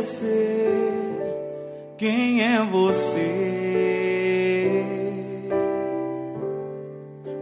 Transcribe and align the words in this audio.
você? 0.00 0.92
Quem 1.98 2.42
é 2.42 2.64
você? 2.64 3.22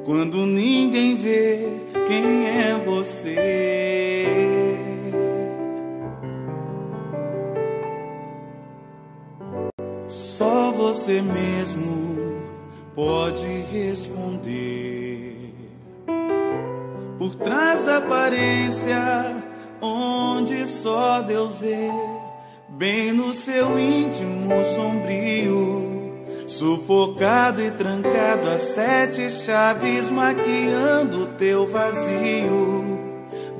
Quando 0.04 0.44
ninguém 0.44 1.14
vê, 1.14 1.60
quem 2.08 2.48
é 2.48 2.74
você? 2.84 3.36
Só 10.08 10.72
você 10.72 11.22
mesmo 11.22 12.42
pode 12.92 13.46
responder. 13.70 15.54
Por 17.18 17.36
trás 17.36 17.84
da 17.84 17.98
aparência, 17.98 19.44
onde 19.80 20.66
só 20.66 21.20
Deus 21.20 21.60
vê, 21.60 21.88
bem 22.78 23.12
no 23.12 23.34
seu 23.34 23.76
íntimo 23.76 24.64
sombrio, 24.64 26.14
sufocado 26.46 27.60
e 27.60 27.72
trancado 27.72 28.48
a 28.48 28.56
sete 28.56 29.28
chaves, 29.28 30.08
maquiando 30.10 31.26
teu 31.36 31.66
vazio. 31.66 32.86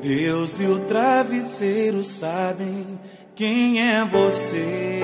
Deus 0.00 0.60
e 0.60 0.66
o 0.66 0.78
travesseiro 0.86 2.04
sabem 2.04 2.86
quem 3.34 3.82
é 3.82 4.04
você. 4.04 5.00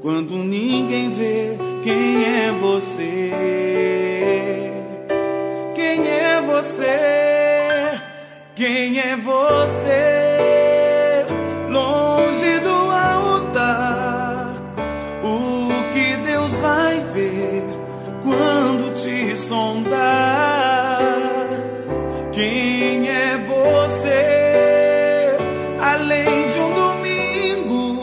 Quando 0.00 0.34
ninguém 0.34 1.08
vê 1.10 1.56
quem 1.84 2.24
é 2.24 2.50
você. 2.50 3.30
Quem 5.76 6.08
é 6.08 6.40
você? 6.40 7.41
Quem 8.62 9.00
é 9.00 9.16
você? 9.16 9.96
Longe 11.68 12.60
do 12.60 12.70
altar, 12.70 14.52
o 15.20 15.68
que 15.92 16.16
Deus 16.18 16.52
vai 16.60 17.00
ver 17.12 17.64
quando 18.22 18.94
te 18.94 19.36
sondar? 19.36 19.98
Quem 22.30 23.08
é 23.08 23.36
você? 23.48 25.36
Além 25.80 26.46
de 26.46 26.58
um 26.60 26.72
domingo, 26.72 28.00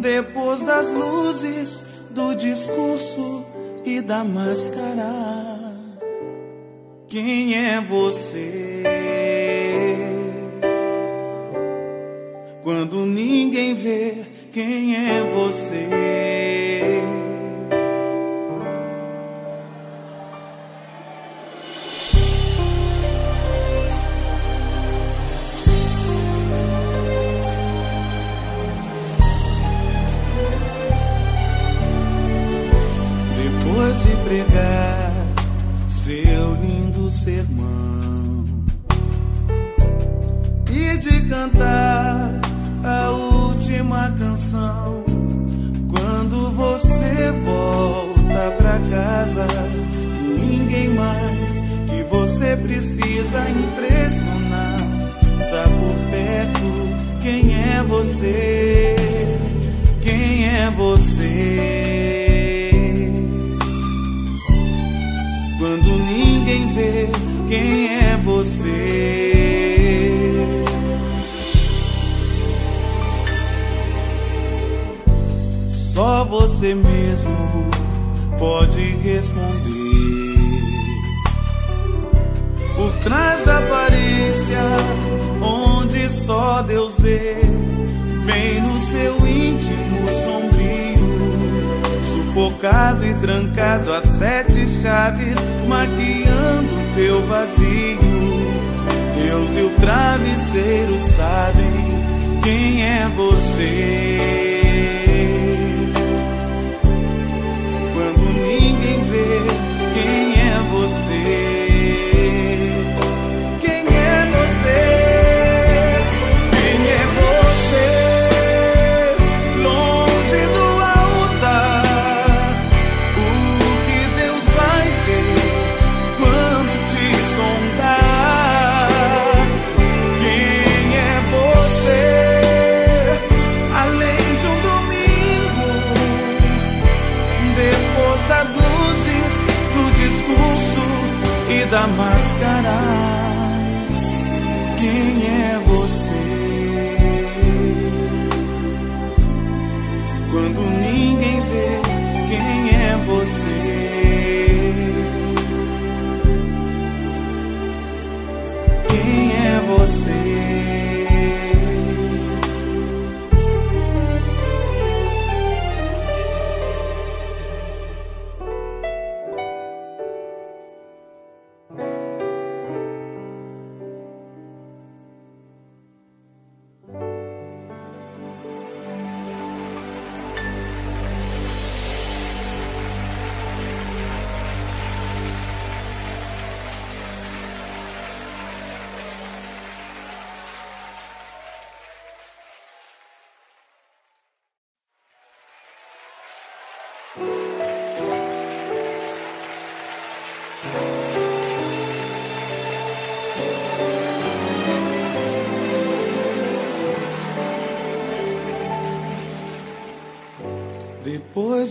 depois 0.00 0.62
das 0.62 0.90
luzes 0.92 1.84
do 2.08 2.34
discurso 2.34 3.44
e 3.84 4.00
da 4.00 4.24
máscara. 4.24 5.58
Quem 7.06 7.54
é 7.54 7.82
você? 7.82 8.67
Quando 12.62 13.06
ninguém 13.06 13.74
vê, 13.74 14.14
quem 14.52 14.94
é 14.94 15.22
você? 15.22 16.57
Cantar 41.48 42.40
a 42.84 43.10
última 43.10 44.12
canção. 44.18 45.04
Quando 45.90 46.50
você 46.52 47.32
volta 47.44 48.50
pra 48.58 48.78
casa, 48.90 49.46
ninguém 50.38 50.88
mais 50.90 51.64
que 51.88 52.02
você 52.10 52.56
precisa 52.56 53.48
impressionar 53.50 54.78
está 55.38 55.62
por 55.64 55.96
perto. 56.10 56.68
Quem 57.22 57.54
é 57.54 57.82
você? 57.82 58.96
Quem 60.02 60.46
é 60.46 60.70
você? 60.70 62.08
Quando 65.58 65.98
ninguém 66.04 66.68
vê 66.74 67.08
quem 67.48 67.88
é 67.88 68.16
você. 68.24 69.37
Só 75.98 76.22
você 76.22 76.76
mesmo 76.76 77.70
pode 78.38 78.80
responder. 79.02 80.38
Por 82.76 82.92
trás 83.02 83.44
da 83.44 83.58
aparência, 83.58 84.60
onde 85.42 86.08
só 86.08 86.62
Deus 86.62 87.00
vê, 87.00 87.42
bem 88.24 88.60
no 88.60 88.80
seu 88.80 89.26
íntimo 89.26 90.06
sombrio 90.22 90.98
sufocado 92.06 93.04
e 93.04 93.14
trancado 93.14 93.92
a 93.92 94.00
sete 94.00 94.68
chaves, 94.68 95.36
maquiando 95.66 96.94
teu 96.94 97.26
vazio. 97.26 97.98
Deus 99.20 99.50
e 99.52 99.62
o 99.62 99.70
travesseiro 99.80 101.00
sabem 101.00 102.40
quem 102.44 102.84
é 102.84 103.08
você. 103.16 104.48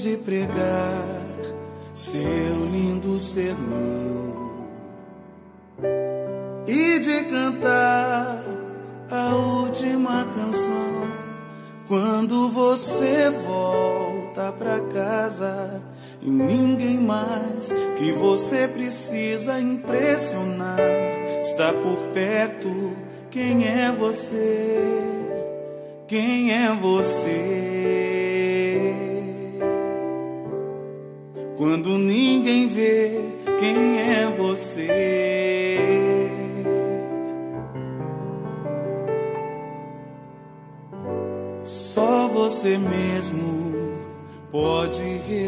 de 0.03 0.17
pregar 0.17 1.25
seu 1.93 2.65
lindo 2.71 3.19
sermão 3.19 4.57
e 6.67 6.99
de 6.99 7.23
cantar 7.23 8.43
a 9.09 9.35
última 9.35 10.25
canção 10.35 11.07
quando 11.87 12.49
você 12.49 13.29
volta 13.29 14.51
pra 14.51 14.79
casa 14.81 15.81
e 16.21 16.29
ninguém 16.29 16.99
mais 16.99 17.73
que 17.97 18.11
você 18.11 18.67
precisa 18.67 19.59
impressionar 19.59 20.77
está 21.41 21.71
por 21.71 21.97
perto. 22.13 22.93
Quem 23.29 23.67
é 23.67 23.91
você? 23.91 25.01
Quem 26.07 26.51
é 26.51 26.73
você? 26.73 27.66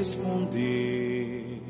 esconder. 0.09 1.61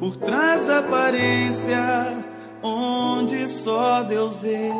Por 0.00 0.16
trás 0.16 0.66
da 0.66 0.78
aparência, 0.78 2.24
onde 2.62 3.48
só 3.48 4.02
Deus 4.02 4.40
vê, 4.40 4.70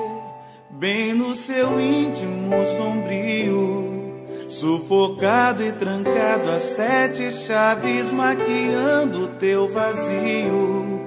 bem 0.70 1.14
no 1.14 1.36
seu 1.36 1.80
íntimo 1.80 2.50
sombrio, 2.76 4.26
sufocado 4.48 5.62
e 5.62 5.70
trancado 5.72 6.50
a 6.50 6.58
sete 6.58 7.30
chaves, 7.30 8.10
maquiando 8.10 9.28
teu 9.38 9.68
vazio. 9.68 11.00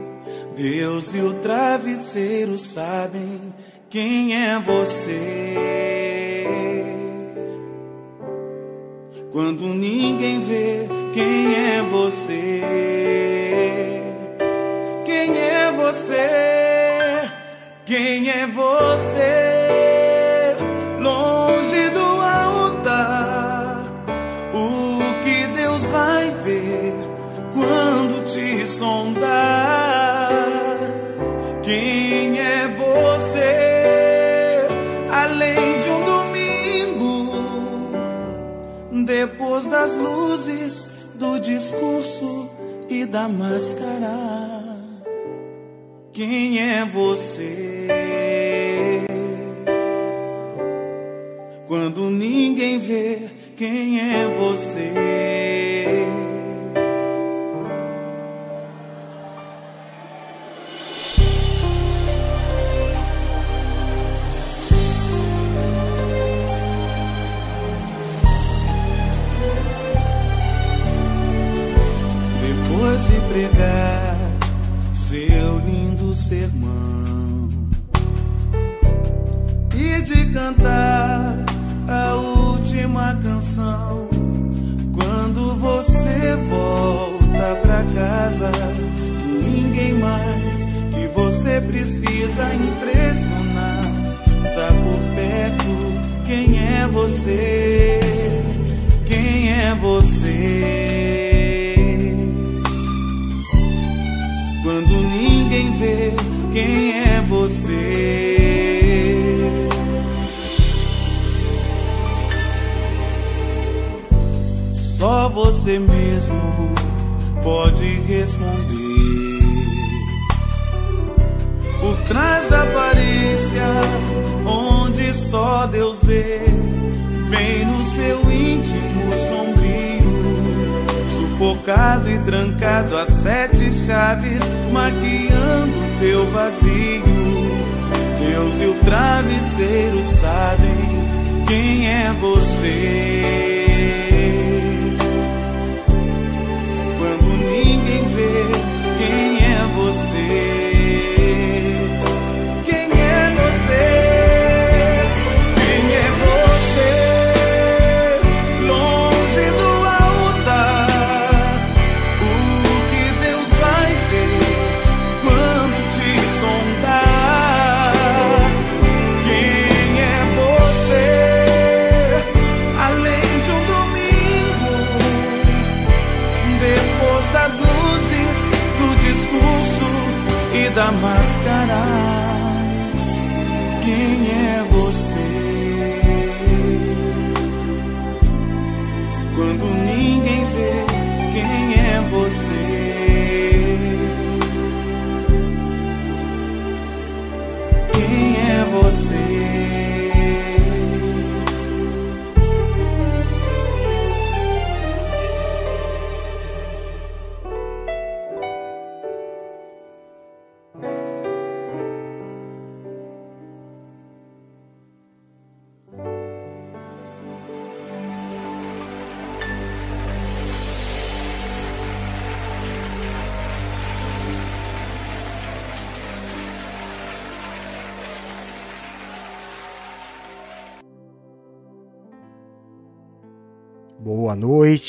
Deus 0.56 1.13
e 1.13 1.19
o 1.19 1.33
travesseiro 1.33 2.57
sabem 2.57 3.53
quem 3.89 4.33
é 4.33 4.57
você. 4.57 5.84
quando 9.35 9.65
ninguém 9.65 10.39
vê 10.39 10.87
quem 11.13 11.53
é 11.53 11.81
você. 11.81 12.61
Quem 15.03 15.37
é 15.37 15.73
você? 15.73 17.29
Quem 17.85 18.29
é 18.29 18.47
você? 18.47 20.55
Longe 21.01 21.89
do 21.89 21.99
altar, 21.99 23.83
o 24.53 24.99
que 25.21 25.47
Deus 25.47 25.83
vai 25.87 26.29
ver 26.45 26.93
quando 27.53 28.23
te 28.23 28.65
sondar? 28.65 29.25
depois 39.56 39.68
das 39.68 39.96
luzes, 39.96 40.90
do 41.16 41.40
discurso 41.40 42.50
e 42.90 43.06
da 43.06 43.30
máscara. 43.30 44.75
Quem 46.12 46.60
é 46.60 46.84
você? 46.84 47.88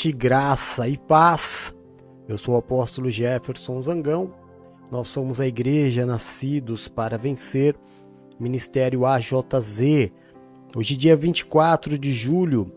de 0.06 0.12
graça 0.12 0.86
e 0.88 0.96
paz. 0.96 1.74
Eu 2.28 2.38
sou 2.38 2.54
o 2.54 2.58
apóstolo 2.58 3.10
Jefferson 3.10 3.82
Zangão. 3.82 4.32
Nós 4.88 5.08
somos 5.08 5.40
a 5.40 5.48
igreja 5.48 6.06
Nascidos 6.06 6.86
para 6.86 7.18
Vencer, 7.18 7.74
Ministério 8.38 9.04
AJZ. 9.04 10.12
Hoje, 10.76 10.96
dia 10.96 11.16
24 11.16 11.98
de 11.98 12.14
julho 12.14 12.72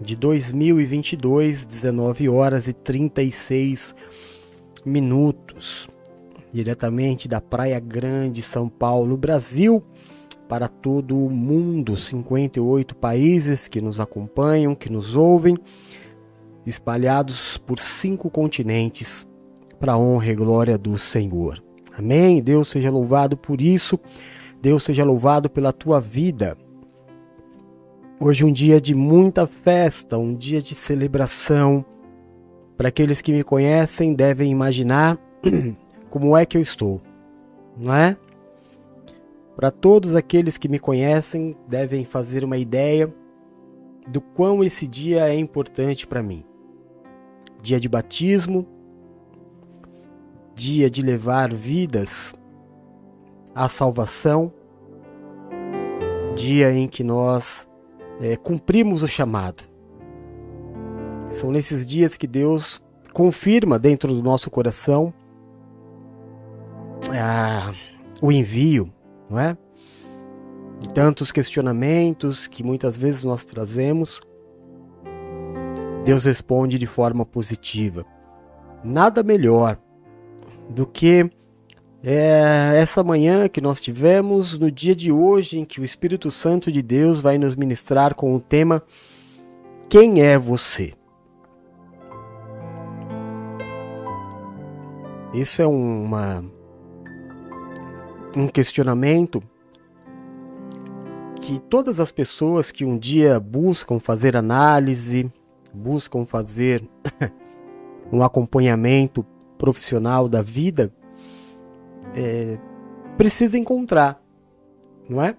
de 0.00 0.16
2022, 0.16 1.64
19 1.64 2.28
horas 2.28 2.66
e 2.66 2.72
36 2.72 3.94
minutos. 4.84 5.88
Diretamente 6.52 7.28
da 7.28 7.40
Praia 7.40 7.78
Grande, 7.78 8.42
São 8.42 8.68
Paulo, 8.68 9.16
Brasil 9.16 9.80
para 10.48 10.66
todo 10.68 11.16
o 11.16 11.30
mundo, 11.30 11.96
58 11.96 12.96
países 12.96 13.68
que 13.68 13.80
nos 13.80 14.00
acompanham, 14.00 14.74
que 14.74 14.90
nos 14.90 15.14
ouvem 15.14 15.56
espalhados 16.66 17.58
por 17.58 17.78
cinco 17.78 18.30
continentes, 18.30 19.28
para 19.78 19.92
a 19.92 19.98
honra 19.98 20.28
e 20.28 20.34
glória 20.34 20.78
do 20.78 20.96
Senhor. 20.98 21.62
Amém? 21.96 22.42
Deus 22.42 22.68
seja 22.68 22.90
louvado 22.90 23.36
por 23.36 23.60
isso, 23.60 23.98
Deus 24.60 24.82
seja 24.82 25.04
louvado 25.04 25.48
pela 25.50 25.72
tua 25.72 26.00
vida. 26.00 26.56
Hoje 28.18 28.44
um 28.44 28.52
dia 28.52 28.80
de 28.80 28.94
muita 28.94 29.46
festa, 29.46 30.16
um 30.16 30.34
dia 30.34 30.62
de 30.62 30.74
celebração. 30.74 31.84
Para 32.76 32.88
aqueles 32.88 33.20
que 33.20 33.32
me 33.32 33.44
conhecem, 33.44 34.14
devem 34.14 34.50
imaginar 34.50 35.18
como 36.10 36.36
é 36.36 36.46
que 36.46 36.56
eu 36.56 36.62
estou, 36.62 37.00
não 37.76 37.94
é? 37.94 38.16
Para 39.54 39.70
todos 39.70 40.16
aqueles 40.16 40.58
que 40.58 40.68
me 40.68 40.78
conhecem, 40.80 41.56
devem 41.68 42.04
fazer 42.04 42.42
uma 42.44 42.56
ideia 42.56 43.12
do 44.08 44.20
quão 44.20 44.64
esse 44.64 44.86
dia 44.86 45.28
é 45.28 45.36
importante 45.36 46.06
para 46.06 46.22
mim. 46.22 46.44
Dia 47.64 47.80
de 47.80 47.88
batismo, 47.88 48.66
dia 50.54 50.90
de 50.90 51.00
levar 51.00 51.50
vidas 51.54 52.34
à 53.54 53.70
salvação, 53.70 54.52
dia 56.36 56.70
em 56.74 56.86
que 56.86 57.02
nós 57.02 57.66
é, 58.20 58.36
cumprimos 58.36 59.02
o 59.02 59.08
chamado. 59.08 59.64
São 61.32 61.50
nesses 61.50 61.86
dias 61.86 62.18
que 62.18 62.26
Deus 62.26 62.84
confirma 63.14 63.78
dentro 63.78 64.12
do 64.12 64.22
nosso 64.22 64.50
coração 64.50 65.14
ah, 67.18 67.72
o 68.20 68.30
envio, 68.30 68.92
não 69.30 69.40
é? 69.40 69.56
E 70.82 70.88
tantos 70.88 71.32
questionamentos 71.32 72.46
que 72.46 72.62
muitas 72.62 72.94
vezes 72.94 73.24
nós 73.24 73.42
trazemos, 73.46 74.20
Deus 76.04 76.24
responde 76.24 76.78
de 76.78 76.86
forma 76.86 77.24
positiva. 77.24 78.04
Nada 78.84 79.22
melhor 79.22 79.78
do 80.68 80.86
que 80.86 81.30
é 82.02 82.72
essa 82.76 83.02
manhã 83.02 83.48
que 83.48 83.62
nós 83.62 83.80
tivemos 83.80 84.58
no 84.58 84.70
dia 84.70 84.94
de 84.94 85.10
hoje 85.10 85.58
em 85.58 85.64
que 85.64 85.80
o 85.80 85.84
Espírito 85.84 86.30
Santo 86.30 86.70
de 86.70 86.82
Deus 86.82 87.22
vai 87.22 87.38
nos 87.38 87.56
ministrar 87.56 88.14
com 88.14 88.34
o 88.34 88.40
tema 88.40 88.82
Quem 89.88 90.20
é 90.20 90.38
você? 90.38 90.92
Isso 95.32 95.62
é 95.62 95.66
uma 95.66 96.44
um 98.36 98.48
questionamento 98.48 99.42
que 101.40 101.58
todas 101.58 102.00
as 102.00 102.12
pessoas 102.12 102.70
que 102.70 102.84
um 102.84 102.98
dia 102.98 103.38
buscam 103.40 103.98
fazer 103.98 104.36
análise, 104.36 105.30
buscam 105.74 106.24
fazer 106.24 106.88
um 108.12 108.22
acompanhamento 108.22 109.24
profissional 109.58 110.28
da 110.28 110.42
vida, 110.42 110.92
é, 112.14 112.58
precisa 113.16 113.58
encontrar, 113.58 114.22
não 115.08 115.22
é? 115.22 115.36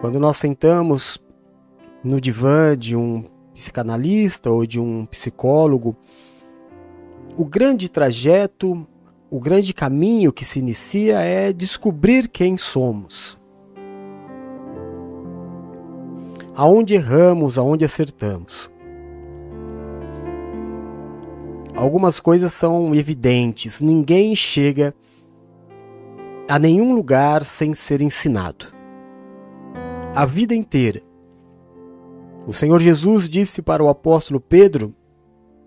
Quando 0.00 0.18
nós 0.18 0.36
sentamos 0.36 1.22
no 2.02 2.20
divã 2.20 2.76
de 2.76 2.96
um 2.96 3.22
psicanalista 3.54 4.50
ou 4.50 4.66
de 4.66 4.80
um 4.80 5.06
psicólogo, 5.06 5.96
o 7.36 7.44
grande 7.44 7.88
trajeto, 7.88 8.86
o 9.30 9.38
grande 9.38 9.72
caminho 9.72 10.32
que 10.32 10.44
se 10.44 10.58
inicia 10.58 11.20
é 11.20 11.52
descobrir 11.52 12.28
quem 12.28 12.58
somos. 12.58 13.40
Aonde 16.54 16.94
erramos, 16.94 17.56
aonde 17.56 17.84
acertamos. 17.84 18.72
algumas 21.82 22.20
coisas 22.20 22.52
são 22.52 22.94
evidentes. 22.94 23.80
Ninguém 23.80 24.36
chega 24.36 24.94
a 26.48 26.58
nenhum 26.58 26.94
lugar 26.94 27.44
sem 27.44 27.74
ser 27.74 28.00
ensinado. 28.00 28.66
A 30.14 30.24
vida 30.24 30.54
inteira. 30.54 31.02
O 32.46 32.52
Senhor 32.52 32.80
Jesus 32.80 33.28
disse 33.28 33.62
para 33.62 33.82
o 33.82 33.88
apóstolo 33.88 34.40
Pedro, 34.40 34.94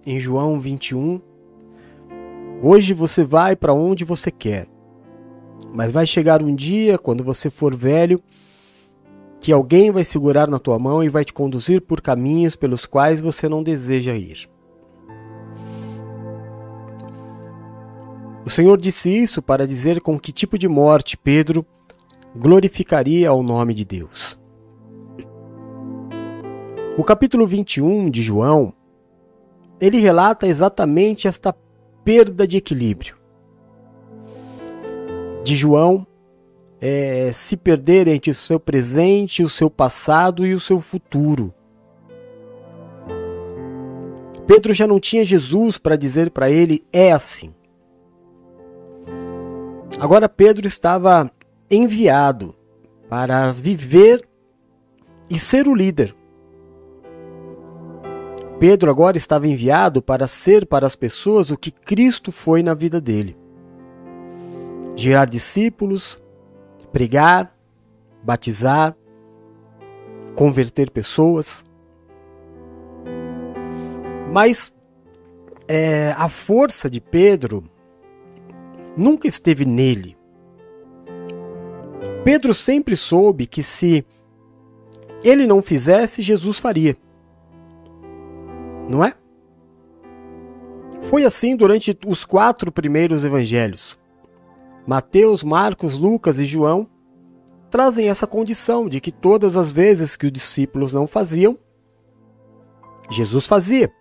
em 0.06 0.20
João 0.20 0.60
21, 0.60 1.20
Hoje 2.62 2.94
você 2.94 3.24
vai 3.24 3.56
para 3.56 3.74
onde 3.74 4.06
você 4.06 4.32
quer, 4.32 4.68
mas 5.74 5.92
vai 5.92 6.08
chegar 6.08 6.42
um 6.42 6.56
dia, 6.56 6.98
quando 6.98 7.24
você 7.24 7.50
for 7.50 7.75
velho, 7.75 8.22
que 9.46 9.54
alguém 9.54 9.92
vai 9.92 10.04
segurar 10.04 10.48
na 10.50 10.58
tua 10.58 10.80
mão 10.80 11.04
e 11.04 11.08
vai 11.08 11.24
te 11.24 11.32
conduzir 11.32 11.80
por 11.80 12.02
caminhos 12.02 12.56
pelos 12.56 12.88
quais 12.88 13.22
você 13.22 13.48
não 13.48 13.62
deseja 13.62 14.16
ir. 14.16 14.50
O 18.44 18.50
Senhor 18.50 18.82
disse 18.82 19.08
isso 19.08 19.44
para 19.44 19.68
dizer 19.68 20.02
com 20.02 20.20
que 20.20 20.32
tipo 20.32 20.58
de 20.58 20.68
morte 20.68 21.16
Pedro 21.16 21.64
glorificaria 22.36 23.32
o 23.32 23.44
nome 23.44 23.75
de 23.75 23.86
Deus. 23.86 24.36
O 26.98 27.04
capítulo 27.04 27.46
21 27.46 28.10
de 28.10 28.24
João, 28.24 28.74
ele 29.80 30.00
relata 30.00 30.48
exatamente 30.48 31.28
esta 31.28 31.56
perda 32.04 32.48
de 32.48 32.58
equilíbrio. 32.58 33.16
De 35.44 35.56
João 35.56 36.08
é, 36.88 37.32
se 37.32 37.58
perder 37.58 38.08
entre 38.08 38.30
o 38.30 38.36
seu 38.36 38.60
presente, 38.60 39.44
o 39.44 39.50
seu 39.50 39.72
passado 39.72 40.46
e 40.46 40.54
o 40.54 40.60
seu 40.60 40.80
futuro. 40.80 41.51
Pedro 44.46 44.72
já 44.72 44.86
não 44.86 45.00
tinha 45.00 45.25
Jesus 45.25 45.80
para 45.80 45.96
dizer 45.96 46.30
para 46.30 46.51
ele: 46.51 46.86
é 46.94 47.12
assim. 47.12 47.51
Agora 50.00 50.30
Pedro 50.30 50.68
estava 50.68 51.32
enviado 51.72 52.54
para 53.10 53.51
viver 53.51 54.24
e 55.27 55.39
ser 55.39 55.68
o 55.68 55.74
líder. 55.74 56.15
Pedro 58.60 58.92
agora 58.92 59.18
estava 59.18 59.48
enviado 59.48 60.04
para 60.04 60.27
ser 60.27 60.68
para 60.68 60.86
as 60.86 60.96
pessoas 60.96 61.50
o 61.50 61.58
que 61.58 61.72
Cristo 61.72 62.32
foi 62.32 62.62
na 62.62 62.75
vida 62.75 63.01
dele: 63.01 63.36
gerar 64.96 65.25
discípulos, 65.25 66.24
pregar, 66.96 67.54
batizar, 68.24 68.96
converter 70.34 70.90
pessoas. 70.90 71.62
Mas 74.32 74.74
é, 75.68 76.14
a 76.18 76.30
força 76.30 76.90
de 76.90 77.02
Pedro 77.02 77.66
nunca 78.96 79.28
esteve 79.28 79.66
nele. 79.66 80.16
Pedro 82.24 82.54
sempre 82.54 82.96
soube 82.96 83.46
que 83.46 83.62
se 83.62 84.06
ele 85.22 85.46
não 85.46 85.62
fizesse, 85.62 86.22
Jesus 86.22 86.60
faria. 86.60 86.96
Não 88.90 89.04
é? 89.04 89.14
Foi 91.04 91.25
assim 91.25 91.58
durante 91.58 92.00
os 92.08 92.24
quatro 92.24 92.72
primeiros 92.72 93.25
evangelhos. 93.25 94.00
Mateus, 94.88 95.44
Marcos, 95.44 95.98
Lucas 95.98 96.39
e 96.39 96.46
João 96.46 96.88
trazem 97.70 98.08
essa 98.08 98.27
condição 98.27 98.88
de 98.88 99.01
que 99.01 99.12
todas 99.12 99.56
as 99.56 99.72
vezes 99.72 100.15
que 100.15 100.27
os 100.27 100.32
discípulos 100.32 100.94
não 100.94 101.08
faziam, 101.08 101.58
Jesus 103.10 103.46
fazia. 103.46 103.92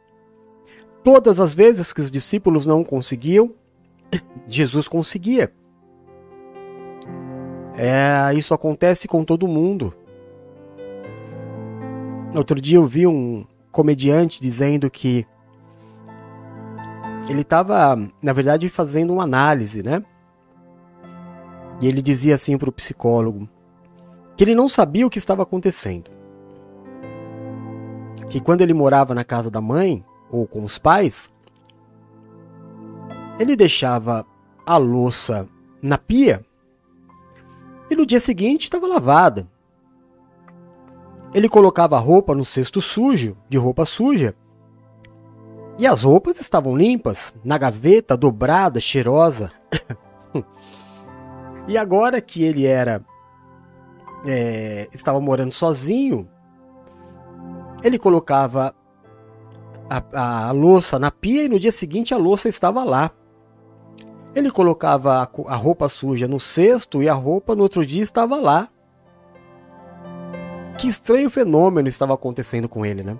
Todas 1.02 1.40
as 1.40 1.54
vezes 1.54 1.92
que 1.92 2.00
os 2.00 2.10
discípulos 2.10 2.66
não 2.66 2.84
conseguiam, 2.84 3.52
Jesus 4.46 4.88
conseguia. 4.88 5.52
É, 7.76 8.32
isso 8.34 8.54
acontece 8.54 9.08
com 9.08 9.24
todo 9.24 9.48
mundo. 9.48 9.94
Outro 12.34 12.60
dia 12.60 12.76
eu 12.76 12.86
vi 12.86 13.06
um 13.06 13.44
comediante 13.72 14.40
dizendo 14.40 14.90
que 14.90 15.26
ele 17.28 17.40
estava, 17.40 17.96
na 18.22 18.32
verdade, 18.32 18.68
fazendo 18.68 19.12
uma 19.12 19.24
análise, 19.24 19.82
né? 19.82 20.04
E 21.84 21.86
ele 21.86 22.00
dizia 22.00 22.34
assim 22.34 22.56
para 22.56 22.70
o 22.70 22.72
psicólogo 22.72 23.46
que 24.38 24.42
ele 24.42 24.54
não 24.54 24.70
sabia 24.70 25.06
o 25.06 25.10
que 25.10 25.18
estava 25.18 25.42
acontecendo. 25.42 26.10
Que 28.30 28.40
quando 28.40 28.62
ele 28.62 28.72
morava 28.72 29.14
na 29.14 29.22
casa 29.22 29.50
da 29.50 29.60
mãe 29.60 30.02
ou 30.30 30.46
com 30.46 30.64
os 30.64 30.78
pais, 30.78 31.30
ele 33.38 33.54
deixava 33.54 34.24
a 34.64 34.78
louça 34.78 35.46
na 35.82 35.98
pia 35.98 36.42
e 37.90 37.94
no 37.94 38.06
dia 38.06 38.18
seguinte 38.18 38.64
estava 38.64 38.86
lavada. 38.86 39.46
ele 41.34 41.50
colocava 41.50 41.96
a 41.96 42.00
roupa 42.00 42.34
no 42.34 42.46
cesto 42.46 42.80
sujo, 42.80 43.36
de 43.46 43.58
roupa 43.58 43.84
suja, 43.84 44.34
e 45.78 45.86
as 45.86 46.02
roupas 46.02 46.40
estavam 46.40 46.74
limpas, 46.74 47.34
na 47.44 47.58
gaveta, 47.58 48.16
dobrada, 48.16 48.80
cheirosa. 48.80 49.52
e 51.66 51.78
agora 51.78 52.20
que 52.20 52.42
ele 52.42 52.66
era. 52.66 53.04
É, 54.26 54.88
estava 54.92 55.20
morando 55.20 55.52
sozinho, 55.52 56.26
ele 57.82 57.98
colocava 57.98 58.74
a, 59.88 60.48
a, 60.48 60.50
louça 60.50 60.98
na 60.98 61.10
pia 61.10 61.44
e 61.44 61.48
no 61.48 61.60
dia 61.60 61.70
seguinte 61.70 62.14
a 62.14 62.16
louça 62.16 62.48
estava 62.48 62.82
lá. 62.84 63.10
Ele 64.34 64.50
colocava 64.50 65.22
a, 65.22 65.52
a 65.52 65.56
roupa 65.56 65.88
suja 65.88 66.26
no 66.26 66.40
cesto 66.40 67.02
e 67.02 67.08
a 67.08 67.14
roupa 67.14 67.54
no 67.54 67.62
outro 67.62 67.84
dia 67.84 68.02
estava 68.02 68.36
lá. 68.36 68.68
Que 70.78 70.88
estranho 70.88 71.28
fenômeno 71.28 71.88
estava 71.88 72.14
acontecendo 72.14 72.68
com 72.68 72.84
ele, 72.84 73.02
né? 73.02 73.18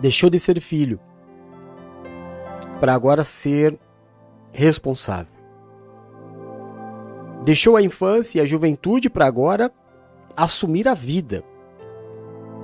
Deixou 0.00 0.30
de 0.30 0.38
ser 0.38 0.60
filho 0.60 1.00
para 2.78 2.94
agora 2.94 3.24
ser 3.24 3.78
responsável. 4.52 5.39
Deixou 7.44 7.76
a 7.76 7.82
infância 7.82 8.38
e 8.38 8.40
a 8.40 8.46
juventude 8.46 9.08
para 9.08 9.26
agora 9.26 9.72
assumir 10.36 10.86
a 10.86 10.94
vida, 10.94 11.44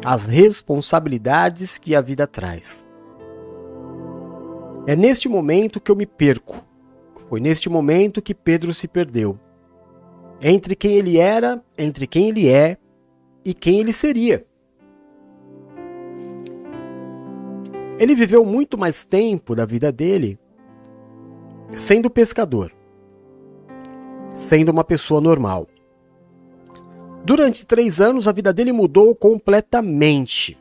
as 0.04 0.26
responsabilidades 0.26 1.78
que 1.78 1.94
a 1.94 2.00
vida 2.00 2.26
traz. 2.26 2.86
É 4.86 4.94
neste 4.94 5.28
momento 5.28 5.80
que 5.80 5.90
eu 5.90 5.96
me 5.96 6.06
perco. 6.06 6.64
Foi 7.28 7.40
neste 7.40 7.68
momento 7.68 8.22
que 8.22 8.34
Pedro 8.34 8.72
se 8.72 8.86
perdeu 8.86 9.38
entre 10.40 10.76
quem 10.76 10.94
ele 10.94 11.18
era, 11.18 11.62
entre 11.76 12.06
quem 12.06 12.28
ele 12.28 12.48
é 12.48 12.76
e 13.44 13.54
quem 13.54 13.80
ele 13.80 13.92
seria. 13.92 14.46
Ele 17.98 18.14
viveu 18.14 18.44
muito 18.44 18.76
mais 18.76 19.04
tempo 19.04 19.54
da 19.54 19.64
vida 19.64 19.90
dele 19.90 20.38
sendo 21.72 22.10
pescador, 22.10 22.72
sendo 24.36 24.68
uma 24.68 24.84
pessoa 24.84 25.20
normal. 25.20 25.66
Durante 27.24 27.66
três 27.66 28.00
anos, 28.00 28.28
a 28.28 28.32
vida 28.32 28.52
dele 28.52 28.70
mudou 28.70 29.12
completamente. 29.14 30.56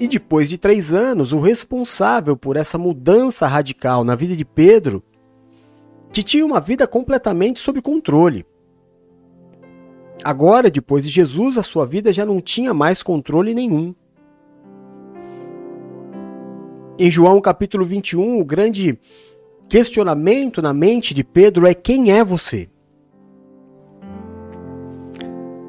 E 0.00 0.08
depois 0.08 0.48
de 0.48 0.58
três 0.58 0.92
anos, 0.92 1.32
o 1.32 1.38
responsável 1.38 2.36
por 2.36 2.56
essa 2.56 2.76
mudança 2.76 3.46
radical 3.46 4.02
na 4.02 4.16
vida 4.16 4.34
de 4.34 4.44
Pedro 4.44 5.02
que 6.12 6.22
tinha 6.22 6.44
uma 6.46 6.60
vida 6.60 6.86
completamente 6.86 7.60
sob 7.60 7.80
controle. 7.82 8.44
Agora, 10.24 10.70
depois 10.70 11.04
de 11.04 11.10
Jesus, 11.10 11.58
a 11.58 11.62
sua 11.62 11.84
vida 11.84 12.12
já 12.12 12.24
não 12.24 12.40
tinha 12.40 12.72
mais 12.72 13.02
controle 13.02 13.54
nenhum. 13.54 13.94
Em 16.98 17.10
João 17.10 17.40
capítulo 17.40 17.84
21, 17.84 18.40
o 18.40 18.44
grande 18.44 18.98
questionamento 19.68 20.62
na 20.62 20.72
mente 20.72 21.12
de 21.12 21.24
Pedro 21.24 21.66
é: 21.66 21.74
quem 21.74 22.12
é 22.12 22.24
você? 22.24 22.68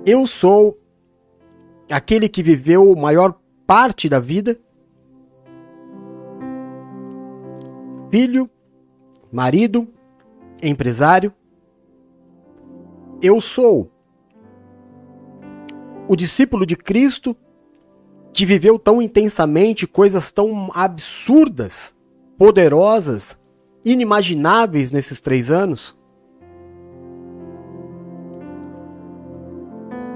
Eu 0.05 0.25
sou 0.25 0.79
aquele 1.91 2.29
que 2.29 2.41
viveu 2.41 2.93
a 2.93 2.95
maior 2.95 3.37
parte 3.65 4.07
da 4.07 4.19
vida, 4.19 4.57
filho, 8.09 8.49
marido, 9.31 9.87
empresário. 10.63 11.33
Eu 13.21 13.41
sou 13.41 13.91
o 16.07 16.15
discípulo 16.15 16.65
de 16.65 16.75
Cristo 16.75 17.35
que 18.31 18.45
viveu 18.45 18.77
tão 18.77 19.01
intensamente 19.01 19.87
coisas 19.87 20.31
tão 20.31 20.69
absurdas, 20.73 21.93
poderosas, 22.37 23.37
inimagináveis 23.83 24.91
nesses 24.91 25.21
três 25.21 25.49
anos? 25.51 25.97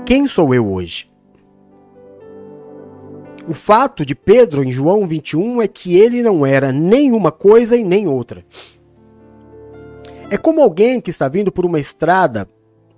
Quem 0.06 0.28
sou 0.28 0.54
eu 0.54 0.70
hoje? 0.70 1.10
O 3.48 3.54
fato 3.54 4.06
de 4.06 4.14
Pedro 4.14 4.64
em 4.64 4.72
João 4.72 5.08
21 5.08 5.62
é 5.62 5.68
que 5.68 5.98
ele 5.98 6.22
não 6.22 6.46
era 6.46 6.72
nem 6.72 7.12
uma 7.12 7.32
coisa 7.32 7.76
e 7.76 7.84
nem 7.84 8.08
outra. 8.08 8.46
É 10.30 10.38
como 10.38 10.62
alguém 10.62 11.02
que 11.02 11.10
está 11.10 11.28
vindo 11.28 11.52
por 11.52 11.66
uma 11.66 11.80
estrada 11.80 12.50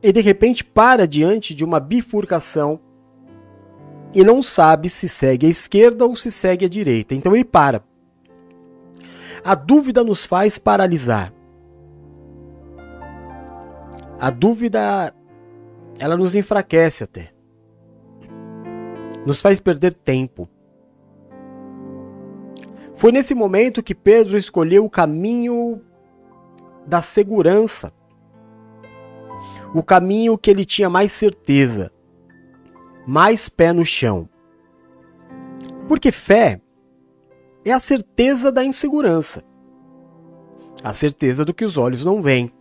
e 0.01 0.11
de 0.11 0.21
repente 0.21 0.63
para 0.63 1.07
diante 1.07 1.55
de 1.55 1.63
uma 1.63 1.79
bifurcação 1.79 2.79
e 4.13 4.23
não 4.23 4.43
sabe 4.43 4.89
se 4.89 5.09
segue 5.09 5.47
à 5.47 5.49
esquerda 5.49 6.05
ou 6.05 6.15
se 6.15 6.31
segue 6.31 6.65
à 6.65 6.69
direita. 6.69 7.15
Então 7.15 7.33
ele 7.35 7.45
para. 7.45 7.83
A 9.43 9.55
dúvida 9.55 10.03
nos 10.03 10.25
faz 10.25 10.57
paralisar. 10.57 11.33
A 14.19 14.29
dúvida 14.29 15.13
ela 15.99 16.17
nos 16.17 16.35
enfraquece 16.35 17.03
até. 17.03 17.33
Nos 19.25 19.41
faz 19.41 19.59
perder 19.59 19.93
tempo. 19.93 20.49
Foi 22.95 23.11
nesse 23.11 23.33
momento 23.35 23.83
que 23.83 23.95
Pedro 23.95 24.37
escolheu 24.37 24.85
o 24.85 24.89
caminho 24.89 25.81
da 26.85 27.01
segurança. 27.01 27.91
O 29.73 29.81
caminho 29.81 30.37
que 30.37 30.51
ele 30.51 30.63
tinha 30.63 30.89
mais 30.89 31.11
certeza, 31.11 31.91
mais 33.07 33.49
pé 33.49 33.73
no 33.73 33.85
chão. 33.85 34.29
Porque 35.87 36.11
fé 36.11 36.61
é 37.65 37.71
a 37.71 37.79
certeza 37.79 38.51
da 38.51 38.63
insegurança, 38.63 39.43
a 40.83 40.91
certeza 40.91 41.45
do 41.45 41.53
que 41.53 41.65
os 41.65 41.77
olhos 41.77 42.03
não 42.03 42.21
veem. 42.21 42.51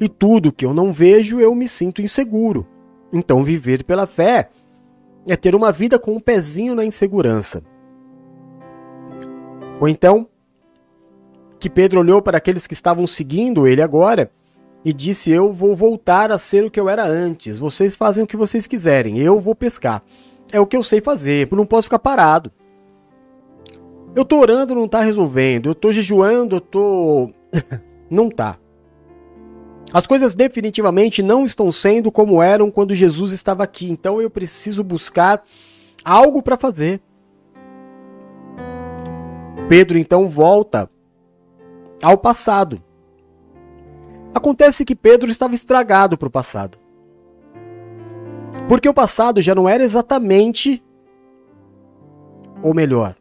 E 0.00 0.08
tudo 0.08 0.52
que 0.52 0.64
eu 0.64 0.72
não 0.72 0.92
vejo, 0.92 1.40
eu 1.40 1.54
me 1.54 1.68
sinto 1.68 2.00
inseguro. 2.00 2.66
Então, 3.12 3.42
viver 3.42 3.84
pela 3.84 4.06
fé 4.06 4.50
é 5.26 5.36
ter 5.36 5.54
uma 5.54 5.72
vida 5.72 5.98
com 5.98 6.14
um 6.14 6.20
pezinho 6.20 6.74
na 6.74 6.84
insegurança. 6.84 7.62
Ou 9.80 9.88
então, 9.88 10.26
que 11.58 11.68
Pedro 11.68 12.00
olhou 12.00 12.22
para 12.22 12.38
aqueles 12.38 12.66
que 12.66 12.74
estavam 12.74 13.06
seguindo 13.06 13.66
ele 13.66 13.82
agora 13.82 14.30
e 14.84 14.92
disse: 14.92 15.30
Eu 15.30 15.52
vou 15.52 15.76
voltar 15.76 16.30
a 16.30 16.38
ser 16.38 16.64
o 16.64 16.70
que 16.70 16.80
eu 16.80 16.88
era 16.88 17.04
antes. 17.04 17.58
Vocês 17.58 17.96
fazem 17.96 18.24
o 18.24 18.26
que 18.26 18.36
vocês 18.36 18.66
quiserem, 18.66 19.18
eu 19.18 19.38
vou 19.38 19.54
pescar. 19.54 20.02
É 20.52 20.58
o 20.58 20.66
que 20.66 20.76
eu 20.76 20.82
sei 20.82 21.00
fazer, 21.00 21.48
não 21.52 21.66
posso 21.66 21.84
ficar 21.84 21.98
parado. 21.98 22.50
Eu 24.14 24.24
tô 24.24 24.38
orando, 24.38 24.74
não 24.74 24.88
tá 24.88 25.00
resolvendo. 25.00 25.66
Eu 25.66 25.74
tô 25.74 25.92
jejuando, 25.92 26.56
eu 26.56 26.60
tô. 26.60 27.30
não 28.10 28.28
tá. 28.28 28.58
As 29.92 30.06
coisas 30.06 30.34
definitivamente 30.34 31.22
não 31.22 31.44
estão 31.44 31.70
sendo 31.72 32.12
como 32.12 32.42
eram 32.42 32.70
quando 32.70 32.94
Jesus 32.94 33.32
estava 33.32 33.64
aqui. 33.64 33.90
Então 33.90 34.20
eu 34.20 34.30
preciso 34.30 34.84
buscar 34.84 35.42
algo 36.04 36.42
para 36.42 36.56
fazer. 36.56 37.00
Pedro 39.68 39.98
então 39.98 40.28
volta 40.28 40.90
ao 42.02 42.18
passado. 42.18 42.82
Acontece 44.34 44.84
que 44.84 44.94
Pedro 44.94 45.30
estava 45.30 45.54
estragado 45.54 46.16
para 46.16 46.28
o 46.28 46.30
passado. 46.30 46.78
Porque 48.68 48.88
o 48.88 48.94
passado 48.94 49.42
já 49.42 49.54
não 49.54 49.68
era 49.68 49.82
exatamente. 49.82 50.82
Ou 52.62 52.74
melhor, 52.74 53.16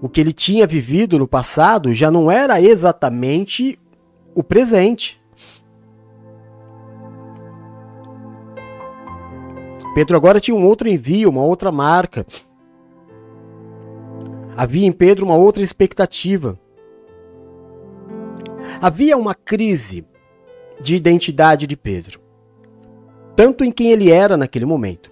o 0.00 0.08
que 0.08 0.20
ele 0.20 0.32
tinha 0.32 0.66
vivido 0.66 1.18
no 1.18 1.28
passado 1.28 1.92
já 1.92 2.10
não 2.10 2.30
era 2.30 2.60
exatamente 2.60 3.78
o 4.34 4.42
presente. 4.42 5.20
Pedro 9.94 10.16
agora 10.16 10.40
tinha 10.40 10.56
um 10.56 10.64
outro 10.64 10.88
envio, 10.88 11.28
uma 11.28 11.42
outra 11.42 11.70
marca. 11.70 12.24
Havia 14.56 14.86
em 14.86 14.92
Pedro 14.92 15.26
uma 15.26 15.36
outra 15.36 15.62
expectativa. 15.62 16.58
Havia 18.80 19.16
uma 19.18 19.34
crise 19.34 20.06
de 20.80 20.96
identidade 20.96 21.66
de 21.66 21.76
Pedro, 21.76 22.20
tanto 23.36 23.64
em 23.64 23.70
quem 23.70 23.90
ele 23.90 24.10
era 24.10 24.36
naquele 24.36 24.64
momento, 24.64 25.10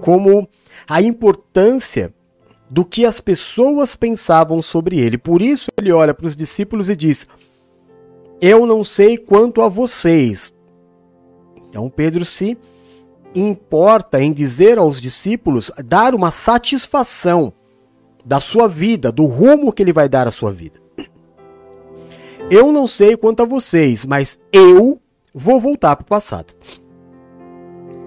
como 0.00 0.48
a 0.88 1.02
importância 1.02 2.13
do 2.74 2.84
que 2.84 3.06
as 3.06 3.20
pessoas 3.20 3.94
pensavam 3.94 4.60
sobre 4.60 4.98
ele. 4.98 5.16
Por 5.16 5.40
isso 5.40 5.70
ele 5.78 5.92
olha 5.92 6.12
para 6.12 6.26
os 6.26 6.34
discípulos 6.34 6.90
e 6.90 6.96
diz: 6.96 7.24
Eu 8.40 8.66
não 8.66 8.82
sei 8.82 9.16
quanto 9.16 9.62
a 9.62 9.68
vocês. 9.68 10.52
Então 11.68 11.88
Pedro 11.88 12.24
se 12.24 12.58
importa 13.32 14.20
em 14.20 14.32
dizer 14.32 14.76
aos 14.76 15.00
discípulos, 15.00 15.70
dar 15.84 16.16
uma 16.16 16.32
satisfação 16.32 17.52
da 18.24 18.40
sua 18.40 18.66
vida, 18.66 19.12
do 19.12 19.26
rumo 19.26 19.72
que 19.72 19.80
ele 19.80 19.92
vai 19.92 20.08
dar 20.08 20.26
à 20.26 20.32
sua 20.32 20.52
vida. 20.52 20.80
Eu 22.50 22.72
não 22.72 22.88
sei 22.88 23.16
quanto 23.16 23.44
a 23.44 23.46
vocês, 23.46 24.04
mas 24.04 24.36
eu 24.52 25.00
vou 25.32 25.60
voltar 25.60 25.94
para 25.94 26.02
o 26.02 26.06
passado. 26.06 26.52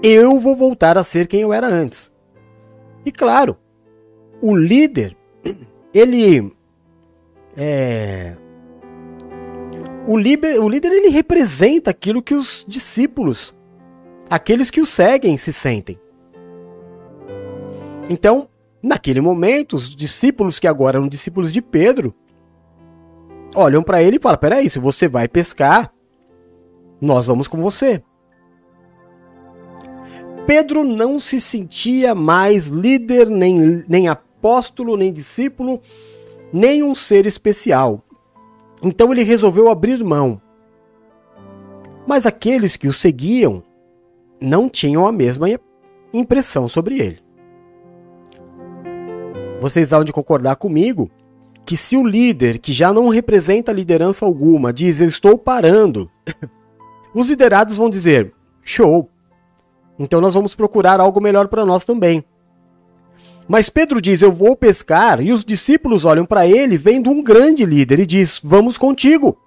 eu 0.03 0.41
vou 0.41 0.57
voltar 0.57 0.97
a 0.97 1.03
ser 1.03 1.25
quem 1.25 1.41
eu 1.41 1.53
era 1.53 1.67
antes. 1.67 2.11
E 3.05 3.11
claro, 3.11 3.57
o 4.41 4.55
líder, 4.55 5.15
ele 5.93 6.53
é, 7.55 8.35
o, 10.07 10.17
líder, 10.17 10.59
o 10.59 10.69
líder 10.69 10.91
ele 10.91 11.09
representa 11.09 11.91
aquilo 11.91 12.21
que 12.21 12.33
os 12.33 12.63
discípulos, 12.67 13.55
aqueles 14.29 14.69
que 14.69 14.79
o 14.79 14.85
seguem, 14.85 15.37
se 15.37 15.51
sentem. 15.51 15.99
Então, 18.09 18.47
naquele 18.81 19.19
momento, 19.19 19.75
os 19.75 19.95
discípulos 19.95 20.59
que 20.59 20.67
agora 20.67 20.97
eram 20.97 21.07
discípulos 21.07 21.51
de 21.51 21.61
Pedro, 21.61 22.13
olham 23.55 23.83
para 23.83 24.01
ele 24.01 24.17
e 24.17 24.19
falam: 24.19 24.37
peraí, 24.37 24.69
se 24.69 24.79
você 24.79 25.07
vai 25.07 25.27
pescar, 25.27 25.91
nós 27.01 27.25
vamos 27.25 27.47
com 27.47 27.57
você. 27.57 28.01
Pedro 30.45 30.85
não 30.85 31.19
se 31.19 31.41
sentia 31.41 32.15
mais 32.15 32.67
líder, 32.67 33.29
nem, 33.29 33.83
nem 33.87 34.07
apóstolo, 34.37 34.95
nem 34.95 35.11
discípulo, 35.11 35.81
nem 36.53 36.83
um 36.83 36.93
ser 36.93 37.25
especial. 37.25 38.03
Então 38.81 39.11
ele 39.11 39.23
resolveu 39.23 39.69
abrir 39.69 40.03
mão. 40.03 40.39
Mas 42.05 42.25
aqueles 42.25 42.77
que 42.77 42.87
o 42.87 42.93
seguiam 42.93 43.63
não 44.39 44.69
tinham 44.69 45.05
a 45.07 45.11
mesma 45.11 45.47
impressão 46.13 46.67
sobre 46.69 46.99
ele. 46.99 47.19
Vocês 49.59 49.91
hão 49.91 50.03
de 50.03 50.13
concordar 50.13 50.55
comigo 50.55 51.09
que 51.65 51.75
se 51.75 51.97
o 51.97 52.05
líder, 52.05 52.59
que 52.59 52.71
já 52.71 52.93
não 52.93 53.09
representa 53.09 53.73
liderança 53.73 54.23
alguma, 54.23 54.71
diz 54.71 55.01
eu 55.01 55.09
estou 55.09 55.37
parando, 55.37 56.09
os 57.13 57.27
liderados 57.29 57.75
vão 57.75 57.89
dizer 57.89 58.33
show. 58.61 59.09
Então 59.99 60.21
nós 60.21 60.35
vamos 60.35 60.53
procurar 60.53 60.99
algo 60.99 61.19
melhor 61.19 61.47
para 61.47 61.65
nós 61.65 61.83
também. 61.83 62.23
Mas 63.47 63.69
Pedro 63.69 64.01
diz: 64.01 64.21
Eu 64.21 64.31
vou 64.31 64.55
pescar, 64.55 65.21
e 65.21 65.31
os 65.31 65.45
discípulos 65.45 66.03
olham 66.03 66.25
para 66.25 66.45
ele, 66.45 66.77
vendo 66.77 67.09
um 67.09 67.23
grande 67.23 67.65
líder, 67.65 67.99
e 67.99 68.05
diz: 68.05 68.41
Vamos 68.43 68.77
contigo. 68.77 69.37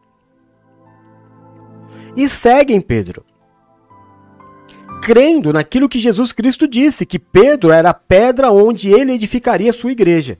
E 2.17 2.29
seguem 2.29 2.81
Pedro, 2.81 3.25
crendo 5.03 5.53
naquilo 5.53 5.89
que 5.89 5.99
Jesus 5.99 6.33
Cristo 6.33 6.67
disse, 6.67 7.07
que 7.07 7.19
Pedro 7.19 7.71
era 7.71 7.91
a 7.91 7.95
pedra 7.95 8.51
onde 8.51 8.91
ele 8.91 9.13
edificaria 9.13 9.73
sua 9.73 9.93
igreja. 9.93 10.39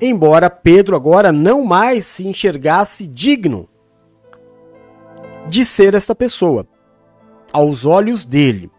Embora 0.00 0.50
Pedro 0.50 0.94
agora 0.94 1.32
não 1.32 1.64
mais 1.64 2.06
se 2.06 2.28
enxergasse 2.28 3.06
digno 3.06 3.68
de 5.48 5.64
ser 5.64 5.94
esta 5.94 6.14
pessoa, 6.14 6.66
aos 7.52 7.84
olhos 7.84 8.24
dele. 8.24 8.70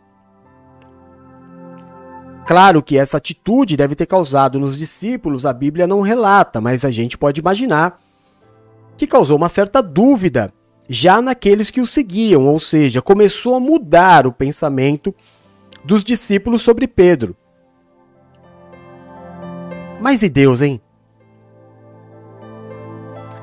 Claro 2.47 2.81
que 2.81 2.97
essa 2.97 3.17
atitude 3.17 3.75
deve 3.75 3.93
ter 3.93 4.05
causado 4.05 4.57
nos 4.57 4.77
discípulos, 4.77 5.45
a 5.45 5.51
Bíblia 5.51 5.85
não 5.85 5.99
relata, 5.99 6.61
mas 6.61 6.85
a 6.85 6.89
gente 6.89 7.17
pode 7.17 7.41
imaginar 7.41 7.99
que 8.95 9.05
causou 9.05 9.35
uma 9.35 9.49
certa 9.49 9.83
dúvida 9.83 10.53
já 10.87 11.21
naqueles 11.21 11.69
que 11.69 11.81
o 11.81 11.85
seguiam, 11.85 12.47
ou 12.47 12.57
seja, 12.57 13.01
começou 13.01 13.53
a 13.55 13.59
mudar 13.59 14.25
o 14.25 14.31
pensamento 14.31 15.13
dos 15.83 16.05
discípulos 16.05 16.61
sobre 16.61 16.87
Pedro. 16.87 17.35
Mas 19.99 20.23
e 20.23 20.29
Deus, 20.29 20.61
hein? 20.61 20.79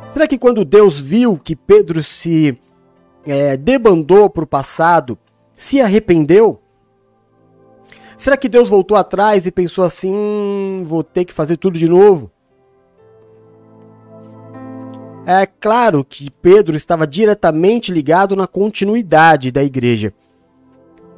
Será 0.07 0.27
que 0.27 0.38
quando 0.38 0.64
Deus 0.64 0.99
viu 0.99 1.37
que 1.37 1.55
Pedro 1.55 2.03
se 2.03 2.59
é, 3.27 3.55
debandou 3.55 4.31
para 4.31 4.45
o 4.45 4.47
passado, 4.47 5.19
se 5.53 5.79
arrependeu? 5.79 6.63
Será 8.16 8.37
que 8.37 8.48
Deus 8.48 8.68
voltou 8.68 8.96
atrás 8.96 9.46
e 9.46 9.53
pensou 9.53 9.85
assim: 9.85 10.12
hum, 10.12 10.83
vou 10.85 11.03
ter 11.03 11.24
que 11.24 11.33
fazer 11.33 11.57
tudo 11.57 11.79
de 11.79 11.88
novo? 11.88 12.31
É 15.27 15.46
claro 15.46 16.05
que 16.05 16.31
Pedro 16.31 16.77
estava 16.77 17.07
diretamente 17.07 17.90
ligado 17.90 18.37
na 18.37 18.46
continuidade 18.46 19.50
da 19.50 19.64
igreja. 19.64 20.12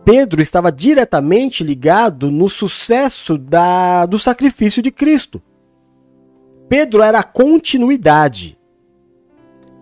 Pedro 0.04 0.40
estava 0.40 0.70
diretamente 0.70 1.64
ligado 1.64 2.30
no 2.30 2.48
sucesso 2.48 3.37
da, 3.37 4.06
do 4.06 4.20
sacrifício 4.20 4.80
de 4.80 4.92
Cristo. 4.92 5.42
Pedro 6.68 7.02
era 7.02 7.18
a 7.18 7.24
continuidade. 7.24 8.56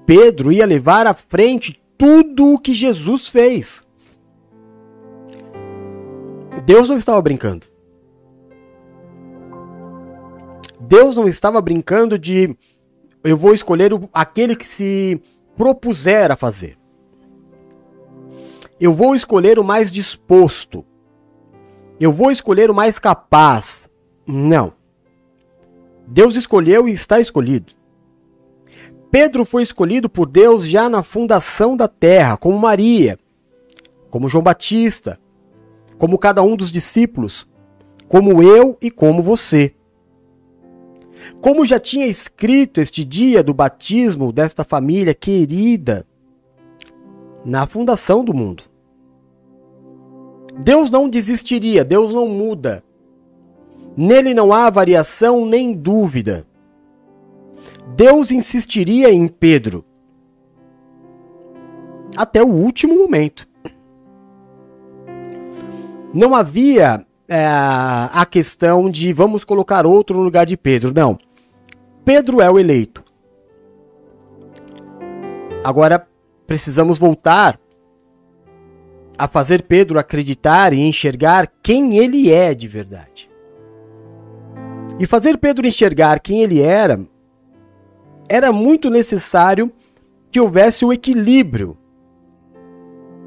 Pedro 0.06 0.50
ia 0.50 0.64
levar 0.64 1.06
à 1.06 1.12
frente 1.12 1.78
tudo 1.98 2.54
o 2.54 2.58
que 2.58 2.72
Jesus 2.72 3.28
fez. 3.28 3.84
Deus 6.62 6.88
não 6.88 6.96
estava 6.96 7.20
brincando. 7.20 7.66
Deus 10.80 11.16
não 11.16 11.26
estava 11.26 11.60
brincando 11.60 12.18
de 12.18 12.56
eu 13.22 13.36
vou 13.36 13.54
escolher 13.54 13.90
aquele 14.12 14.54
que 14.54 14.66
se 14.66 15.20
propuser 15.56 16.30
a 16.30 16.36
fazer. 16.36 16.78
Eu 18.78 18.92
vou 18.92 19.14
escolher 19.14 19.58
o 19.58 19.64
mais 19.64 19.90
disposto. 19.90 20.84
Eu 21.98 22.12
vou 22.12 22.30
escolher 22.30 22.70
o 22.70 22.74
mais 22.74 22.98
capaz. 22.98 23.88
Não. 24.26 24.72
Deus 26.06 26.36
escolheu 26.36 26.86
e 26.86 26.92
está 26.92 27.18
escolhido. 27.18 27.72
Pedro 29.10 29.44
foi 29.44 29.62
escolhido 29.62 30.10
por 30.10 30.26
Deus 30.26 30.66
já 30.66 30.88
na 30.88 31.02
fundação 31.02 31.76
da 31.76 31.86
terra, 31.86 32.36
como 32.36 32.58
Maria, 32.58 33.18
como 34.10 34.28
João 34.28 34.42
Batista, 34.42 35.18
como 36.04 36.18
cada 36.18 36.42
um 36.42 36.54
dos 36.54 36.70
discípulos, 36.70 37.48
como 38.06 38.42
eu 38.42 38.76
e 38.82 38.90
como 38.90 39.22
você. 39.22 39.74
Como 41.40 41.64
já 41.64 41.80
tinha 41.80 42.06
escrito 42.06 42.78
este 42.78 43.02
dia 43.02 43.42
do 43.42 43.54
batismo 43.54 44.30
desta 44.30 44.64
família 44.64 45.14
querida 45.14 46.06
na 47.42 47.66
fundação 47.66 48.22
do 48.22 48.34
mundo. 48.34 48.64
Deus 50.58 50.90
não 50.90 51.08
desistiria, 51.08 51.82
Deus 51.82 52.12
não 52.12 52.28
muda. 52.28 52.84
Nele 53.96 54.34
não 54.34 54.52
há 54.52 54.68
variação 54.68 55.46
nem 55.46 55.72
dúvida. 55.72 56.46
Deus 57.96 58.30
insistiria 58.30 59.10
em 59.10 59.26
Pedro 59.26 59.82
até 62.14 62.42
o 62.42 62.52
último 62.52 62.94
momento 62.94 63.48
não 66.14 66.34
havia 66.34 67.04
é, 67.28 67.44
a 67.44 68.24
questão 68.24 68.88
de 68.88 69.12
vamos 69.12 69.44
colocar 69.44 69.84
outro 69.84 70.16
no 70.16 70.22
lugar 70.22 70.46
de 70.46 70.56
Pedro. 70.56 70.92
Não. 70.94 71.18
Pedro 72.04 72.40
é 72.40 72.48
o 72.48 72.58
eleito. 72.58 73.02
Agora 75.64 76.06
precisamos 76.46 76.98
voltar 76.98 77.58
a 79.18 79.26
fazer 79.26 79.62
Pedro 79.62 79.98
acreditar 79.98 80.72
e 80.72 80.80
enxergar 80.80 81.50
quem 81.62 81.96
ele 81.96 82.30
é 82.30 82.54
de 82.54 82.68
verdade. 82.68 83.28
E 84.98 85.06
fazer 85.06 85.38
Pedro 85.38 85.66
enxergar 85.66 86.20
quem 86.20 86.42
ele 86.42 86.60
era 86.60 87.00
era 88.28 88.52
muito 88.52 88.88
necessário 88.88 89.72
que 90.30 90.40
houvesse 90.40 90.84
o 90.84 90.92
equilíbrio 90.92 91.76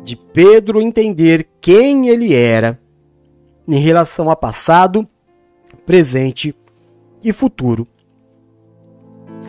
de 0.03 0.15
Pedro 0.15 0.81
entender 0.81 1.47
quem 1.67 2.07
ele 2.07 2.33
era 2.33 2.79
em 3.67 3.77
relação 3.77 4.29
a 4.29 4.37
passado, 4.37 5.05
presente 5.85 6.55
e 7.21 7.33
futuro. 7.33 7.85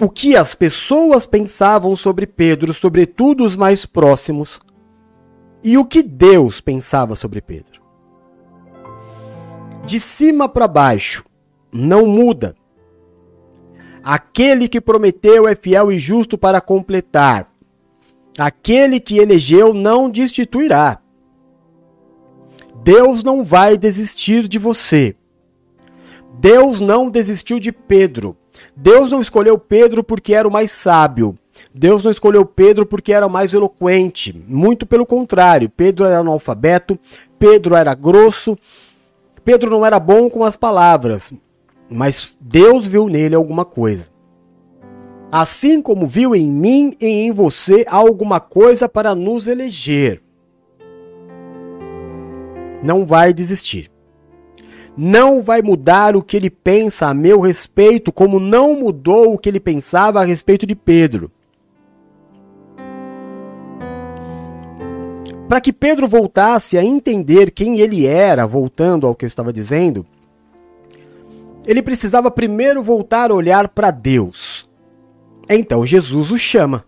O 0.00 0.10
que 0.10 0.34
as 0.34 0.52
pessoas 0.52 1.26
pensavam 1.26 1.94
sobre 1.94 2.26
Pedro, 2.26 2.74
sobretudo 2.74 3.44
os 3.44 3.56
mais 3.56 3.86
próximos, 3.86 4.58
e 5.62 5.78
o 5.78 5.84
que 5.84 6.02
Deus 6.02 6.60
pensava 6.60 7.14
sobre 7.14 7.40
Pedro. 7.40 7.80
De 9.86 10.00
cima 10.00 10.48
para 10.48 10.66
baixo, 10.66 11.24
não 11.70 12.04
muda. 12.04 12.56
Aquele 14.02 14.66
que 14.66 14.80
prometeu 14.80 15.46
é 15.46 15.54
fiel 15.54 15.92
e 15.92 16.00
justo 16.00 16.36
para 16.36 16.60
completar. 16.60 17.48
Aquele 18.36 18.98
que 18.98 19.18
elegeu 19.18 19.72
não 19.72 20.10
destituirá. 20.10 21.00
Deus 22.88 23.22
não 23.22 23.44
vai 23.44 23.76
desistir 23.76 24.48
de 24.48 24.58
você. 24.58 25.14
Deus 26.40 26.80
não 26.80 27.10
desistiu 27.10 27.60
de 27.60 27.70
Pedro. 27.70 28.34
Deus 28.74 29.12
não 29.12 29.20
escolheu 29.20 29.58
Pedro 29.58 30.02
porque 30.02 30.32
era 30.32 30.48
o 30.48 30.50
mais 30.50 30.70
sábio. 30.70 31.38
Deus 31.74 32.02
não 32.04 32.10
escolheu 32.10 32.46
Pedro 32.46 32.86
porque 32.86 33.12
era 33.12 33.26
o 33.26 33.30
mais 33.30 33.52
eloquente. 33.52 34.34
Muito 34.48 34.86
pelo 34.86 35.04
contrário, 35.04 35.68
Pedro 35.68 36.06
era 36.06 36.20
analfabeto, 36.20 36.98
Pedro 37.38 37.74
era 37.74 37.92
grosso, 37.92 38.56
Pedro 39.44 39.68
não 39.68 39.84
era 39.84 40.00
bom 40.00 40.30
com 40.30 40.42
as 40.42 40.56
palavras, 40.56 41.30
mas 41.90 42.34
Deus 42.40 42.86
viu 42.86 43.06
nele 43.06 43.34
alguma 43.34 43.66
coisa 43.66 44.16
assim 45.30 45.82
como 45.82 46.06
viu 46.06 46.34
em 46.34 46.48
mim 46.48 46.96
e 46.98 47.06
em 47.06 47.32
você 47.32 47.84
alguma 47.86 48.40
coisa 48.40 48.88
para 48.88 49.14
nos 49.14 49.46
eleger. 49.46 50.22
Não 52.82 53.04
vai 53.04 53.32
desistir. 53.32 53.90
Não 54.96 55.40
vai 55.40 55.62
mudar 55.62 56.16
o 56.16 56.22
que 56.22 56.36
ele 56.36 56.50
pensa 56.50 57.06
a 57.06 57.14
meu 57.14 57.40
respeito, 57.40 58.12
como 58.12 58.40
não 58.40 58.74
mudou 58.74 59.32
o 59.32 59.38
que 59.38 59.48
ele 59.48 59.60
pensava 59.60 60.20
a 60.20 60.24
respeito 60.24 60.66
de 60.66 60.74
Pedro. 60.74 61.30
Para 65.48 65.60
que 65.60 65.72
Pedro 65.72 66.06
voltasse 66.08 66.76
a 66.76 66.84
entender 66.84 67.52
quem 67.52 67.78
ele 67.78 68.06
era, 68.06 68.46
voltando 68.46 69.06
ao 69.06 69.14
que 69.14 69.24
eu 69.24 69.28
estava 69.28 69.52
dizendo, 69.52 70.04
ele 71.64 71.82
precisava 71.82 72.30
primeiro 72.30 72.82
voltar 72.82 73.30
a 73.30 73.34
olhar 73.34 73.68
para 73.68 73.90
Deus. 73.90 74.68
Então 75.48 75.86
Jesus 75.86 76.30
o 76.30 76.38
chama. 76.38 76.84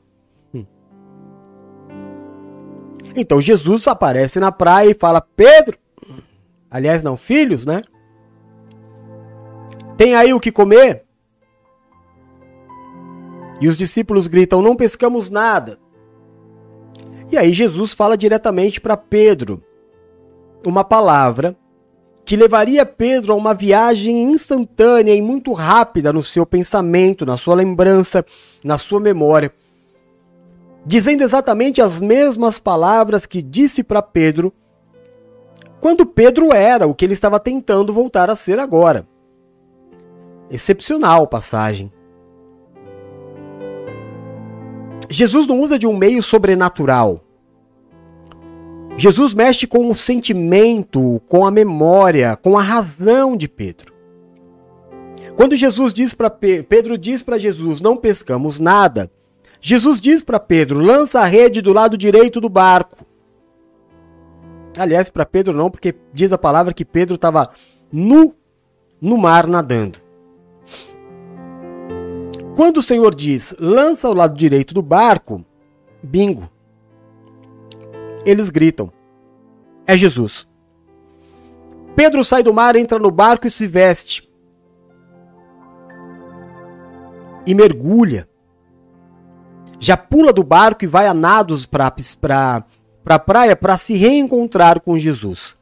Então 3.15 3.41
Jesus 3.41 3.87
aparece 3.87 4.39
na 4.39 4.53
praia 4.53 4.91
e 4.91 4.95
fala: 4.95 5.21
Pedro, 5.21 5.79
aliás, 6.71 7.03
não, 7.03 7.17
filhos, 7.17 7.67
né? 7.67 7.83
Tem 9.97 10.15
aí 10.15 10.33
o 10.33 10.41
que 10.41 10.53
comer? 10.53 11.05
E 13.61 13.69
os 13.69 13.77
discípulos 13.77 14.27
gritam: 14.27 14.63
Não 14.63 14.77
pescamos 14.77 15.31
nada. 15.31 15.79
E 17.31 17.37
aí 17.37 17.53
Jesus 17.53 17.95
fala 17.95 18.17
diretamente 18.17 18.81
para 18.81 18.97
Pedro 18.97 19.63
uma 20.67 20.85
palavra 20.85 21.57
que 22.25 22.37
levaria 22.37 22.85
Pedro 22.85 23.33
a 23.33 23.37
uma 23.37 23.55
viagem 23.55 24.23
instantânea 24.31 25.15
e 25.15 25.23
muito 25.23 25.53
rápida 25.53 26.13
no 26.13 26.23
seu 26.23 26.45
pensamento, 26.45 27.25
na 27.25 27.37
sua 27.37 27.55
lembrança, 27.55 28.25
na 28.63 28.79
sua 28.79 29.01
memória 29.01 29.53
dizendo 30.85 31.23
exatamente 31.23 31.81
as 31.81 32.01
mesmas 32.01 32.59
palavras 32.59 33.27
que 33.27 33.43
disse 33.43 33.83
para 33.83 34.03
Pedro 34.03 34.53
quando 35.81 36.05
Pedro 36.05 36.53
era 36.53 36.87
o 36.87 36.95
que 36.95 37.05
ele 37.05 37.15
estava 37.15 37.41
tentando 37.41 37.93
voltar 37.93 38.29
a 38.29 38.37
ser 38.37 38.59
agora. 38.59 39.09
Excepcional 40.51 41.27
passagem. 41.27 41.91
Jesus 45.09 45.47
não 45.47 45.59
usa 45.59 45.79
de 45.79 45.87
um 45.87 45.97
meio 45.97 46.23
sobrenatural. 46.23 47.25
Jesus 48.97 49.33
mexe 49.33 49.67
com 49.67 49.89
o 49.89 49.95
sentimento, 49.95 51.23
com 51.27 51.47
a 51.47 51.51
memória, 51.51 52.37
com 52.37 52.59
a 52.59 52.63
razão 52.63 53.37
de 53.37 53.49
Pedro. 53.49 53.95
Quando 55.37 55.57
Jesus 55.57 55.95
diz 55.95 56.13
para 56.13 56.29
Pedro 56.29 56.99
diz 56.99 57.23
para 57.23 57.39
Jesus: 57.39 57.81
"Não 57.81 57.97
pescamos 57.97 58.61
nada", 58.61 59.11
Jesus 59.61 60.01
diz 60.01 60.23
para 60.23 60.41
Pedro: 60.41 60.81
lança 60.81 61.21
a 61.21 61.27
rede 61.27 61.61
do 61.61 61.73
lado 61.73 61.97
direito 61.97 62.41
do 62.41 62.49
barco. 62.49 63.07
Aliás, 64.79 65.11
para 65.11 65.27
Pedro 65.27 65.55
não, 65.57 65.71
porque 65.71 65.95
diz 66.13 66.33
a 66.33 66.39
palavra 66.39 66.73
que 66.73 66.85
Pedro 66.85 67.17
estava 67.17 67.51
nu 67.93 68.35
no 69.01 69.19
mar 69.19 69.47
nadando. 69.47 69.99
Quando 72.57 72.79
o 72.79 72.83
Senhor 72.83 73.15
diz 73.15 73.55
lança 73.59 74.09
ao 74.09 74.15
lado 74.15 74.37
direito 74.37 74.73
do 74.73 74.83
barco, 74.83 75.45
bingo. 76.03 76.49
Eles 78.25 78.49
gritam: 78.49 78.91
É 79.87 79.97
Jesus. 79.97 80.49
Pedro 81.95 82.25
sai 82.25 82.43
do 82.43 82.55
mar, 82.55 82.77
entra 82.77 82.99
no 82.99 83.11
barco 83.11 83.47
e 83.47 83.51
se 83.51 83.67
veste. 83.67 84.31
E 87.47 87.55
mergulha 87.55 88.30
já 89.81 89.97
pula 89.97 90.33
do 90.33 90.45
barco 90.45 90.85
e 90.85 90.87
vai 90.87 91.07
a 91.07 91.15
nados 91.15 91.65
para 91.65 91.87
a 91.87 92.65
pra 93.03 93.19
praia 93.19 93.57
para 93.57 93.79
se 93.79 93.95
reencontrar 93.95 94.81
com 94.81 94.99
Jesus. 94.99 95.57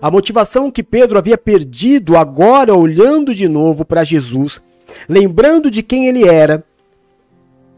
A 0.00 0.08
motivação 0.08 0.70
que 0.70 0.84
Pedro 0.84 1.18
havia 1.18 1.36
perdido 1.36 2.16
agora 2.16 2.74
olhando 2.74 3.34
de 3.34 3.48
novo 3.48 3.84
para 3.84 4.04
Jesus, 4.04 4.62
lembrando 5.08 5.68
de 5.68 5.82
quem 5.82 6.06
ele 6.06 6.26
era 6.26 6.64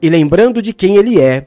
e 0.03 0.11
lembrando 0.11 0.61
de 0.61 0.75
quem 0.75 0.97
ele 0.97 1.19
é, 1.19 1.47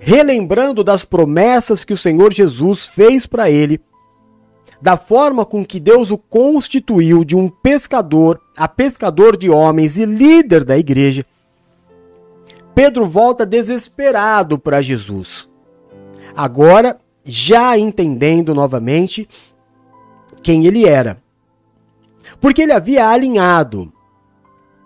relembrando 0.00 0.82
das 0.82 1.04
promessas 1.04 1.84
que 1.84 1.92
o 1.92 1.98
Senhor 1.98 2.32
Jesus 2.32 2.86
fez 2.86 3.26
para 3.26 3.50
ele, 3.50 3.78
da 4.80 4.96
forma 4.96 5.44
com 5.44 5.62
que 5.62 5.78
Deus 5.78 6.10
o 6.10 6.16
constituiu 6.16 7.22
de 7.22 7.36
um 7.36 7.50
pescador 7.50 8.40
a 8.56 8.66
pescador 8.66 9.36
de 9.36 9.50
homens 9.50 9.98
e 9.98 10.06
líder 10.06 10.64
da 10.64 10.78
igreja 10.78 11.26
Pedro 12.74 13.06
volta 13.06 13.44
desesperado 13.44 14.58
para 14.58 14.82
Jesus. 14.82 15.48
Agora, 16.34 16.98
já 17.24 17.76
entendendo 17.76 18.54
novamente 18.54 19.28
quem 20.42 20.66
ele 20.66 20.86
era. 20.86 21.22
Porque 22.40 22.62
ele 22.62 22.72
havia 22.72 23.08
alinhado 23.08 23.92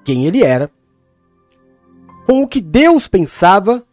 quem 0.05 0.27
ele 0.27 0.43
era 0.43 0.71
com 2.27 2.43
o 2.43 2.49
que 2.49 2.61
Deus 2.61 3.07
pensava 3.07 3.85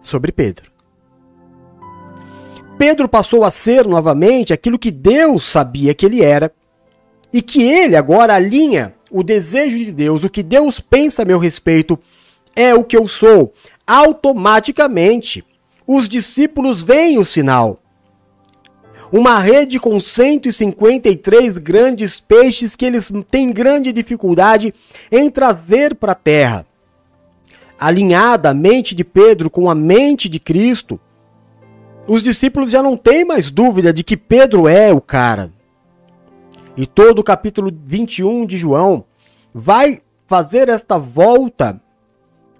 sobre 0.00 0.32
Pedro. 0.32 0.72
Pedro 2.76 3.08
passou 3.08 3.44
a 3.44 3.50
ser 3.50 3.86
novamente 3.86 4.52
aquilo 4.52 4.78
que 4.78 4.90
Deus 4.90 5.44
sabia 5.44 5.94
que 5.94 6.04
ele 6.04 6.22
era 6.22 6.52
e 7.32 7.40
que 7.40 7.62
ele 7.62 7.96
agora 7.96 8.34
alinha 8.34 8.94
o 9.10 9.22
desejo 9.22 9.76
de 9.78 9.92
Deus, 9.92 10.24
o 10.24 10.30
que 10.30 10.42
Deus 10.42 10.80
pensa 10.80 11.22
a 11.22 11.24
meu 11.24 11.38
respeito 11.38 11.98
é 12.56 12.74
o 12.74 12.84
que 12.84 12.96
eu 12.96 13.06
sou. 13.06 13.52
Automaticamente, 13.86 15.44
os 15.86 16.08
discípulos 16.08 16.82
veem 16.82 17.18
o 17.18 17.24
sinal. 17.24 17.80
Uma 19.12 19.38
rede 19.38 19.78
com 19.78 20.00
153 20.00 21.58
grandes 21.58 22.20
peixes 22.20 22.74
que 22.74 22.84
eles 22.84 23.12
têm 23.30 23.52
grande 23.52 23.92
dificuldade 23.92 24.74
em 25.12 25.30
trazer 25.30 25.94
para 25.94 26.12
a 26.12 26.16
terra. 26.16 26.66
Alinhada 27.78 28.50
a 28.50 28.54
mente 28.54 28.94
de 28.94 29.04
Pedro 29.04 29.50
com 29.50 29.70
a 29.70 29.74
mente 29.74 30.28
de 30.28 30.40
Cristo, 30.40 30.98
os 32.06 32.22
discípulos 32.22 32.70
já 32.70 32.82
não 32.82 32.96
têm 32.96 33.24
mais 33.24 33.50
dúvida 33.50 33.92
de 33.92 34.02
que 34.02 34.16
Pedro 34.16 34.68
é 34.68 34.92
o 34.92 35.00
cara. 35.00 35.50
E 36.76 36.86
todo 36.86 37.20
o 37.20 37.24
capítulo 37.24 37.72
21 37.86 38.46
de 38.46 38.56
João 38.56 39.04
vai 39.54 40.00
fazer 40.26 40.68
esta 40.68 40.98
volta 40.98 41.80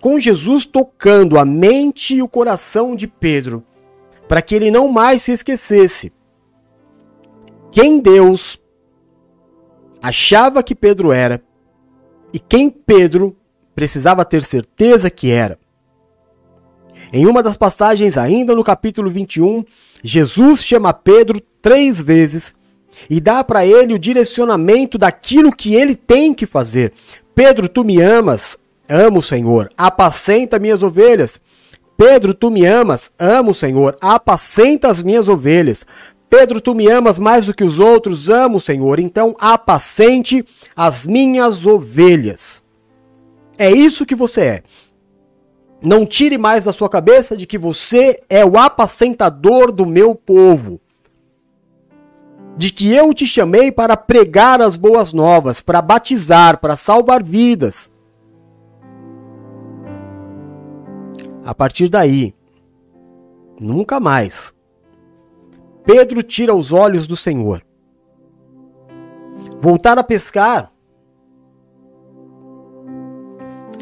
com 0.05 0.21
Jesus 0.21 0.67
tocando 0.67 1.39
a 1.39 1.47
mente 1.47 2.17
e 2.17 2.21
o 2.21 2.29
coração 2.29 2.95
de 2.95 3.07
Pedro, 3.07 3.65
para 4.29 4.43
que 4.43 4.55
ele 4.55 4.71
não 4.71 4.87
mais 4.87 5.23
se 5.23 5.33
esquecesse 5.33 6.13
quem 7.73 7.99
Deus 7.99 8.61
achava 10.03 10.63
que 10.63 10.75
Pedro 10.75 11.11
era 11.11 11.43
e 12.35 12.39
quem 12.39 12.69
Pedro 12.69 13.35
precisava 13.75 14.27
ter 14.27 14.43
certeza 14.43 15.09
que 15.09 15.31
era. 15.31 15.59
Em 17.11 17.25
uma 17.25 17.43
das 17.43 17.57
passagens, 17.57 18.19
ainda 18.19 18.55
no 18.55 18.63
capítulo 18.63 19.09
21, 19.09 19.65
Jesus 20.03 20.63
chama 20.63 20.93
Pedro 20.93 21.41
três 21.63 21.99
vezes 21.99 22.53
e 23.09 23.23
dá 23.23 23.43
para 23.43 23.65
ele 23.65 23.95
o 23.95 23.99
direcionamento 23.99 24.99
daquilo 24.99 25.51
que 25.51 25.75
ele 25.75 25.95
tem 25.97 26.35
que 26.35 26.45
fazer. 26.45 26.93
Pedro, 27.35 27.71
tu 27.71 27.83
me 27.83 28.03
amas? 28.03 28.63
Amo, 28.89 29.23
Senhor, 29.23 29.71
apacenta 29.77 30.59
minhas 30.59 30.83
ovelhas. 30.83 31.41
Pedro, 31.97 32.35
tu 32.35 32.51
me 32.51 32.67
amas? 32.67 33.13
Amo, 33.19 33.55
Senhor, 33.55 33.97
apacenta 34.01 34.89
as 34.89 35.03
minhas 35.03 35.29
ovelhas. 35.29 35.87
Pedro, 36.29 36.61
tu 36.61 36.75
me 36.75 36.89
amas 36.89 37.19
mais 37.19 37.47
do 37.47 37.55
que 37.55 37.65
os 37.65 37.79
outros? 37.79 38.29
Amo, 38.29 38.61
Senhor, 38.61 38.99
então 38.99 39.35
apacente 39.39 40.45
as 40.77 41.07
minhas 41.07 41.65
ovelhas. 41.65 42.63
É 43.57 43.71
isso 43.71 44.05
que 44.05 44.15
você 44.15 44.41
é. 44.41 44.63
Não 45.81 46.05
tire 46.05 46.37
mais 46.37 46.65
da 46.65 46.73
sua 46.73 46.89
cabeça 46.89 47.37
de 47.37 47.47
que 47.47 47.57
você 47.57 48.21
é 48.29 48.45
o 48.45 48.59
apacentador 48.59 49.71
do 49.71 49.87
meu 49.87 50.15
povo. 50.15 50.81
De 52.57 52.73
que 52.73 52.93
eu 52.93 53.15
te 53.15 53.27
chamei 53.27 53.71
para 53.71 53.97
pregar 53.97 54.61
as 54.61 54.77
boas 54.77 55.13
novas, 55.13 55.61
para 55.61 55.81
batizar, 55.81 56.59
para 56.59 56.75
salvar 56.75 57.23
vidas. 57.23 57.91
A 61.45 61.55
partir 61.55 61.89
daí, 61.89 62.35
nunca 63.61 64.01
mais, 64.01 64.55
Pedro 65.85 66.23
tira 66.23 66.55
os 66.55 66.73
olhos 66.73 67.07
do 67.07 67.17
Senhor. 67.17 67.63
Voltar 69.61 69.99
a 69.99 70.03
pescar 70.03 70.73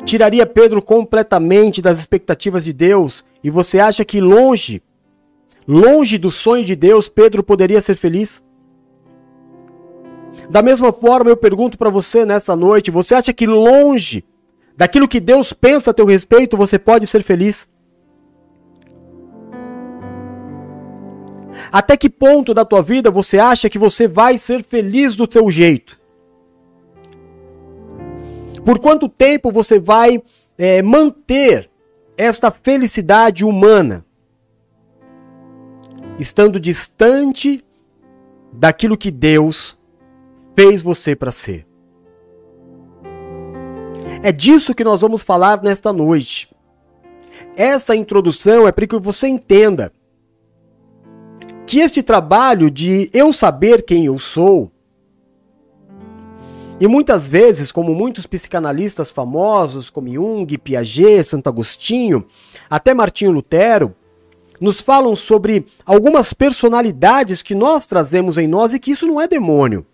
tiraria 0.05 0.45
Pedro 0.45 0.83
completamente 0.83 1.81
das 1.81 1.99
expectativas 1.99 2.65
de 2.65 2.73
Deus 2.73 3.25
e 3.43 3.49
você 3.49 3.79
acha 3.79 4.05
que 4.05 4.21
longe, 4.21 4.83
longe 5.67 6.19
do 6.19 6.31
sonho 6.31 6.65
de 6.65 6.77
Deus, 6.77 7.09
Pedro 7.09 7.43
poderia 7.43 7.81
ser 7.81 7.95
feliz? 7.95 8.43
Da 10.51 10.63
mesma 10.63 10.93
forma, 10.93 11.31
eu 11.31 11.37
pergunto 11.37 11.79
para 11.79 11.91
você 11.91 12.25
nessa 12.25 12.57
noite: 12.57 12.91
você 12.91 13.15
acha 13.15 13.33
que 13.33 13.47
longe 13.47 14.25
daquilo 14.77 15.09
que 15.09 15.21
Deus 15.21 15.53
pensa 15.53 15.91
a 15.91 15.95
teu 15.95 16.07
respeito, 16.07 16.57
você 16.57 16.79
pode 16.79 17.07
ser 17.07 17.23
feliz. 17.23 17.69
Até 21.71 21.97
que 21.97 22.09
ponto 22.11 22.55
da 22.55 22.65
tua 22.65 22.83
vida 22.83 23.11
você 23.11 23.39
acha 23.39 23.69
que 23.69 23.79
você 23.79 24.09
vai 24.09 24.39
ser 24.39 24.63
feliz 24.63 25.15
do 25.15 25.27
teu 25.27 25.51
jeito? 25.51 26.01
Por 28.65 28.79
quanto 28.79 29.09
tempo 29.09 29.51
você 29.51 29.79
vai 29.79 30.23
é, 30.57 30.83
manter 30.83 31.71
esta 32.17 32.51
felicidade 32.51 33.45
humana? 33.45 34.05
Estando 36.19 36.61
distante 36.61 37.65
daquilo 38.53 38.97
que 38.97 39.11
Deus 39.11 39.79
fez 40.55 40.83
você 40.83 41.17
para 41.17 41.33
ser. 41.33 41.67
É 44.23 44.33
disso 44.33 44.75
que 44.75 44.85
nós 44.85 45.01
vamos 45.01 45.23
falar 45.23 45.63
nesta 45.63 45.93
noite. 45.93 46.49
Essa 47.57 47.95
introdução 47.95 48.67
é 48.67 48.73
para 48.73 48.87
que 48.87 48.99
você 48.99 49.29
entenda 49.29 49.93
que 51.67 51.79
este 51.79 52.03
trabalho 52.03 52.71
de 52.71 53.09
eu 53.13 53.33
saber 53.33 53.83
quem 53.83 54.07
eu 54.07 54.19
sou, 54.19 54.71
e 56.83 56.89
muitas 56.89 57.29
vezes, 57.29 57.71
como 57.71 57.95
muitos 57.95 58.27
psicanalistas 58.27 59.09
famosos, 59.13 59.89
como 59.89 60.13
Jung, 60.13 60.59
Piaget, 60.59 61.23
Santo 61.23 61.49
Agostinho, 61.49 62.27
até 62.69 62.93
Martinho 62.93 63.31
Lutero, 63.31 63.95
nos 64.61 64.81
falam 64.81 65.15
sobre 65.15 65.65
algumas 65.87 66.33
personalidades 66.33 67.41
que 67.41 67.55
nós 67.55 67.87
trazemos 67.87 68.37
em 68.37 68.49
nós 68.49 68.75
e 68.75 68.81
que 68.81 68.91
isso 68.91 69.07
não 69.07 69.21
é 69.21 69.29
demônio. 69.29 69.87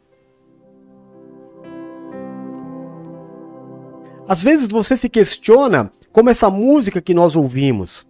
Às 4.28 4.42
vezes 4.42 4.68
você 4.68 4.94
se 4.94 5.08
questiona 5.08 5.90
como 6.12 6.28
essa 6.28 6.50
música 6.50 7.00
que 7.00 7.14
nós 7.14 7.34
ouvimos. 7.34 8.06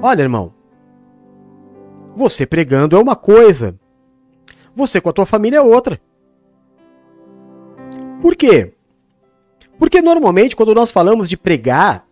Olha, 0.00 0.22
irmão, 0.22 0.54
você 2.14 2.46
pregando 2.46 2.96
é 2.96 3.00
uma 3.00 3.16
coisa, 3.16 3.76
você 4.74 5.00
com 5.00 5.08
a 5.08 5.12
tua 5.12 5.26
família 5.26 5.56
é 5.56 5.60
outra. 5.60 6.00
Por 8.22 8.36
quê? 8.36 8.74
Porque 9.76 10.00
normalmente 10.00 10.54
quando 10.54 10.74
nós 10.74 10.92
falamos 10.92 11.28
de 11.28 11.36
pregar, 11.36 12.06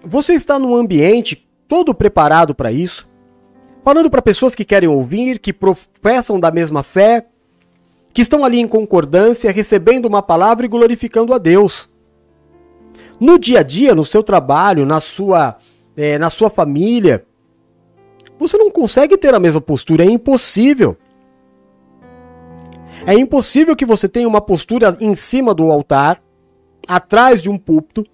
você 0.00 0.34
está 0.34 0.56
num 0.56 0.76
ambiente 0.76 1.48
todo 1.66 1.92
preparado 1.92 2.54
para 2.54 2.70
isso, 2.70 3.08
falando 3.82 4.08
para 4.08 4.22
pessoas 4.22 4.54
que 4.54 4.64
querem 4.64 4.88
ouvir, 4.88 5.40
que 5.40 5.52
professam 5.52 6.38
da 6.38 6.52
mesma 6.52 6.84
fé, 6.84 7.26
que 8.18 8.22
estão 8.22 8.44
ali 8.44 8.58
em 8.58 8.66
concordância, 8.66 9.52
recebendo 9.52 10.06
uma 10.06 10.20
palavra 10.20 10.66
e 10.66 10.68
glorificando 10.68 11.32
a 11.32 11.38
Deus. 11.38 11.88
No 13.20 13.38
dia 13.38 13.60
a 13.60 13.62
dia, 13.62 13.94
no 13.94 14.04
seu 14.04 14.24
trabalho, 14.24 14.84
na 14.84 14.98
sua, 14.98 15.56
é, 15.96 16.18
na 16.18 16.28
sua 16.28 16.50
família, 16.50 17.24
você 18.36 18.58
não 18.58 18.72
consegue 18.72 19.16
ter 19.16 19.32
a 19.32 19.38
mesma 19.38 19.60
postura, 19.60 20.02
é 20.02 20.10
impossível. 20.10 20.96
É 23.06 23.14
impossível 23.14 23.76
que 23.76 23.86
você 23.86 24.08
tenha 24.08 24.26
uma 24.26 24.40
postura 24.40 24.96
em 25.00 25.14
cima 25.14 25.54
do 25.54 25.70
altar, 25.70 26.20
atrás 26.88 27.40
de 27.40 27.48
um 27.48 27.56
púlpito, 27.56 28.04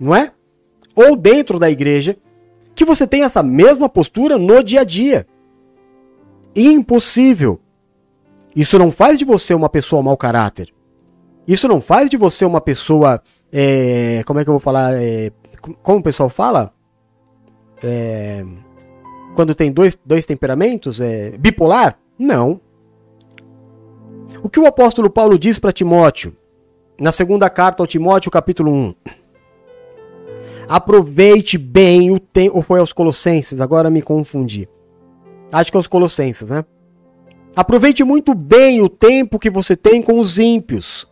não 0.00 0.16
é? 0.16 0.32
Ou 0.94 1.14
dentro 1.14 1.58
da 1.58 1.70
igreja, 1.70 2.16
que 2.74 2.82
você 2.82 3.06
tenha 3.06 3.26
essa 3.26 3.42
mesma 3.42 3.90
postura 3.90 4.38
no 4.38 4.62
dia 4.62 4.80
a 4.80 4.84
dia. 4.84 5.26
Impossível. 6.56 7.60
Isso 8.54 8.78
não 8.78 8.92
faz 8.92 9.18
de 9.18 9.24
você 9.24 9.52
uma 9.54 9.68
pessoa 9.68 10.02
mau 10.02 10.16
caráter. 10.16 10.72
Isso 11.46 11.68
não 11.68 11.80
faz 11.80 12.08
de 12.08 12.16
você 12.16 12.44
uma 12.44 12.60
pessoa. 12.60 13.22
É, 13.52 14.22
como 14.24 14.38
é 14.40 14.44
que 14.44 14.50
eu 14.50 14.54
vou 14.54 14.60
falar? 14.60 14.94
É, 14.94 15.32
como 15.82 15.98
o 15.98 16.02
pessoal 16.02 16.28
fala? 16.28 16.72
É, 17.82 18.44
quando 19.34 19.54
tem 19.54 19.72
dois, 19.72 19.98
dois 20.04 20.24
temperamentos? 20.24 21.00
É, 21.00 21.30
bipolar? 21.36 21.98
Não. 22.18 22.60
O 24.42 24.48
que 24.48 24.60
o 24.60 24.66
apóstolo 24.66 25.10
Paulo 25.10 25.38
diz 25.38 25.58
para 25.58 25.72
Timóteo? 25.72 26.36
Na 27.00 27.12
segunda 27.12 27.50
carta 27.50 27.82
ao 27.82 27.86
Timóteo, 27.86 28.30
capítulo 28.30 28.72
1. 28.72 28.94
Aproveite 30.68 31.58
bem 31.58 32.10
o 32.10 32.20
tempo. 32.20 32.56
Ou 32.56 32.62
foi 32.62 32.78
aos 32.78 32.92
Colossenses? 32.92 33.60
Agora 33.60 33.90
me 33.90 34.00
confundi. 34.00 34.68
Acho 35.52 35.70
que 35.70 35.76
é 35.76 35.78
aos 35.78 35.86
Colossenses, 35.86 36.50
né? 36.50 36.64
Aproveite 37.56 38.02
muito 38.02 38.34
bem 38.34 38.80
o 38.80 38.88
tempo 38.88 39.38
que 39.38 39.48
você 39.48 39.76
tem 39.76 40.02
com 40.02 40.18
os 40.18 40.38
ímpios. 40.38 41.06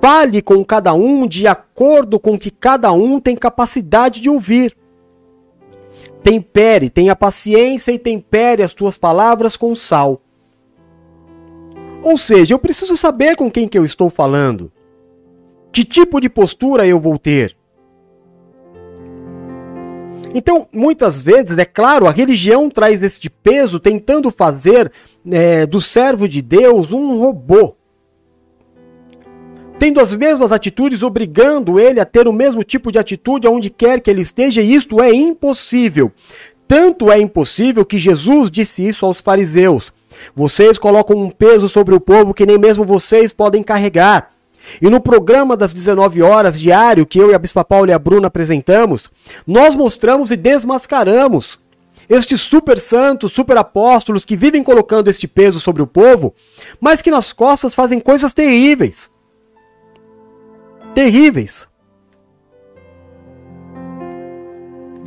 Fale 0.00 0.42
com 0.42 0.62
cada 0.62 0.92
um 0.92 1.26
de 1.26 1.46
acordo 1.46 2.20
com 2.20 2.38
que 2.38 2.50
cada 2.50 2.92
um 2.92 3.18
tem 3.18 3.34
capacidade 3.34 4.20
de 4.20 4.28
ouvir. 4.28 4.76
Tempere, 6.22 6.90
tenha 6.90 7.16
paciência 7.16 7.92
e 7.92 7.98
tempere 7.98 8.62
as 8.62 8.74
tuas 8.74 8.98
palavras 8.98 9.56
com 9.56 9.74
sal. 9.74 10.20
Ou 12.02 12.18
seja, 12.18 12.52
eu 12.52 12.58
preciso 12.58 12.98
saber 12.98 13.34
com 13.34 13.50
quem 13.50 13.66
que 13.66 13.78
eu 13.78 13.84
estou 13.84 14.10
falando. 14.10 14.70
Que 15.72 15.82
tipo 15.82 16.20
de 16.20 16.28
postura 16.28 16.86
eu 16.86 17.00
vou 17.00 17.18
ter? 17.18 17.56
Então, 20.34 20.66
muitas 20.72 21.20
vezes, 21.20 21.56
é 21.56 21.64
claro, 21.64 22.08
a 22.08 22.10
religião 22.10 22.68
traz 22.68 23.00
este 23.00 23.30
peso 23.30 23.78
tentando 23.78 24.32
fazer 24.32 24.90
é, 25.30 25.64
do 25.64 25.80
servo 25.80 26.28
de 26.28 26.42
Deus 26.42 26.90
um 26.90 27.16
robô. 27.16 27.76
Tendo 29.78 30.00
as 30.00 30.14
mesmas 30.16 30.50
atitudes, 30.50 31.04
obrigando 31.04 31.78
ele 31.78 32.00
a 32.00 32.04
ter 32.04 32.26
o 32.26 32.32
mesmo 32.32 32.64
tipo 32.64 32.90
de 32.90 32.98
atitude 32.98 33.46
aonde 33.46 33.70
quer 33.70 34.00
que 34.00 34.10
ele 34.10 34.22
esteja, 34.22 34.60
e 34.60 34.74
isto 34.74 35.00
é 35.00 35.12
impossível. 35.14 36.10
Tanto 36.66 37.12
é 37.12 37.20
impossível 37.20 37.84
que 37.84 37.98
Jesus 37.98 38.50
disse 38.50 38.86
isso 38.86 39.06
aos 39.06 39.20
fariseus: 39.20 39.92
Vocês 40.34 40.78
colocam 40.78 41.16
um 41.16 41.30
peso 41.30 41.68
sobre 41.68 41.94
o 41.94 42.00
povo 42.00 42.34
que 42.34 42.46
nem 42.46 42.58
mesmo 42.58 42.82
vocês 42.82 43.32
podem 43.32 43.62
carregar. 43.62 44.33
E 44.80 44.88
no 44.88 45.00
programa 45.00 45.56
das 45.56 45.72
19 45.72 46.22
horas 46.22 46.58
diário 46.58 47.06
que 47.06 47.18
eu 47.18 47.30
e 47.30 47.34
a 47.34 47.38
Bispa 47.38 47.64
Paula 47.64 47.90
e 47.90 47.92
a 47.92 47.98
Bruna 47.98 48.28
apresentamos, 48.28 49.10
nós 49.46 49.74
mostramos 49.74 50.30
e 50.30 50.36
desmascaramos 50.36 51.58
estes 52.08 52.40
super 52.40 52.78
santos, 52.78 53.32
super 53.32 53.56
apóstolos 53.56 54.24
que 54.24 54.36
vivem 54.36 54.62
colocando 54.62 55.08
este 55.08 55.26
peso 55.26 55.60
sobre 55.60 55.82
o 55.82 55.86
povo, 55.86 56.34
mas 56.80 57.00
que 57.00 57.10
nas 57.10 57.32
costas 57.32 57.74
fazem 57.74 58.00
coisas 58.00 58.32
terríveis. 58.32 59.10
Terríveis. 60.94 61.66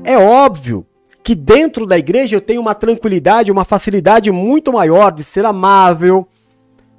É 0.03 0.17
óbvio 0.17 0.85
que 1.23 1.35
dentro 1.35 1.85
da 1.85 1.97
igreja 1.97 2.35
eu 2.35 2.41
tenho 2.41 2.61
uma 2.61 2.73
tranquilidade, 2.73 3.51
uma 3.51 3.65
facilidade 3.65 4.31
muito 4.31 4.71
maior 4.71 5.11
de 5.11 5.23
ser 5.23 5.45
amável, 5.45 6.27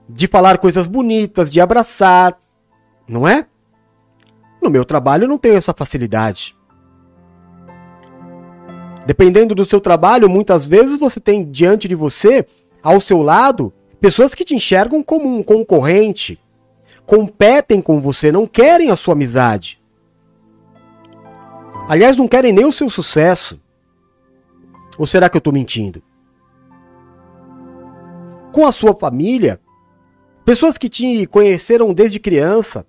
de 0.09 0.27
falar 0.27 0.59
coisas 0.59 0.87
bonitas, 0.87 1.51
de 1.51 1.61
abraçar, 1.61 2.39
não 3.09 3.27
é? 3.27 3.47
No 4.61 4.71
meu 4.71 4.85
trabalho 4.85 5.25
eu 5.25 5.29
não 5.29 5.39
tenho 5.39 5.57
essa 5.57 5.73
facilidade. 5.73 6.57
Dependendo 9.07 9.55
do 9.55 9.65
seu 9.65 9.81
trabalho, 9.81 10.29
muitas 10.29 10.67
vezes 10.67 10.99
você 10.99 11.19
tem 11.19 11.51
diante 11.51 11.89
de 11.89 11.95
você, 11.95 12.47
ao 12.83 13.01
seu 13.01 13.23
lado, 13.23 13.73
pessoas 14.01 14.35
que 14.35 14.45
te 14.45 14.55
enxergam 14.55 15.03
como 15.03 15.35
um 15.35 15.43
concorrente, 15.43 16.39
competem 17.07 17.81
com 17.81 18.01
você, 18.01 18.31
não 18.31 18.47
querem 18.47 18.91
a 18.91 18.97
sua 18.97 19.15
amizade. 19.15 19.83
Aliás, 21.89 22.19
não 22.19 22.29
querem 22.29 22.53
nem 22.53 22.67
o 22.67 22.73
seu 22.73 22.91
sucesso. 22.91 23.59
Ou 24.99 25.07
será 25.07 25.31
que 25.31 25.37
eu 25.37 25.41
estou 25.41 25.55
mentindo? 25.55 26.03
Com 28.53 28.67
a 28.67 28.73
sua 28.73 28.95
família, 28.95 29.59
pessoas 30.45 30.77
que 30.77 30.89
te 30.89 31.27
conheceram 31.29 31.95
desde 31.95 32.21
criança, 32.21 32.85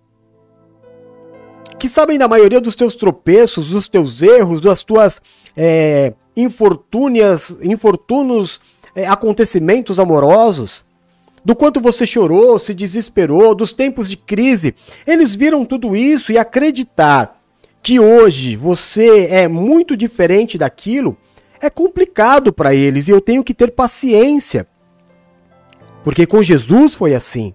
que 1.80 1.88
sabem 1.88 2.18
da 2.18 2.28
maioria 2.28 2.62
dos 2.62 2.76
teus 2.76 2.96
tropeços, 2.96 3.72
dos 3.72 3.88
teus 3.88 4.22
erros, 4.22 4.62
das 4.62 4.84
tuas 4.84 5.22
é, 5.56 6.14
infortúnias, 6.36 7.58
infortunos 7.62 8.60
é, 8.96 9.08
acontecimentos 9.08 10.00
amorosos, 10.00 10.86
do 11.44 11.56
quanto 11.56 11.80
você 11.80 12.06
chorou, 12.06 12.60
se 12.60 12.74
desesperou, 12.74 13.56
dos 13.56 13.74
tempos 13.74 14.10
de 14.10 14.18
crise. 14.18 14.76
Eles 15.08 15.36
viram 15.36 15.66
tudo 15.66 15.96
isso 15.96 16.32
e 16.32 16.38
acreditar 16.38 17.42
que 17.82 18.00
hoje 18.00 18.56
você 18.56 19.28
é 19.28 19.48
muito 19.48 19.96
diferente 19.96 20.58
daquilo 20.58 21.18
é 21.62 21.70
complicado 21.70 22.54
para 22.54 22.74
eles 22.74 23.08
e 23.08 23.12
eu 23.12 23.22
tenho 23.22 23.44
que 23.44 23.54
ter 23.54 23.72
paciência. 23.72 24.68
Porque 26.04 26.26
com 26.26 26.42
Jesus 26.42 26.96
foi 26.96 27.14
assim. 27.14 27.54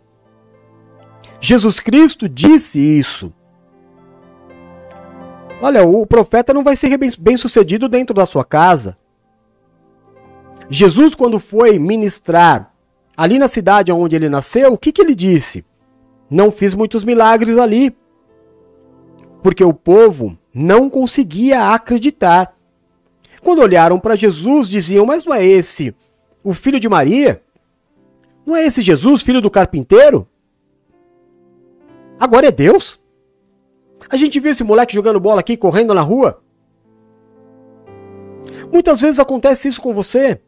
Jesus 1.41 1.81
Cristo 1.81 2.29
disse 2.29 2.79
isso. 2.79 3.33
Olha, 5.65 5.83
o 5.83 6.07
profeta 6.07 6.53
não 6.53 6.63
vai 6.63 6.77
ser 6.77 6.95
bem 7.19 7.39
sucedido 7.39 7.89
dentro 7.89 8.15
da 8.15 8.27
sua 8.27 8.45
casa. 8.45 8.99
Jesus, 10.69 11.15
quando 11.15 11.39
foi 11.39 11.79
ministrar 11.79 12.71
ali 13.17 13.39
na 13.39 13.49
cidade 13.49 13.91
onde 13.91 14.15
ele 14.15 14.29
nasceu, 14.29 14.75
o 14.75 14.77
que, 14.77 14.93
que 14.93 15.01
ele 15.01 15.15
disse? 15.15 15.65
Não 16.29 16.53
fiz 16.53 16.75
muitos 16.75 17.03
milagres 17.03 17.57
ali. 17.57 17.97
Porque 19.43 19.65
o 19.65 19.73
povo 19.73 20.37
não 20.53 20.91
conseguia 20.91 21.73
acreditar. 21.73 22.55
Quando 23.43 23.63
olharam 23.63 23.99
para 23.99 24.17
Jesus, 24.17 24.69
diziam: 24.69 25.07
Mas 25.07 25.25
não 25.25 25.33
é 25.33 25.47
esse 25.47 25.95
o 26.43 26.53
filho 26.53 26.79
de 26.79 26.91
Maria? 26.91 27.43
Não 28.45 28.55
é 28.55 28.67
esse 28.67 28.83
Jesus, 28.83 29.23
filho 29.23 29.41
do 29.41 29.51
carpinteiro? 29.51 30.29
Agora 32.21 32.49
é 32.49 32.53
Deus? 32.53 33.03
A 34.09 34.17
gente 34.17 34.39
viu 34.41 34.53
esse 34.53 34.65
moleque 34.65 34.95
jogando 34.95 35.21
bola 35.21 35.41
aqui, 35.41 35.57
correndo 35.57 35.95
na 35.95 36.01
rua. 36.01 36.43
Muitas 38.73 39.01
vezes 39.01 39.19
acontece 39.19 39.69
isso 39.69 39.81
com 39.81 39.93
você. 39.93 40.41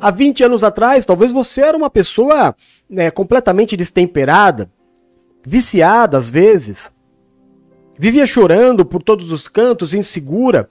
Há 0.00 0.10
20 0.10 0.44
anos 0.44 0.64
atrás, 0.64 1.04
talvez 1.04 1.30
você 1.30 1.60
era 1.60 1.76
uma 1.76 1.90
pessoa 1.90 2.54
né, 2.88 3.10
completamente 3.10 3.76
destemperada, 3.76 4.70
viciada 5.44 6.16
às 6.16 6.30
vezes, 6.30 6.90
vivia 7.98 8.26
chorando 8.26 8.84
por 8.84 9.02
todos 9.02 9.30
os 9.30 9.46
cantos, 9.46 9.92
insegura. 9.92 10.70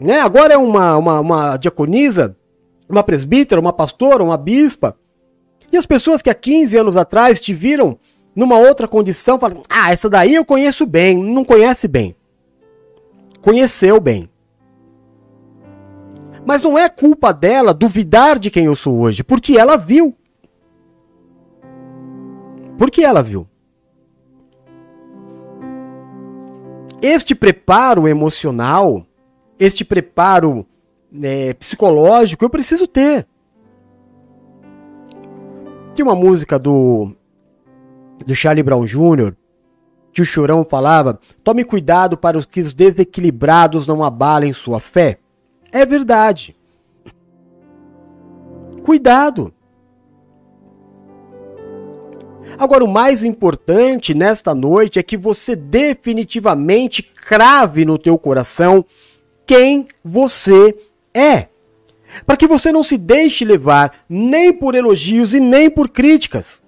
Né? 0.00 0.20
Agora 0.20 0.54
é 0.54 0.56
uma, 0.56 0.96
uma, 0.96 1.20
uma 1.20 1.56
diaconisa, 1.56 2.36
uma 2.88 3.02
presbítera, 3.02 3.60
uma 3.60 3.72
pastora, 3.72 4.22
uma 4.22 4.36
bispa. 4.36 4.96
E 5.72 5.76
as 5.76 5.86
pessoas 5.86 6.22
que 6.22 6.30
há 6.30 6.34
15 6.34 6.76
anos 6.78 6.96
atrás 6.96 7.40
te 7.40 7.52
viram 7.52 7.98
numa 8.40 8.56
outra 8.58 8.88
condição 8.88 9.38
falam: 9.38 9.62
Ah, 9.68 9.92
essa 9.92 10.08
daí 10.08 10.34
eu 10.34 10.46
conheço 10.46 10.86
bem. 10.86 11.18
Não 11.18 11.44
conhece 11.44 11.86
bem. 11.86 12.16
Conheceu 13.42 14.00
bem. 14.00 14.30
Mas 16.46 16.62
não 16.62 16.78
é 16.78 16.88
culpa 16.88 17.34
dela 17.34 17.74
duvidar 17.74 18.38
de 18.38 18.50
quem 18.50 18.64
eu 18.64 18.74
sou 18.74 18.98
hoje, 18.98 19.22
porque 19.22 19.58
ela 19.58 19.76
viu. 19.76 20.16
Porque 22.78 23.04
ela 23.04 23.22
viu. 23.22 23.46
Este 27.02 27.34
preparo 27.34 28.08
emocional, 28.08 29.04
este 29.58 29.84
preparo 29.84 30.66
né, 31.12 31.52
psicológico, 31.54 32.42
eu 32.42 32.48
preciso 32.48 32.86
ter. 32.86 33.26
Tem 35.94 36.02
uma 36.02 36.14
música 36.14 36.58
do, 36.58 37.14
do 38.24 38.34
Charlie 38.34 38.62
Brown 38.62 38.84
Jr., 38.84 39.34
que 40.12 40.22
o 40.22 40.24
Chorão 40.24 40.64
falava: 40.68 41.18
tome 41.42 41.64
cuidado 41.64 42.16
para 42.16 42.42
que 42.42 42.60
os 42.60 42.74
desequilibrados 42.74 43.86
não 43.86 44.02
abalem 44.02 44.52
sua 44.52 44.80
fé. 44.80 45.18
É 45.72 45.86
verdade. 45.86 46.56
Cuidado. 48.82 49.52
Agora, 52.58 52.84
o 52.84 52.88
mais 52.88 53.22
importante 53.22 54.12
nesta 54.12 54.54
noite 54.54 54.98
é 54.98 55.02
que 55.02 55.16
você 55.16 55.54
definitivamente 55.54 57.02
crave 57.02 57.84
no 57.84 57.96
teu 57.96 58.18
coração 58.18 58.84
quem 59.46 59.86
você 60.04 60.76
é. 61.14 61.48
Para 62.26 62.36
que 62.36 62.46
você 62.46 62.72
não 62.72 62.82
se 62.82 62.98
deixe 62.98 63.44
levar 63.44 64.04
nem 64.08 64.52
por 64.52 64.74
elogios 64.74 65.32
e 65.32 65.40
nem 65.40 65.70
por 65.70 65.88
críticas. 65.88 66.62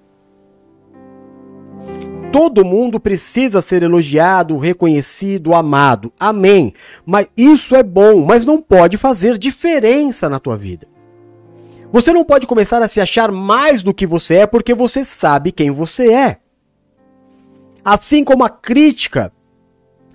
Todo 2.32 2.64
mundo 2.64 2.98
precisa 2.98 3.60
ser 3.60 3.82
elogiado, 3.82 4.56
reconhecido, 4.56 5.54
amado. 5.54 6.10
Amém. 6.18 6.72
Mas 7.04 7.28
isso 7.36 7.76
é 7.76 7.82
bom, 7.82 8.24
mas 8.24 8.46
não 8.46 8.60
pode 8.60 8.96
fazer 8.96 9.36
diferença 9.36 10.30
na 10.30 10.40
tua 10.40 10.56
vida. 10.56 10.88
Você 11.92 12.10
não 12.10 12.24
pode 12.24 12.46
começar 12.46 12.80
a 12.80 12.88
se 12.88 13.02
achar 13.02 13.30
mais 13.30 13.82
do 13.82 13.92
que 13.92 14.06
você 14.06 14.36
é 14.36 14.46
porque 14.46 14.72
você 14.72 15.04
sabe 15.04 15.52
quem 15.52 15.70
você 15.70 16.10
é. 16.10 16.38
Assim 17.84 18.24
como 18.24 18.44
a 18.44 18.48
crítica, 18.48 19.30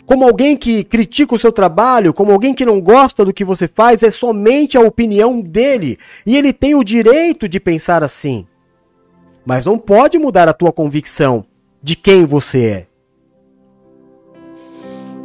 como 0.04 0.26
alguém 0.26 0.58
que 0.58 0.84
critica 0.84 1.36
o 1.36 1.40
seu 1.40 1.52
trabalho, 1.52 2.16
como 2.16 2.32
alguém 2.32 2.52
que 2.52 2.66
não 2.66 2.82
gosta 2.82 3.24
do 3.24 3.34
que 3.34 3.46
você 3.46 3.68
faz, 3.68 4.02
é 4.02 4.10
somente 4.10 4.76
a 4.76 4.82
opinião 4.82 5.40
dele. 5.40 6.00
E 6.26 6.36
ele 6.36 6.52
tem 6.52 6.74
o 6.74 6.84
direito 6.84 7.48
de 7.48 7.60
pensar 7.60 8.04
assim. 8.04 8.48
Mas 9.46 9.66
não 9.66 9.78
pode 9.78 10.18
mudar 10.18 10.50
a 10.50 10.54
tua 10.54 10.74
convicção 10.74 11.46
de 11.88 11.96
quem 11.96 12.26
você 12.26 12.66
é. 12.66 12.88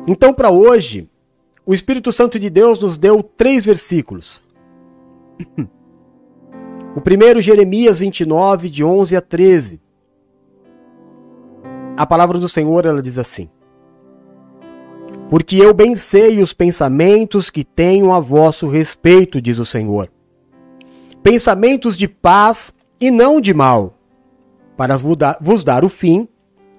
Então, 0.06 0.32
para 0.32 0.48
hoje, 0.52 1.10
o 1.66 1.74
Espírito 1.74 2.12
Santo 2.12 2.38
de 2.38 2.48
Deus 2.48 2.78
nos 2.78 2.96
deu 2.96 3.20
três 3.20 3.66
versículos. 3.66 4.40
O 6.94 7.00
primeiro, 7.00 7.40
Jeremias 7.40 7.98
29, 7.98 8.68
de 8.68 8.84
11 8.84 9.16
a 9.16 9.20
13. 9.22 9.80
A 11.96 12.04
palavra 12.04 12.38
do 12.38 12.50
Senhor, 12.50 12.84
ela 12.84 13.00
diz 13.00 13.16
assim: 13.16 13.48
Porque 15.30 15.56
eu 15.56 15.72
bem 15.72 15.96
sei 15.96 16.42
os 16.42 16.52
pensamentos 16.52 17.48
que 17.48 17.64
tenho 17.64 18.12
a 18.12 18.20
vosso 18.20 18.68
respeito, 18.68 19.40
diz 19.40 19.58
o 19.58 19.64
Senhor. 19.64 20.12
Pensamentos 21.22 21.96
de 21.96 22.06
paz 22.06 22.74
e 23.00 23.10
não 23.10 23.40
de 23.40 23.54
mal, 23.54 23.98
para 24.76 24.98
vos 25.40 25.64
dar 25.64 25.82
o 25.82 25.88
fim 25.88 26.28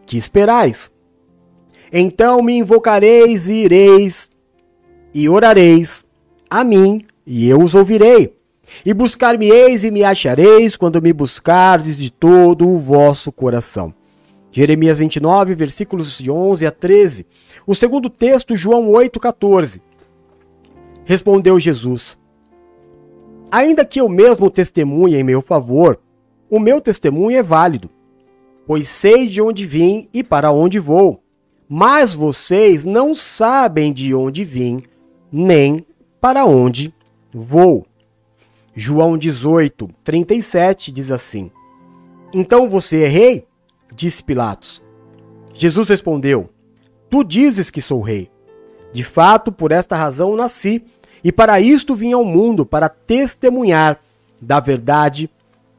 que 0.06 0.18
esperais. 0.18 0.91
Então 1.91 2.41
me 2.41 2.54
invocareis 2.54 3.47
e 3.47 3.64
ireis, 3.64 4.32
e 5.14 5.30
orareis 5.30 6.06
a 6.49 6.64
mim, 6.64 7.06
e 7.26 7.47
eu 7.47 7.62
os 7.62 7.76
ouvirei. 7.76 8.36
E 8.86 8.93
buscar-me-eis 8.93 9.84
e 9.84 9.91
me 9.91 10.04
achareis 10.04 10.76
quando 10.76 11.01
me 11.01 11.14
buscardes 11.14 11.95
de 11.95 12.12
todo 12.12 12.68
o 12.68 12.80
vosso 12.80 13.32
coração. 13.32 13.93
Jeremias 14.51 14.99
29, 14.99 15.56
versículos 15.56 16.18
de 16.18 16.30
11 16.30 16.66
a 16.66 16.72
13. 16.72 17.26
O 17.66 17.74
segundo 17.74 18.10
texto, 18.10 18.56
João 18.56 18.89
8, 18.89 19.20
14. 19.20 19.82
Respondeu 21.06 21.60
Jesus: 21.60 22.18
Ainda 23.51 23.84
que 23.84 23.99
eu 23.99 24.08
mesmo 24.08 24.49
testemunhe 24.49 25.16
em 25.16 25.24
meu 25.24 25.41
favor, 25.41 25.99
o 26.49 26.60
meu 26.60 26.80
testemunho 26.80 27.38
é 27.38 27.43
válido, 27.43 27.89
pois 28.66 28.88
sei 28.88 29.28
de 29.28 29.41
onde 29.41 29.66
vim 29.66 30.07
e 30.14 30.24
para 30.24 30.51
onde 30.51 30.80
vou. 30.80 31.24
Mas 31.68 32.14
vocês 32.14 32.86
não 32.86 33.16
sabem 33.16 33.91
de 33.91 34.14
onde 34.14 34.43
vim, 34.43 34.82
nem 35.32 35.86
para 36.22 36.45
onde 36.45 36.93
vou. 37.34 37.86
João 38.76 39.18
18, 39.18 39.89
37 40.03 40.91
diz 40.91 41.11
assim: 41.11 41.51
Então 42.34 42.70
você 42.70 43.03
é 43.03 43.07
rei? 43.07 43.47
Disse 43.93 44.24
Pilatos. 44.24 44.82
Jesus 45.53 45.89
respondeu: 45.89 46.49
Tu 47.09 47.24
dizes 47.24 47.70
que 47.70 47.82
sou 47.82 48.01
rei. 48.01 48.32
De 48.91 49.03
fato, 49.03 49.51
por 49.51 49.72
esta 49.72 49.95
razão 49.95 50.36
nasci, 50.36 50.84
e 51.24 51.32
para 51.32 51.59
isto 51.59 51.95
vim 51.95 52.14
ao 52.14 52.26
mundo, 52.26 52.66
para 52.66 52.89
testemunhar 52.89 53.99
da 54.41 54.59
verdade. 54.59 55.30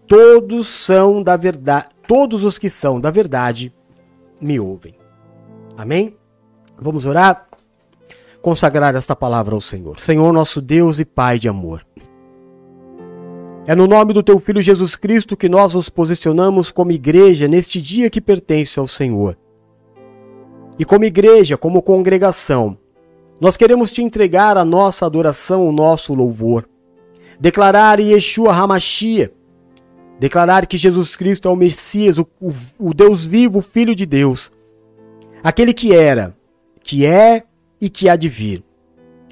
Todos 0.06 0.66
são 0.68 1.22
da 1.22 1.36
verdade, 1.36 1.86
todos 2.06 2.44
os 2.44 2.58
que 2.58 2.68
são 2.68 3.00
da 3.00 3.10
verdade 3.10 3.72
me 4.40 4.58
ouvem. 4.60 4.94
Amém? 5.76 6.16
Vamos 6.78 7.06
orar? 7.06 7.48
Consagrar 8.42 8.94
esta 8.94 9.16
palavra 9.16 9.54
ao 9.54 9.60
Senhor. 9.60 9.98
Senhor, 9.98 10.32
nosso 10.32 10.60
Deus 10.60 10.98
e 10.98 11.04
Pai 11.04 11.38
de 11.38 11.48
amor. 11.48 11.84
É 13.66 13.74
no 13.74 13.86
nome 13.86 14.12
do 14.12 14.22
teu 14.22 14.38
Filho 14.38 14.60
Jesus 14.60 14.94
Cristo 14.94 15.36
que 15.36 15.48
nós 15.48 15.72
nos 15.72 15.88
posicionamos 15.88 16.70
como 16.70 16.92
igreja 16.92 17.48
neste 17.48 17.80
dia 17.80 18.10
que 18.10 18.20
pertence 18.20 18.78
ao 18.78 18.86
Senhor. 18.86 19.38
E 20.78 20.84
como 20.84 21.04
igreja, 21.04 21.56
como 21.56 21.80
congregação, 21.80 22.76
nós 23.40 23.56
queremos 23.56 23.90
te 23.90 24.02
entregar 24.02 24.58
a 24.58 24.64
nossa 24.64 25.06
adoração, 25.06 25.66
o 25.66 25.72
nosso 25.72 26.12
louvor. 26.12 26.68
Declarar 27.40 27.98
Yeshua 28.00 28.52
Hamashia, 28.52 29.32
declarar 30.24 30.66
que 30.66 30.78
Jesus 30.78 31.16
Cristo 31.16 31.48
é 31.48 31.50
o 31.50 31.56
Messias, 31.56 32.16
o, 32.16 32.26
o, 32.40 32.50
o 32.78 32.94
Deus 32.94 33.26
vivo, 33.26 33.58
o 33.58 33.62
Filho 33.62 33.94
de 33.94 34.06
Deus, 34.06 34.50
aquele 35.42 35.74
que 35.74 35.94
era, 35.94 36.34
que 36.82 37.04
é 37.04 37.42
e 37.78 37.90
que 37.90 38.08
há 38.08 38.16
de 38.16 38.26
vir. 38.26 38.64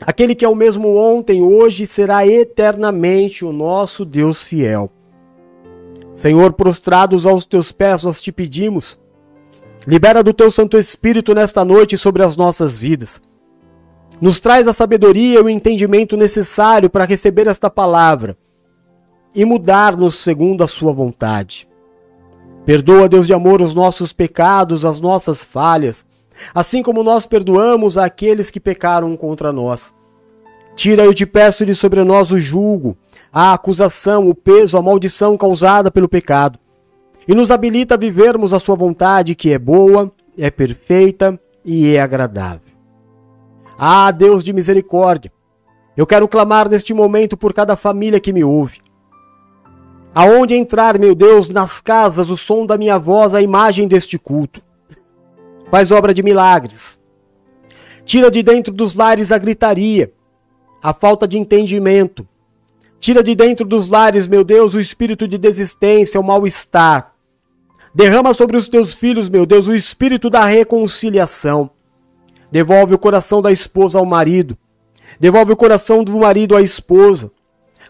Aquele 0.02 0.34
que 0.34 0.44
é 0.44 0.48
o 0.50 0.54
mesmo 0.54 0.94
ontem, 0.94 1.40
hoje 1.40 1.86
será 1.86 2.26
eternamente 2.26 3.42
o 3.42 3.54
nosso 3.54 4.04
Deus 4.04 4.42
fiel. 4.42 4.92
Senhor, 6.14 6.52
prostrados 6.52 7.24
aos 7.24 7.46
teus 7.46 7.72
pés, 7.72 8.04
nós 8.04 8.20
te 8.20 8.30
pedimos, 8.30 9.00
libera 9.86 10.22
do 10.22 10.34
teu 10.34 10.50
Santo 10.50 10.76
Espírito 10.76 11.34
nesta 11.34 11.64
noite 11.64 11.96
sobre 11.96 12.22
as 12.22 12.36
nossas 12.36 12.76
vidas. 12.76 13.18
Nos 14.20 14.40
traz 14.40 14.68
a 14.68 14.74
sabedoria 14.74 15.38
e 15.38 15.42
o 15.42 15.48
entendimento 15.48 16.18
necessário 16.18 16.90
para 16.90 17.06
receber 17.06 17.46
esta 17.46 17.70
palavra 17.70 18.36
e 19.34 19.44
mudar-nos 19.44 20.16
segundo 20.16 20.62
a 20.62 20.66
sua 20.66 20.92
vontade. 20.92 21.68
Perdoa, 22.64 23.08
Deus 23.08 23.26
de 23.26 23.34
amor, 23.34 23.60
os 23.60 23.74
nossos 23.74 24.12
pecados, 24.12 24.84
as 24.84 25.00
nossas 25.00 25.42
falhas 25.42 26.04
assim 26.54 26.82
como 26.82 27.02
nós 27.02 27.26
perdoamos 27.26 27.98
aqueles 27.98 28.50
que 28.50 28.60
pecaram 28.60 29.16
contra 29.16 29.52
nós. 29.52 29.94
Tira, 30.74 31.04
eu 31.04 31.12
te 31.12 31.26
peço, 31.26 31.66
de 31.66 31.74
sobre 31.74 32.02
nós 32.02 32.30
o 32.30 32.40
julgo, 32.40 32.96
a 33.32 33.52
acusação, 33.52 34.28
o 34.28 34.34
peso, 34.34 34.76
a 34.76 34.82
maldição 34.82 35.36
causada 35.36 35.90
pelo 35.90 36.08
pecado, 36.08 36.58
e 37.28 37.34
nos 37.34 37.50
habilita 37.50 37.94
a 37.94 37.98
vivermos 37.98 38.52
a 38.52 38.58
sua 38.58 38.74
vontade, 38.74 39.34
que 39.34 39.52
é 39.52 39.58
boa, 39.58 40.10
é 40.36 40.50
perfeita 40.50 41.38
e 41.64 41.94
é 41.94 42.00
agradável. 42.00 42.72
Ah, 43.78 44.10
Deus 44.10 44.42
de 44.42 44.52
misericórdia, 44.52 45.32
eu 45.96 46.06
quero 46.06 46.26
clamar 46.26 46.68
neste 46.68 46.94
momento 46.94 47.36
por 47.36 47.52
cada 47.52 47.76
família 47.76 48.18
que 48.18 48.32
me 48.32 48.42
ouve. 48.42 48.80
Aonde 50.14 50.54
entrar, 50.54 50.98
meu 50.98 51.14
Deus, 51.14 51.48
nas 51.48 51.80
casas, 51.80 52.28
o 52.28 52.36
som 52.36 52.66
da 52.66 52.76
minha 52.76 52.98
voz, 52.98 53.34
a 53.34 53.40
imagem 53.40 53.88
deste 53.88 54.18
culto. 54.18 54.62
Faz 55.70 55.90
obra 55.90 56.12
de 56.12 56.22
milagres. 56.22 56.98
Tira 58.04 58.30
de 58.30 58.42
dentro 58.42 58.74
dos 58.74 58.94
lares 58.94 59.32
a 59.32 59.38
gritaria, 59.38 60.12
a 60.82 60.92
falta 60.92 61.26
de 61.26 61.38
entendimento. 61.38 62.28
Tira 63.00 63.22
de 63.22 63.34
dentro 63.34 63.64
dos 63.64 63.88
lares, 63.88 64.28
meu 64.28 64.44
Deus, 64.44 64.74
o 64.74 64.80
espírito 64.80 65.26
de 65.26 65.38
desistência, 65.38 66.20
o 66.20 66.24
mal-estar. 66.24 67.14
Derrama 67.94 68.34
sobre 68.34 68.56
os 68.56 68.68
teus 68.68 68.92
filhos, 68.92 69.30
meu 69.30 69.46
Deus, 69.46 69.66
o 69.66 69.74
espírito 69.74 70.28
da 70.28 70.44
reconciliação. 70.44 71.70
Devolve 72.50 72.94
o 72.94 72.98
coração 72.98 73.40
da 73.40 73.50
esposa 73.50 73.98
ao 73.98 74.04
marido. 74.04 74.58
Devolve 75.18 75.52
o 75.52 75.56
coração 75.56 76.04
do 76.04 76.12
marido 76.18 76.54
à 76.54 76.60
esposa. 76.60 77.30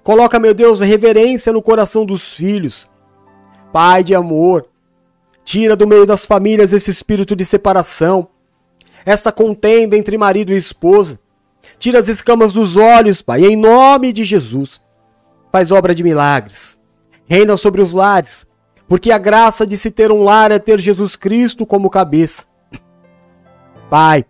Coloca, 0.02 0.38
meu 0.38 0.52
Deus, 0.52 0.80
reverência 0.80 1.52
no 1.52 1.62
coração 1.62 2.04
dos 2.04 2.34
filhos. 2.34 2.90
Pai 3.72 4.02
de 4.02 4.14
amor, 4.14 4.66
tira 5.44 5.76
do 5.76 5.86
meio 5.86 6.04
das 6.04 6.26
famílias 6.26 6.72
esse 6.72 6.90
espírito 6.90 7.36
de 7.36 7.44
separação, 7.44 8.28
esta 9.04 9.30
contenda 9.30 9.96
entre 9.96 10.18
marido 10.18 10.52
e 10.52 10.56
esposa. 10.56 11.18
Tira 11.78 11.98
as 11.98 12.08
escamas 12.08 12.52
dos 12.52 12.76
olhos, 12.76 13.22
Pai, 13.22 13.44
em 13.44 13.56
nome 13.56 14.12
de 14.12 14.24
Jesus. 14.24 14.80
Faz 15.50 15.70
obra 15.70 15.94
de 15.94 16.02
milagres. 16.02 16.78
Reina 17.26 17.56
sobre 17.56 17.80
os 17.80 17.94
lares, 17.94 18.46
porque 18.88 19.12
a 19.12 19.18
graça 19.18 19.66
de 19.66 19.76
se 19.76 19.90
ter 19.90 20.10
um 20.10 20.24
lar 20.24 20.50
é 20.50 20.58
ter 20.58 20.78
Jesus 20.78 21.16
Cristo 21.16 21.64
como 21.64 21.88
cabeça. 21.88 22.44
Pai, 23.88 24.24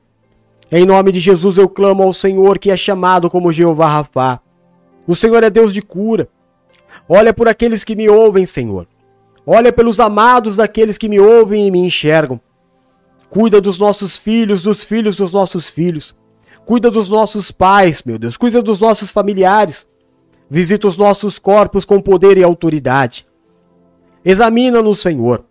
em 0.71 0.85
nome 0.85 1.13
de 1.13 1.21
Jesus 1.21 1.59
eu 1.59 1.69
clamo 1.69 2.03
ao 2.03 2.13
Senhor 2.13 2.59
que 2.59 2.71
é 2.71 2.77
chamado 2.77 3.31
como 3.31 3.53
Jeová 3.53 3.89
Rafá. 3.89 4.41
O 5.07 5.15
Senhor 5.17 5.43
é 5.43 5.51
Deus 5.51 5.73
de 5.73 5.83
cura. 5.83 6.29
Olha 7.09 7.33
por 7.33 7.49
aqueles 7.49 7.85
que 7.85 7.97
me 7.97 8.09
ouvem, 8.09 8.47
Senhor. 8.47 8.87
Olha 9.47 9.73
pelos 9.73 9.99
amados 9.99 10.57
daqueles 10.57 10.97
que 10.97 11.09
me 11.09 11.19
ouvem 11.19 11.67
e 11.67 11.71
me 11.71 11.81
enxergam. 11.81 12.41
Cuida 13.29 13.61
dos 13.61 13.79
nossos 13.79 14.19
filhos, 14.19 14.63
dos 14.63 14.85
filhos 14.85 15.17
dos 15.17 15.33
nossos 15.33 15.69
filhos. 15.69 16.15
Cuida 16.65 16.91
dos 16.91 17.11
nossos 17.11 17.51
pais, 17.51 18.03
meu 18.03 18.19
Deus. 18.19 18.37
Cuida 18.37 18.63
dos 18.63 18.81
nossos 18.81 19.11
familiares. 19.11 19.87
Visita 20.49 20.87
os 20.87 20.97
nossos 20.97 21.39
corpos 21.39 21.85
com 21.85 22.01
poder 22.01 22.37
e 22.39 22.45
autoridade. 22.45 23.27
Examina-nos, 24.25 25.01
Senhor. 25.01 25.45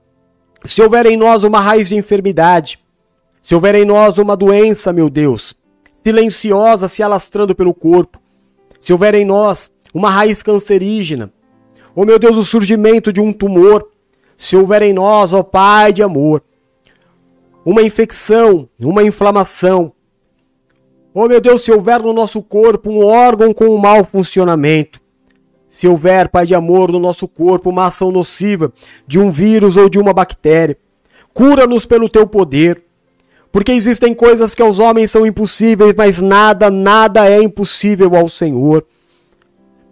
Se 0.64 0.82
houver 0.82 1.08
em 1.08 1.18
nós 1.18 1.44
uma 1.44 1.60
raiz 1.60 1.90
de 1.90 1.96
enfermidade, 1.96 2.80
se 3.42 3.56
houver 3.56 3.76
em 3.76 3.84
nós 3.84 4.20
uma 4.20 4.38
doença, 4.38 4.94
meu 4.94 5.10
Deus, 5.10 5.56
silenciosa 6.04 6.88
se 6.88 7.02
alastrando 7.02 7.56
pelo 7.56 7.74
corpo, 7.74 8.21
se 8.82 8.92
houver 8.92 9.16
em 9.16 9.24
nós 9.24 9.72
uma 9.94 10.10
raiz 10.10 10.42
cancerígena, 10.42 11.32
ó 11.96 12.02
oh, 12.02 12.06
meu 12.06 12.18
Deus, 12.18 12.36
o 12.36 12.44
surgimento 12.44 13.14
de 13.14 13.22
um 13.22 13.32
tumor, 13.32 13.88
se 14.38 14.58
houver 14.58 14.82
em 14.82 14.92
nós, 14.92 15.32
ó 15.32 15.44
Pai 15.44 15.94
de 15.94 16.02
amor, 16.02 16.44
uma 17.64 17.84
infecção, 17.84 18.68
uma 18.80 19.04
inflamação, 19.04 19.94
ó 21.14 21.24
oh, 21.24 21.28
meu 21.28 21.40
Deus, 21.40 21.62
se 21.62 21.72
houver 21.72 22.02
no 22.02 22.12
nosso 22.12 22.42
corpo 22.42 22.90
um 22.90 23.06
órgão 23.06 23.54
com 23.54 23.66
um 23.66 23.78
mau 23.78 24.04
funcionamento, 24.04 25.00
se 25.70 25.88
houver, 25.88 26.28
Pai 26.28 26.46
de 26.46 26.54
amor, 26.54 26.92
no 26.92 27.00
nosso 27.00 27.28
corpo 27.30 27.70
uma 27.70 27.86
ação 27.86 28.12
nociva 28.12 28.74
de 29.08 29.18
um 29.18 29.32
vírus 29.32 29.78
ou 29.78 29.88
de 29.88 29.98
uma 29.98 30.12
bactéria, 30.12 30.78
cura-nos 31.34 31.86
pelo 31.86 32.10
teu 32.10 32.28
poder. 32.28 32.84
Porque 33.52 33.72
existem 33.72 34.14
coisas 34.14 34.56
que 34.56 34.62
aos 34.62 34.80
homens 34.80 35.12
são 35.12 35.26
impossíveis, 35.26 35.94
mas 35.96 36.22
nada, 36.22 36.70
nada 36.70 37.30
é 37.30 37.42
impossível 37.42 38.16
ao 38.16 38.30
Senhor. 38.30 38.86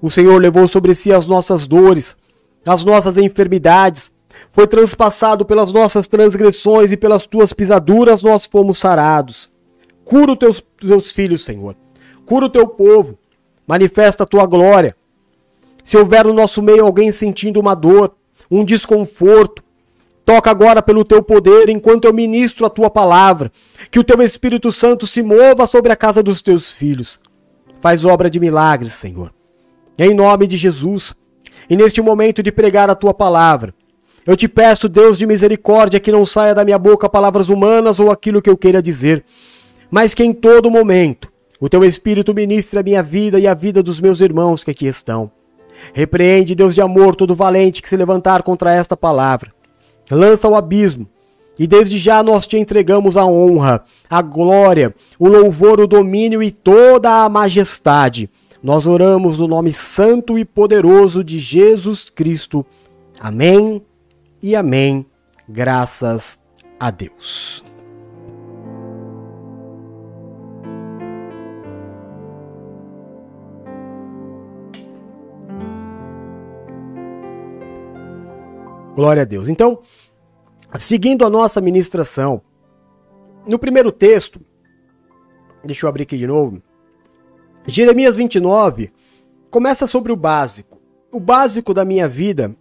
O 0.02 0.10
Senhor 0.10 0.42
levou 0.42 0.68
sobre 0.68 0.96
si 0.96 1.12
as 1.12 1.28
nossas 1.28 1.68
dores, 1.68 2.16
as 2.66 2.86
nossas 2.86 3.18
enfermidades, 3.18 4.12
foi 4.52 4.66
transpassado 4.66 5.46
pelas 5.46 5.74
nossas 5.74 6.08
transgressões 6.08 6.92
e 6.92 6.98
pelas 6.98 7.28
tuas 7.28 7.52
pisaduras 7.52 8.24
nós 8.24 8.46
fomos 8.46 8.78
sarados. 8.78 9.52
Cura 10.06 10.32
os 10.32 10.38
teus, 10.38 10.64
teus 10.80 11.12
filhos, 11.12 11.44
Senhor. 11.44 11.76
Cura 12.26 12.46
o 12.46 12.50
teu 12.50 12.68
povo. 12.68 13.18
Manifesta 13.68 14.24
a 14.24 14.26
tua 14.26 14.46
glória. 14.46 14.96
Se 15.84 15.98
houver 15.98 16.26
no 16.26 16.34
nosso 16.34 16.62
meio 16.62 16.86
alguém 16.86 17.12
sentindo 17.12 17.60
uma 17.60 17.76
dor, 17.76 18.16
um 18.50 18.64
desconforto, 18.64 19.64
Toca 20.30 20.52
agora 20.52 20.80
pelo 20.80 21.04
teu 21.04 21.24
poder 21.24 21.70
enquanto 21.70 22.06
eu 22.06 22.14
ministro 22.14 22.64
a 22.64 22.70
tua 22.70 22.88
palavra. 22.88 23.52
Que 23.90 23.98
o 23.98 24.04
teu 24.04 24.22
Espírito 24.22 24.72
Santo 24.72 25.08
se 25.08 25.24
mova 25.24 25.66
sobre 25.66 25.92
a 25.92 25.96
casa 25.96 26.22
dos 26.22 26.40
teus 26.40 26.72
filhos. 26.72 27.20
Faz 27.82 28.06
obra 28.06 28.30
de 28.30 28.40
milagres, 28.40 28.94
Senhor. 28.94 29.34
Em 29.98 30.14
nome 30.14 30.46
de 30.46 30.56
Jesus. 30.56 31.16
E 31.68 31.76
neste 31.76 32.00
momento 32.00 32.44
de 32.44 32.52
pregar 32.52 32.92
a 32.92 32.96
tua 32.96 33.12
palavra, 33.12 33.74
eu 34.24 34.38
te 34.38 34.48
peço, 34.48 34.88
Deus 34.88 35.18
de 35.18 35.26
misericórdia, 35.26 36.00
que 36.00 36.12
não 36.12 36.24
saia 36.28 36.54
da 36.54 36.64
minha 36.64 36.78
boca 36.78 37.10
palavras 37.10 37.50
humanas 37.50 38.00
ou 38.00 38.12
aquilo 38.12 38.40
que 38.40 38.52
eu 38.52 38.56
queira 38.56 38.84
dizer, 38.84 39.26
mas 39.90 40.14
que 40.14 40.24
em 40.24 40.32
todo 40.32 40.70
momento 40.70 41.28
o 41.60 41.68
teu 41.68 41.84
Espírito 41.84 42.36
ministre 42.36 42.78
a 42.78 42.84
minha 42.84 43.02
vida 43.02 43.40
e 43.40 43.48
a 43.48 43.56
vida 43.56 43.82
dos 43.82 44.00
meus 44.00 44.22
irmãos 44.22 44.64
que 44.64 44.70
aqui 44.70 44.86
estão. 44.86 45.32
Repreende, 45.92 46.54
Deus 46.54 46.76
de 46.76 46.82
amor, 46.82 47.16
todo 47.16 47.34
valente 47.34 47.82
que 47.82 47.90
se 47.90 47.98
levantar 47.98 48.44
contra 48.44 48.72
esta 48.72 48.96
palavra 48.96 49.58
lança 50.10 50.48
ao 50.48 50.56
abismo. 50.56 51.08
E 51.58 51.68
desde 51.68 51.98
já 51.98 52.24
nós 52.24 52.48
te 52.48 52.58
entregamos 52.58 53.18
a 53.18 53.26
honra, 53.26 53.84
a 54.10 54.22
glória, 54.22 54.96
o 55.20 55.28
louvor, 55.28 55.80
o 55.82 55.88
domínio 55.88 56.42
e 56.42 56.52
toda 56.52 57.26
a 57.26 57.30
majestade. 57.30 58.30
Nós 58.64 58.88
oramos 58.88 59.40
no 59.40 59.48
nome 59.48 59.72
santo 59.74 60.38
e 60.38 60.46
poderoso 60.46 61.24
de 61.24 61.38
Jesus 61.38 62.10
Cristo. 62.10 62.66
Amém 63.20 63.82
e 64.42 64.56
amém. 64.56 65.06
Graças 65.48 66.40
a 66.80 66.90
Deus. 66.92 67.69
Glória 79.00 79.22
a 79.22 79.26
Deus. 79.26 79.48
Então, 79.48 79.80
seguindo 80.78 81.26
a 81.26 81.30
nossa 81.30 81.62
ministração, 81.62 82.42
no 83.48 83.58
primeiro 83.58 83.94
texto, 83.94 84.42
deixa 85.64 85.86
eu 85.86 85.90
abrir 85.90 86.04
aqui 86.04 86.18
de 86.18 86.28
novo, 86.28 86.62
Jeremias 87.66 88.18
29 88.18 88.92
começa 89.50 89.88
sobre 89.88 90.12
o 90.12 90.18
básico. 90.18 90.82
O 91.14 91.18
básico 91.18 91.74
da 91.74 91.86
minha 91.86 92.10
vida 92.10 92.54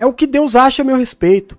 é 0.00 0.04
o 0.04 0.12
que 0.12 0.26
Deus 0.26 0.56
acha 0.56 0.82
a 0.82 0.84
meu 0.84 0.96
respeito. 0.96 1.56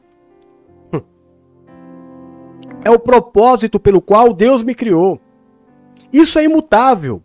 É 2.83 2.91
o 2.91 2.99
propósito 2.99 3.79
pelo 3.79 4.01
qual 4.01 4.33
Deus 4.33 4.61
me 4.63 4.75
criou. 4.75 5.17
Isso 6.11 6.37
é 6.37 6.43
imutável. 6.43 7.23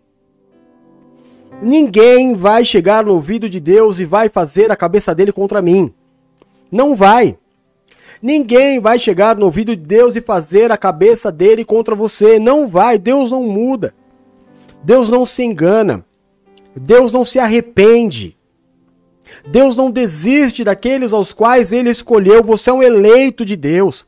Ninguém 1.61 2.37
vai 2.37 2.65
chegar 2.65 3.05
no 3.05 3.15
ouvido 3.15 3.51
de 3.51 3.59
Deus 3.59 3.99
e 3.99 4.05
vai 4.05 4.29
fazer 4.29 4.71
a 4.71 4.77
cabeça 4.77 5.13
dele 5.13 5.33
contra 5.33 5.61
mim. 5.61 5.93
Não 6.71 6.95
vai. 6.95 7.37
Ninguém 8.21 8.81
vai 8.81 8.99
chegar 8.99 9.37
no 9.37 9.47
ouvido 9.47 9.77
de 9.77 9.83
Deus 9.83 10.17
e 10.17 10.21
fazer 10.21 10.73
a 10.73 10.77
cabeça 10.77 11.31
dele 11.31 11.65
contra 11.65 11.95
você. 11.95 12.39
Não 12.39 12.67
vai. 12.67 12.99
Deus 12.99 13.31
não 13.31 13.45
muda. 13.45 13.95
Deus 14.83 15.09
não 15.09 15.25
se 15.25 15.43
engana. 15.43 16.05
Deus 16.75 17.13
não 17.13 17.25
se 17.25 17.39
arrepende. 17.39 18.37
Deus 19.47 19.77
não 19.77 19.91
desiste 19.91 20.65
daqueles 20.65 21.13
aos 21.13 21.33
quais 21.33 21.73
ele 21.73 21.91
escolheu. 21.91 22.43
Você 22.43 22.71
é 22.71 22.73
um 22.73 22.83
eleito 22.83 23.45
de 23.45 23.57
Deus. 23.57 24.07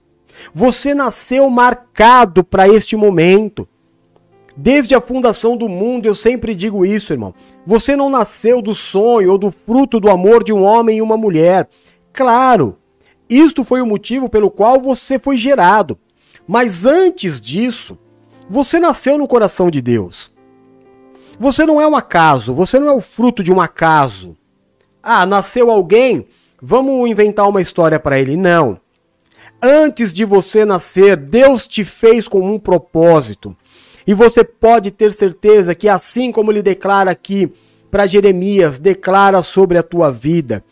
Você 0.54 0.94
nasceu 0.94 1.48
marcado 1.50 2.42
para 2.42 2.68
este 2.68 2.96
momento. 2.96 3.68
Desde 4.56 4.94
a 4.94 5.00
fundação 5.00 5.56
do 5.56 5.68
mundo, 5.68 6.06
eu 6.06 6.14
sempre 6.14 6.54
digo 6.54 6.84
isso, 6.84 7.12
irmão. 7.12 7.34
Você 7.66 7.96
não 7.96 8.10
nasceu 8.10 8.60
do 8.60 8.74
sonho 8.74 9.32
ou 9.32 9.38
do 9.38 9.50
fruto 9.50 10.00
do 10.00 10.10
amor 10.10 10.42
de 10.44 10.52
um 10.52 10.62
homem 10.62 10.98
e 10.98 11.02
uma 11.02 11.16
mulher. 11.16 11.68
Claro, 12.12 12.78
isto 13.28 13.62
foi 13.64 13.80
o 13.80 13.86
motivo 13.86 14.28
pelo 14.28 14.50
qual 14.50 14.80
você 14.80 15.18
foi 15.18 15.36
gerado. 15.36 15.98
Mas 16.46 16.84
antes 16.84 17.40
disso, 17.40 17.98
você 18.48 18.80
nasceu 18.80 19.16
no 19.16 19.28
coração 19.28 19.70
de 19.70 19.80
Deus. 19.80 20.32
Você 21.38 21.64
não 21.64 21.80
é 21.80 21.86
um 21.86 21.94
acaso, 21.94 22.52
você 22.52 22.78
não 22.78 22.88
é 22.88 22.92
o 22.92 23.00
fruto 23.00 23.42
de 23.42 23.52
um 23.52 23.60
acaso. 23.60 24.36
Ah, 25.02 25.24
nasceu 25.24 25.70
alguém, 25.70 26.26
vamos 26.60 27.08
inventar 27.08 27.48
uma 27.48 27.62
história 27.62 27.98
para 27.98 28.18
ele. 28.18 28.36
Não. 28.36 28.80
Antes 29.62 30.12
de 30.12 30.24
você 30.24 30.64
nascer, 30.64 31.16
Deus 31.16 31.68
te 31.68 31.84
fez 31.84 32.26
com 32.26 32.40
um 32.40 32.58
propósito. 32.58 33.56
E 34.06 34.12
você 34.12 34.42
pode 34.42 34.90
ter 34.90 35.12
certeza 35.12 35.74
que, 35.74 35.88
assim 35.88 36.32
como 36.32 36.50
ele 36.50 36.62
declara 36.62 37.10
aqui 37.10 37.52
para 37.90 38.06
Jeremias, 38.06 38.78
declara 38.78 39.40
sobre 39.42 39.78
a 39.78 39.82
tua 39.82 40.10
vida. 40.10 40.64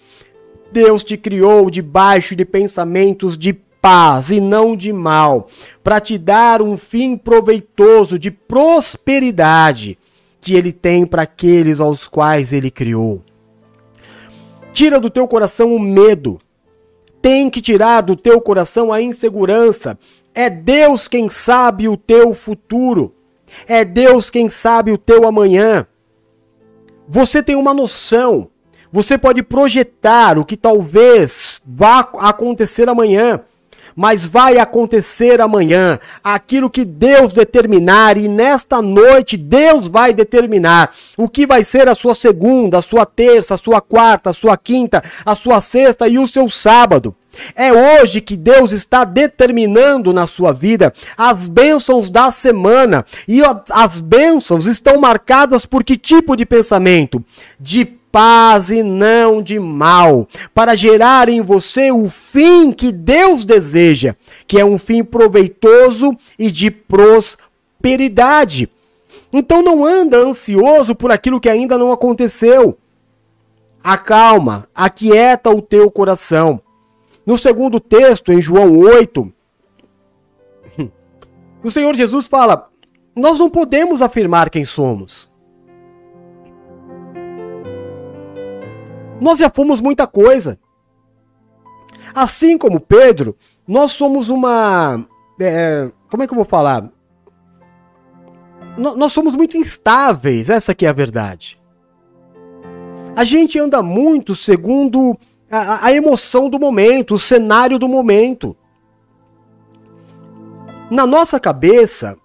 Deus 0.70 1.02
te 1.02 1.16
criou 1.16 1.70
debaixo 1.70 2.36
de 2.36 2.44
pensamentos 2.44 3.36
de 3.36 3.52
paz 3.80 4.30
e 4.30 4.40
não 4.40 4.76
de 4.76 4.92
mal, 4.92 5.48
para 5.82 6.00
te 6.00 6.18
dar 6.18 6.60
um 6.60 6.76
fim 6.76 7.16
proveitoso 7.16 8.18
de 8.18 8.30
prosperidade 8.30 9.98
que 10.40 10.54
ele 10.54 10.72
tem 10.72 11.06
para 11.06 11.22
aqueles 11.22 11.80
aos 11.80 12.06
quais 12.06 12.52
ele 12.52 12.70
criou. 12.70 13.22
Tira 14.72 15.00
do 15.00 15.10
teu 15.10 15.26
coração 15.26 15.74
o 15.74 15.80
medo. 15.80 16.38
Tem 17.20 17.50
que 17.50 17.60
tirar 17.60 18.02
do 18.02 18.14
teu 18.14 18.40
coração 18.40 18.92
a 18.92 19.02
insegurança. 19.02 19.98
É 20.34 20.48
Deus 20.48 21.08
quem 21.08 21.28
sabe 21.28 21.88
o 21.88 21.96
teu 21.96 22.32
futuro. 22.34 23.14
É 23.66 23.84
Deus 23.84 24.30
quem 24.30 24.48
sabe 24.48 24.92
o 24.92 24.98
teu 24.98 25.26
amanhã. 25.26 25.86
Você 27.08 27.42
tem 27.42 27.56
uma 27.56 27.74
noção. 27.74 28.50
Você 28.92 29.18
pode 29.18 29.42
projetar 29.42 30.38
o 30.38 30.44
que 30.44 30.56
talvez 30.56 31.60
vá 31.66 32.00
acontecer 32.18 32.88
amanhã 32.88 33.40
mas 33.98 34.24
vai 34.24 34.58
acontecer 34.58 35.40
amanhã 35.40 35.98
aquilo 36.22 36.70
que 36.70 36.84
Deus 36.84 37.32
determinar, 37.32 38.16
e 38.16 38.28
nesta 38.28 38.80
noite 38.80 39.36
Deus 39.36 39.88
vai 39.88 40.12
determinar 40.12 40.94
o 41.16 41.28
que 41.28 41.44
vai 41.44 41.64
ser 41.64 41.88
a 41.88 41.96
sua 41.96 42.14
segunda, 42.14 42.78
a 42.78 42.82
sua 42.82 43.04
terça, 43.04 43.54
a 43.54 43.58
sua 43.58 43.80
quarta, 43.80 44.30
a 44.30 44.32
sua 44.32 44.56
quinta, 44.56 45.02
a 45.26 45.34
sua 45.34 45.60
sexta 45.60 46.06
e 46.06 46.16
o 46.16 46.28
seu 46.28 46.48
sábado. 46.48 47.12
É 47.56 47.72
hoje 47.72 48.20
que 48.20 48.36
Deus 48.36 48.70
está 48.70 49.02
determinando 49.02 50.12
na 50.12 50.28
sua 50.28 50.52
vida 50.52 50.92
as 51.16 51.48
bênçãos 51.48 52.08
da 52.08 52.30
semana. 52.30 53.04
E 53.26 53.40
as 53.70 54.00
bênçãos 54.00 54.66
estão 54.66 55.00
marcadas 55.00 55.66
por 55.66 55.82
que 55.82 55.96
tipo 55.96 56.36
de 56.36 56.46
pensamento? 56.46 57.24
De 57.58 57.97
paz 58.10 58.70
e 58.70 58.82
não 58.82 59.42
de 59.42 59.58
mal, 59.58 60.26
para 60.54 60.74
gerar 60.74 61.28
em 61.28 61.40
você 61.40 61.90
o 61.92 62.08
fim 62.08 62.72
que 62.72 62.90
Deus 62.90 63.44
deseja, 63.44 64.14
que 64.46 64.58
é 64.58 64.64
um 64.64 64.78
fim 64.78 65.04
proveitoso 65.04 66.16
e 66.38 66.50
de 66.50 66.70
prosperidade. 66.70 68.68
Então 69.32 69.62
não 69.62 69.84
anda 69.84 70.16
ansioso 70.16 70.94
por 70.94 71.12
aquilo 71.12 71.40
que 71.40 71.48
ainda 71.48 71.76
não 71.76 71.92
aconteceu. 71.92 72.78
Acalma, 73.82 74.68
aquieta 74.74 75.50
o 75.50 75.62
teu 75.62 75.90
coração. 75.90 76.60
No 77.24 77.36
segundo 77.36 77.78
texto, 77.78 78.32
em 78.32 78.40
João 78.40 78.78
8, 78.78 79.32
o 81.62 81.70
Senhor 81.70 81.94
Jesus 81.94 82.26
fala: 82.26 82.70
Nós 83.14 83.38
não 83.38 83.50
podemos 83.50 84.00
afirmar 84.00 84.48
quem 84.48 84.64
somos. 84.64 85.27
Nós 89.20 89.38
já 89.38 89.50
fomos 89.50 89.80
muita 89.80 90.06
coisa. 90.06 90.58
Assim 92.14 92.56
como 92.56 92.80
Pedro, 92.80 93.36
nós 93.66 93.92
somos 93.92 94.28
uma. 94.28 95.04
É, 95.40 95.90
como 96.10 96.22
é 96.22 96.26
que 96.26 96.32
eu 96.32 96.36
vou 96.36 96.44
falar? 96.44 96.90
nós 98.78 99.12
somos 99.12 99.34
muito 99.34 99.56
instáveis, 99.56 100.48
essa 100.48 100.70
aqui 100.70 100.86
é 100.86 100.88
a 100.88 100.92
verdade. 100.92 101.60
A 103.16 103.24
gente 103.24 103.58
anda 103.58 103.82
muito 103.82 104.36
segundo 104.36 105.18
a, 105.50 105.86
a 105.86 105.92
emoção 105.92 106.48
do 106.48 106.58
momento, 106.58 107.14
o 107.14 107.18
cenário 107.18 107.78
do 107.78 107.88
momento. 107.88 108.56
Na 110.88 111.06
nossa 111.06 111.40
cabeça, 111.40 112.16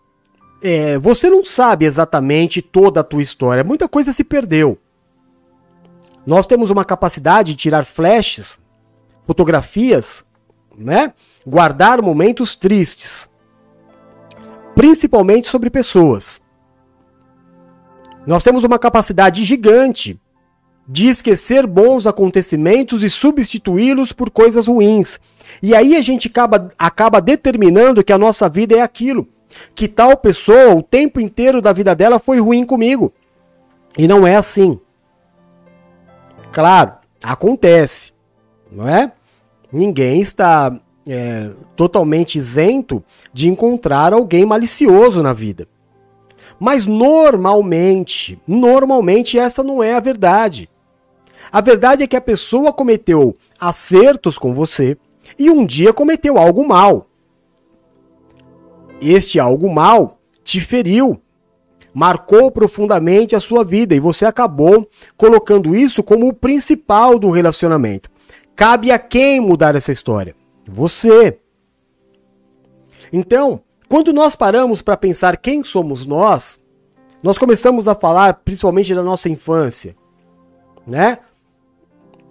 é, 0.62 0.98
você 1.00 1.30
não 1.30 1.44
sabe 1.44 1.86
exatamente 1.86 2.62
toda 2.62 3.00
a 3.00 3.04
tua 3.04 3.24
história, 3.24 3.64
muita 3.64 3.89
coisa 3.89 4.14
se 4.14 4.24
perdeu. 4.24 4.78
Nós 6.26 6.45
temos 6.45 6.69
uma 6.69 6.86
capacidade 6.86 7.51
de 7.51 7.57
tirar 7.57 7.86
flashes, 7.86 8.59
fotografias, 9.24 10.24
né? 10.78 11.13
Guardar 11.45 12.01
momentos 12.01 12.55
tristes, 12.55 13.30
principalmente 14.76 15.47
sobre 15.47 15.69
pessoas. 15.69 16.41
Nós 18.26 18.41
temos 18.41 18.63
uma 18.63 18.80
capacidade 18.80 19.43
gigante 19.43 20.19
de 20.88 21.07
esquecer 21.07 21.65
bons 21.67 22.07
acontecimentos 22.07 23.03
e 23.03 23.09
substituí-los 23.09 24.11
por 24.11 24.30
coisas 24.30 24.67
ruins. 24.67 25.19
E 25.61 25.76
aí 25.76 25.95
a 25.95 26.01
gente 26.01 26.28
acaba, 26.28 26.69
acaba 26.78 27.21
determinando 27.21 28.03
que 28.03 28.13
a 28.13 28.17
nossa 28.17 28.49
vida 28.49 28.76
é 28.76 28.82
aquilo. 28.82 29.28
Que 29.76 29.88
tal 29.88 30.17
pessoa, 30.17 30.74
o 30.74 30.82
tempo 30.82 31.19
inteiro 31.19 31.61
da 31.61 31.71
vida 31.71 31.93
dela 31.95 32.17
foi 32.17 32.39
ruim 32.39 32.65
comigo. 32.65 33.13
E 33.97 34.07
não 34.07 34.26
é 34.26 34.36
assim. 34.36 34.80
Claro, 36.54 36.93
acontece, 37.24 38.14
não 38.72 38.88
é? 38.88 39.12
Ninguém 39.72 40.22
está 40.22 40.80
é, 41.08 41.49
totalmente 41.76 42.38
isento 42.38 43.04
de 43.34 43.49
encontrar 43.49 44.14
alguém 44.14 44.45
malicioso 44.45 45.24
na 45.24 45.34
vida. 45.34 45.68
Mas 46.60 46.86
normalmente, 46.86 48.39
normalmente 48.47 49.39
essa 49.39 49.64
não 49.64 49.82
é 49.82 49.95
a 49.95 49.99
verdade. 49.99 50.70
A 51.51 51.60
verdade 51.60 52.04
é 52.04 52.08
que 52.08 52.16
a 52.16 52.22
pessoa 52.22 52.72
cometeu 52.72 53.36
acertos 53.60 54.38
com 54.38 54.54
você 54.54 54.95
e 55.39 55.49
um 55.49 55.66
dia 55.66 55.91
cometeu 55.91 56.38
algo 56.38 56.68
mal. 56.68 57.08
Este 59.01 59.39
algo 59.39 59.74
mal 59.74 60.20
te 60.43 60.62
feriu, 60.62 61.20
marcou 61.94 62.52
profundamente 62.52 63.36
a 63.36 63.39
sua 63.39 63.64
vida 63.64 63.94
e 63.94 64.00
você 64.00 64.26
acabou 64.26 64.89
colocando 65.16 65.76
isso 65.76 66.02
como 66.02 66.28
o 66.28 66.34
principal 66.34 67.20
do 67.20 67.30
relacionamento. 67.30 68.10
Cabe 68.56 68.91
a 68.91 69.00
quem 69.00 69.39
mudar 69.39 69.76
essa 69.76 69.91
história? 69.91 70.36
Você. 70.68 71.39
Então, 73.12 73.62
quando 73.88 74.12
nós 74.12 74.36
paramos 74.36 74.82
para 74.82 74.98
pensar 74.98 75.38
quem 75.38 75.64
somos 75.64 76.06
nós, 76.06 76.60
nós 77.22 77.38
começamos 77.38 77.88
a 77.88 77.96
falar 77.96 78.41
principalmente 78.46 78.94
da 78.94 79.04
nossa 79.04 79.30
infância, 79.30 79.96
né? 80.86 81.20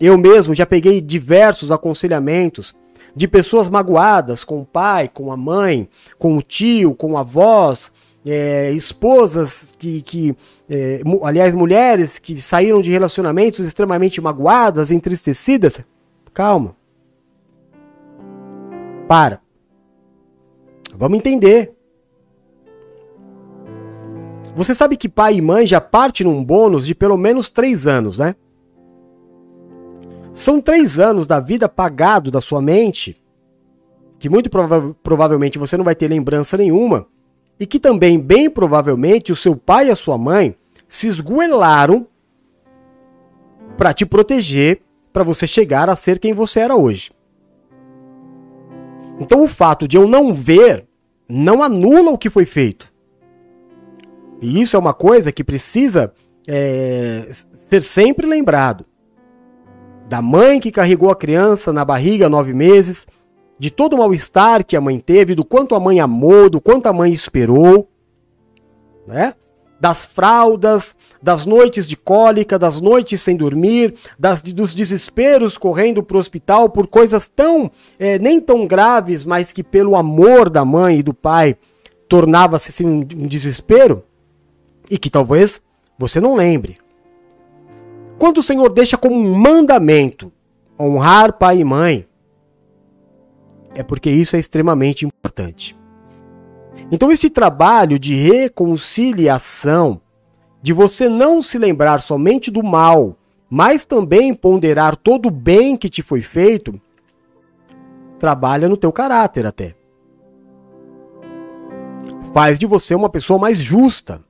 Eu 0.01 0.19
mesmo 0.19 0.55
já 0.55 0.67
peguei 0.67 1.01
diversos 1.01 1.71
aconselhamentos 1.71 2.75
de 3.15 3.29
pessoas 3.29 3.69
magoadas 3.69 4.43
com 4.43 4.61
o 4.61 4.67
pai, 4.67 5.09
com 5.09 5.31
a 5.31 5.37
mãe, 5.37 5.89
com 6.19 6.37
o 6.37 6.43
tio, 6.43 6.95
com 6.95 7.17
avós, 7.17 7.93
é, 8.27 8.71
esposas 8.73 9.75
que, 9.79 10.03
que 10.03 10.37
é, 10.69 11.03
aliás, 11.23 11.55
mulheres 11.55 12.19
que 12.19 12.41
saíram 12.41 12.81
de 12.81 12.91
relacionamentos 12.91 13.61
extremamente 13.61 14.21
magoadas, 14.21 14.91
entristecidas. 14.91 15.81
Calma. 16.33 16.77
Para. 19.09 19.41
Vamos 20.95 21.19
entender. 21.19 21.75
Você 24.55 24.75
sabe 24.75 24.97
que 24.97 25.09
pai 25.09 25.37
e 25.37 25.41
mãe 25.41 25.67
já 25.67 25.81
parte 25.81 26.23
num 26.23 26.45
bônus 26.45 26.87
de 26.87 26.95
pelo 26.95 27.17
menos 27.17 27.49
três 27.49 27.87
anos, 27.87 28.19
né? 28.19 28.35
São 30.35 30.61
três 30.61 30.99
anos 30.99 31.27
da 31.27 31.41
vida 31.41 31.69
pagado 31.69 32.31
da 32.31 32.41
sua 32.41 32.61
mente, 32.61 33.23
que 34.19 34.29
muito 34.29 34.49
prova 34.49 34.95
provavelmente 35.03 35.59
você 35.59 35.77
não 35.77 35.85
vai 35.85 35.95
ter 35.95 36.09
lembrança 36.09 36.57
nenhuma, 36.57 37.07
e 37.63 37.67
que 37.67 37.79
também, 37.79 38.19
bem 38.19 38.51
provavelmente, 38.51 39.31
o 39.31 39.37
seu 39.37 39.55
pai 39.55 39.87
e 39.87 39.91
a 39.93 39.95
sua 39.95 40.19
mãe 40.19 40.53
se 40.89 41.07
esgoelaram 41.07 42.09
para 43.77 43.95
te 43.95 44.05
proteger, 44.05 44.83
para 45.13 45.23
você 45.23 45.47
chegar 45.47 45.89
a 45.89 45.95
ser 45.95 46.19
quem 46.19 46.35
você 46.35 46.59
era 46.59 46.75
hoje. 46.75 47.13
Então, 49.21 49.45
o 49.45 49.47
fato 49.47 49.87
de 49.87 49.97
eu 49.97 50.09
não 50.09 50.35
ver 50.35 50.89
não 51.29 51.63
anula 51.63 52.11
o 52.11 52.19
que 52.19 52.29
foi 52.29 52.45
feito. 52.45 52.93
E 54.41 54.61
isso 54.61 54.75
é 54.75 54.79
uma 54.81 54.93
coisa 54.93 55.31
que 55.31 55.45
precisa 55.45 56.13
é, 56.49 57.31
ser 57.71 57.81
sempre 57.81 58.27
lembrado. 58.27 58.85
Da 60.09 60.21
mãe 60.21 60.59
que 60.59 60.73
carregou 60.73 61.13
a 61.13 61.17
criança 61.17 61.73
na 61.73 61.85
barriga 61.85 62.29
nove 62.29 62.53
meses, 62.53 63.07
de 63.59 63.71
todo 63.71 63.95
o 63.95 63.99
mal-estar 63.99 64.65
que 64.65 64.77
a 64.77 64.81
mãe 64.81 64.99
teve, 64.99 65.35
do 65.35 65.45
quanto 65.45 65.75
a 65.75 65.81
mãe 65.81 66.01
amou, 66.01 66.51
do 66.51 66.61
quanto 66.61 66.87
a 66.87 66.93
mãe 66.93 67.13
esperou, 67.13 67.89
né? 69.07 69.35
Das 69.81 70.05
fraldas, 70.05 70.95
das 71.21 71.45
noites 71.45 71.87
de 71.87 71.97
cólica, 71.97 72.57
das 72.59 72.81
noites 72.81 73.21
sem 73.21 73.37
dormir, 73.37 73.95
das, 74.17 74.41
dos 74.41 74.75
desesperos 74.75 75.59
correndo 75.59 76.03
para 76.05 76.17
o 76.17 76.21
hospital 76.21 76.69
por 76.69 76.87
coisas 76.87 77.27
tão, 77.27 77.71
é, 77.99 78.19
nem 78.19 78.41
tão 78.41 78.65
graves, 78.67 79.25
mas 79.25 79.53
que 79.53 79.65
pelo 79.65 79.97
amor 79.97 80.49
da 80.49 80.65
mãe 80.65 80.99
e 80.99 81.03
do 81.03 81.13
pai 81.13 81.57
tornava-se 82.09 82.71
assim, 82.71 82.87
um, 82.87 83.27
desespero, 83.27 84.05
e 84.91 84.99
que 84.99 85.09
talvez 85.09 85.63
você 85.99 86.21
não 86.21 86.37
lembre. 86.37 86.79
Quando 88.19 88.39
o 88.39 88.43
Senhor 88.43 88.71
deixa 88.71 88.99
como 88.99 89.17
um 89.17 89.35
mandamento 89.35 90.31
honrar 90.79 91.33
pai 91.33 91.59
e 91.59 91.65
mãe, 91.65 92.07
é 93.75 93.83
porque 93.83 94.11
isso 94.11 94.37
é 94.37 94.39
extremamente 94.39 95.05
importante. 95.05 95.77
Então, 96.91 97.11
esse 97.11 97.31
trabalho 97.31 97.99
de 97.99 98.15
reconciliação, 98.15 100.01
de 100.61 100.73
você 100.73 101.09
não 101.09 101.41
se 101.43 101.59
lembrar 101.59 102.01
somente 102.01 102.51
do 102.51 102.63
mal, 102.63 103.17
mas 103.49 103.85
também 103.85 104.33
ponderar 104.35 104.97
todo 104.97 105.27
o 105.27 105.31
bem 105.31 105.77
que 105.77 105.89
te 105.89 106.03
foi 106.03 106.21
feito, 106.21 106.81
trabalha 108.19 108.69
no 108.69 108.77
teu 108.77 108.93
caráter 108.93 109.47
até. 109.47 109.75
Faz 112.33 112.59
de 112.59 112.67
você 112.67 112.95
uma 112.95 113.11
pessoa 113.11 113.39
mais 113.39 113.59
justa. 113.59 114.23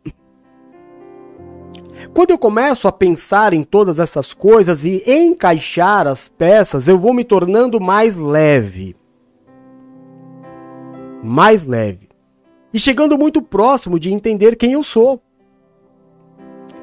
Quando 2.12 2.30
eu 2.30 2.38
começo 2.38 2.88
a 2.88 2.92
pensar 2.92 3.52
em 3.52 3.62
todas 3.62 3.98
essas 3.98 4.34
coisas 4.34 4.84
e 4.84 5.02
encaixar 5.06 6.06
as 6.06 6.26
peças, 6.26 6.88
eu 6.88 6.98
vou 6.98 7.14
me 7.14 7.22
tornando 7.22 7.80
mais 7.80 8.16
leve. 8.16 8.96
Mais 11.22 11.66
leve. 11.66 12.08
E 12.72 12.78
chegando 12.78 13.18
muito 13.18 13.42
próximo 13.42 13.98
de 13.98 14.12
entender 14.12 14.56
quem 14.56 14.72
eu 14.72 14.82
sou. 14.82 15.22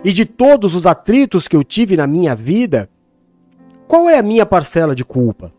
E 0.03 0.13
de 0.13 0.25
todos 0.25 0.75
os 0.75 0.85
atritos 0.85 1.47
que 1.47 1.55
eu 1.55 1.63
tive 1.63 1.97
na 1.97 2.07
minha 2.07 2.35
vida, 2.35 2.89
qual 3.87 4.09
é 4.09 4.17
a 4.17 4.23
minha 4.23 4.45
parcela 4.45 4.95
de 4.95 5.03
culpa? 5.03 5.51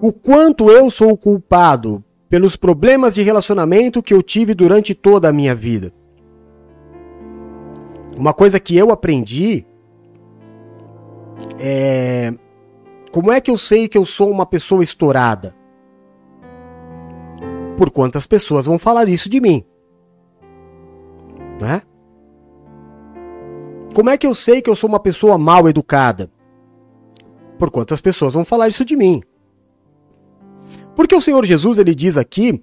O 0.00 0.12
quanto 0.12 0.70
eu 0.70 0.90
sou 0.90 1.16
culpado 1.16 2.04
pelos 2.28 2.56
problemas 2.56 3.14
de 3.14 3.22
relacionamento 3.22 4.02
que 4.02 4.12
eu 4.12 4.22
tive 4.22 4.54
durante 4.54 4.94
toda 4.94 5.28
a 5.28 5.32
minha 5.32 5.54
vida? 5.54 5.92
Uma 8.16 8.32
coisa 8.32 8.60
que 8.60 8.76
eu 8.76 8.90
aprendi 8.90 9.64
é. 11.58 12.34
Como 13.10 13.30
é 13.30 13.40
que 13.40 13.50
eu 13.50 13.56
sei 13.56 13.86
que 13.86 13.96
eu 13.96 14.04
sou 14.04 14.30
uma 14.30 14.44
pessoa 14.44 14.82
estourada? 14.82 15.54
Por 17.76 17.90
quantas 17.90 18.26
pessoas 18.26 18.66
vão 18.66 18.78
falar 18.78 19.08
isso 19.08 19.28
de 19.28 19.40
mim? 19.40 19.64
Né? 21.60 21.82
Como 23.94 24.10
é 24.10 24.18
que 24.18 24.26
eu 24.26 24.34
sei 24.34 24.60
que 24.60 24.70
eu 24.70 24.76
sou 24.76 24.88
uma 24.88 25.00
pessoa 25.00 25.38
mal 25.38 25.68
educada? 25.68 26.30
Por 27.58 27.70
quantas 27.70 28.00
pessoas 28.00 28.34
vão 28.34 28.44
falar 28.44 28.68
isso 28.68 28.84
de 28.84 28.96
mim? 28.96 29.22
Porque 30.96 31.14
o 31.14 31.20
Senhor 31.20 31.44
Jesus 31.44 31.78
ele 31.78 31.94
diz 31.94 32.16
aqui, 32.16 32.62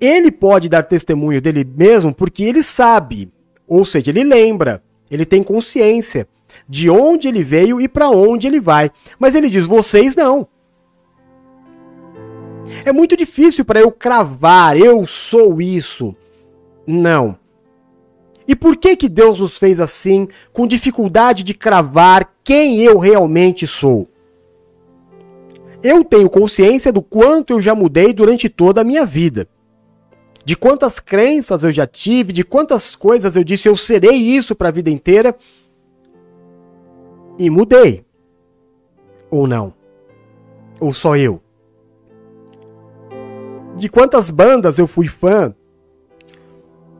ele 0.00 0.30
pode 0.30 0.68
dar 0.68 0.82
testemunho 0.82 1.40
dele 1.40 1.64
mesmo 1.64 2.14
porque 2.14 2.44
ele 2.44 2.62
sabe 2.62 3.32
ou 3.66 3.84
seja, 3.84 4.10
ele 4.10 4.22
lembra, 4.22 4.82
ele 5.10 5.26
tem 5.26 5.42
consciência 5.42 6.28
de 6.68 6.88
onde 6.88 7.26
ele 7.26 7.42
veio 7.42 7.80
e 7.80 7.88
para 7.88 8.08
onde 8.08 8.46
ele 8.46 8.60
vai. 8.60 8.90
Mas 9.18 9.34
ele 9.34 9.50
diz: 9.50 9.66
vocês 9.66 10.14
não. 10.14 10.46
É 12.84 12.92
muito 12.92 13.16
difícil 13.16 13.64
para 13.64 13.80
eu 13.80 13.90
cravar, 13.90 14.76
eu 14.76 15.06
sou 15.06 15.60
isso. 15.60 16.14
Não. 16.86 17.36
E 18.46 18.54
por 18.54 18.76
que 18.76 18.96
que 18.96 19.08
Deus 19.08 19.40
nos 19.40 19.58
fez 19.58 19.80
assim, 19.80 20.28
com 20.52 20.66
dificuldade 20.66 21.42
de 21.42 21.52
cravar 21.52 22.32
quem 22.44 22.80
eu 22.82 22.98
realmente 22.98 23.66
sou? 23.66 24.08
Eu 25.82 26.04
tenho 26.04 26.30
consciência 26.30 26.92
do 26.92 27.02
quanto 27.02 27.52
eu 27.52 27.60
já 27.60 27.74
mudei 27.74 28.12
durante 28.12 28.48
toda 28.48 28.80
a 28.80 28.84
minha 28.84 29.04
vida 29.04 29.48
de 30.46 30.54
quantas 30.54 31.00
crenças 31.00 31.64
eu 31.64 31.72
já 31.72 31.88
tive, 31.88 32.32
de 32.32 32.44
quantas 32.44 32.94
coisas 32.94 33.34
eu 33.34 33.42
disse 33.42 33.68
eu 33.68 33.76
serei 33.76 34.14
isso 34.14 34.54
para 34.54 34.68
a 34.68 34.70
vida 34.70 34.88
inteira 34.88 35.36
e 37.36 37.50
mudei. 37.50 38.04
Ou 39.28 39.48
não? 39.48 39.74
Ou 40.78 40.92
só 40.92 41.16
eu? 41.16 41.42
De 43.76 43.88
quantas 43.88 44.30
bandas 44.30 44.78
eu 44.78 44.86
fui 44.86 45.06
fã 45.06 45.54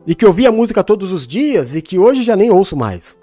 e 0.05 0.15
que 0.15 0.25
ouvia 0.25 0.51
música 0.51 0.83
todos 0.83 1.11
os 1.11 1.27
dias 1.27 1.75
e 1.75 1.81
que 1.81 1.99
hoje 1.99 2.23
já 2.23 2.35
nem 2.35 2.49
ouço 2.49 2.77
mais. 2.77 3.17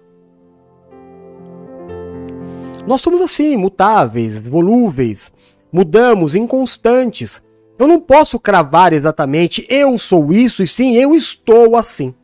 Nós 2.87 3.01
somos 3.01 3.23
assim, 3.23 3.57
mutáveis, 3.57 4.37
volúveis, 4.37 5.33
mudamos, 5.73 6.35
inconstantes. 6.35 7.43
Eu 7.79 7.89
não 7.89 8.01
posso 8.01 8.39
cravar 8.39 8.93
exatamente 8.93 9.67
eu 9.71 9.97
sou 9.99 10.33
isso 10.33 10.63
e 10.63 10.67
sim 10.67 10.95
eu 10.97 11.15
estou 11.15 11.77
assim. 11.77 12.15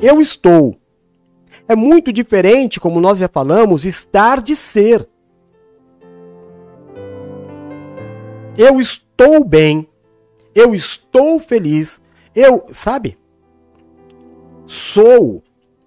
Eu 0.00 0.20
estou. 0.20 0.76
É 1.66 1.74
muito 1.74 2.12
diferente, 2.12 2.78
como 2.78 3.00
nós 3.00 3.18
já 3.18 3.28
falamos, 3.28 3.84
estar 3.84 4.40
de 4.40 4.54
ser. 4.54 5.08
Eu 8.56 8.80
estou 8.80 9.44
bem. 9.44 9.88
Eu 10.54 10.74
estou 10.74 11.40
feliz. 11.40 12.00
Eu, 12.34 12.66
sabe? 12.72 13.18
Sou. 14.66 15.42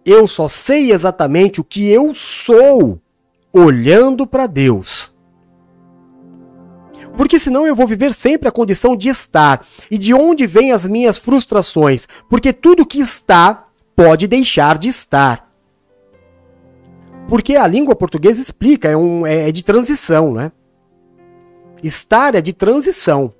Eu 0.05 0.27
só 0.27 0.47
sei 0.47 0.91
exatamente 0.91 1.59
o 1.59 1.63
que 1.63 1.89
eu 1.89 2.13
sou 2.13 3.01
olhando 3.51 4.27
para 4.27 4.47
Deus. 4.47 5.13
Porque 7.15 7.39
senão 7.39 7.65
eu 7.65 7.75
vou 7.75 7.87
viver 7.87 8.13
sempre 8.13 8.47
a 8.47 8.51
condição 8.51 8.95
de 8.95 9.09
estar. 9.09 9.65
E 9.89 9.97
de 9.97 10.13
onde 10.13 10.45
vêm 10.45 10.71
as 10.71 10.85
minhas 10.85 11.17
frustrações? 11.17 12.07
Porque 12.29 12.53
tudo 12.53 12.85
que 12.85 12.99
está 12.99 13.67
pode 13.95 14.27
deixar 14.27 14.77
de 14.77 14.89
estar. 14.89 15.51
Porque 17.27 17.55
a 17.55 17.67
língua 17.67 17.95
portuguesa 17.95 18.41
explica, 18.41 18.87
é, 18.87 18.95
um, 18.95 19.25
é, 19.25 19.49
é 19.49 19.51
de 19.51 19.63
transição, 19.63 20.31
né? 20.31 20.51
Estar 21.83 22.35
é 22.35 22.41
de 22.41 22.53
transição. 22.53 23.33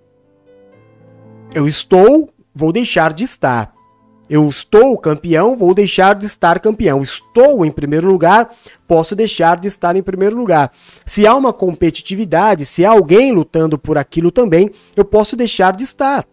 Eu 1.53 1.67
estou, 1.67 2.29
vou 2.53 2.71
deixar 2.71 3.13
de 3.13 3.23
estar. 3.23 3.73
Eu 4.29 4.47
estou 4.49 4.97
campeão, 4.97 5.55
vou 5.55 5.73
deixar 5.73 6.13
de 6.13 6.25
estar 6.25 6.59
campeão. 6.59 7.01
Estou 7.01 7.65
em 7.65 7.71
primeiro 7.71 8.07
lugar, 8.07 8.53
posso 8.85 9.15
deixar 9.15 9.57
de 9.57 9.69
estar 9.69 9.95
em 9.95 10.03
primeiro 10.03 10.35
lugar. 10.35 10.71
Se 11.05 11.25
há 11.25 11.33
uma 11.33 11.53
competitividade, 11.53 12.65
se 12.65 12.85
há 12.85 12.91
alguém 12.91 13.31
lutando 13.31 13.77
por 13.77 13.97
aquilo 13.97 14.29
também, 14.29 14.69
eu 14.95 15.05
posso 15.05 15.37
deixar 15.37 15.75
de 15.75 15.85
estar. 15.85 16.25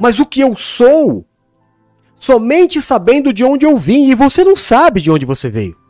Mas 0.00 0.18
o 0.18 0.26
que 0.26 0.40
eu 0.40 0.56
sou, 0.56 1.24
somente 2.16 2.80
sabendo 2.80 3.32
de 3.32 3.44
onde 3.44 3.64
eu 3.64 3.78
vim, 3.78 4.08
e 4.08 4.14
você 4.16 4.42
não 4.42 4.56
sabe 4.56 5.00
de 5.00 5.12
onde 5.12 5.24
você 5.24 5.48
veio. 5.48 5.83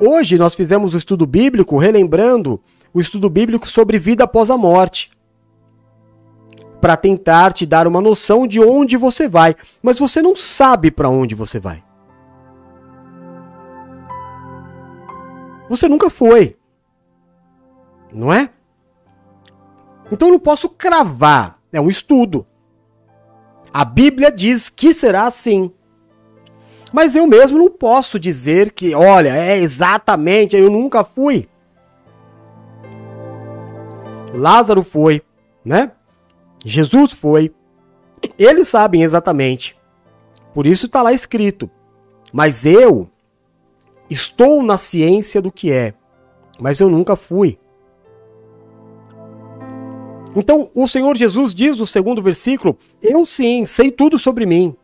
Hoje 0.00 0.38
nós 0.38 0.54
fizemos 0.54 0.94
o 0.94 0.96
estudo 0.96 1.26
bíblico 1.26 1.76
relembrando 1.76 2.58
o 2.92 3.00
estudo 3.00 3.28
bíblico 3.28 3.68
sobre 3.68 3.98
vida 3.98 4.24
após 4.24 4.48
a 4.48 4.56
morte 4.56 5.10
para 6.80 6.96
tentar 6.96 7.52
te 7.52 7.66
dar 7.66 7.86
uma 7.86 8.00
noção 8.00 8.46
de 8.46 8.58
onde 8.58 8.96
você 8.96 9.28
vai, 9.28 9.54
mas 9.82 9.98
você 9.98 10.22
não 10.22 10.34
sabe 10.34 10.90
para 10.90 11.10
onde 11.10 11.34
você 11.34 11.60
vai. 11.60 11.84
Você 15.68 15.86
nunca 15.86 16.08
foi. 16.08 16.56
Não 18.10 18.32
é? 18.32 18.50
Então 20.10 20.28
eu 20.28 20.32
não 20.32 20.40
posso 20.40 20.70
cravar, 20.70 21.60
é 21.70 21.78
um 21.78 21.90
estudo. 21.90 22.46
A 23.72 23.84
Bíblia 23.84 24.32
diz 24.32 24.70
que 24.70 24.94
será 24.94 25.24
assim. 25.26 25.70
Mas 26.92 27.14
eu 27.14 27.26
mesmo 27.26 27.58
não 27.58 27.70
posso 27.70 28.18
dizer 28.18 28.72
que, 28.72 28.94
olha, 28.94 29.30
é 29.30 29.58
exatamente, 29.58 30.56
eu 30.56 30.70
nunca 30.70 31.04
fui. 31.04 31.48
Lázaro 34.34 34.82
foi, 34.82 35.22
né? 35.64 35.92
Jesus 36.64 37.12
foi. 37.12 37.52
Eles 38.38 38.68
sabem 38.68 39.02
exatamente. 39.02 39.76
Por 40.52 40.66
isso 40.66 40.86
está 40.86 41.02
lá 41.02 41.12
escrito. 41.12 41.70
Mas 42.32 42.64
eu 42.64 43.08
estou 44.08 44.62
na 44.62 44.76
ciência 44.76 45.40
do 45.40 45.50
que 45.50 45.72
é, 45.72 45.94
mas 46.60 46.80
eu 46.80 46.88
nunca 46.88 47.16
fui. 47.16 47.58
Então, 50.34 50.70
o 50.74 50.86
Senhor 50.86 51.16
Jesus 51.16 51.54
diz 51.54 51.76
no 51.76 51.86
segundo 51.86 52.22
versículo: 52.22 52.76
Eu 53.02 53.26
sim, 53.26 53.66
sei 53.66 53.90
tudo 53.90 54.18
sobre 54.18 54.46
mim. 54.46 54.76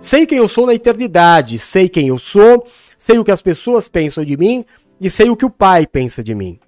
Sei 0.00 0.26
quem 0.26 0.38
eu 0.38 0.46
sou 0.46 0.64
na 0.64 0.74
eternidade, 0.74 1.58
sei 1.58 1.88
quem 1.88 2.08
eu 2.08 2.18
sou, 2.18 2.64
sei 2.96 3.18
o 3.18 3.24
que 3.24 3.32
as 3.32 3.42
pessoas 3.42 3.88
pensam 3.88 4.24
de 4.24 4.36
mim 4.36 4.64
e 5.00 5.10
sei 5.10 5.28
o 5.28 5.36
que 5.36 5.44
o 5.44 5.50
Pai 5.50 5.86
pensa 5.86 6.22
de 6.22 6.34
mim. 6.34 6.58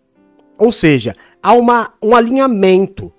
Ou 0.58 0.72
seja, 0.72 1.14
há 1.42 1.52
uma, 1.52 1.94
um 2.02 2.14
alinhamento. 2.14 3.12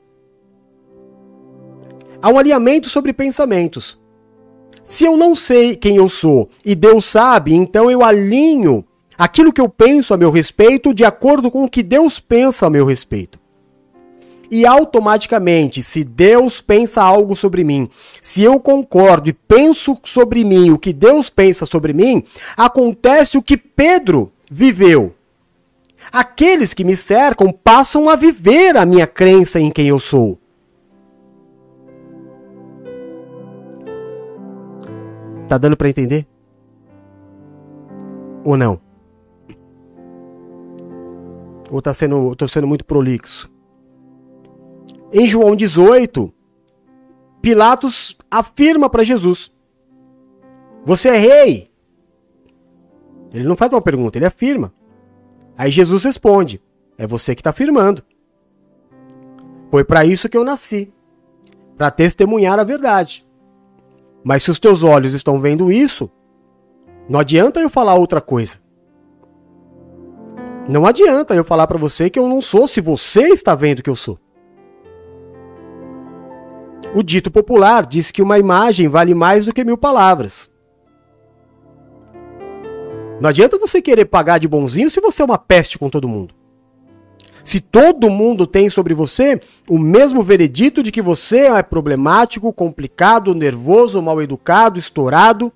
Há 2.21 2.29
um 2.29 2.37
alinhamento 2.37 2.89
sobre 2.89 3.13
pensamentos. 3.13 3.99
Se 4.83 5.05
eu 5.05 5.15
não 5.15 5.35
sei 5.35 5.75
quem 5.75 5.95
eu 5.95 6.09
sou 6.09 6.49
e 6.63 6.75
Deus 6.75 7.05
sabe, 7.05 7.53
então 7.53 7.89
eu 7.89 8.03
alinho 8.03 8.85
aquilo 9.17 9.53
que 9.53 9.61
eu 9.61 9.69
penso 9.69 10.13
a 10.13 10.17
meu 10.17 10.29
respeito 10.29 10.93
de 10.93 11.05
acordo 11.05 11.49
com 11.49 11.63
o 11.63 11.69
que 11.69 11.81
Deus 11.81 12.19
pensa 12.19 12.67
a 12.67 12.69
meu 12.69 12.85
respeito. 12.85 13.40
E 14.53 14.65
automaticamente, 14.65 15.81
se 15.81 16.03
Deus 16.03 16.59
pensa 16.59 17.01
algo 17.01 17.37
sobre 17.37 17.63
mim, 17.63 17.89
se 18.21 18.43
eu 18.43 18.59
concordo 18.59 19.29
e 19.29 19.33
penso 19.33 19.97
sobre 20.03 20.43
mim 20.43 20.71
o 20.71 20.77
que 20.77 20.91
Deus 20.91 21.29
pensa 21.29 21.65
sobre 21.65 21.93
mim, 21.93 22.21
acontece 22.57 23.37
o 23.37 23.41
que 23.41 23.55
Pedro 23.55 24.29
viveu. 24.51 25.15
Aqueles 26.11 26.73
que 26.73 26.83
me 26.83 26.97
cercam 26.97 27.51
passam 27.51 28.09
a 28.09 28.15
viver 28.17 28.75
a 28.75 28.85
minha 28.85 29.07
crença 29.07 29.59
em 29.59 29.71
quem 29.71 29.87
eu 29.87 29.99
sou. 29.99 30.37
Tá 35.47 35.57
dando 35.57 35.77
para 35.77 35.89
entender? 35.89 36.25
Ou 38.43 38.57
não? 38.57 38.81
Ou 41.69 41.81
tá 41.81 41.93
sendo, 41.93 42.35
tô 42.35 42.47
sendo 42.47 42.67
muito 42.67 42.85
prolixo? 42.85 43.50
Em 45.11 45.27
João 45.27 45.55
18, 45.55 46.33
Pilatos 47.41 48.17
afirma 48.29 48.89
para 48.89 49.03
Jesus: 49.03 49.51
Você 50.85 51.09
é 51.09 51.17
rei. 51.17 51.71
Ele 53.33 53.45
não 53.45 53.55
faz 53.55 53.73
uma 53.73 53.81
pergunta, 53.81 54.17
ele 54.17 54.25
afirma. 54.25 54.73
Aí 55.57 55.71
Jesus 55.71 56.03
responde: 56.03 56.61
É 56.97 57.07
você 57.07 57.33
que 57.33 57.41
está 57.41 57.49
afirmando. 57.49 58.03
Foi 59.69 59.83
para 59.83 60.05
isso 60.05 60.29
que 60.29 60.37
eu 60.37 60.43
nasci 60.43 60.93
para 61.77 61.89
testemunhar 61.89 62.59
a 62.59 62.63
verdade. 62.63 63.27
Mas 64.23 64.43
se 64.43 64.51
os 64.51 64.59
teus 64.59 64.83
olhos 64.83 65.13
estão 65.13 65.39
vendo 65.39 65.71
isso, 65.71 66.11
não 67.09 67.19
adianta 67.19 67.59
eu 67.59 67.69
falar 67.69 67.95
outra 67.95 68.21
coisa. 68.21 68.59
Não 70.69 70.85
adianta 70.85 71.33
eu 71.33 71.43
falar 71.43 71.65
para 71.65 71.77
você 71.77 72.09
que 72.09 72.19
eu 72.19 72.29
não 72.29 72.39
sou 72.39 72.67
se 72.67 72.79
você 72.79 73.29
está 73.29 73.55
vendo 73.55 73.81
que 73.81 73.89
eu 73.89 73.95
sou. 73.95 74.19
O 76.93 77.01
dito 77.01 77.31
popular 77.31 77.85
diz 77.85 78.11
que 78.11 78.21
uma 78.21 78.37
imagem 78.37 78.89
vale 78.89 79.13
mais 79.13 79.45
do 79.45 79.53
que 79.53 79.63
mil 79.63 79.77
palavras. 79.77 80.49
Não 83.21 83.29
adianta 83.29 83.57
você 83.57 83.81
querer 83.81 84.05
pagar 84.05 84.39
de 84.39 84.47
bonzinho 84.47 84.89
se 84.89 84.99
você 84.99 85.21
é 85.21 85.25
uma 85.25 85.37
peste 85.37 85.79
com 85.79 85.89
todo 85.89 86.09
mundo. 86.09 86.33
Se 87.43 87.59
todo 87.59 88.09
mundo 88.09 88.45
tem 88.45 88.69
sobre 88.69 88.93
você 88.93 89.39
o 89.69 89.79
mesmo 89.79 90.21
veredito 90.21 90.83
de 90.83 90.91
que 90.91 91.01
você 91.01 91.47
é 91.47 91.63
problemático, 91.63 92.51
complicado, 92.51 93.33
nervoso, 93.33 94.01
mal 94.01 94.21
educado, 94.21 94.77
estourado, 94.77 95.51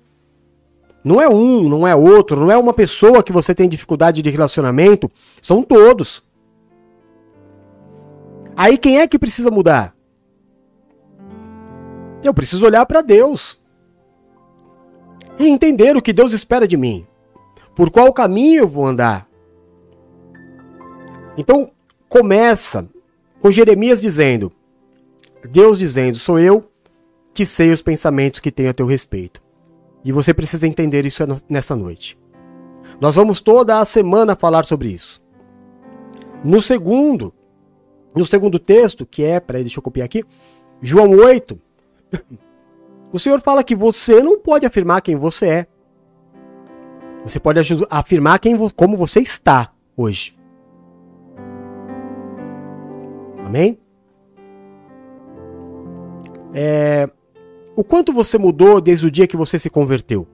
não 1.04 1.20
é 1.20 1.28
um, 1.28 1.68
não 1.68 1.86
é 1.86 1.94
outro, 1.94 2.40
não 2.40 2.50
é 2.50 2.56
uma 2.56 2.72
pessoa 2.72 3.22
que 3.22 3.32
você 3.32 3.54
tem 3.54 3.68
dificuldade 3.68 4.22
de 4.22 4.30
relacionamento, 4.30 5.10
são 5.42 5.62
todos. 5.62 6.24
Aí 8.56 8.78
quem 8.78 9.00
é 9.00 9.06
que 9.06 9.18
precisa 9.18 9.50
mudar? 9.50 9.95
Eu 12.26 12.34
preciso 12.34 12.66
olhar 12.66 12.84
para 12.86 13.02
Deus 13.02 13.60
e 15.38 15.46
entender 15.46 15.96
o 15.96 16.02
que 16.02 16.12
Deus 16.12 16.32
espera 16.32 16.66
de 16.66 16.76
mim. 16.76 17.06
Por 17.74 17.90
qual 17.90 18.12
caminho 18.12 18.62
eu 18.62 18.68
vou 18.68 18.86
andar? 18.86 19.28
Então, 21.36 21.70
começa 22.08 22.88
com 23.40 23.50
Jeremias 23.50 24.00
dizendo: 24.00 24.50
Deus 25.50 25.78
dizendo, 25.78 26.18
sou 26.18 26.38
eu 26.38 26.70
que 27.34 27.44
sei 27.44 27.70
os 27.70 27.82
pensamentos 27.82 28.40
que 28.40 28.50
tenho 28.50 28.70
a 28.70 28.74
teu 28.74 28.86
respeito. 28.86 29.42
E 30.02 30.10
você 30.10 30.32
precisa 30.32 30.66
entender 30.66 31.04
isso 31.04 31.22
nessa 31.48 31.76
noite. 31.76 32.18
Nós 33.00 33.16
vamos 33.16 33.40
toda 33.40 33.78
a 33.78 33.84
semana 33.84 34.34
falar 34.34 34.64
sobre 34.64 34.88
isso. 34.88 35.22
No 36.42 36.62
segundo, 36.62 37.34
no 38.14 38.24
segundo 38.24 38.58
texto, 38.58 39.04
que 39.04 39.22
é, 39.22 39.38
peraí, 39.38 39.62
deixa 39.62 39.78
eu 39.78 39.82
copiar 39.82 40.06
aqui, 40.06 40.24
João 40.80 41.10
8, 41.10 41.60
o 43.12 43.18
Senhor 43.18 43.40
fala 43.40 43.64
que 43.64 43.74
você 43.74 44.22
não 44.22 44.38
pode 44.38 44.66
afirmar 44.66 45.00
quem 45.00 45.16
você 45.16 45.48
é. 45.48 45.66
Você 47.24 47.40
pode 47.40 47.58
afirmar 47.90 48.38
quem, 48.38 48.56
como 48.70 48.96
você 48.96 49.20
está 49.20 49.72
hoje. 49.96 50.36
Amém? 53.44 53.78
É, 56.54 57.08
o 57.76 57.84
quanto 57.84 58.12
você 58.12 58.38
mudou 58.38 58.80
desde 58.80 59.06
o 59.06 59.10
dia 59.10 59.26
que 59.26 59.36
você 59.36 59.58
se 59.58 59.68
converteu? 59.68 60.26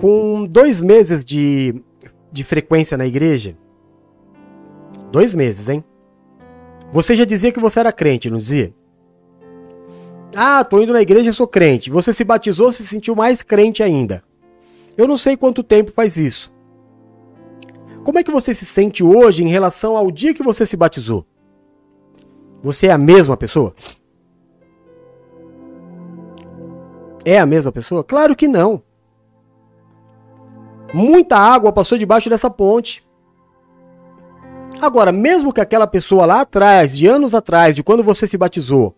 Com 0.00 0.46
dois 0.46 0.80
meses 0.80 1.24
de, 1.24 1.82
de 2.30 2.44
frequência 2.44 2.96
na 2.96 3.06
igreja, 3.06 3.56
dois 5.10 5.34
meses, 5.34 5.68
hein? 5.68 5.84
Você 6.92 7.14
já 7.14 7.24
dizia 7.24 7.52
que 7.52 7.60
você 7.60 7.80
era 7.80 7.92
crente, 7.92 8.30
não 8.30 8.38
dizia? 8.38 8.74
Ah, 10.34 10.64
tô 10.64 10.80
indo 10.80 10.92
na 10.92 11.02
igreja 11.02 11.30
e 11.30 11.32
sou 11.32 11.46
crente. 11.46 11.90
Você 11.90 12.12
se 12.12 12.24
batizou, 12.24 12.72
se 12.72 12.86
sentiu 12.86 13.14
mais 13.14 13.42
crente 13.42 13.82
ainda. 13.82 14.22
Eu 14.96 15.06
não 15.06 15.16
sei 15.16 15.36
quanto 15.36 15.62
tempo 15.62 15.92
faz 15.92 16.16
isso. 16.16 16.52
Como 18.04 18.18
é 18.18 18.24
que 18.24 18.30
você 18.30 18.54
se 18.54 18.64
sente 18.64 19.04
hoje 19.04 19.44
em 19.44 19.48
relação 19.48 19.96
ao 19.96 20.10
dia 20.10 20.34
que 20.34 20.42
você 20.42 20.66
se 20.66 20.76
batizou? 20.76 21.26
Você 22.62 22.86
é 22.88 22.92
a 22.92 22.98
mesma 22.98 23.36
pessoa? 23.36 23.74
É 27.24 27.38
a 27.38 27.46
mesma 27.46 27.70
pessoa? 27.70 28.02
Claro 28.02 28.34
que 28.34 28.48
não. 28.48 28.82
Muita 30.92 31.36
água 31.36 31.72
passou 31.72 31.96
debaixo 31.96 32.28
dessa 32.28 32.50
ponte. 32.50 33.04
Agora, 34.80 35.12
mesmo 35.12 35.52
que 35.52 35.60
aquela 35.60 35.86
pessoa 35.86 36.24
lá 36.24 36.40
atrás, 36.40 36.96
de 36.96 37.06
anos 37.06 37.34
atrás, 37.34 37.74
de 37.74 37.82
quando 37.82 38.02
você 38.02 38.26
se 38.26 38.38
batizou, 38.38 38.94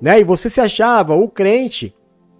né, 0.00 0.20
e 0.20 0.24
você 0.24 0.50
se 0.50 0.60
achava 0.60 1.14
o 1.14 1.28
crente, 1.28 1.94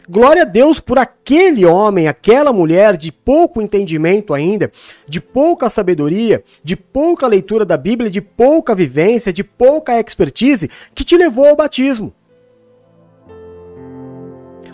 glória 0.09 0.43
a 0.43 0.45
Deus 0.45 0.79
por 0.79 0.99
aquele 0.99 1.65
homem, 1.65 2.09
aquela 2.09 2.53
mulher 2.53 2.97
de 2.97 3.11
pouco 3.11 3.63
entendimento 3.63 4.35
ainda, 4.35 4.71
de 5.07 5.19
pouca 5.19 5.71
sabedoria, 5.71 6.45
de 6.63 6.77
pouca 6.77 7.27
leitura 7.27 7.65
da 7.65 7.77
Bíblia, 7.77 8.11
de 8.11 8.21
pouca 8.21 8.75
vivência, 8.75 9.33
de 9.33 9.43
pouca 9.43 9.99
expertise, 9.99 10.71
que 10.95 11.05
te 11.05 11.17
levou 11.17 11.47
ao 11.47 11.57
batismo. 11.57 12.13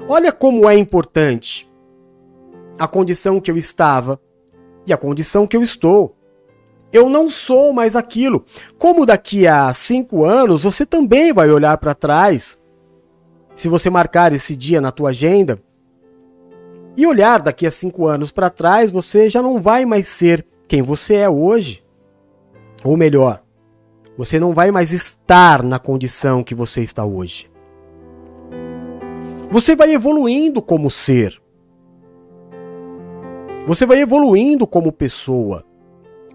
Olha 0.08 0.32
como 0.32 0.68
é 0.68 0.76
importante 0.76 1.70
a 2.78 2.88
condição 2.88 3.40
que 3.40 3.50
eu 3.50 3.56
estava 3.56 4.20
e 4.86 4.92
a 4.92 4.96
condição 4.96 5.46
que 5.46 5.56
eu 5.56 5.62
estou. 5.62 6.13
Eu 6.94 7.08
não 7.08 7.28
sou 7.28 7.72
mais 7.72 7.96
aquilo. 7.96 8.44
Como 8.78 9.04
daqui 9.04 9.48
a 9.48 9.74
cinco 9.74 10.24
anos 10.24 10.62
você 10.62 10.86
também 10.86 11.32
vai 11.32 11.50
olhar 11.50 11.76
para 11.78 11.92
trás, 11.92 12.56
se 13.56 13.66
você 13.66 13.90
marcar 13.90 14.32
esse 14.32 14.54
dia 14.54 14.80
na 14.80 14.92
tua 14.92 15.10
agenda 15.10 15.60
e 16.96 17.04
olhar 17.04 17.42
daqui 17.42 17.66
a 17.66 17.70
cinco 17.72 18.06
anos 18.06 18.30
para 18.30 18.48
trás, 18.48 18.92
você 18.92 19.28
já 19.28 19.42
não 19.42 19.60
vai 19.60 19.84
mais 19.84 20.06
ser 20.06 20.46
quem 20.68 20.82
você 20.82 21.16
é 21.16 21.28
hoje. 21.28 21.84
Ou 22.84 22.96
melhor, 22.96 23.42
você 24.16 24.38
não 24.38 24.54
vai 24.54 24.70
mais 24.70 24.92
estar 24.92 25.64
na 25.64 25.80
condição 25.80 26.44
que 26.44 26.54
você 26.54 26.80
está 26.80 27.04
hoje. 27.04 27.50
Você 29.50 29.74
vai 29.74 29.92
evoluindo 29.92 30.62
como 30.62 30.88
ser. 30.88 31.42
Você 33.66 33.84
vai 33.84 33.98
evoluindo 33.98 34.64
como 34.64 34.92
pessoa. 34.92 35.64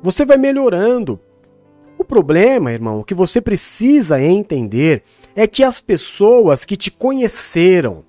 Você 0.02 0.26
vai 0.26 0.38
melhorando. 0.38 1.20
O 1.97 2.06
problema, 2.06 2.72
irmão, 2.72 3.04
que 3.04 3.14
você 3.14 3.41
precisa 3.41 4.22
entender 4.22 5.04
é 5.36 5.45
que 5.45 5.64
as 5.64 5.82
pessoas 5.82 6.64
que 6.64 6.78
te 6.78 6.89
conheceram 6.89 8.06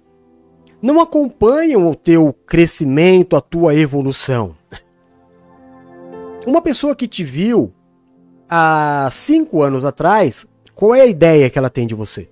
não 0.80 1.01
acompanham 1.01 1.88
o 1.88 1.95
teu 1.95 2.32
crescimento, 2.47 3.36
a 3.36 3.41
tua 3.41 3.74
evolução. 3.74 4.57
Uma 6.47 6.62
pessoa 6.62 6.95
que 6.95 7.07
te 7.07 7.24
viu 7.24 7.72
há 8.49 9.09
cinco 9.11 9.62
anos 9.62 9.84
atrás, 9.84 10.47
qual 10.74 10.95
é 10.95 11.01
a 11.01 11.07
ideia 11.07 11.51
que 11.51 11.59
ela 11.59 11.68
tem 11.68 11.86
de 11.86 11.95
você? 11.95 12.30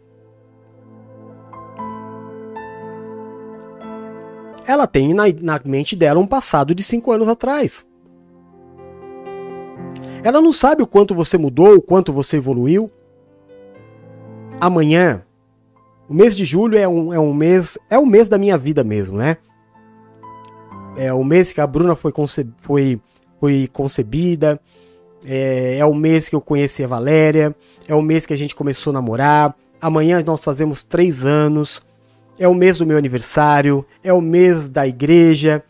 Ela 4.66 4.86
tem 4.86 5.12
na, 5.12 5.24
na 5.40 5.60
mente 5.64 5.96
dela 5.96 6.20
um 6.20 6.26
passado 6.26 6.74
de 6.74 6.82
cinco 6.82 7.10
anos 7.10 7.26
atrás. 7.26 7.87
Ela 10.22 10.40
não 10.40 10.52
sabe 10.52 10.82
o 10.82 10.86
quanto 10.86 11.14
você 11.14 11.38
mudou, 11.38 11.76
o 11.76 11.82
quanto 11.82 12.12
você 12.12 12.36
evoluiu. 12.36 12.90
Amanhã, 14.60 15.22
o 16.08 16.14
mês 16.14 16.36
de 16.36 16.44
julho 16.44 16.76
é 16.76 16.88
um, 16.88 17.12
é 17.12 17.20
um 17.20 17.32
mês, 17.32 17.78
é 17.88 17.98
o 17.98 18.06
mês 18.06 18.28
da 18.28 18.38
minha 18.38 18.58
vida 18.58 18.82
mesmo, 18.82 19.16
né? 19.16 19.36
É 20.96 21.12
o 21.12 21.22
mês 21.22 21.52
que 21.52 21.60
a 21.60 21.66
Bruna 21.66 21.94
foi, 21.94 22.10
conce, 22.10 22.48
foi, 22.58 23.00
foi 23.38 23.68
concebida, 23.72 24.60
é, 25.24 25.78
é 25.78 25.86
o 25.86 25.94
mês 25.94 26.28
que 26.28 26.34
eu 26.34 26.40
conheci 26.40 26.82
a 26.82 26.88
Valéria, 26.88 27.54
é 27.86 27.94
o 27.94 28.02
mês 28.02 28.26
que 28.26 28.32
a 28.32 28.36
gente 28.36 28.54
começou 28.54 28.90
a 28.90 28.94
namorar. 28.94 29.54
Amanhã 29.80 30.22
nós 30.26 30.42
fazemos 30.42 30.82
três 30.82 31.24
anos, 31.24 31.80
é 32.36 32.48
o 32.48 32.54
mês 32.54 32.78
do 32.78 32.86
meu 32.86 32.96
aniversário, 32.98 33.86
é 34.02 34.12
o 34.12 34.20
mês 34.20 34.68
da 34.68 34.86
igreja. 34.88 35.62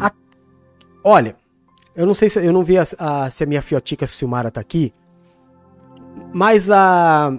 A... 0.00 0.12
Olha, 1.02 1.34
eu 1.96 2.04
não 2.04 2.14
sei 2.14 2.28
se 2.28 2.44
eu 2.44 2.52
não 2.52 2.62
vi 2.62 2.78
a, 2.78 2.84
a, 2.98 3.30
se 3.30 3.42
a 3.42 3.46
minha 3.46 3.62
fiotica 3.62 4.06
Silmara 4.06 4.50
tá 4.50 4.60
aqui. 4.60 4.92
Mas 6.32 6.70
a 6.70 7.32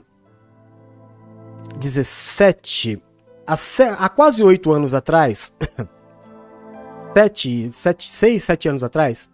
17, 1.78 3.02
há, 3.46 4.10
quase 4.10 4.44
oito 4.44 4.72
anos 4.72 4.94
atrás, 4.94 5.54
sete, 7.14 7.72
sete, 7.72 8.10
seis, 8.10 8.44
sete 8.44 8.68
anos 8.68 8.84
atrás, 8.84 9.30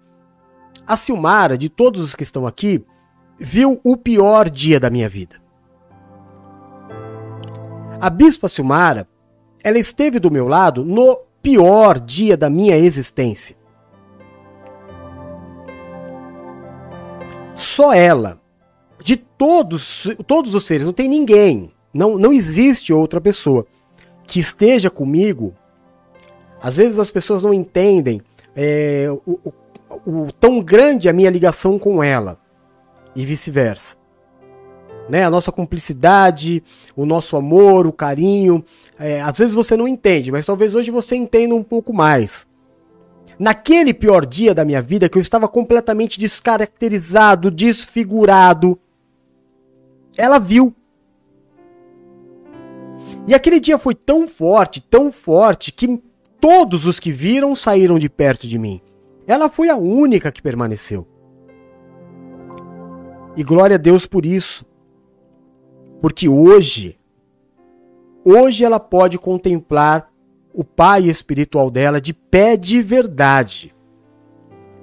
a 0.86 0.98
Silmara, 0.98 1.58
de 1.58 1.70
todos 1.70 2.02
os 2.02 2.16
que 2.16 2.24
estão 2.24 2.46
aqui, 2.46 2.86
viu 3.40 3.80
o 3.84 3.96
pior 3.96 4.50
dia 4.50 4.80
da 4.80 4.90
minha 4.90 5.08
vida. 5.08 5.42
A 8.02 8.10
Bispa 8.10 8.50
Silmara, 8.50 9.08
ela 9.64 9.80
esteve 9.80 10.20
do 10.20 10.30
meu 10.30 10.48
lado 10.48 10.84
no 10.84 11.18
pior 11.42 12.00
dia 12.00 12.36
da 12.36 12.50
minha 12.50 12.78
existência. 12.78 13.56
Só 17.56 17.94
ela, 17.94 18.40
de 19.04 19.16
todos, 19.16 20.08
todos 20.26 20.56
os 20.56 20.66
seres, 20.66 20.86
não 20.86 20.94
tem 20.94 21.08
ninguém, 21.08 21.72
não, 21.94 22.18
não 22.18 22.34
existe 22.34 22.92
outra 22.92 23.22
pessoa 23.22 23.66
que 24.26 24.40
esteja 24.40 24.90
comigo. 24.90 25.54
Às 26.62 26.78
vezes 26.78 26.98
as 26.98 27.12
pessoas 27.12 27.42
não 27.44 27.54
entendem 27.54 28.22
é, 28.56 29.08
o, 29.26 29.40
o, 29.44 29.54
o 30.06 30.32
tão 30.32 30.62
grande 30.62 31.10
a 31.10 31.14
minha 31.14 31.30
ligação 31.30 31.78
com 31.78 32.04
ela 32.04 32.40
e 33.16 33.26
vice-versa. 33.26 33.96
Né? 35.10 35.24
A 35.24 35.30
nossa 35.30 35.52
cumplicidade, 35.52 36.64
o 36.96 37.06
nosso 37.06 37.36
amor, 37.36 37.86
o 37.86 37.94
carinho. 37.94 38.64
É, 38.98 39.22
às 39.22 39.38
vezes 39.38 39.54
você 39.54 39.76
não 39.76 39.88
entende, 39.88 40.32
mas 40.32 40.46
talvez 40.46 40.74
hoje 40.74 40.90
você 40.90 41.16
entenda 41.16 41.54
um 41.54 41.64
pouco 41.64 41.94
mais. 41.94 42.48
Naquele 43.40 43.94
pior 43.94 44.26
dia 44.26 44.54
da 44.54 44.64
minha 44.64 44.82
vida, 44.82 45.10
que 45.10 45.18
eu 45.18 45.22
estava 45.22 45.48
completamente 45.48 46.20
descaracterizado, 46.20 47.50
desfigurado, 47.50 48.78
ela 50.18 50.40
viu. 50.40 50.74
E 53.28 53.34
aquele 53.34 53.60
dia 53.60 53.78
foi 53.78 53.96
tão 53.96 54.28
forte, 54.28 54.82
tão 54.82 55.12
forte, 55.12 55.72
que 55.72 56.02
todos 56.40 56.86
os 56.86 57.00
que 57.00 57.12
viram 57.12 57.56
saíram 57.56 57.98
de 57.98 58.10
perto 58.10 58.48
de 58.48 58.60
mim. 58.60 58.82
Ela 59.26 59.50
foi 59.50 59.70
a 59.70 59.78
única 59.78 60.32
que 60.32 60.42
permaneceu. 60.42 61.08
E 63.36 63.44
glória 63.44 63.76
a 63.76 63.80
Deus 63.80 64.06
por 64.06 64.26
isso. 64.26 64.66
Porque 66.02 66.28
hoje, 66.28 67.00
hoje 68.24 68.64
ela 68.66 68.80
pode 68.80 69.18
contemplar 69.18 70.13
o 70.54 70.64
pai 70.64 71.10
espiritual 71.10 71.72
dela 71.72 72.00
de 72.00 72.14
pé 72.14 72.56
de 72.56 72.82
verdade. 72.82 73.74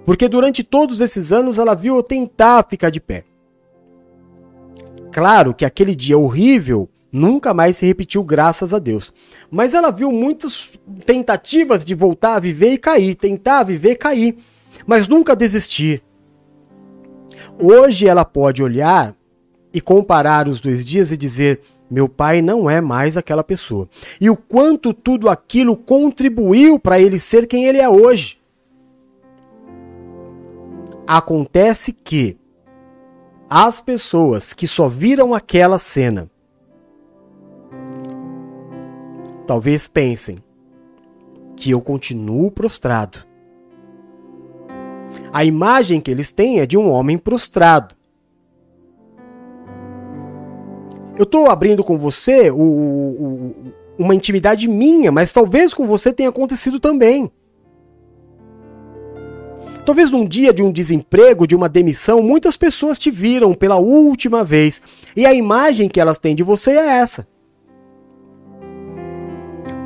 Porque 0.05 0.29
durante 0.29 0.65
todos 0.65 1.01
esses 1.01 1.33
anos 1.33 1.59
ela 1.59 1.75
viu 1.75 1.97
eu 1.97 2.03
tentar 2.03 2.67
ficar 2.69 2.91
de 2.91 3.01
pé. 3.01 3.25
Claro 5.13 5.55
que 5.55 5.65
aquele 5.65 5.95
dia 5.95 6.19
horrível 6.19 6.89
nunca 7.13 7.53
mais 7.53 7.77
se 7.77 7.87
repetiu, 7.87 8.25
graças 8.25 8.73
a 8.73 8.79
Deus. 8.79 9.13
Mas 9.51 9.75
ela 9.75 9.91
viu 9.91 10.11
muitas 10.11 10.73
tentativas 11.05 11.85
de 11.85 11.95
voltar 11.95 12.37
a 12.37 12.41
viver 12.41 12.73
e 12.73 12.79
cair, 12.79 13.15
tentar 13.15 13.63
viver 13.65 13.93
e 13.93 13.97
cair, 13.97 14.39
mas 14.87 15.07
nunca 15.07 15.37
desistir. 15.37 16.03
Hoje 17.59 18.09
ela 18.09 18.25
pode 18.25 18.63
olhar 18.63 19.15
e 19.73 19.81
comparar 19.81 20.49
os 20.49 20.61
dois 20.61 20.85
dias 20.85 21.13
e 21.13 21.17
dizer: 21.17 21.61
meu 21.91 22.09
pai 22.09 22.41
não 22.41 22.71
é 22.71 22.81
mais 22.81 23.17
aquela 23.17 23.43
pessoa. 23.43 23.89
E 24.21 24.31
o 24.31 24.37
quanto 24.37 24.95
tudo 24.95 25.29
aquilo 25.29 25.77
contribuiu 25.77 26.79
para 26.79 27.01
ele 27.01 27.19
ser 27.19 27.47
quem 27.47 27.65
ele 27.65 27.79
é 27.79 27.89
hoje. 27.89 28.39
Acontece 31.07 31.93
que 31.93 32.39
as 33.49 33.81
pessoas 33.81 34.53
que 34.53 34.69
só 34.69 34.87
viram 34.87 35.35
aquela 35.35 35.79
cena 35.79 36.31
talvez 39.51 39.89
pensem 39.89 40.39
que 41.57 41.73
eu 41.73 41.81
continuo 41.81 42.53
prostrado. 42.53 43.19
A 45.33 45.45
imagem 45.45 46.01
que 46.01 46.09
eles 46.09 46.31
têm 46.31 46.61
é 46.61 46.67
de 46.67 46.79
um 46.79 46.89
homem 46.89 47.19
prostrado. 47.19 47.97
Eu 51.21 51.25
estou 51.25 51.51
abrindo 51.51 51.85
com 51.85 51.99
você 51.99 52.51
o, 52.51 52.57
o, 52.57 53.55
uma 53.99 54.15
intimidade 54.15 54.67
minha, 54.67 55.13
mas 55.13 55.35
talvez 55.35 55.75
com 55.75 55.87
você 55.87 56.15
tenha 56.15 56.31
acontecido 56.31 56.81
também. 56.81 57.31
Talvez 59.85 60.11
num 60.11 60.27
dia 60.27 60.51
de 60.51 60.63
um 60.63 60.73
desemprego, 60.73 61.47
de 61.47 61.55
uma 61.55 61.69
demissão, 61.69 62.23
muitas 62.23 62.57
pessoas 62.57 62.99
te 62.99 63.11
viram 63.11 63.53
pela 63.53 63.77
última 63.77 64.43
vez 64.43 64.81
e 65.15 65.27
a 65.27 65.35
imagem 65.35 65.91
que 65.91 66.01
elas 66.01 66.17
têm 66.17 66.35
de 66.35 66.43
você 66.43 66.71
é 66.71 66.87
essa. 66.87 67.29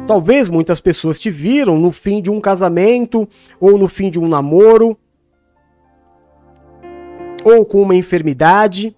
Talvez 0.07 0.49
muitas 0.49 0.81
pessoas 0.81 1.19
te 1.19 1.33
viram 1.33 1.77
no 1.81 1.91
fim 1.91 2.23
de 2.23 2.31
um 2.31 2.41
casamento 2.41 3.29
ou 3.59 3.77
no 3.77 3.89
fim 3.89 4.09
de 4.09 4.21
um 4.21 4.29
namoro 4.29 4.97
ou 7.45 7.65
com 7.67 7.83
uma 7.83 7.97
enfermidade 7.97 8.95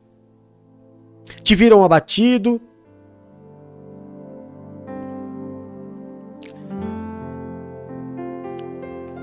te 1.42 1.54
viram 1.54 1.84
abatido. 1.84 2.60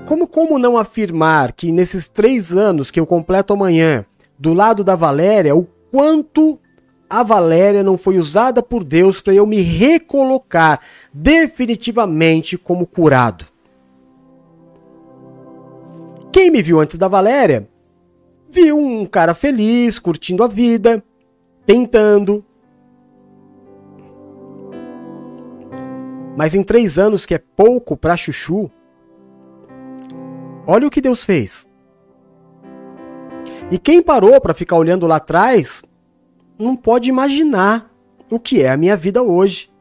Como, 0.06 0.28
como 0.28 0.58
não 0.58 0.76
afirmar 0.76 1.52
que 1.52 1.72
nesses 1.72 2.08
três 2.08 2.52
anos 2.52 2.90
que 2.90 3.00
eu 3.00 3.06
completo 3.06 3.54
amanhã, 3.54 4.04
do 4.38 4.52
lado 4.52 4.84
da 4.84 4.94
Valéria, 4.94 5.56
o 5.56 5.66
quanto 5.90 6.58
a 7.08 7.22
Valéria 7.22 7.82
não 7.82 7.96
foi 7.96 8.18
usada 8.18 8.62
por 8.62 8.84
Deus 8.84 9.20
para 9.20 9.32
eu 9.32 9.46
me 9.46 9.60
recolocar 9.60 10.80
definitivamente 11.12 12.58
como 12.58 12.86
curado? 12.86 13.46
Quem 16.30 16.50
me 16.50 16.60
viu 16.60 16.80
antes 16.80 16.98
da 16.98 17.08
Valéria 17.08 17.68
viu 18.50 18.78
um 18.78 19.06
cara 19.06 19.34
feliz, 19.34 19.98
curtindo 19.98 20.44
a 20.44 20.46
vida, 20.46 21.02
tentando. 21.66 22.44
Mas 26.36 26.54
em 26.54 26.62
três 26.62 26.98
anos, 26.98 27.24
que 27.24 27.34
é 27.34 27.38
pouco 27.38 27.96
para 27.96 28.16
Chuchu, 28.16 28.70
olha 30.66 30.86
o 30.86 30.90
que 30.90 31.00
Deus 31.00 31.24
fez. 31.24 31.68
E 33.70 33.78
quem 33.78 34.02
parou 34.02 34.40
para 34.40 34.54
ficar 34.54 34.76
olhando 34.76 35.06
lá 35.06 35.16
atrás 35.16 35.82
não 36.58 36.76
pode 36.76 37.08
imaginar 37.08 37.90
o 38.30 38.38
que 38.38 38.62
é 38.62 38.70
a 38.70 38.76
minha 38.76 38.96
vida 38.96 39.22
hoje. 39.22 39.72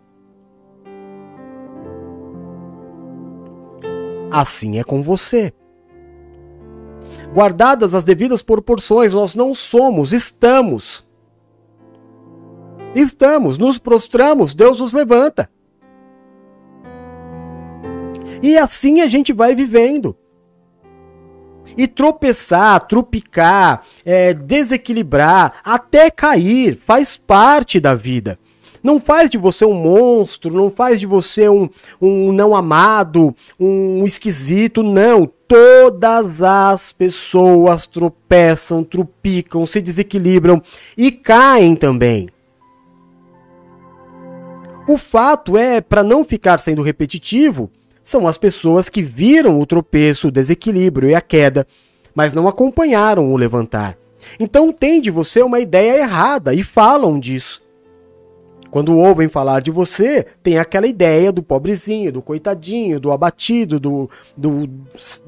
Assim 4.32 4.80
é 4.80 4.84
com 4.84 5.02
você. 5.02 5.54
Guardadas 7.34 7.94
as 7.96 8.04
devidas 8.04 8.42
proporções, 8.42 9.14
nós 9.14 9.36
não 9.36 9.54
somos, 9.54 10.14
estamos 10.14 11.06
Estamos, 12.96 13.58
nos 13.58 13.80
prostramos, 13.80 14.54
Deus 14.54 14.80
nos 14.80 14.94
levanta. 14.94 15.50
E 18.42 18.58
assim 18.58 19.02
a 19.02 19.08
gente 19.08 19.32
vai 19.32 19.56
vivendo. 19.56 20.16
E 21.76 21.88
tropeçar, 21.88 22.88
trupicar, 22.88 23.84
é, 24.06 24.34
desequilibrar, 24.34 25.56
até 25.64 26.12
cair, 26.12 26.78
faz 26.86 27.18
parte 27.18 27.80
da 27.80 27.96
vida. 27.96 28.38
Não 28.84 29.00
faz 29.00 29.30
de 29.30 29.38
você 29.38 29.64
um 29.64 29.74
monstro, 29.74 30.54
não 30.54 30.70
faz 30.70 31.00
de 31.00 31.06
você 31.06 31.48
um, 31.48 31.70
um 32.02 32.34
não 32.34 32.54
amado, 32.54 33.34
um 33.58 34.04
esquisito, 34.04 34.84
não. 34.84 35.26
Todas 35.48 36.42
as 36.42 36.92
pessoas 36.92 37.88
tropeçam, 37.88 38.84
trupicam, 38.84 39.66
se 39.66 39.80
desequilibram 39.80 40.62
e 40.98 41.12
caem 41.12 41.76
também. 41.76 42.28
O 44.88 44.98
fato 44.98 45.58
é, 45.58 45.80
para 45.80 46.04
não 46.04 46.26
ficar 46.26 46.60
sendo 46.60 46.82
repetitivo, 46.82 47.70
são 48.04 48.28
as 48.28 48.38
pessoas 48.38 48.90
que 48.90 49.02
viram 49.02 49.60
o 49.60 49.66
tropeço, 49.66 50.28
o 50.28 50.32
desequilíbrio 50.32 51.10
e 51.10 51.16
a 51.16 51.22
queda, 51.22 51.66
mas 52.14 52.34
não 52.34 52.48
acompanharam 52.48 53.32
o 53.32 53.38
levantar. 53.38 53.98
Então 54.40 54.74
tem 54.74 55.00
de 55.00 55.10
você 55.10 55.42
uma 55.42 55.60
ideia 55.60 56.00
errada 56.00 56.54
e 56.54 56.64
falam 56.64 57.20
disso. 57.20 57.62
Quando 58.70 58.98
ouvem 58.98 59.30
falar 59.30 59.62
de 59.62 59.72
você, 59.72 60.26
tem 60.42 60.58
aquela 60.58 60.88
ideia 60.88 61.32
do 61.32 61.44
pobrezinho, 61.44 62.12
do 62.12 62.22
coitadinho, 62.22 63.00
do 63.00 63.12
abatido, 63.12 63.80
do, 63.80 64.10
do, 64.36 64.68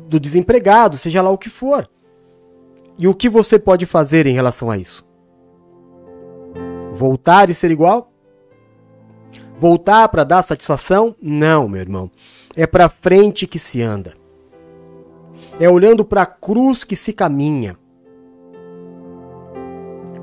do 0.07 0.19
desempregado, 0.19 0.97
seja 0.97 1.21
lá 1.21 1.29
o 1.29 1.37
que 1.37 1.49
for. 1.49 1.87
E 2.97 3.07
o 3.07 3.13
que 3.13 3.29
você 3.29 3.59
pode 3.59 3.85
fazer 3.85 4.25
em 4.25 4.33
relação 4.33 4.71
a 4.71 4.77
isso? 4.77 5.05
Voltar 6.93 7.49
e 7.49 7.53
ser 7.53 7.69
igual? 7.71 8.11
Voltar 9.57 10.09
para 10.09 10.25
dar 10.25 10.43
satisfação? 10.43 11.15
Não, 11.21 11.67
meu 11.69 11.79
irmão. 11.79 12.11
É 12.55 12.67
para 12.67 12.89
frente 12.89 13.47
que 13.47 13.57
se 13.57 13.81
anda. 13.81 14.13
É 15.59 15.69
olhando 15.69 16.03
para 16.03 16.23
a 16.23 16.25
cruz 16.25 16.83
que 16.83 16.95
se 16.95 17.13
caminha. 17.13 17.77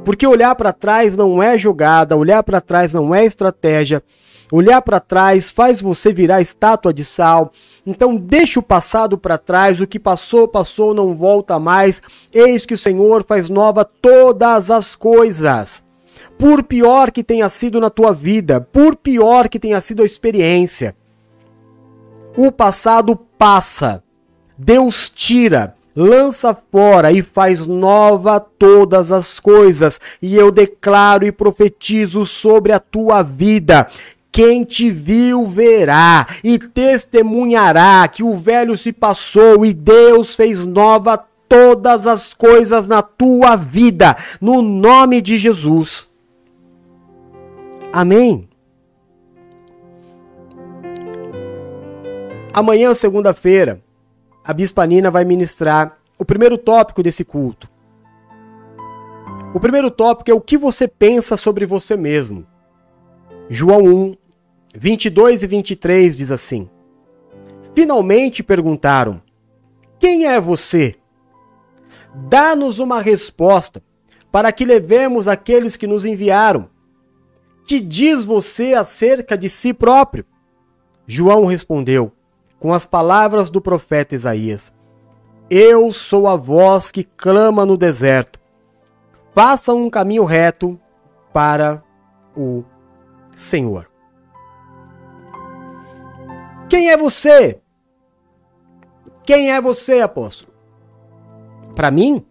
Porque 0.04 0.26
olhar 0.26 0.54
para 0.54 0.72
trás 0.72 1.16
não 1.16 1.42
é 1.42 1.56
jogada, 1.56 2.16
olhar 2.16 2.42
para 2.42 2.60
trás 2.60 2.92
não 2.92 3.14
é 3.14 3.24
estratégia. 3.24 4.02
Olhar 4.50 4.82
para 4.82 5.00
trás 5.00 5.50
faz 5.50 5.80
você 5.80 6.12
virar 6.12 6.42
estátua 6.42 6.92
de 6.92 7.04
sal. 7.04 7.52
Então 7.86 8.14
deixa 8.14 8.60
o 8.60 8.62
passado 8.62 9.16
para 9.16 9.38
trás, 9.38 9.80
o 9.80 9.86
que 9.86 9.98
passou, 9.98 10.46
passou, 10.46 10.92
não 10.92 11.14
volta 11.14 11.58
mais. 11.58 12.02
Eis 12.30 12.66
que 12.66 12.74
o 12.74 12.78
Senhor 12.78 13.24
faz 13.24 13.48
nova 13.48 13.82
todas 13.82 14.70
as 14.70 14.94
coisas 14.94 15.82
por 16.42 16.64
pior 16.64 17.12
que 17.12 17.22
tenha 17.22 17.48
sido 17.48 17.80
na 17.80 17.88
tua 17.88 18.12
vida, 18.12 18.60
por 18.60 18.96
pior 18.96 19.48
que 19.48 19.60
tenha 19.60 19.80
sido 19.80 20.02
a 20.02 20.04
experiência. 20.04 20.92
O 22.36 22.50
passado 22.50 23.14
passa. 23.14 24.02
Deus 24.58 25.08
tira, 25.08 25.76
lança 25.94 26.52
fora 26.72 27.12
e 27.12 27.22
faz 27.22 27.68
nova 27.68 28.40
todas 28.40 29.12
as 29.12 29.38
coisas. 29.38 30.00
E 30.20 30.34
eu 30.34 30.50
declaro 30.50 31.24
e 31.24 31.30
profetizo 31.30 32.26
sobre 32.26 32.72
a 32.72 32.80
tua 32.80 33.22
vida 33.22 33.86
quem 34.32 34.64
te 34.64 34.90
viu 34.90 35.46
verá 35.46 36.26
e 36.42 36.58
testemunhará 36.58 38.08
que 38.08 38.24
o 38.24 38.36
velho 38.36 38.76
se 38.76 38.92
passou 38.92 39.64
e 39.64 39.72
Deus 39.72 40.34
fez 40.34 40.66
nova 40.66 41.24
todas 41.48 42.04
as 42.04 42.34
coisas 42.34 42.88
na 42.88 43.00
tua 43.00 43.54
vida, 43.54 44.16
no 44.40 44.60
nome 44.60 45.22
de 45.22 45.38
Jesus. 45.38 46.10
Amém. 47.92 48.48
Amanhã, 52.54 52.94
segunda-feira, 52.94 53.82
a 54.42 54.52
Bispa 54.54 54.86
Nina 54.86 55.10
vai 55.10 55.24
ministrar 55.24 55.98
o 56.18 56.24
primeiro 56.24 56.56
tópico 56.56 57.02
desse 57.02 57.24
culto. 57.24 57.68
O 59.54 59.60
primeiro 59.60 59.90
tópico 59.90 60.30
é 60.30 60.34
o 60.34 60.40
que 60.40 60.56
você 60.56 60.88
pensa 60.88 61.36
sobre 61.36 61.66
você 61.66 61.94
mesmo. 61.94 62.46
João 63.50 63.84
1, 63.84 64.14
22 64.74 65.42
e 65.42 65.46
23 65.46 66.16
diz 66.16 66.30
assim: 66.30 66.70
Finalmente 67.74 68.42
perguntaram: 68.42 69.20
Quem 69.98 70.26
é 70.26 70.40
você? 70.40 70.96
Dá-nos 72.14 72.78
uma 72.78 73.02
resposta, 73.02 73.82
para 74.30 74.50
que 74.50 74.64
levemos 74.64 75.28
aqueles 75.28 75.76
que 75.76 75.86
nos 75.86 76.06
enviaram. 76.06 76.71
Que 77.66 77.80
diz 77.80 78.24
você 78.24 78.74
acerca 78.74 79.36
de 79.36 79.48
si 79.48 79.72
próprio? 79.72 80.24
João 81.06 81.46
respondeu, 81.46 82.12
com 82.58 82.72
as 82.72 82.84
palavras 82.84 83.50
do 83.50 83.60
profeta 83.60 84.14
Isaías: 84.14 84.72
Eu 85.50 85.90
sou 85.92 86.28
a 86.28 86.36
voz 86.36 86.90
que 86.90 87.04
clama 87.04 87.66
no 87.66 87.76
deserto. 87.76 88.40
Façam 89.34 89.82
um 89.82 89.90
caminho 89.90 90.24
reto 90.24 90.78
para 91.32 91.82
o 92.36 92.62
Senhor. 93.34 93.90
Quem 96.68 96.90
é 96.90 96.96
você? 96.96 97.60
Quem 99.24 99.50
é 99.52 99.60
você, 99.60 100.00
apóstolo? 100.00 100.52
Para 101.74 101.90
mim, 101.90 102.24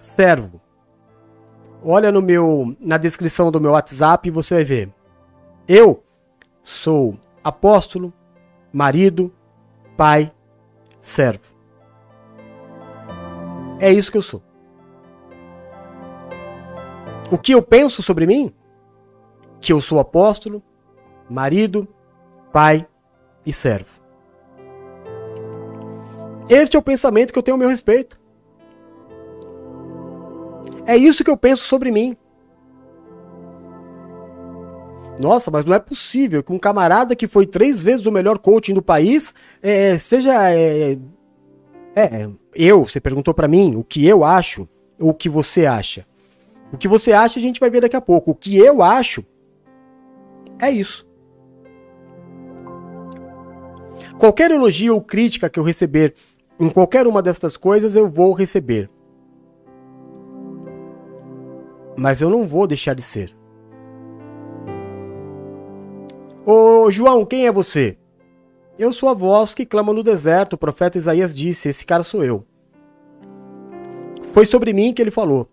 servo. 0.00 0.60
Olha 1.84 2.10
no 2.10 2.20
meu 2.20 2.76
na 2.80 2.98
descrição 2.98 3.50
do 3.50 3.60
meu 3.60 3.72
WhatsApp 3.72 4.28
e 4.28 4.32
você 4.32 4.56
vai 4.56 4.64
ver. 4.64 4.92
Eu 5.66 6.02
sou 6.62 7.18
apóstolo, 7.42 8.12
marido, 8.72 9.32
pai, 9.96 10.32
servo. 11.00 11.44
É 13.80 13.92
isso 13.92 14.10
que 14.10 14.18
eu 14.18 14.22
sou. 14.22 14.42
O 17.30 17.38
que 17.38 17.52
eu 17.52 17.62
penso 17.62 18.02
sobre 18.02 18.26
mim? 18.26 18.52
Que 19.60 19.72
eu 19.72 19.80
sou 19.80 20.00
apóstolo, 20.00 20.62
marido, 21.28 21.86
pai, 22.52 22.86
e 23.44 23.52
servo. 23.52 24.00
Este 26.48 26.76
é 26.76 26.78
o 26.78 26.82
pensamento 26.82 27.32
que 27.32 27.38
eu 27.38 27.42
tenho 27.42 27.56
a 27.56 27.58
meu 27.58 27.68
respeito. 27.68 28.18
É 30.88 30.96
isso 30.96 31.22
que 31.22 31.28
eu 31.28 31.36
penso 31.36 31.64
sobre 31.64 31.90
mim. 31.90 32.16
Nossa, 35.20 35.50
mas 35.50 35.66
não 35.66 35.74
é 35.74 35.78
possível 35.78 36.42
que 36.42 36.50
um 36.50 36.58
camarada 36.58 37.14
que 37.14 37.28
foi 37.28 37.46
três 37.46 37.82
vezes 37.82 38.06
o 38.06 38.12
melhor 38.12 38.38
coaching 38.38 38.72
do 38.72 38.80
país 38.80 39.34
é, 39.60 39.98
seja. 39.98 40.50
É, 40.50 40.96
é, 41.94 42.26
eu, 42.54 42.86
você 42.86 43.02
perguntou 43.02 43.34
para 43.34 43.46
mim 43.46 43.76
o 43.76 43.84
que 43.84 44.06
eu 44.06 44.24
acho 44.24 44.66
ou 44.98 45.10
o 45.10 45.14
que 45.14 45.28
você 45.28 45.66
acha. 45.66 46.06
O 46.72 46.78
que 46.78 46.88
você 46.88 47.12
acha 47.12 47.38
a 47.38 47.42
gente 47.42 47.60
vai 47.60 47.68
ver 47.68 47.82
daqui 47.82 47.96
a 47.96 48.00
pouco. 48.00 48.30
O 48.30 48.34
que 48.34 48.56
eu 48.56 48.82
acho 48.82 49.22
é 50.58 50.70
isso. 50.70 51.06
Qualquer 54.18 54.50
elogio 54.52 54.94
ou 54.94 55.02
crítica 55.02 55.50
que 55.50 55.60
eu 55.60 55.64
receber 55.64 56.14
em 56.58 56.70
qualquer 56.70 57.06
uma 57.06 57.20
destas 57.20 57.58
coisas, 57.58 57.94
eu 57.94 58.08
vou 58.08 58.32
receber. 58.32 58.88
Mas 61.98 62.20
eu 62.20 62.30
não 62.30 62.46
vou 62.46 62.64
deixar 62.64 62.94
de 62.94 63.02
ser. 63.02 63.36
Ô 66.46 66.88
João, 66.92 67.26
quem 67.26 67.48
é 67.48 67.50
você? 67.50 67.98
Eu 68.78 68.92
sou 68.92 69.08
a 69.08 69.14
voz 69.14 69.52
que 69.52 69.66
clama 69.66 69.92
no 69.92 70.04
deserto, 70.04 70.52
o 70.52 70.58
profeta 70.58 70.96
Isaías 70.96 71.34
disse: 71.34 71.68
Esse 71.68 71.84
cara 71.84 72.04
sou 72.04 72.24
eu. 72.24 72.46
Foi 74.32 74.46
sobre 74.46 74.72
mim 74.72 74.92
que 74.92 75.02
ele 75.02 75.10
falou. 75.10 75.50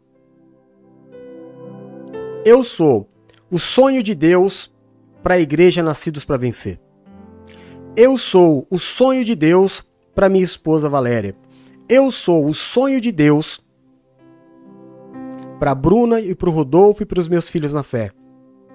Eu 2.45 2.63
sou 2.63 3.09
o 3.49 3.57
sonho 3.57 4.03
de 4.03 4.13
Deus 4.13 4.71
para 5.23 5.33
a 5.33 5.39
igreja 5.39 5.81
Nascidos 5.81 6.23
para 6.23 6.37
Vencer. 6.37 6.79
Eu 7.97 8.19
sou 8.19 8.67
o 8.69 8.77
sonho 8.77 9.25
de 9.25 9.33
Deus 9.33 9.83
para 10.13 10.29
minha 10.29 10.45
esposa 10.45 10.87
Valéria. 10.87 11.35
Eu 11.89 12.11
sou 12.11 12.45
o 12.45 12.53
sonho 12.53 13.01
de 13.01 13.11
Deus 13.11 13.64
para 15.65 15.73
Bruna 15.73 16.21
e 16.21 16.35
para 16.35 16.47
o 16.47 16.51
Rodolfo 16.53 17.01
e 17.01 17.07
para 17.07 17.19
os 17.19 17.27
meus 17.27 17.49
filhos 17.49 17.73
na 17.73 17.81
fé. 17.81 18.11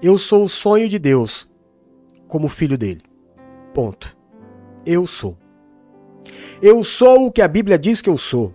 Eu 0.03 0.19
sou 0.19 0.43
o 0.43 0.49
sonho 0.49 0.89
de 0.89 0.99
Deus 0.99 1.49
como 2.27 2.49
filho 2.49 2.77
dele. 2.77 3.03
Ponto. 3.73 4.17
Eu 4.85 5.07
sou. 5.07 5.39
Eu 6.61 6.83
sou 6.83 7.27
o 7.27 7.31
que 7.31 7.43
a 7.43 7.47
Bíblia 7.47 7.79
diz 7.79 8.03
que 8.03 8.11
eu 8.11 8.19
sou. 8.19 8.53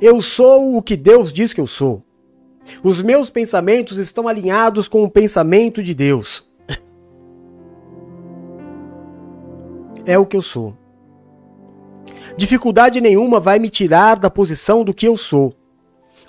Eu 0.00 0.22
sou 0.22 0.76
o 0.76 0.82
que 0.82 0.96
Deus 0.96 1.32
diz 1.32 1.52
que 1.52 1.60
eu 1.60 1.66
sou. 1.66 2.04
Os 2.80 3.02
meus 3.02 3.28
pensamentos 3.28 3.98
estão 3.98 4.28
alinhados 4.28 4.86
com 4.86 5.02
o 5.02 5.10
pensamento 5.10 5.82
de 5.82 5.96
Deus. 5.96 6.48
é 10.06 10.16
o 10.16 10.24
que 10.24 10.36
eu 10.36 10.42
sou. 10.42 10.76
Dificuldade 12.36 13.00
nenhuma 13.00 13.40
vai 13.40 13.58
me 13.58 13.68
tirar 13.68 14.16
da 14.16 14.30
posição 14.30 14.84
do 14.84 14.94
que 14.94 15.08
eu 15.08 15.16
sou. 15.16 15.59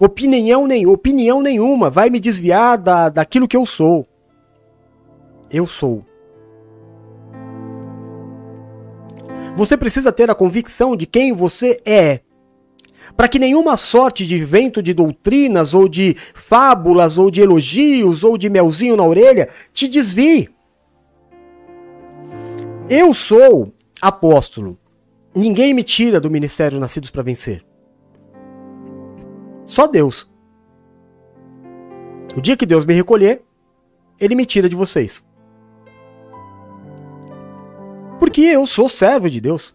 Opinião, 0.03 0.65
nem, 0.65 0.87
opinião 0.87 1.43
nenhuma 1.43 1.87
vai 1.87 2.09
me 2.09 2.19
desviar 2.19 2.75
da, 2.75 3.07
daquilo 3.07 3.47
que 3.47 3.55
eu 3.55 3.67
sou. 3.67 4.07
Eu 5.47 5.67
sou. 5.67 6.03
Você 9.55 9.77
precisa 9.77 10.11
ter 10.11 10.27
a 10.31 10.33
convicção 10.33 10.95
de 10.95 11.05
quem 11.05 11.31
você 11.31 11.79
é, 11.85 12.21
para 13.15 13.27
que 13.27 13.37
nenhuma 13.37 13.77
sorte 13.77 14.25
de 14.25 14.43
vento 14.43 14.81
de 14.81 14.91
doutrinas, 14.91 15.75
ou 15.75 15.87
de 15.87 16.17
fábulas, 16.33 17.19
ou 17.19 17.29
de 17.29 17.41
elogios, 17.41 18.23
ou 18.23 18.39
de 18.39 18.49
melzinho 18.49 18.97
na 18.97 19.03
orelha 19.03 19.49
te 19.71 19.87
desvie. 19.87 20.49
Eu 22.89 23.13
sou 23.13 23.71
apóstolo. 24.01 24.79
Ninguém 25.35 25.75
me 25.75 25.83
tira 25.83 26.19
do 26.19 26.31
ministério 26.31 26.79
Nascidos 26.79 27.11
para 27.11 27.21
Vencer. 27.21 27.63
Só 29.71 29.87
Deus. 29.87 30.29
O 32.35 32.41
dia 32.41 32.57
que 32.57 32.65
Deus 32.65 32.85
me 32.85 32.93
recolher, 32.93 33.41
ele 34.19 34.35
me 34.35 34.45
tira 34.45 34.67
de 34.67 34.75
vocês. 34.75 35.25
Porque 38.19 38.41
eu 38.41 38.65
sou 38.65 38.89
servo 38.89 39.29
de 39.29 39.39
Deus. 39.39 39.73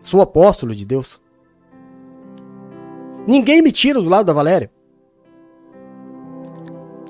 Sou 0.00 0.22
apóstolo 0.22 0.76
de 0.76 0.84
Deus. 0.84 1.20
Ninguém 3.26 3.60
me 3.60 3.72
tira 3.72 4.00
do 4.00 4.08
lado 4.08 4.26
da 4.26 4.32
Valéria. 4.32 4.70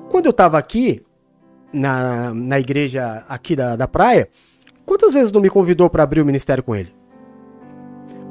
Quando 0.09 0.25
eu 0.25 0.31
estava 0.31 0.57
aqui, 0.57 1.05
na, 1.71 2.33
na 2.33 2.59
igreja 2.59 3.23
aqui 3.29 3.55
da, 3.55 3.75
da 3.75 3.87
praia, 3.87 4.27
Quantas 4.91 5.13
vezes 5.13 5.31
não 5.31 5.39
me 5.39 5.49
convidou 5.49 5.89
para 5.89 6.03
abrir 6.03 6.21
o 6.21 6.25
ministério 6.25 6.61
com 6.61 6.75
ele? 6.75 6.93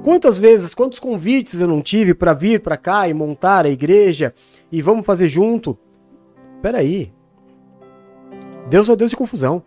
Quantas 0.03 0.39
vezes, 0.39 0.75
quantos 0.75 0.99
convites 0.99 1.61
eu 1.61 1.69
não 1.69 1.83
tive 1.83 2.15
para 2.15 2.33
vir 2.33 2.61
para 2.61 2.77
cá 2.77 3.07
e 3.07 3.13
montar 3.13 3.67
a 3.67 3.71
igreja 3.71 4.35
e 4.73 4.81
vamos 4.81 5.05
fazer 5.05 5.29
junto? 5.29 5.79
Peraí. 6.63 7.13
Deus 8.71 8.89
é 8.89 8.97
Deus 8.97 9.11
de 9.11 9.17
confusão. 9.17 9.63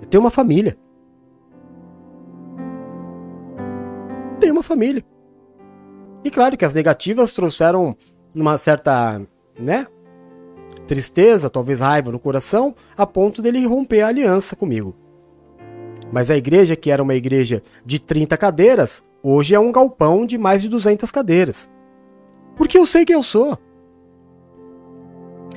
Eu 0.00 0.06
tenho 0.06 0.22
uma 0.22 0.30
família. 0.30 0.76
Tenho 4.38 4.52
uma 4.52 4.62
família. 4.62 5.02
E 6.22 6.30
claro 6.30 6.56
que 6.56 6.64
as 6.64 6.74
negativas 6.74 7.32
trouxeram 7.32 7.96
uma 8.34 8.58
certa, 8.58 9.22
né? 9.58 9.86
Tristeza, 10.86 11.48
talvez 11.48 11.80
raiva 11.80 12.12
no 12.12 12.18
coração, 12.18 12.74
a 12.94 13.06
ponto 13.06 13.40
dele 13.40 13.64
romper 13.64 14.02
a 14.02 14.08
aliança 14.08 14.54
comigo. 14.54 14.94
Mas 16.12 16.30
a 16.30 16.36
igreja, 16.36 16.76
que 16.76 16.90
era 16.90 17.02
uma 17.02 17.14
igreja 17.14 17.62
de 17.86 17.98
30 17.98 18.36
cadeiras, 18.36 19.02
hoje 19.24 19.54
é 19.54 19.58
um 19.58 19.72
galpão 19.72 20.26
de 20.26 20.38
mais 20.38 20.62
de 20.62 20.68
200 20.68 21.10
cadeiras. 21.10 21.68
Porque 22.54 22.78
eu 22.78 22.86
sei 22.86 23.04
quem 23.04 23.14
eu 23.14 23.22
sou. 23.22 23.58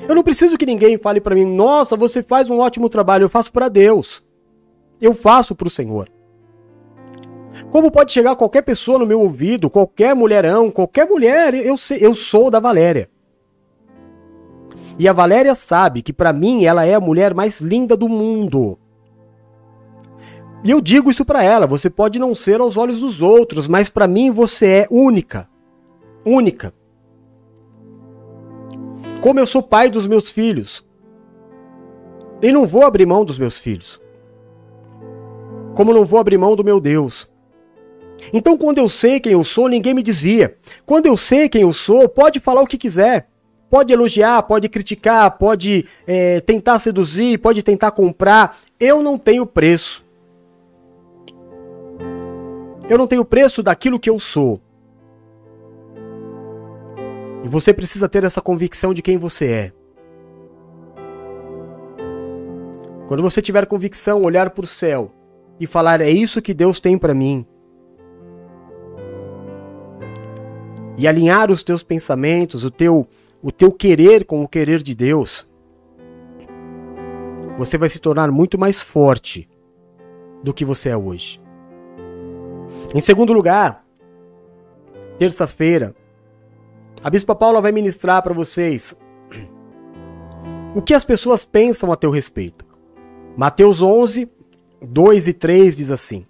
Eu 0.08 0.14
não 0.14 0.22
preciso 0.22 0.56
que 0.56 0.66
ninguém 0.66 0.98
fale 0.98 1.20
para 1.20 1.34
mim: 1.34 1.44
"Nossa, 1.44 1.96
você 1.96 2.22
faz 2.22 2.48
um 2.48 2.58
ótimo 2.58 2.88
trabalho". 2.88 3.24
Eu 3.24 3.28
faço 3.28 3.52
para 3.52 3.68
Deus. 3.68 4.24
Eu 5.00 5.14
faço 5.14 5.54
para 5.54 5.68
o 5.68 5.70
Senhor. 5.70 6.10
Como 7.70 7.90
pode 7.90 8.12
chegar 8.12 8.36
qualquer 8.36 8.62
pessoa 8.62 8.98
no 8.98 9.06
meu 9.06 9.20
ouvido, 9.20 9.68
qualquer 9.68 10.14
mulherão, 10.14 10.70
qualquer 10.70 11.06
mulher, 11.06 11.54
eu, 11.54 11.76
sei, 11.76 11.98
eu 12.00 12.14
sou 12.14 12.50
da 12.50 12.60
Valéria. 12.60 13.10
E 14.98 15.08
a 15.08 15.12
Valéria 15.12 15.54
sabe 15.54 16.02
que 16.02 16.12
para 16.12 16.32
mim 16.32 16.64
ela 16.64 16.84
é 16.84 16.94
a 16.94 17.00
mulher 17.00 17.34
mais 17.34 17.60
linda 17.60 17.96
do 17.96 18.08
mundo. 18.08 18.78
E 20.64 20.70
eu 20.70 20.80
digo 20.80 21.10
isso 21.10 21.24
para 21.24 21.42
ela, 21.42 21.66
você 21.66 21.88
pode 21.88 22.18
não 22.18 22.34
ser 22.34 22.60
aos 22.60 22.76
olhos 22.76 23.00
dos 23.00 23.22
outros, 23.22 23.68
mas 23.68 23.88
para 23.88 24.08
mim 24.08 24.30
você 24.30 24.66
é 24.66 24.86
única. 24.90 25.48
Única. 26.24 26.74
Como 29.20 29.38
eu 29.38 29.46
sou 29.46 29.62
pai 29.62 29.88
dos 29.88 30.06
meus 30.06 30.30
filhos. 30.30 30.84
E 32.42 32.52
não 32.52 32.66
vou 32.66 32.84
abrir 32.84 33.06
mão 33.06 33.24
dos 33.24 33.38
meus 33.38 33.58
filhos. 33.58 34.00
Como 35.74 35.92
não 35.92 36.04
vou 36.04 36.18
abrir 36.18 36.38
mão 36.38 36.56
do 36.56 36.64
meu 36.64 36.80
Deus. 36.80 37.30
Então, 38.32 38.58
quando 38.58 38.78
eu 38.78 38.88
sei 38.88 39.20
quem 39.20 39.32
eu 39.32 39.44
sou, 39.44 39.68
ninguém 39.68 39.94
me 39.94 40.02
desvia. 40.02 40.56
Quando 40.84 41.06
eu 41.06 41.16
sei 41.16 41.48
quem 41.48 41.62
eu 41.62 41.72
sou, 41.72 42.08
pode 42.08 42.40
falar 42.40 42.62
o 42.62 42.66
que 42.66 42.76
quiser. 42.76 43.28
Pode 43.70 43.92
elogiar, 43.92 44.42
pode 44.42 44.68
criticar, 44.68 45.38
pode 45.38 45.86
é, 46.06 46.40
tentar 46.40 46.78
seduzir, 46.78 47.38
pode 47.38 47.62
tentar 47.62 47.90
comprar. 47.90 48.58
Eu 48.80 49.02
não 49.02 49.18
tenho 49.18 49.46
preço. 49.46 50.07
Eu 52.88 52.96
não 52.96 53.06
tenho 53.06 53.24
preço 53.24 53.62
daquilo 53.62 54.00
que 54.00 54.08
eu 54.08 54.18
sou. 54.18 54.60
E 57.44 57.48
você 57.48 57.72
precisa 57.74 58.08
ter 58.08 58.24
essa 58.24 58.40
convicção 58.40 58.94
de 58.94 59.02
quem 59.02 59.18
você 59.18 59.46
é. 59.46 59.72
Quando 63.06 63.22
você 63.22 63.40
tiver 63.42 63.66
convicção, 63.66 64.22
olhar 64.22 64.50
para 64.50 64.64
o 64.64 64.66
céu 64.66 65.12
e 65.60 65.66
falar: 65.66 66.00
é 66.00 66.10
isso 66.10 66.42
que 66.42 66.54
Deus 66.54 66.80
tem 66.80 66.96
para 66.96 67.14
mim. 67.14 67.46
E 70.96 71.06
alinhar 71.06 71.50
os 71.50 71.62
teus 71.62 71.82
pensamentos, 71.82 72.64
o 72.64 72.70
teu, 72.70 73.06
o 73.42 73.52
teu 73.52 73.70
querer 73.70 74.24
com 74.24 74.42
o 74.42 74.48
querer 74.48 74.82
de 74.82 74.94
Deus, 74.94 75.48
você 77.56 77.78
vai 77.78 77.88
se 77.88 77.98
tornar 77.98 78.30
muito 78.30 78.58
mais 78.58 78.82
forte 78.82 79.48
do 80.42 80.52
que 80.52 80.64
você 80.64 80.88
é 80.88 80.96
hoje. 80.96 81.40
Em 82.94 83.02
segundo 83.02 83.34
lugar, 83.34 83.84
terça-feira, 85.18 85.94
a 87.04 87.10
Bispa 87.10 87.34
Paula 87.34 87.60
vai 87.60 87.70
ministrar 87.70 88.22
para 88.22 88.32
vocês 88.32 88.96
o 90.74 90.80
que 90.80 90.94
as 90.94 91.04
pessoas 91.04 91.44
pensam 91.44 91.92
a 91.92 91.96
teu 91.96 92.10
respeito. 92.10 92.64
Mateus 93.36 93.82
11, 93.82 94.30
2 94.80 95.28
e 95.28 95.32
3 95.34 95.76
diz 95.76 95.90
assim: 95.90 96.26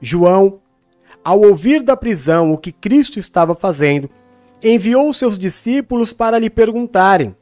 João, 0.00 0.60
ao 1.22 1.40
ouvir 1.40 1.80
da 1.80 1.96
prisão 1.96 2.52
o 2.52 2.58
que 2.58 2.72
Cristo 2.72 3.20
estava 3.20 3.54
fazendo, 3.54 4.10
enviou 4.62 5.12
seus 5.12 5.38
discípulos 5.38 6.12
para 6.12 6.40
lhe 6.40 6.50
perguntarem: 6.50 7.36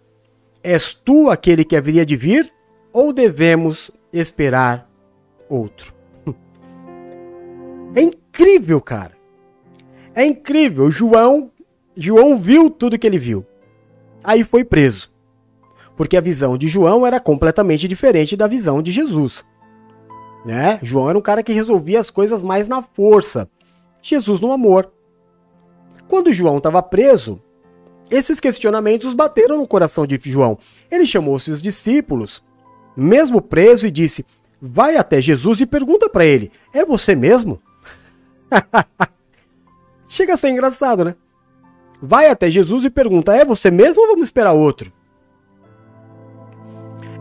És 0.63 0.93
tu 0.93 1.31
aquele 1.31 1.65
que 1.65 1.75
haveria 1.75 2.05
de 2.05 2.17
vir 2.17 2.53
ou 2.93 3.15
devemos 3.15 3.91
esperar 4.13 4.91
outro? 5.49 5.95
incrível, 8.33 8.81
cara. 8.81 9.13
É 10.15 10.25
incrível. 10.25 10.91
João, 10.91 11.51
João 11.95 12.39
viu 12.39 12.71
tudo 12.71 12.99
que 12.99 13.07
ele 13.07 13.19
viu. 13.19 13.45
Aí 14.25 14.43
foi 14.43 14.65
preso. 14.65 15.13
Porque 15.97 16.17
a 16.17 16.21
visão 16.21 16.57
de 16.57 16.67
João 16.67 17.07
era 17.07 17.21
completamente 17.21 17.87
diferente 17.87 18.35
da 18.35 18.47
visão 18.47 18.81
de 18.81 18.91
Jesus. 18.91 19.45
Né? 20.47 20.79
João 20.83 21.11
era 21.11 21.19
um 21.19 21.23
cara 21.23 21.43
que 21.43 21.53
resolvia 21.53 22.01
as 22.01 22.11
coisas 22.11 22.43
mais 22.43 22.69
na 22.69 22.83
força. 22.83 23.49
Jesus 24.01 24.41
no 24.41 24.51
amor. 24.51 24.91
Quando 26.09 26.33
João 26.33 26.57
estava 26.57 26.83
preso, 26.83 27.41
esses 28.11 28.41
questionamentos 28.41 29.15
bateram 29.15 29.59
no 29.59 29.69
coração 29.69 30.07
de 30.07 30.19
João. 30.23 30.59
Ele 30.91 31.07
chamou 31.07 31.39
seus 31.39 31.63
discípulos, 31.63 32.43
mesmo 32.97 33.41
preso, 33.41 33.87
e 33.87 33.91
disse: 33.91 34.27
Vai 34.61 34.97
até 34.97 35.21
Jesus 35.21 35.61
e 35.61 35.67
pergunta 35.67 36.09
para 36.09 36.25
ele: 36.25 36.51
É 36.75 36.85
você 36.85 37.15
mesmo? 37.15 37.61
Chega 40.09 40.35
a 40.35 40.37
ser 40.37 40.51
engraçado, 40.51 41.05
né? 41.05 41.15
Vai 42.01 42.29
até 42.29 42.51
Jesus 42.51 42.85
e 42.85 42.91
pergunta: 42.91 43.35
É 43.35 43.45
você 43.45 43.71
mesmo 43.71 44.03
ou 44.03 44.09
vamos 44.09 44.25
esperar 44.25 44.53
outro? 44.53 44.93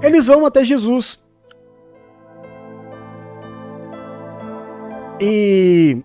Eles 0.01 0.27
vão 0.27 0.45
até 0.45 0.63
Jesus. 0.63 1.21
E. 5.21 6.01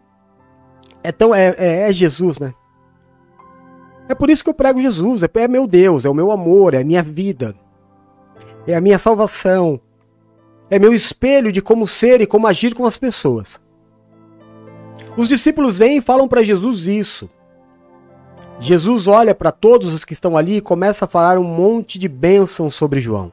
É, 1.03 1.11
tão, 1.11 1.35
é, 1.35 1.55
é, 1.57 1.89
é 1.89 1.93
Jesus, 1.93 2.39
né? 2.39 2.53
É 4.09 4.15
por 4.15 4.29
isso 4.29 4.45
que 4.45 4.51
eu 4.51 4.55
prego 4.55 4.81
Jesus. 4.81 5.23
É, 5.23 5.31
é 5.35 5.49
meu 5.49 5.67
Deus, 5.67 6.05
é 6.05 6.09
o 6.09 6.15
meu 6.15 6.31
amor, 6.31 6.75
é 6.75 6.81
a 6.81 6.85
minha 6.85 7.03
vida, 7.03 7.55
é 8.67 8.75
a 8.75 8.81
minha 8.81 8.99
salvação, 8.99 9.81
é 10.71 10.79
meu 10.79 10.93
espelho 10.93 11.51
de 11.51 11.63
como 11.63 11.87
ser 11.87 12.21
e 12.21 12.27
como 12.27 12.47
agir 12.47 12.75
com 12.75 12.85
as 12.85 12.99
pessoas. 12.99 13.61
Os 15.17 15.29
discípulos 15.29 15.79
vêm 15.79 15.99
e 15.99 16.03
falam 16.03 16.29
para 16.29 16.43
Jesus 16.43 16.87
isso. 16.87 17.29
Jesus 18.59 19.07
olha 19.07 19.35
para 19.35 19.51
todos 19.51 19.93
os 19.93 20.05
que 20.05 20.13
estão 20.13 20.37
ali 20.37 20.57
e 20.57 20.61
começa 20.61 21.05
a 21.05 21.09
falar 21.09 21.39
um 21.39 21.45
monte 21.45 21.99
de 21.99 22.09
bênçãos 22.09 22.75
sobre 22.75 23.01
João. 23.01 23.33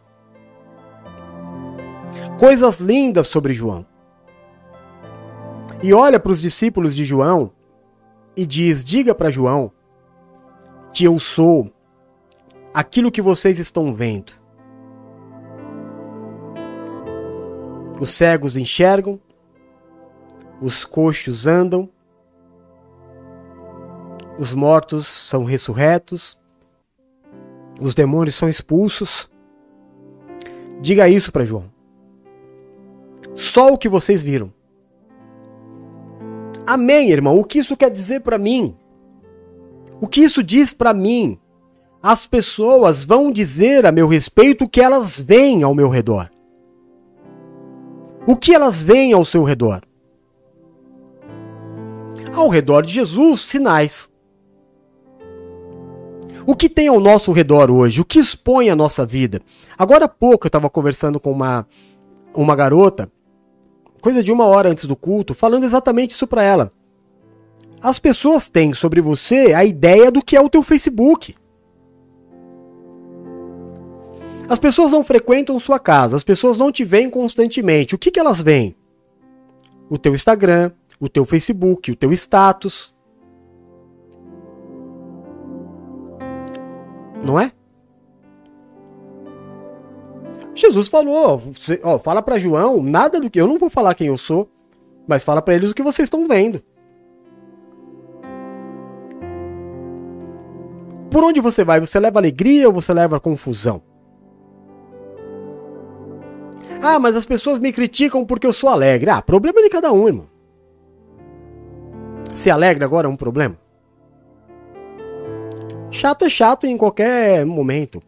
Coisas 2.39 2.80
lindas 2.80 3.27
sobre 3.27 3.53
João. 3.53 3.85
E 5.81 5.93
olha 5.93 6.19
para 6.19 6.31
os 6.31 6.41
discípulos 6.41 6.95
de 6.95 7.03
João 7.03 7.51
e 8.35 8.45
diz: 8.45 8.84
Diga 8.84 9.14
para 9.14 9.30
João 9.30 9.72
que 10.93 11.05
eu 11.05 11.18
sou 11.19 11.72
aquilo 12.73 13.11
que 13.11 13.22
vocês 13.22 13.60
estão 13.60 13.93
vendo. 13.93 14.34
Os 17.99 18.10
cegos 18.10 18.57
enxergam, 18.57 19.19
os 20.64 20.85
coxos 20.85 21.45
andam, 21.45 21.90
os 24.40 24.56
mortos 24.56 25.06
são 25.06 25.44
ressurretos, 25.44 26.40
os 27.81 27.94
demônios 27.94 28.35
são 28.35 28.48
expulsos. 28.48 29.30
Diga 30.80 31.10
isso 31.10 31.34
para 31.34 31.44
João. 31.44 31.65
Só 33.35 33.73
o 33.73 33.77
que 33.77 33.90
vocês 33.90 34.23
viram. 34.23 34.53
Amém, 36.65 37.11
irmão. 37.11 37.38
O 37.38 37.44
que 37.44 37.60
isso 37.60 37.76
quer 37.76 37.91
dizer 37.91 38.22
para 38.22 38.38
mim? 38.38 38.73
O 39.99 40.07
que 40.07 40.22
isso 40.22 40.41
diz 40.41 40.72
para 40.72 40.94
mim? 40.94 41.38
As 42.02 42.26
pessoas 42.26 43.03
vão 43.03 43.34
dizer 43.34 43.85
a 43.85 43.91
meu 43.91 44.07
respeito 44.07 44.64
o 44.64 44.69
que 44.69 44.80
elas 44.80 45.19
veem 45.19 45.61
ao 45.61 45.76
meu 45.76 45.90
redor. 45.90 46.31
O 48.26 48.38
que 48.38 48.53
elas 48.53 48.81
veem 48.81 49.11
ao 49.11 49.26
seu 49.26 49.44
redor? 49.44 49.81
Ao 52.34 52.49
redor 52.49 52.81
de 52.81 52.91
Jesus 52.91 53.41
sinais. 53.41 54.11
O 56.45 56.55
que 56.55 56.68
tem 56.68 56.88
ao 56.88 56.99
nosso 56.99 57.31
redor 57.31 57.72
hoje? 57.72 58.01
O 58.01 58.05
que 58.05 58.19
expõe 58.19 58.69
a 58.69 58.76
nossa 58.76 59.05
vida? 59.05 59.41
Agora 59.77 60.05
há 60.05 60.10
pouco 60.10 60.45
eu 60.45 60.49
estava 60.49 60.69
conversando 60.69 61.19
com 61.19 61.31
uma, 61.31 61.65
uma 62.34 62.55
garota, 62.55 63.10
coisa 64.01 64.22
de 64.22 64.31
uma 64.31 64.45
hora 64.45 64.69
antes 64.69 64.85
do 64.85 64.95
culto, 64.95 65.34
falando 65.34 65.64
exatamente 65.64 66.11
isso 66.11 66.27
para 66.27 66.43
ela. 66.43 66.72
As 67.81 67.99
pessoas 67.99 68.49
têm 68.49 68.73
sobre 68.73 68.99
você 68.99 69.53
a 69.53 69.64
ideia 69.64 70.11
do 70.11 70.22
que 70.22 70.35
é 70.35 70.41
o 70.41 70.49
teu 70.49 70.61
Facebook. 70.61 71.35
As 74.49 74.60
pessoas 74.60 74.91
não 74.91 75.03
frequentam 75.03 75.57
sua 75.57 75.80
casa, 75.80 76.18
as 76.18 76.23
pessoas 76.23 76.57
não 76.57 76.72
te 76.72 76.84
veem 76.84 77.10
constantemente. 77.10 77.95
O 77.95 77.97
que, 77.97 78.11
que 78.11 78.19
elas 78.19 78.41
veem? 78.41 78.76
O 79.89 79.97
teu 79.97 80.14
Instagram, 80.14 80.72
o 81.03 81.09
teu 81.09 81.25
Facebook, 81.25 81.91
o 81.91 81.95
teu 81.97 82.13
status. 82.13 82.95
Não 87.25 87.38
é? 87.38 87.51
Jesus 90.55 90.88
falou, 90.88 91.41
ó, 91.84 91.99
fala 91.99 92.21
para 92.21 92.38
João, 92.38 92.81
nada 92.81 93.19
do 93.19 93.30
que 93.30 93.41
eu 93.41 93.47
não 93.47 93.57
vou 93.57 93.69
falar 93.69 93.95
quem 93.95 94.07
eu 94.07 94.17
sou, 94.17 94.49
mas 95.05 95.23
fala 95.23 95.41
para 95.41 95.55
eles 95.55 95.71
o 95.71 95.75
que 95.75 95.84
vocês 95.84 96.05
estão 96.05 96.25
vendo. 96.25 96.63
Por 101.11 101.23
onde 101.23 101.41
você 101.41 101.65
vai? 101.65 101.81
Você 101.81 101.99
leva 101.99 102.19
alegria 102.19 102.67
ou 102.67 102.73
você 102.73 102.93
leva 102.93 103.19
confusão? 103.19 103.81
Ah, 106.81 106.97
mas 106.97 107.15
as 107.15 107.25
pessoas 107.25 107.59
me 107.59 107.73
criticam 107.73 108.25
porque 108.25 108.47
eu 108.47 108.53
sou 108.53 108.69
alegre. 108.69 109.09
Ah, 109.09 109.21
problema 109.21 109.61
de 109.61 109.69
cada 109.69 109.91
um, 109.91 110.07
irmão. 110.07 110.32
Se 112.34 112.49
alegra 112.49 112.84
agora 112.84 113.07
é 113.07 113.10
um 113.10 113.15
problema? 113.15 113.55
Chato 115.91 116.26
é 116.26 116.30
chato 116.30 116.65
em 116.65 116.76
qualquer 116.76 117.45
momento. 117.45 118.01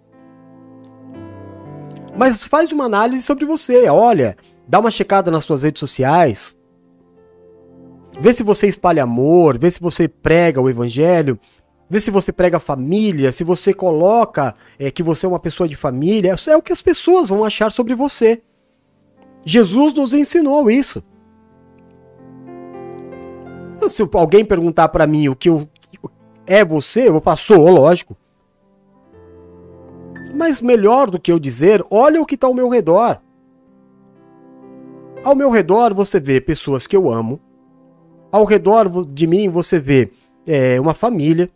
Mas 2.18 2.44
faz 2.44 2.72
uma 2.72 2.86
análise 2.86 3.22
sobre 3.22 3.46
você. 3.46 3.88
Olha, 3.88 4.36
dá 4.68 4.80
uma 4.80 4.90
checada 4.90 5.30
nas 5.30 5.46
suas 5.46 5.62
redes 5.62 5.80
sociais. 5.80 6.58
Vê 8.20 8.34
se 8.34 8.42
você 8.42 8.68
espalha 8.68 9.04
amor, 9.04 9.60
vê 9.60 9.70
se 9.70 9.80
você 9.80 10.08
prega 10.08 10.60
o 10.60 10.70
evangelho, 10.70 11.38
vê 11.88 12.00
se 12.00 12.10
você 12.10 12.32
prega 12.32 12.60
família, 12.60 13.32
se 13.32 13.44
você 13.44 13.74
coloca 13.74 14.56
é, 14.80 14.90
que 14.90 15.04
você 15.04 15.28
é 15.28 15.30
uma 15.30 15.40
pessoa 15.40 15.70
de 15.70 15.76
família, 15.76 16.34
é 16.48 16.58
o 16.58 16.62
que 16.62 16.74
as 16.74 16.82
pessoas 16.82 17.30
vão 17.30 17.44
achar 17.44 17.72
sobre 17.72 17.94
você. 17.94 18.42
Jesus 19.46 19.94
nos 19.94 20.14
ensinou 20.14 20.72
isso. 20.72 21.04
Se 23.90 24.08
alguém 24.14 24.44
perguntar 24.44 24.90
para 24.90 25.08
mim 25.08 25.28
o 25.28 25.36
que 25.36 25.50
eu, 25.50 25.68
é 26.46 26.64
você, 26.64 27.08
eu 27.08 27.14
vou 27.14 27.22
lógico. 27.72 28.16
Mas 30.34 30.62
melhor 30.62 31.10
do 31.10 31.20
que 31.20 31.32
eu 31.32 31.40
dizer, 31.40 31.84
olha 31.90 32.22
o 32.22 32.26
que 32.26 32.36
está 32.36 32.48
ao 32.48 32.54
meu 32.54 32.70
redor. 32.70 33.22
Ao 35.24 35.36
meu 35.36 35.50
redor 35.50 35.94
você 35.94 36.20
vê 36.20 36.42
pessoas 36.42 36.86
que 36.86 36.96
eu 36.96 37.10
amo. 37.10 37.40
Ao 38.32 38.44
redor 38.44 39.06
de 39.06 39.26
mim 39.26 39.50
você 39.50 39.80
vê 39.80 40.12
é, 40.46 40.80
uma 40.80 40.94
família. 40.94 41.50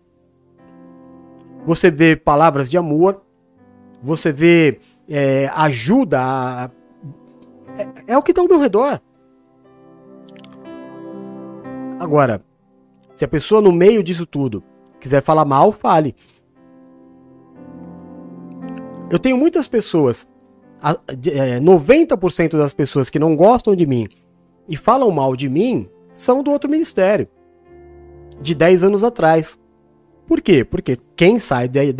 Você 1.66 1.92
vê 1.92 2.16
palavras 2.16 2.70
de 2.70 2.78
amor. 2.78 3.22
Você 4.02 4.32
vê 4.32 4.80
é, 5.10 5.52
ajuda. 5.54 6.20
A... 6.22 6.72
É, 7.78 8.14
é 8.14 8.18
o 8.18 8.24
que 8.24 8.32
está 8.32 8.42
ao 8.42 8.48
meu 8.48 8.60
redor. 8.60 9.02
Agora, 12.00 12.42
se 13.14 13.26
a 13.26 13.28
pessoa 13.28 13.62
no 13.62 13.72
meio 13.72 14.02
disso 14.02 14.26
tudo 14.26 14.64
quiser 15.00 15.22
falar 15.22 15.44
mal, 15.44 15.72
fale. 15.72 16.16
Eu 19.12 19.20
tenho 19.20 19.38
muitas 19.38 19.68
pessoas, 19.68 20.28
90% 21.62 22.54
é, 22.54 22.58
das 22.58 22.74
pessoas 22.74 23.10
que 23.10 23.20
não 23.20 23.36
gostam 23.36 23.76
de 23.76 23.86
mim 23.86 24.08
e 24.68 24.78
falam 24.78 25.12
mal 25.12 25.36
de 25.36 25.50
mim 25.50 25.90
são 26.14 26.44
do 26.44 26.52
outro 26.52 26.70
ministério, 26.70 27.28
de 28.40 28.56
10 28.56 28.86
anos 28.86 29.04
atrás. 29.04 29.60
Por 30.26 30.42
quê? 30.42 30.64
Porque 30.64 30.98
quem 31.16 31.40
sai 31.40 31.68
de, 31.68 31.94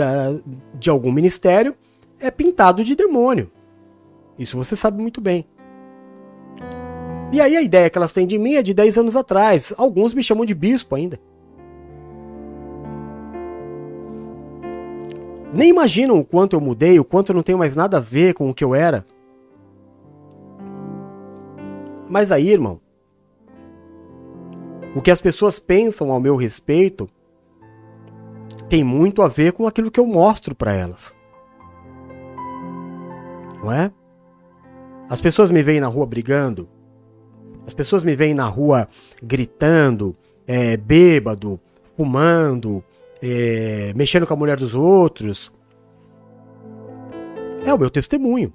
de 0.76 0.90
algum 0.90 1.12
ministério 1.12 1.76
é 2.20 2.30
pintado 2.30 2.84
de 2.84 2.96
demônio. 2.96 3.52
Isso 4.38 4.56
você 4.56 4.76
sabe 4.76 5.02
muito 5.02 5.20
bem. 5.20 5.46
E 7.32 7.40
aí 7.40 7.56
a 7.56 7.62
ideia 7.62 7.90
que 7.90 7.98
elas 7.98 8.12
têm 8.12 8.26
de 8.26 8.38
mim 8.38 8.56
é 8.56 8.64
de 8.64 8.74
10 8.74 8.98
anos 8.98 9.16
atrás. 9.16 9.74
Alguns 9.78 10.14
me 10.14 10.24
chamam 10.24 10.46
de 10.46 10.56
bispo 10.56 10.96
ainda. 10.96 11.20
Nem 15.54 15.70
imaginam 15.70 16.20
o 16.20 16.26
quanto 16.26 16.56
eu 16.56 16.62
mudei, 16.62 17.00
o 17.00 17.06
quanto 17.06 17.30
eu 17.30 17.36
não 17.36 17.44
tenho 17.44 17.58
mais 17.58 17.76
nada 17.76 17.98
a 17.98 18.02
ver 18.02 18.34
com 18.34 18.50
o 18.50 18.54
que 18.54 18.64
eu 18.64 18.74
era. 18.74 19.06
Mas 22.10 22.32
aí, 22.32 22.50
irmão, 22.50 22.80
o 24.96 25.02
que 25.02 25.12
as 25.12 25.22
pessoas 25.22 25.60
pensam 25.60 26.12
ao 26.12 26.20
meu 26.20 26.36
respeito 26.36 27.08
tem 28.68 28.84
muito 28.84 29.22
a 29.22 29.28
ver 29.28 29.54
com 29.54 29.68
aquilo 29.68 29.92
que 29.92 30.00
eu 30.00 30.06
mostro 30.06 30.56
para 30.56 30.74
elas. 30.74 31.16
Não 33.64 33.72
é? 33.72 33.92
As 35.10 35.20
pessoas 35.20 35.52
me 35.52 35.62
veem 35.62 35.82
na 35.82 35.88
rua 35.88 36.06
brigando, 36.06 36.70
as 37.70 37.74
pessoas 37.76 38.04
me 38.04 38.16
veem 38.16 38.34
na 38.34 38.46
rua 38.46 38.88
gritando, 39.22 40.16
é, 40.48 40.76
bêbado, 40.76 41.60
fumando, 41.96 42.84
é, 43.22 43.94
mexendo 43.96 44.26
com 44.26 44.34
a 44.34 44.36
mulher 44.36 44.58
dos 44.58 44.74
outros. 44.74 45.52
É 47.64 47.72
o 47.72 47.78
meu 47.78 47.92
testemunho. 47.92 48.52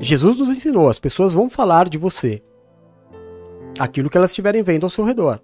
Jesus 0.00 0.38
nos 0.38 0.48
ensinou: 0.48 0.88
as 0.88 0.98
pessoas 0.98 1.34
vão 1.34 1.50
falar 1.50 1.86
de 1.90 1.98
você 1.98 2.42
aquilo 3.78 4.08
que 4.08 4.16
elas 4.16 4.30
estiverem 4.30 4.62
vendo 4.62 4.84
ao 4.84 4.90
seu 4.90 5.04
redor. 5.04 5.38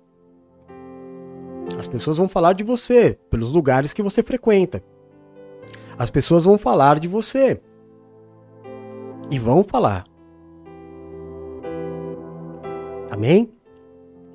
As 1.78 1.86
pessoas 1.86 2.16
vão 2.16 2.31
falar 2.31 2.55
de 2.55 2.65
você 2.65 3.19
pelos 3.28 3.53
lugares 3.53 3.93
que 3.93 4.03
você 4.03 4.23
frequenta. 4.23 4.82
As 5.98 6.09
pessoas 6.09 6.47
vão 6.47 6.57
falar 6.57 6.98
de 6.98 7.09
você. 7.09 7.61
E 9.31 9.39
vão 9.39 9.65
falar. 9.65 10.05
Amém? 13.11 13.51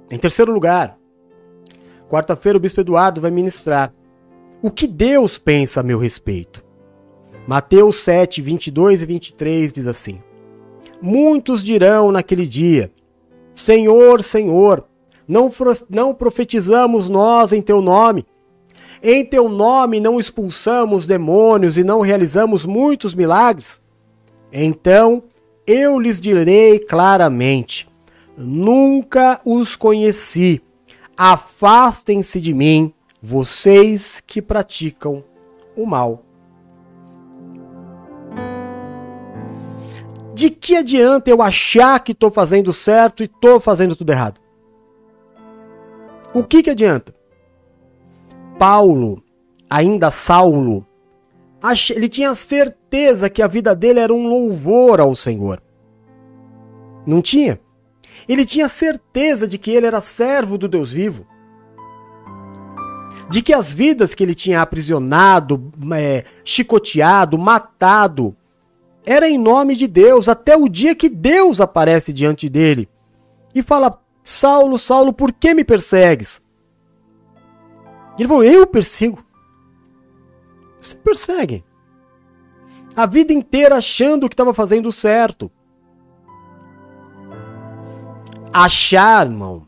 Em 0.10 0.18
terceiro 0.18 0.52
lugar, 0.52 0.98
quarta-feira 2.10 2.58
o 2.58 2.62
Bispo 2.62 2.82
Eduardo 2.82 3.22
vai 3.22 3.32
ministrar 3.32 3.94
o 4.62 4.70
que 4.70 4.86
Deus 4.86 5.38
pensa 5.38 5.80
a 5.80 5.84
meu 5.84 5.98
respeito. 5.98 6.64
Mateus 7.48 7.98
7, 8.04 8.42
22 8.42 9.02
e 9.02 9.06
23 9.06 9.72
diz 9.72 9.88
assim: 9.88 10.22
Muitos 11.02 11.64
dirão 11.64 12.12
naquele 12.12 12.46
dia: 12.46 12.92
Senhor, 13.54 14.22
Senhor, 14.22 14.86
não, 15.28 15.52
não 15.90 16.14
profetizamos 16.14 17.10
nós 17.10 17.52
em 17.52 17.62
teu 17.62 17.82
nome? 17.82 18.26
Em 19.02 19.26
teu 19.26 19.50
nome 19.50 20.00
não 20.00 20.20
expulsamos 20.20 21.08
demônios 21.08 21.78
e 21.78 21.84
não 21.84 22.02
realizamos 22.02 22.66
muitos 22.66 23.16
milagres? 23.16 23.81
Então 24.52 25.24
eu 25.66 26.00
lhes 26.00 26.20
direi 26.20 26.80
claramente: 26.80 27.88
Nunca 28.38 29.40
os 29.46 29.76
conheci. 29.76 30.62
Afastem-se 31.16 32.42
de 32.42 32.54
mim, 32.54 32.94
vocês 33.22 34.22
que 34.26 34.42
praticam 34.42 35.24
o 35.76 35.86
mal. 35.86 36.26
De 40.34 40.50
que 40.50 40.78
adianta 40.78 41.30
eu 41.30 41.42
achar 41.42 42.00
que 42.00 42.14
estou 42.14 42.32
fazendo 42.32 42.74
certo 42.74 43.22
e 43.22 43.26
estou 43.26 43.60
fazendo 43.60 43.96
tudo 43.96 44.12
errado? 44.12 44.42
O 46.34 46.44
que, 46.44 46.64
que 46.64 46.70
adianta? 46.70 47.14
Paulo, 48.58 49.22
ainda 49.70 50.10
Saulo, 50.10 50.88
ele 51.94 52.10
tinha 52.10 52.34
certeza 52.34 53.30
que 53.30 53.42
a 53.42 53.48
vida 53.48 53.76
dele 53.76 54.00
era 54.00 54.14
um 54.14 54.28
louvor 54.28 55.00
ao 55.00 55.16
Senhor. 55.16 55.62
Não 57.06 57.22
tinha? 57.22 57.60
Ele 58.28 58.46
tinha 58.46 58.68
certeza 58.68 59.48
de 59.48 59.58
que 59.58 59.72
ele 59.72 59.86
era 59.86 60.02
servo 60.02 60.58
do 60.58 60.68
Deus 60.68 60.92
vivo. 60.92 61.26
De 63.30 63.42
que 63.42 63.54
as 63.54 63.74
vidas 63.74 64.14
que 64.14 64.24
ele 64.24 64.34
tinha 64.34 64.62
aprisionado, 64.62 65.72
é, 65.94 66.26
chicoteado, 66.44 67.38
matado, 67.38 68.36
era 69.06 69.30
em 69.30 69.38
nome 69.38 69.76
de 69.76 69.88
Deus, 69.88 70.28
até 70.28 70.56
o 70.56 70.68
dia 70.68 70.94
que 70.94 71.10
Deus 71.10 71.62
aparece 71.62 72.12
diante 72.12 72.50
dele 72.50 72.90
e 73.54 73.64
fala: 73.64 74.00
Saulo, 74.24 74.78
Saulo, 74.78 75.14
por 75.14 75.32
que 75.32 75.54
me 75.54 75.64
persegues? 75.64 76.42
Ele 78.18 78.28
falou: 78.28 78.44
Eu 78.44 78.68
persigo. 78.68 79.24
Você 80.82 80.96
persegue. 80.96 81.64
A 82.96 83.06
vida 83.06 83.32
inteira 83.32 83.78
achando 83.78 84.28
que 84.28 84.34
estava 84.34 84.54
fazendo 84.54 84.92
certo. 84.92 85.50
Achar, 88.52 89.28
irmão, 89.28 89.66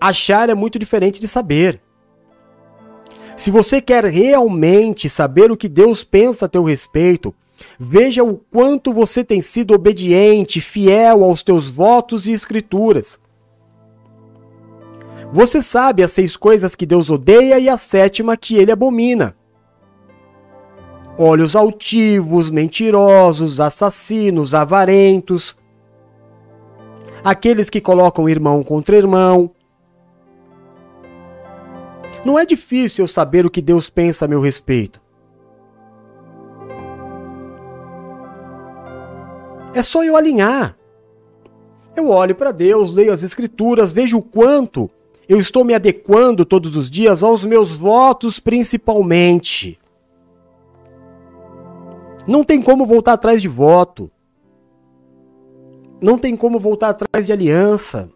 achar 0.00 0.48
é 0.48 0.54
muito 0.54 0.78
diferente 0.78 1.20
de 1.20 1.28
saber. 1.28 1.82
Se 3.36 3.50
você 3.50 3.80
quer 3.80 4.04
realmente 4.04 5.08
saber 5.08 5.50
o 5.50 5.56
que 5.56 5.68
Deus 5.68 6.04
pensa 6.04 6.46
a 6.46 6.48
teu 6.48 6.62
respeito, 6.62 7.34
veja 7.78 8.22
o 8.24 8.36
quanto 8.36 8.92
você 8.92 9.22
tem 9.24 9.42
sido 9.42 9.74
obediente, 9.74 10.60
fiel 10.60 11.24
aos 11.24 11.42
teus 11.42 11.68
votos 11.68 12.26
e 12.26 12.32
escrituras. 12.32 13.18
Você 15.32 15.62
sabe 15.62 16.02
as 16.02 16.12
seis 16.12 16.36
coisas 16.36 16.74
que 16.74 16.86
Deus 16.86 17.10
odeia 17.10 17.58
e 17.58 17.68
a 17.68 17.76
sétima 17.76 18.36
que 18.36 18.56
ele 18.56 18.72
abomina. 18.72 19.36
Olhos 21.22 21.54
altivos, 21.54 22.50
mentirosos, 22.50 23.60
assassinos, 23.60 24.54
avarentos, 24.54 25.54
aqueles 27.22 27.68
que 27.68 27.78
colocam 27.78 28.26
irmão 28.26 28.62
contra 28.62 28.96
irmão. 28.96 29.50
Não 32.24 32.38
é 32.38 32.46
difícil 32.46 33.04
eu 33.04 33.06
saber 33.06 33.44
o 33.44 33.50
que 33.50 33.60
Deus 33.60 33.90
pensa 33.90 34.24
a 34.24 34.28
meu 34.28 34.40
respeito. 34.40 34.98
É 39.74 39.82
só 39.82 40.02
eu 40.02 40.16
alinhar. 40.16 40.74
Eu 41.94 42.08
olho 42.08 42.34
para 42.34 42.50
Deus, 42.50 42.92
leio 42.92 43.12
as 43.12 43.22
Escrituras, 43.22 43.92
vejo 43.92 44.16
o 44.16 44.22
quanto 44.22 44.88
eu 45.28 45.38
estou 45.38 45.66
me 45.66 45.74
adequando 45.74 46.46
todos 46.46 46.76
os 46.76 46.88
dias 46.88 47.22
aos 47.22 47.44
meus 47.44 47.76
votos, 47.76 48.40
principalmente. 48.40 49.79
Não 52.26 52.44
tem 52.44 52.60
como 52.60 52.86
voltar 52.86 53.14
atrás 53.14 53.40
de 53.40 53.48
voto. 53.48 54.10
Não 56.00 56.18
tem 56.18 56.36
como 56.36 56.58
voltar 56.58 56.90
atrás 56.90 57.26
de 57.26 57.32
aliança. 57.32 58.10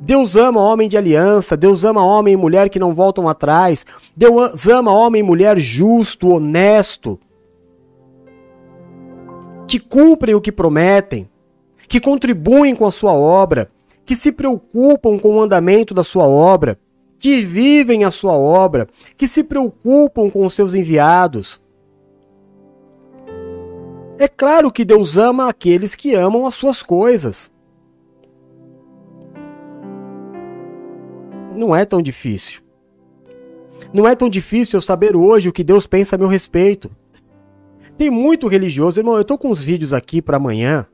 Deus 0.00 0.36
ama 0.36 0.60
homem 0.60 0.88
de 0.88 0.96
aliança, 0.96 1.56
Deus 1.56 1.84
ama 1.84 2.04
homem 2.04 2.34
e 2.34 2.36
mulher 2.36 2.68
que 2.68 2.78
não 2.78 2.92
voltam 2.92 3.28
atrás, 3.28 3.86
Deus 4.14 4.68
ama 4.68 4.92
homem 4.92 5.20
e 5.20 5.22
mulher 5.22 5.58
justo, 5.58 6.28
honesto, 6.28 7.18
que 9.66 9.78
cumprem 9.78 10.34
o 10.34 10.40
que 10.40 10.52
prometem, 10.52 11.28
que 11.88 11.98
contribuem 11.98 12.74
com 12.74 12.84
a 12.84 12.90
sua 12.90 13.14
obra, 13.14 13.70
que 14.04 14.14
se 14.14 14.30
preocupam 14.30 15.18
com 15.18 15.36
o 15.36 15.40
andamento 15.40 15.94
da 15.94 16.04
sua 16.04 16.24
obra, 16.24 16.78
que 17.18 17.40
vivem 17.40 18.04
a 18.04 18.10
sua 18.10 18.32
obra, 18.32 18.86
que 19.16 19.26
se 19.26 19.42
preocupam 19.42 20.28
com 20.30 20.44
os 20.44 20.52
seus 20.52 20.74
enviados. 20.74 21.58
É 24.18 24.28
claro 24.28 24.72
que 24.72 24.84
Deus 24.84 25.18
ama 25.18 25.48
aqueles 25.48 25.94
que 25.94 26.14
amam 26.14 26.46
as 26.46 26.54
suas 26.54 26.82
coisas. 26.82 27.52
Não 31.54 31.74
é 31.74 31.84
tão 31.84 32.00
difícil. 32.00 32.62
Não 33.92 34.06
é 34.06 34.14
tão 34.14 34.28
difícil 34.28 34.78
eu 34.78 34.82
saber 34.82 35.14
hoje 35.14 35.48
o 35.48 35.52
que 35.52 35.64
Deus 35.64 35.86
pensa 35.86 36.16
a 36.16 36.18
meu 36.18 36.28
respeito. 36.28 36.90
Tem 37.96 38.10
muito 38.10 38.48
religioso, 38.48 39.00
irmão. 39.00 39.16
Eu 39.16 39.24
tô 39.24 39.38
com 39.38 39.48
uns 39.48 39.62
vídeos 39.62 39.92
aqui 39.92 40.20
para 40.20 40.36
amanhã. 40.36 40.86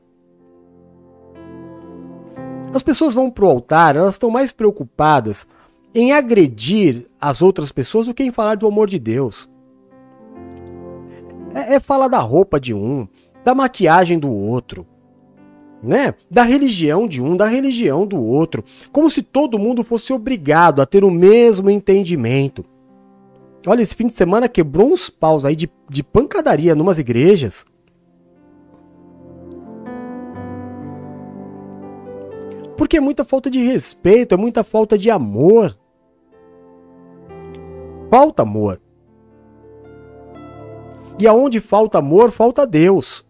As 2.73 2.81
pessoas 2.81 3.13
vão 3.13 3.29
pro 3.29 3.47
altar, 3.47 3.95
elas 3.95 4.15
estão 4.15 4.31
mais 4.31 4.51
preocupadas 4.51 5.45
em 5.93 6.11
agredir 6.11 7.05
as 7.21 7.41
outras 7.41 7.71
pessoas 7.71 8.07
do 8.07 8.13
que 8.13 8.23
em 8.23 8.31
falar 8.31 8.55
do 8.55 8.67
amor 8.67 8.87
de 8.89 8.97
Deus. 8.97 9.47
É, 11.53 11.75
é 11.75 11.79
falar 11.79 12.07
da 12.07 12.19
roupa 12.19 12.59
de 12.59 12.73
um, 12.73 13.07
da 13.43 13.53
maquiagem 13.53 14.17
do 14.17 14.31
outro, 14.31 14.85
né? 15.81 16.13
Da 16.29 16.43
religião 16.43 17.07
de 17.07 17.21
um, 17.21 17.35
da 17.35 17.45
religião 17.45 18.05
do 18.05 18.19
outro, 18.19 18.63
como 18.91 19.09
se 19.09 19.21
todo 19.21 19.59
mundo 19.59 19.83
fosse 19.83 20.13
obrigado 20.13 20.81
a 20.81 20.85
ter 20.85 21.03
o 21.03 21.11
mesmo 21.11 21.69
entendimento. 21.69 22.63
Olha, 23.65 23.81
esse 23.81 23.95
fim 23.95 24.07
de 24.07 24.13
semana 24.13 24.49
quebrou 24.49 24.91
uns 24.91 25.09
paus 25.09 25.45
aí 25.45 25.55
de, 25.55 25.69
de 25.89 26.03
pancadaria 26.03 26.75
numas 26.75 26.99
igrejas. 26.99 27.65
Porque 32.77 32.97
é 32.97 33.01
muita 33.01 33.23
falta 33.23 33.49
de 33.49 33.61
respeito, 33.61 34.33
é 34.33 34.37
muita 34.37 34.63
falta 34.63 34.97
de 34.97 35.09
amor. 35.09 35.77
Falta 38.09 38.43
amor. 38.43 38.81
E 41.17 41.27
aonde 41.27 41.59
falta 41.59 41.99
amor, 41.99 42.31
falta 42.31 42.65
Deus. 42.65 43.25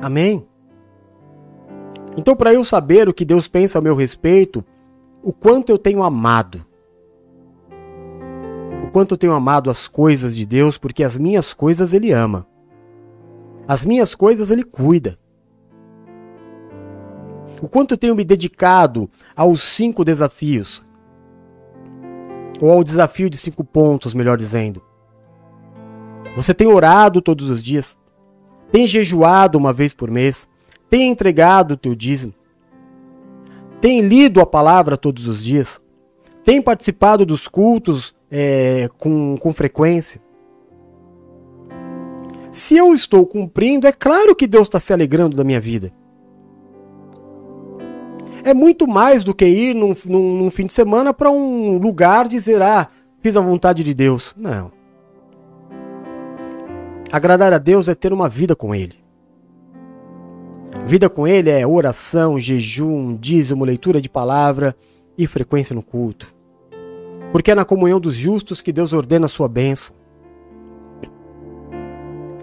Amém? 0.00 0.46
Então, 2.16 2.34
para 2.34 2.52
eu 2.52 2.64
saber 2.64 3.08
o 3.08 3.14
que 3.14 3.24
Deus 3.24 3.46
pensa 3.46 3.78
a 3.78 3.82
meu 3.82 3.94
respeito, 3.94 4.64
o 5.22 5.32
quanto 5.32 5.70
eu 5.70 5.78
tenho 5.78 6.02
amado, 6.02 6.64
o 8.82 8.88
quanto 8.88 9.14
eu 9.14 9.18
tenho 9.18 9.34
amado 9.34 9.68
as 9.68 9.86
coisas 9.86 10.34
de 10.34 10.46
Deus, 10.46 10.78
porque 10.78 11.02
as 11.02 11.18
minhas 11.18 11.52
coisas 11.52 11.92
Ele 11.92 12.12
ama, 12.12 12.46
as 13.68 13.84
minhas 13.84 14.14
coisas 14.14 14.50
Ele 14.50 14.62
cuida. 14.62 15.18
O 17.60 17.68
quanto 17.68 17.92
eu 17.94 17.98
tenho 17.98 18.14
me 18.14 18.24
dedicado 18.24 19.10
aos 19.34 19.62
cinco 19.62 20.04
desafios, 20.04 20.86
ou 22.60 22.70
ao 22.70 22.84
desafio 22.84 23.28
de 23.28 23.36
cinco 23.36 23.62
pontos, 23.64 24.14
melhor 24.14 24.38
dizendo. 24.38 24.82
Você 26.34 26.54
tem 26.54 26.66
orado 26.66 27.20
todos 27.20 27.50
os 27.50 27.62
dias, 27.62 27.96
tem 28.70 28.86
jejuado 28.86 29.58
uma 29.58 29.72
vez 29.72 29.94
por 29.94 30.10
mês, 30.10 30.48
tem 30.88 31.10
entregado 31.10 31.72
o 31.72 31.76
teu 31.76 31.94
dízimo, 31.94 32.34
tem 33.80 34.00
lido 34.00 34.40
a 34.40 34.46
palavra 34.46 34.96
todos 34.96 35.26
os 35.26 35.42
dias, 35.42 35.80
tem 36.44 36.62
participado 36.62 37.26
dos 37.26 37.48
cultos 37.48 38.14
é, 38.30 38.88
com, 38.98 39.36
com 39.36 39.52
frequência. 39.52 40.20
Se 42.50 42.76
eu 42.76 42.94
estou 42.94 43.26
cumprindo, 43.26 43.86
é 43.86 43.92
claro 43.92 44.34
que 44.34 44.46
Deus 44.46 44.66
está 44.66 44.80
se 44.80 44.92
alegrando 44.92 45.36
da 45.36 45.44
minha 45.44 45.60
vida. 45.60 45.92
É 48.42 48.54
muito 48.54 48.86
mais 48.86 49.24
do 49.24 49.34
que 49.34 49.44
ir 49.44 49.74
num, 49.74 49.94
num, 50.06 50.38
num 50.38 50.50
fim 50.50 50.66
de 50.66 50.72
semana 50.72 51.12
para 51.12 51.30
um 51.30 51.78
lugar 51.78 52.28
dizer, 52.28 52.62
ah, 52.62 52.88
fiz 53.20 53.36
a 53.36 53.40
vontade 53.40 53.82
de 53.82 53.92
Deus. 53.92 54.32
Não. 54.36 54.75
Agradar 57.10 57.52
a 57.52 57.58
Deus 57.58 57.88
é 57.88 57.94
ter 57.94 58.12
uma 58.12 58.28
vida 58.28 58.56
com 58.56 58.74
Ele. 58.74 58.96
Vida 60.86 61.08
com 61.08 61.26
Ele 61.26 61.50
é 61.50 61.66
oração, 61.66 62.38
jejum, 62.38 63.16
dízimo, 63.16 63.64
leitura 63.64 64.00
de 64.00 64.08
palavra 64.08 64.76
e 65.16 65.26
frequência 65.26 65.74
no 65.74 65.82
culto. 65.82 66.34
Porque 67.32 67.50
é 67.50 67.54
na 67.54 67.64
comunhão 67.64 68.00
dos 68.00 68.14
justos 68.14 68.60
que 68.60 68.72
Deus 68.72 68.92
ordena 68.92 69.26
a 69.26 69.28
sua 69.28 69.48
bênção. 69.48 69.94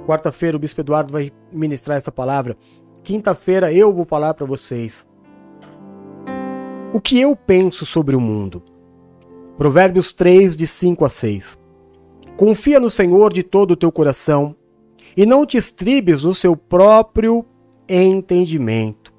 Quarta-feira 0.05 0.57
o 0.57 0.59
Bispo 0.59 0.81
Eduardo 0.81 1.11
vai 1.11 1.31
ministrar 1.51 1.97
essa 1.97 2.11
palavra. 2.11 2.57
Quinta-feira 3.03 3.71
eu 3.71 3.93
vou 3.93 4.05
falar 4.05 4.33
para 4.33 4.45
vocês. 4.45 5.07
O 6.93 7.01
que 7.01 7.19
eu 7.19 7.35
penso 7.35 7.85
sobre 7.85 8.15
o 8.15 8.21
mundo? 8.21 8.63
Provérbios 9.57 10.13
3, 10.13 10.55
de 10.55 10.67
5 10.67 11.05
a 11.05 11.09
6. 11.09 11.62
Confia 12.37 12.79
no 12.79 12.89
Senhor 12.89 13.31
de 13.31 13.43
todo 13.43 13.71
o 13.71 13.75
teu 13.75 13.91
coração 13.91 14.55
e 15.15 15.25
não 15.25 15.45
te 15.45 15.57
estribes 15.57 16.23
no 16.23 16.33
seu 16.33 16.55
próprio 16.55 17.45
entendimento. 17.87 19.13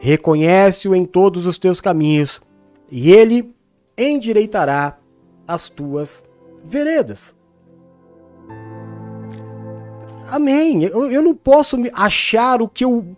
Reconhece-o 0.00 0.94
em 0.94 1.04
todos 1.04 1.46
os 1.46 1.58
teus 1.58 1.80
caminhos 1.80 2.42
e 2.90 3.10
ele 3.10 3.54
endireitará 3.96 4.98
as 5.46 5.68
tuas 5.68 6.24
veredas. 6.64 7.34
Amém. 10.28 10.84
Eu, 10.84 11.10
eu 11.10 11.22
não 11.22 11.34
posso 11.34 11.76
achar 11.92 12.62
o 12.62 12.68
que, 12.68 12.84
eu, 12.84 13.16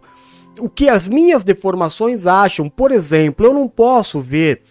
o 0.58 0.68
que 0.68 0.88
as 0.88 1.08
minhas 1.08 1.44
deformações 1.44 2.26
acham. 2.26 2.68
Por 2.68 2.90
exemplo, 2.90 3.46
eu 3.46 3.54
não 3.54 3.68
posso 3.68 4.20
ver 4.20 4.62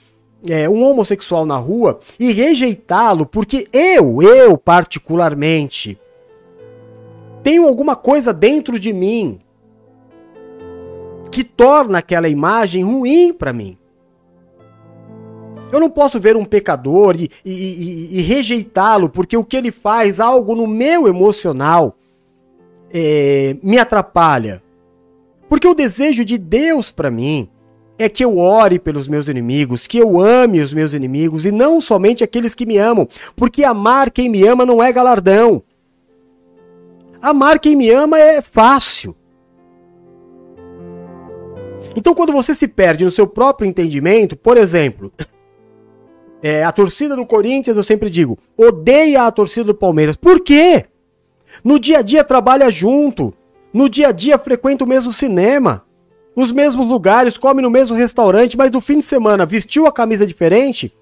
é, 0.48 0.70
um 0.70 0.84
homossexual 0.84 1.46
na 1.46 1.58
rua 1.58 2.00
e 2.20 2.32
rejeitá-lo 2.32 3.26
porque 3.26 3.68
eu, 3.72 4.22
eu 4.22 4.58
particularmente, 4.58 6.00
tenho 7.42 7.68
alguma 7.68 7.96
coisa 7.96 8.34
dentro 8.34 8.80
de 8.80 8.94
mim 8.94 9.40
que 11.32 11.44
torna 11.44 11.98
aquela 11.98 12.30
imagem 12.30 12.84
ruim 12.84 13.34
para 13.34 13.52
mim. 13.52 13.78
Eu 15.72 15.80
não 15.80 15.90
posso 15.90 16.20
ver 16.20 16.38
um 16.38 16.46
pecador 16.46 17.16
e, 17.16 17.32
e, 17.44 17.52
e, 17.52 18.20
e 18.20 18.22
rejeitá-lo 18.22 19.10
porque 19.10 19.36
o 19.36 19.44
que 19.44 19.58
ele 19.58 19.72
faz, 19.72 20.20
algo 20.20 20.54
no 20.54 20.68
meu 20.68 21.08
emocional, 21.08 21.98
é, 22.94 23.58
me 23.64 23.80
atrapalha. 23.80 24.62
Porque 25.50 25.68
o 25.68 25.74
desejo 25.74 26.24
de 26.24 26.38
Deus 26.38 26.92
para 26.92 27.10
mim 27.10 27.50
é 28.04 28.10
que 28.10 28.24
eu 28.24 28.38
ore 28.38 28.80
pelos 28.80 29.08
meus 29.08 29.28
inimigos, 29.28 29.88
que 29.88 29.98
eu 29.98 30.20
ame 30.20 30.62
os 30.62 30.74
meus 30.74 30.94
inimigos 30.94 31.46
e 31.46 31.52
não 31.52 31.80
somente 31.80 32.24
aqueles 32.24 32.54
que 32.54 32.66
me 32.66 32.78
amam, 32.78 33.08
porque 33.36 33.64
amar 33.64 34.12
quem 34.12 34.30
me 34.30 34.46
ama 34.46 34.66
não 34.66 34.82
é 34.82 34.92
galardão. 34.92 35.64
Amar 37.22 37.60
quem 37.60 37.76
me 37.76 37.90
ama 37.90 38.20
é 38.20 38.42
fácil. 38.42 39.16
Então, 41.96 42.14
quando 42.14 42.34
você 42.34 42.54
se 42.56 42.68
perde 42.68 43.06
no 43.06 43.12
seu 43.12 43.28
próprio 43.28 43.68
entendimento, 43.68 44.36
por 44.36 44.58
exemplo, 44.58 45.12
é, 46.42 46.64
a 46.64 46.72
torcida 46.72 47.16
do 47.16 47.26
Corinthians, 47.26 47.78
eu 47.78 47.84
sempre 47.84 48.10
digo, 48.10 48.38
odeia 48.58 49.24
a 49.24 49.32
torcida 49.32 49.66
do 49.66 49.76
Palmeiras. 49.76 50.16
Por 50.16 50.42
quê? 50.42 50.86
No 51.64 51.80
dia 51.80 52.00
a 52.00 52.02
dia 52.02 52.24
trabalha 52.24 52.70
junto, 52.70 53.34
no 53.72 53.88
dia 53.88 54.10
a 54.10 54.12
dia 54.12 54.38
frequenta 54.38 54.84
o 54.84 54.88
mesmo 54.88 55.14
cinema, 55.14 55.86
os 56.36 56.52
mesmos 56.52 56.88
lugares, 56.88 57.38
come 57.38 57.62
no 57.62 57.70
mesmo 57.70 57.96
restaurante, 57.96 58.58
mas 58.58 58.72
no 58.72 58.82
fim 58.82 58.98
de 58.98 59.04
semana 59.04 59.46
vestiu 59.46 59.86
a 59.86 59.92
camisa 59.92 60.26
diferente, 60.26 60.94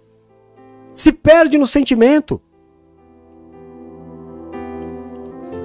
se 0.92 1.12
perde 1.12 1.58
no 1.58 1.66
sentimento. 1.66 2.42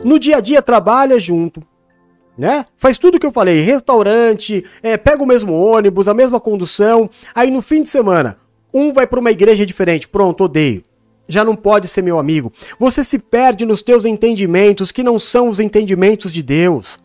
No 0.04 0.18
dia 0.18 0.36
a 0.36 0.40
dia 0.40 0.62
trabalha 0.62 1.18
junto, 1.18 1.62
né? 2.38 2.66
Faz 2.76 2.96
tudo 2.96 3.16
o 3.16 3.20
que 3.20 3.26
eu 3.26 3.32
falei, 3.32 3.60
restaurante, 3.62 4.64
é, 4.82 4.96
pega 4.96 5.22
o 5.22 5.26
mesmo 5.26 5.52
ônibus, 5.54 6.06
a 6.06 6.14
mesma 6.14 6.38
condução, 6.38 7.10
aí 7.34 7.50
no 7.50 7.60
fim 7.60 7.82
de 7.82 7.88
semana, 7.88 8.38
um 8.72 8.92
vai 8.92 9.06
para 9.06 9.18
uma 9.18 9.30
igreja 9.30 9.66
diferente, 9.66 10.06
pronto, 10.06 10.44
odeio. 10.44 10.84
Já 11.28 11.44
não 11.44 11.56
pode 11.56 11.88
ser 11.88 12.02
meu 12.02 12.20
amigo. 12.20 12.52
Você 12.78 13.02
se 13.02 13.18
perde 13.18 13.66
nos 13.66 13.82
teus 13.82 14.04
entendimentos 14.04 14.92
que 14.92 15.02
não 15.02 15.18
são 15.18 15.48
os 15.48 15.58
entendimentos 15.58 16.32
de 16.32 16.40
Deus. 16.40 17.00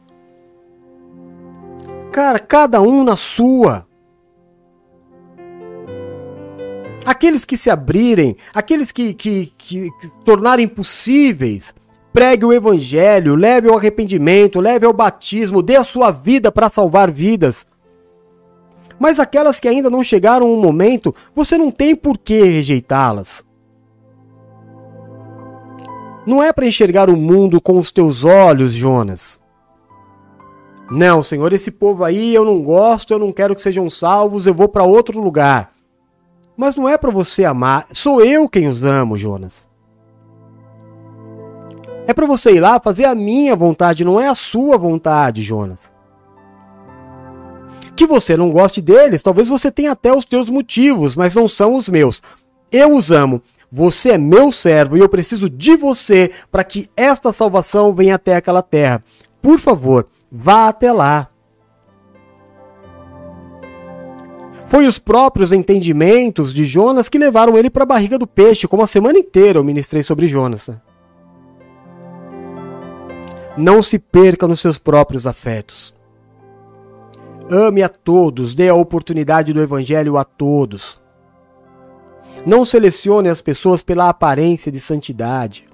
Cara, 2.11 2.39
cada 2.39 2.81
um 2.81 3.03
na 3.03 3.15
sua. 3.15 3.87
Aqueles 7.05 7.45
que 7.45 7.55
se 7.57 7.69
abrirem, 7.69 8.35
aqueles 8.53 8.91
que, 8.91 9.13
que, 9.13 9.53
que, 9.57 9.89
que 9.89 10.11
tornarem 10.23 10.67
possíveis, 10.67 11.73
pregue 12.13 12.45
o 12.45 12.53
evangelho, 12.53 13.35
leve 13.35 13.69
ao 13.69 13.77
arrependimento, 13.77 14.59
leve 14.59 14.85
ao 14.85 14.93
batismo, 14.93 15.63
dê 15.63 15.77
a 15.77 15.83
sua 15.83 16.11
vida 16.11 16.51
para 16.51 16.69
salvar 16.69 17.09
vidas. 17.09 17.65
Mas 18.99 19.19
aquelas 19.19 19.59
que 19.59 19.67
ainda 19.67 19.89
não 19.89 20.03
chegaram 20.03 20.47
ao 20.47 20.57
momento, 20.57 21.15
você 21.33 21.57
não 21.57 21.71
tem 21.71 21.95
por 21.95 22.17
que 22.17 22.43
rejeitá-las. 22.43 23.43
Não 26.27 26.43
é 26.43 26.53
para 26.53 26.67
enxergar 26.67 27.09
o 27.09 27.17
mundo 27.17 27.59
com 27.59 27.79
os 27.79 27.91
teus 27.91 28.23
olhos, 28.23 28.73
Jonas. 28.73 29.40
Não, 30.91 31.23
Senhor, 31.23 31.53
esse 31.53 31.71
povo 31.71 32.03
aí 32.03 32.35
eu 32.35 32.43
não 32.43 32.61
gosto, 32.61 33.13
eu 33.13 33.19
não 33.19 33.31
quero 33.31 33.55
que 33.55 33.61
sejam 33.61 33.89
salvos, 33.89 34.45
eu 34.45 34.53
vou 34.53 34.67
para 34.67 34.83
outro 34.83 35.21
lugar. 35.21 35.71
Mas 36.57 36.75
não 36.75 36.87
é 36.87 36.97
para 36.97 37.09
você 37.09 37.45
amar, 37.45 37.87
sou 37.93 38.21
eu 38.21 38.49
quem 38.49 38.67
os 38.67 38.83
amo, 38.83 39.15
Jonas. 39.17 39.65
É 42.05 42.13
para 42.13 42.27
você 42.27 42.51
ir 42.51 42.59
lá 42.59 42.77
fazer 42.77 43.05
a 43.05 43.15
minha 43.15 43.55
vontade, 43.55 44.03
não 44.03 44.19
é 44.19 44.27
a 44.27 44.35
sua 44.35 44.77
vontade, 44.77 45.41
Jonas. 45.41 45.93
Que 47.95 48.05
você 48.05 48.35
não 48.35 48.51
goste 48.51 48.81
deles, 48.81 49.23
talvez 49.23 49.47
você 49.47 49.71
tenha 49.71 49.93
até 49.93 50.13
os 50.13 50.25
teus 50.25 50.49
motivos, 50.49 51.15
mas 51.15 51.33
não 51.33 51.47
são 51.47 51.73
os 51.73 51.87
meus. 51.87 52.21
Eu 52.69 52.97
os 52.97 53.11
amo. 53.11 53.41
Você 53.71 54.11
é 54.11 54.17
meu 54.17 54.51
servo 54.51 54.97
e 54.97 54.99
eu 54.99 55.07
preciso 55.07 55.49
de 55.49 55.77
você 55.77 56.31
para 56.51 56.65
que 56.65 56.89
esta 56.97 57.31
salvação 57.31 57.93
venha 57.93 58.15
até 58.15 58.35
aquela 58.35 58.61
terra. 58.61 59.01
Por 59.41 59.57
favor, 59.57 60.07
vá 60.31 60.69
até 60.69 60.91
lá. 60.93 61.27
Foi 64.67 64.87
os 64.87 64.97
próprios 64.97 65.51
entendimentos 65.51 66.53
de 66.53 66.63
Jonas 66.63 67.09
que 67.09 67.17
levaram 67.17 67.57
ele 67.57 67.69
para 67.69 67.83
a 67.83 67.85
barriga 67.85 68.17
do 68.17 68.25
peixe, 68.25 68.69
como 68.69 68.83
a 68.83 68.87
semana 68.87 69.19
inteira 69.19 69.59
eu 69.59 69.63
ministrei 69.65 70.01
sobre 70.01 70.27
Jonas. 70.27 70.69
Não 73.57 73.81
se 73.81 73.99
perca 73.99 74.47
nos 74.47 74.61
seus 74.61 74.77
próprios 74.77 75.27
afetos. 75.27 75.93
Ame 77.49 77.83
a 77.83 77.89
todos, 77.89 78.55
dê 78.55 78.69
a 78.69 78.73
oportunidade 78.73 79.51
do 79.51 79.61
evangelho 79.61 80.15
a 80.15 80.23
todos. 80.23 81.01
Não 82.45 82.63
selecione 82.63 83.27
as 83.27 83.41
pessoas 83.41 83.83
pela 83.83 84.07
aparência 84.07 84.71
de 84.71 84.79
santidade. 84.79 85.65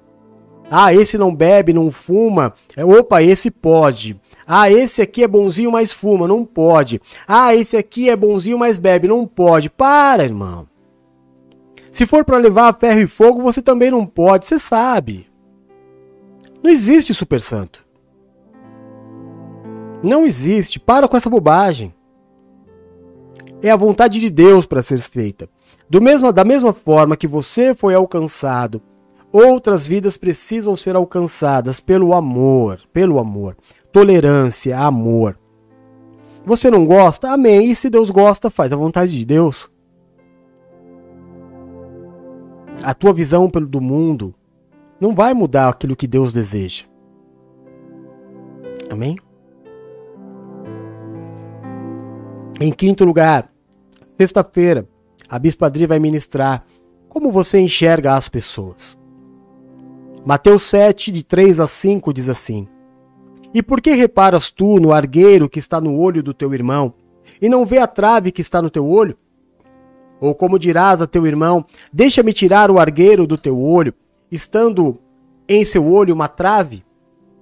Ah, 0.68 0.92
esse 0.92 1.16
não 1.16 1.32
bebe, 1.32 1.72
não 1.72 1.88
fuma. 1.90 2.52
É, 2.76 2.84
opa, 2.84 3.22
esse 3.22 3.48
pode. 3.48 4.20
Ah, 4.50 4.70
esse 4.70 5.02
aqui 5.02 5.22
é 5.22 5.28
bonzinho, 5.28 5.70
mas 5.70 5.92
fuma, 5.92 6.26
não 6.26 6.42
pode. 6.42 7.02
Ah, 7.26 7.54
esse 7.54 7.76
aqui 7.76 8.08
é 8.08 8.16
bonzinho, 8.16 8.58
mas 8.58 8.78
bebe, 8.78 9.06
não 9.06 9.26
pode. 9.26 9.68
Para, 9.68 10.24
irmão. 10.24 10.66
Se 11.92 12.06
for 12.06 12.24
para 12.24 12.38
levar 12.38 12.78
ferro 12.78 13.00
e 13.00 13.06
fogo, 13.06 13.42
você 13.42 13.60
também 13.60 13.90
não 13.90 14.06
pode, 14.06 14.46
você 14.46 14.58
sabe. 14.58 15.26
Não 16.62 16.70
existe 16.70 17.12
super 17.12 17.42
santo. 17.42 17.86
Não 20.02 20.24
existe. 20.24 20.80
Para 20.80 21.06
com 21.06 21.16
essa 21.16 21.28
bobagem. 21.28 21.94
É 23.60 23.70
a 23.70 23.76
vontade 23.76 24.18
de 24.18 24.30
Deus 24.30 24.64
para 24.64 24.82
ser 24.82 25.00
feita. 25.00 25.46
Do 25.90 26.00
mesmo, 26.00 26.32
da 26.32 26.44
mesma 26.44 26.72
forma 26.72 27.18
que 27.18 27.26
você 27.26 27.74
foi 27.74 27.94
alcançado, 27.94 28.80
outras 29.32 29.86
vidas 29.86 30.16
precisam 30.16 30.76
ser 30.76 30.96
alcançadas 30.96 31.80
pelo 31.80 32.14
amor, 32.14 32.80
pelo 32.92 33.18
amor, 33.18 33.56
tolerância, 33.92 34.78
amor. 34.78 35.38
Você 36.44 36.70
não 36.70 36.86
gosta? 36.86 37.30
Amém. 37.30 37.70
E 37.70 37.74
se 37.74 37.90
Deus 37.90 38.10
gosta, 38.10 38.50
faz 38.50 38.72
a 38.72 38.76
vontade 38.76 39.16
de 39.16 39.24
Deus. 39.24 39.70
A 42.82 42.94
tua 42.94 43.12
visão 43.12 43.48
do 43.48 43.80
mundo 43.80 44.34
não 45.00 45.14
vai 45.14 45.34
mudar 45.34 45.68
aquilo 45.68 45.96
que 45.96 46.06
Deus 46.06 46.32
deseja. 46.32 46.84
Amém? 48.90 49.16
Em 52.60 52.72
quinto 52.72 53.04
lugar, 53.04 53.52
sexta-feira, 54.16 54.88
a 55.28 55.36
Adri 55.36 55.86
vai 55.86 55.98
ministrar 55.98 56.64
como 57.08 57.30
você 57.30 57.60
enxerga 57.60 58.14
as 58.14 58.28
pessoas. 58.28 58.98
Mateus 60.24 60.62
7, 60.62 61.12
de 61.12 61.22
3 61.22 61.60
a 61.60 61.66
5, 61.66 62.12
diz 62.12 62.28
assim: 62.28 62.66
E 63.52 63.62
por 63.62 63.80
que 63.80 63.92
reparas 63.92 64.50
tu 64.50 64.78
no 64.78 64.92
argueiro 64.92 65.48
que 65.48 65.58
está 65.58 65.80
no 65.80 65.96
olho 65.96 66.22
do 66.22 66.34
teu 66.34 66.52
irmão, 66.52 66.92
e 67.40 67.48
não 67.48 67.64
vê 67.64 67.78
a 67.78 67.86
trave 67.86 68.32
que 68.32 68.40
está 68.40 68.60
no 68.60 68.70
teu 68.70 68.86
olho? 68.86 69.16
Ou 70.20 70.34
como 70.34 70.58
dirás 70.58 71.00
a 71.00 71.06
teu 71.06 71.26
irmão: 71.26 71.64
Deixa-me 71.92 72.32
tirar 72.32 72.70
o 72.70 72.78
argueiro 72.78 73.26
do 73.26 73.38
teu 73.38 73.58
olho, 73.60 73.94
estando 74.30 74.98
em 75.48 75.64
seu 75.64 75.86
olho 75.90 76.14
uma 76.14 76.28
trave? 76.28 76.84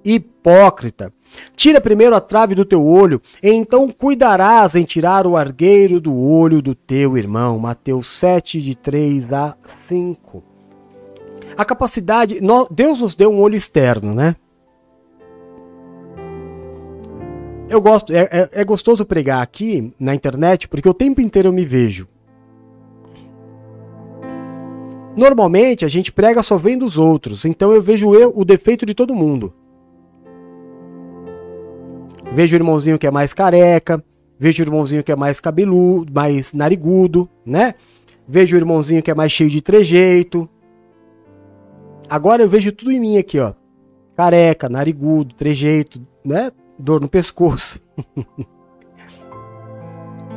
Hipócrita! 0.05 1.13
Tira 1.57 1.81
primeiro 1.81 2.15
a 2.15 2.21
trave 2.21 2.55
do 2.55 2.65
teu 2.65 2.87
olho, 2.87 3.21
e 3.43 3.51
então 3.51 3.91
cuidarás 3.91 4.77
em 4.77 4.85
tirar 4.85 5.27
o 5.27 5.37
argueiro 5.37 6.01
do 6.01 6.17
olho 6.17 6.63
do 6.63 6.75
teu 6.75 7.19
irmão. 7.19 7.59
Mateus 7.59 8.07
7, 8.07 8.61
de 8.61 8.77
3 8.77 9.33
a 9.33 9.57
5. 9.65 10.43
A 11.57 11.65
capacidade. 11.65 12.39
Deus 12.71 13.01
nos 13.01 13.15
deu 13.15 13.33
um 13.33 13.41
olho 13.41 13.57
externo, 13.57 14.15
né? 14.15 14.37
Eu 17.69 17.81
gosto, 17.81 18.13
é, 18.13 18.29
é, 18.31 18.49
é 18.53 18.65
gostoso 18.65 19.05
pregar 19.05 19.43
aqui 19.43 19.93
na 19.99 20.15
internet 20.15 20.69
porque 20.69 20.89
o 20.89 20.95
tempo 20.95 21.21
inteiro 21.21 21.49
eu 21.49 21.53
me 21.53 21.65
vejo. 21.65 22.07
Normalmente 25.17 25.85
a 25.85 25.89
gente 25.89 26.13
prega 26.13 26.43
só 26.43 26.57
vendo 26.57 26.85
os 26.85 26.97
outros, 26.97 27.45
então 27.45 27.73
eu 27.73 27.81
vejo 27.83 28.15
eu, 28.15 28.33
o 28.37 28.45
defeito 28.45 28.87
de 28.87 28.95
todo 28.95 29.15
mundo. 29.15 29.53
Vejo 32.33 32.55
o 32.55 32.59
irmãozinho 32.59 32.99
que 32.99 33.07
é 33.07 33.11
mais 33.11 33.33
careca, 33.33 34.05
vejo 34.39 34.63
o 34.63 34.67
irmãozinho 34.67 35.03
que 35.03 35.11
é 35.11 35.17
mais 35.17 35.41
cabeludo, 35.41 36.13
mais 36.13 36.53
narigudo, 36.53 37.29
né? 37.45 37.75
Vejo 38.29 38.57
o 38.57 38.61
irmãozinho 38.61 39.03
que 39.03 39.11
é 39.11 39.15
mais 39.15 39.33
cheio 39.33 39.51
de 39.51 39.61
trejeito. 39.61 40.49
Agora 42.09 42.43
eu 42.43 42.49
vejo 42.49 42.71
tudo 42.71 42.93
em 42.93 43.01
mim 43.01 43.19
aqui, 43.19 43.41
ó. 43.41 43.55
Careca, 44.15 44.69
narigudo, 44.69 45.35
trejeito, 45.35 46.01
né? 46.25 46.51
Dor 46.79 47.01
no 47.01 47.09
pescoço. 47.09 47.81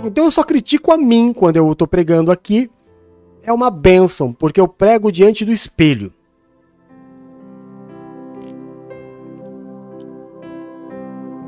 então 0.04 0.26
eu 0.26 0.32
só 0.32 0.44
critico 0.44 0.92
a 0.92 0.98
mim 0.98 1.34
quando 1.34 1.58
eu 1.58 1.76
tô 1.76 1.86
pregando 1.86 2.32
aqui. 2.32 2.70
É 3.44 3.54
uma 3.54 3.70
bênção, 3.70 4.34
porque 4.34 4.60
eu 4.60 4.68
prego 4.68 5.12
diante 5.12 5.46
do 5.46 5.52
espelho. 5.52 6.14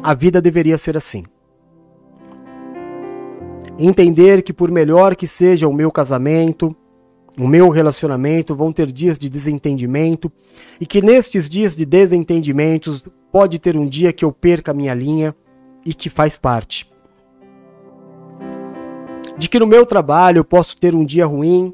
A 0.04 0.14
vida 0.14 0.42
deveria 0.42 0.78
ser 0.78 0.98
assim. 0.98 1.24
Entender 3.78 4.42
que, 4.42 4.52
por 4.52 4.72
melhor 4.72 5.16
que 5.16 5.28
seja 5.28 5.68
o 5.68 5.74
meu 5.74 5.92
casamento, 5.92 6.76
o 7.38 7.48
meu 7.48 7.70
relacionamento, 7.70 8.56
vão 8.56 8.72
ter 8.72 8.92
dias 8.92 9.18
de 9.18 9.30
desentendimento 9.30 10.32
e 10.80 10.86
que 10.86 11.02
nestes 11.02 11.48
dias 11.48 11.76
de 11.76 11.86
desentendimentos 11.86 13.08
pode 13.32 13.60
ter 13.60 13.78
um 13.78 13.86
dia 13.86 14.12
que 14.14 14.26
eu 14.26 14.32
perca 14.32 14.72
a 14.72 14.74
minha 14.74 14.94
linha 14.94 15.36
e 15.86 15.94
que 15.94 16.10
faz 16.10 16.38
parte. 16.38 16.92
De 19.38 19.48
que 19.48 19.60
no 19.60 19.68
meu 19.68 19.86
trabalho 19.86 20.40
eu 20.40 20.46
posso 20.46 20.78
ter 20.78 20.94
um 20.94 21.06
dia 21.06 21.26
ruim, 21.26 21.74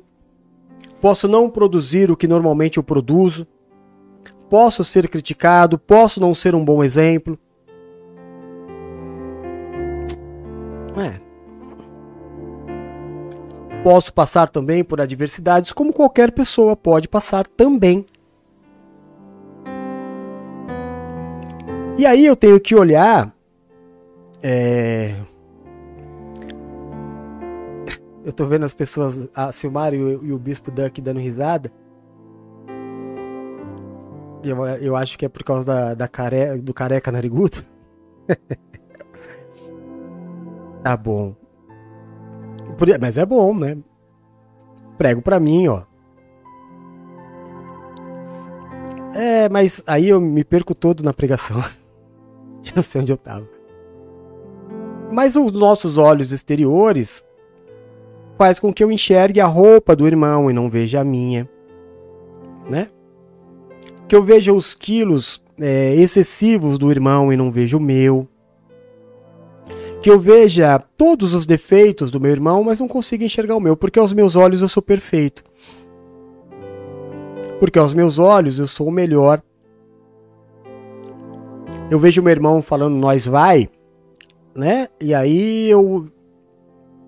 posso 1.02 1.28
não 1.28 1.50
produzir 1.50 2.12
o 2.12 2.18
que 2.18 2.28
normalmente 2.28 2.78
eu 2.78 2.84
produzo, 2.84 3.46
posso 4.50 4.84
ser 4.84 5.10
criticado, 5.10 5.78
posso 5.78 6.20
não 6.22 6.34
ser 6.34 6.56
um 6.56 6.64
bom 6.64 6.84
exemplo, 6.84 7.38
É. 10.98 11.20
Posso 13.84 14.12
passar 14.12 14.50
também 14.50 14.84
por 14.84 15.00
adversidades 15.00 15.72
como 15.72 15.94
qualquer 15.94 16.32
pessoa 16.32 16.76
pode 16.76 17.08
passar 17.08 17.46
também. 17.46 18.06
E 21.98 22.06
aí 22.06 22.26
eu 22.26 22.36
tenho 22.36 22.60
que 22.60 22.76
olhar. 22.76 23.34
É... 24.42 25.16
Eu 28.24 28.32
tô 28.32 28.46
vendo 28.46 28.66
as 28.66 28.74
pessoas, 28.74 29.30
a 29.34 29.52
Silmar 29.52 29.94
e 29.94 30.02
o, 30.02 30.26
e 30.26 30.32
o 30.32 30.38
Bispo 30.38 30.70
Duck 30.70 31.02
dando 31.02 31.20
risada. 31.20 31.72
Eu, 34.44 34.66
eu 34.66 34.96
acho 34.96 35.18
que 35.18 35.26
é 35.26 35.30
por 35.30 35.44
causa 35.44 35.66
da, 35.66 35.94
da 35.94 36.08
care, 36.08 36.60
do 36.60 36.74
careca 36.74 37.12
narigudo. 37.12 37.64
Tá 40.84 40.96
bom. 40.96 41.36
Mas 43.02 43.18
é 43.18 43.26
bom, 43.26 43.54
né? 43.54 43.78
Prego 44.98 45.22
pra 45.22 45.38
mim, 45.38 45.68
ó. 45.68 45.84
É, 49.14 49.50
mas 49.50 49.84
aí 49.86 50.08
eu 50.10 50.22
me 50.22 50.46
perco 50.46 50.74
todo 50.74 51.04
na 51.04 51.12
pregação. 51.12 51.62
Já 52.70 52.74
não 52.76 52.84
sei 52.84 53.02
onde 53.02 53.12
eu 53.12 53.18
tava. 53.18 53.48
Mas 55.12 55.36
os 55.36 55.52
nossos 55.54 55.98
olhos 55.98 56.32
exteriores 56.32 57.24
faz 58.38 58.60
com 58.60 58.74
que 58.74 58.84
eu 58.84 58.92
enxergue 58.92 59.40
a 59.40 59.48
roupa 59.48 59.96
do 59.96 60.06
irmão 60.06 60.50
e 60.50 60.54
não 60.54 60.70
veja 60.70 61.00
a 61.00 61.04
minha, 61.04 61.50
né? 62.70 62.90
Que 64.08 64.16
eu 64.16 64.24
veja 64.24 64.54
os 64.54 64.76
quilos 64.76 65.42
é, 65.60 65.96
excessivos 65.96 66.78
do 66.78 66.92
irmão 66.92 67.32
e 67.32 67.38
não 67.38 67.52
veja 67.52 67.78
o 67.78 67.80
meu 67.80 68.28
que 70.02 70.10
eu 70.10 70.20
veja 70.20 70.80
todos 70.96 71.34
os 71.34 71.46
defeitos 71.46 72.12
do 72.12 72.20
meu 72.20 72.32
irmão, 72.32 72.64
mas 72.64 72.80
não 72.80 72.88
consiga 72.88 73.26
enxergar 73.26 73.56
o 73.56 73.60
meu, 73.60 73.76
porque 73.76 74.00
aos 74.00 74.14
meus 74.14 74.36
olhos 74.36 74.62
eu 74.62 74.68
sou 74.68 74.82
perfeito. 74.82 75.44
Porque 77.60 77.80
aos 77.80 77.94
meus 77.94 78.20
olhos 78.20 78.60
eu 78.60 78.68
sou 78.68 78.88
o 78.88 78.92
melhor. 78.92 79.42
Eu 81.90 82.00
vejo 82.00 82.22
meu 82.22 82.32
irmão 82.32 82.62
falando 82.62 82.96
nós 82.96 83.26
vai, 83.26 83.70
né? 84.54 84.90
E 85.00 85.14
aí 85.14 85.70
eu 85.70 86.08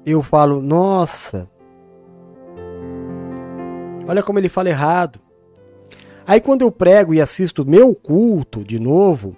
eu 0.05 0.23
falo, 0.23 0.61
nossa. 0.61 1.49
Olha 4.07 4.23
como 4.23 4.39
ele 4.39 4.47
fala 4.47 4.69
errado. 4.69 5.19
Aí 6.25 6.39
quando 6.39 6.61
eu 6.61 6.71
prego 6.71 7.13
e 7.13 7.19
assisto 7.19 7.65
meu 7.65 7.93
culto 7.93 8.63
de 8.63 8.79
novo, 8.79 9.35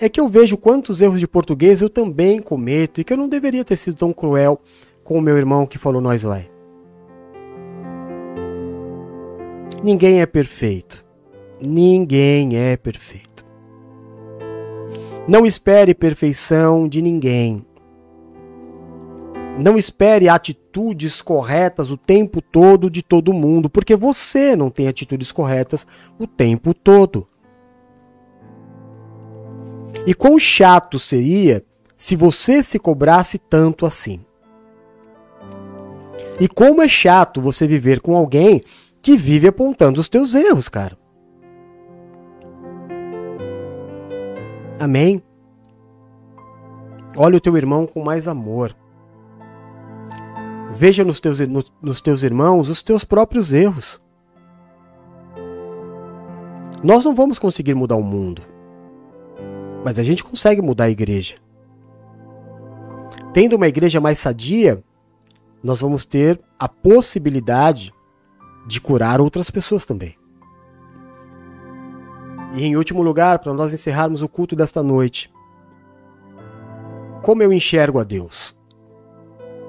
é 0.00 0.08
que 0.08 0.20
eu 0.20 0.26
vejo 0.26 0.56
quantos 0.56 1.00
erros 1.00 1.20
de 1.20 1.28
português 1.28 1.80
eu 1.80 1.88
também 1.88 2.40
cometo 2.40 3.00
e 3.00 3.04
que 3.04 3.12
eu 3.12 3.16
não 3.16 3.28
deveria 3.28 3.64
ter 3.64 3.76
sido 3.76 3.96
tão 3.96 4.12
cruel 4.12 4.60
com 5.04 5.16
o 5.18 5.22
meu 5.22 5.38
irmão 5.38 5.66
que 5.66 5.78
falou 5.78 6.00
nós 6.00 6.22
vai. 6.22 6.50
Ninguém 9.82 10.20
é 10.20 10.26
perfeito. 10.26 11.04
Ninguém 11.60 12.56
é 12.56 12.76
perfeito. 12.76 13.27
Não 15.28 15.44
espere 15.44 15.94
perfeição 15.94 16.88
de 16.88 17.02
ninguém. 17.02 17.62
Não 19.58 19.76
espere 19.76 20.26
atitudes 20.26 21.20
corretas 21.20 21.90
o 21.90 21.98
tempo 21.98 22.40
todo 22.40 22.88
de 22.88 23.02
todo 23.02 23.34
mundo, 23.34 23.68
porque 23.68 23.94
você 23.94 24.56
não 24.56 24.70
tem 24.70 24.88
atitudes 24.88 25.30
corretas 25.30 25.86
o 26.18 26.26
tempo 26.26 26.72
todo. 26.72 27.28
E 30.06 30.14
quão 30.14 30.38
chato 30.38 30.98
seria 30.98 31.62
se 31.94 32.16
você 32.16 32.62
se 32.62 32.78
cobrasse 32.78 33.36
tanto 33.36 33.84
assim? 33.84 34.24
E 36.40 36.48
como 36.48 36.80
é 36.80 36.88
chato 36.88 37.38
você 37.38 37.66
viver 37.66 38.00
com 38.00 38.16
alguém 38.16 38.62
que 39.02 39.14
vive 39.14 39.48
apontando 39.48 40.00
os 40.00 40.08
teus 40.08 40.34
erros, 40.34 40.70
cara. 40.70 40.97
Amém? 44.78 45.22
Olha 47.16 47.36
o 47.36 47.40
teu 47.40 47.56
irmão 47.56 47.86
com 47.86 48.02
mais 48.02 48.28
amor. 48.28 48.76
Veja 50.74 51.04
nos 51.04 51.18
teus, 51.18 51.40
nos, 51.40 51.72
nos 51.82 52.00
teus 52.00 52.22
irmãos 52.22 52.68
os 52.68 52.82
teus 52.82 53.04
próprios 53.04 53.52
erros. 53.52 54.00
Nós 56.82 57.04
não 57.04 57.14
vamos 57.14 57.38
conseguir 57.38 57.74
mudar 57.74 57.96
o 57.96 58.02
mundo, 58.02 58.42
mas 59.84 59.98
a 59.98 60.02
gente 60.04 60.22
consegue 60.22 60.62
mudar 60.62 60.84
a 60.84 60.90
igreja. 60.90 61.36
Tendo 63.32 63.56
uma 63.56 63.66
igreja 63.66 64.00
mais 64.00 64.18
sadia, 64.18 64.82
nós 65.62 65.80
vamos 65.80 66.04
ter 66.04 66.40
a 66.58 66.68
possibilidade 66.68 67.92
de 68.66 68.80
curar 68.80 69.20
outras 69.20 69.50
pessoas 69.50 69.84
também. 69.84 70.17
E 72.54 72.64
em 72.64 72.76
último 72.76 73.02
lugar, 73.02 73.38
para 73.38 73.52
nós 73.52 73.72
encerrarmos 73.72 74.22
o 74.22 74.28
culto 74.28 74.56
desta 74.56 74.82
noite, 74.82 75.30
como 77.22 77.42
eu 77.42 77.52
enxergo 77.52 77.98
a 77.98 78.04
Deus? 78.04 78.56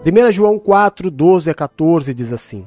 1 0.06 0.32
João 0.32 0.58
4, 0.58 1.12
12 1.12 1.50
a 1.50 1.54
14 1.54 2.14
diz 2.14 2.32
assim: 2.32 2.66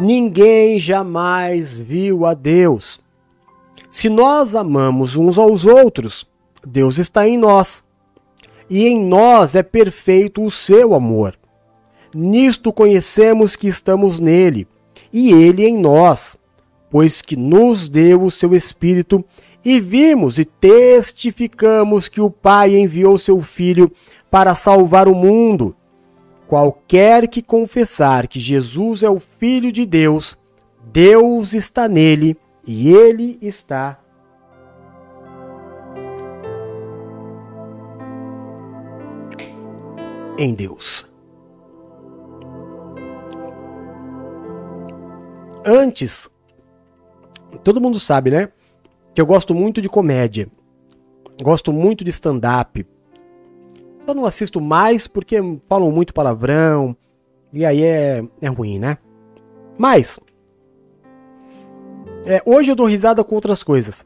Ninguém 0.00 0.78
jamais 0.78 1.78
viu 1.78 2.24
a 2.24 2.32
Deus. 2.32 2.98
Se 3.90 4.08
nós 4.08 4.54
amamos 4.54 5.16
uns 5.16 5.38
aos 5.38 5.64
outros, 5.64 6.26
Deus 6.66 6.98
está 6.98 7.28
em 7.28 7.36
nós. 7.36 7.84
E 8.68 8.86
em 8.86 9.04
nós 9.04 9.54
é 9.54 9.62
perfeito 9.62 10.42
o 10.42 10.50
seu 10.50 10.94
amor. 10.94 11.38
Nisto 12.14 12.72
conhecemos 12.72 13.54
que 13.54 13.68
estamos 13.68 14.18
nele, 14.18 14.66
e 15.12 15.32
ele 15.32 15.66
em 15.66 15.76
nós, 15.76 16.36
pois 16.96 17.20
que 17.20 17.36
nos 17.36 17.90
deu 17.90 18.22
o 18.22 18.30
seu 18.30 18.54
Espírito, 18.54 19.22
e 19.62 19.78
vimos 19.78 20.38
e 20.38 20.46
testificamos 20.46 22.08
que 22.08 22.22
o 22.22 22.30
Pai 22.30 22.74
enviou 22.74 23.18
seu 23.18 23.42
Filho 23.42 23.92
para 24.30 24.54
salvar 24.54 25.06
o 25.06 25.14
mundo. 25.14 25.76
Qualquer 26.46 27.28
que 27.28 27.42
confessar 27.42 28.26
que 28.26 28.40
Jesus 28.40 29.02
é 29.02 29.10
o 29.10 29.20
Filho 29.20 29.70
de 29.70 29.84
Deus, 29.84 30.38
Deus 30.90 31.52
está 31.52 31.86
nele 31.86 32.34
e 32.66 32.88
ele 32.88 33.38
está 33.42 34.00
em 40.38 40.54
Deus. 40.54 41.06
Antes, 45.62 46.30
todo 47.62 47.80
mundo 47.80 47.98
sabe, 47.98 48.30
né? 48.30 48.48
Que 49.14 49.20
eu 49.20 49.26
gosto 49.26 49.54
muito 49.54 49.80
de 49.80 49.88
comédia. 49.88 50.48
Gosto 51.42 51.72
muito 51.72 52.04
de 52.04 52.10
stand-up. 52.10 52.86
Só 54.04 54.14
não 54.14 54.24
assisto 54.24 54.60
mais 54.60 55.06
porque 55.06 55.36
falam 55.68 55.90
muito 55.90 56.14
palavrão. 56.14 56.96
E 57.52 57.64
aí 57.64 57.82
é, 57.82 58.24
é 58.40 58.48
ruim, 58.48 58.78
né? 58.78 58.98
Mas. 59.76 60.18
É, 62.26 62.42
hoje 62.44 62.70
eu 62.70 62.76
dou 62.76 62.86
risada 62.86 63.22
com 63.22 63.34
outras 63.34 63.62
coisas. 63.62 64.04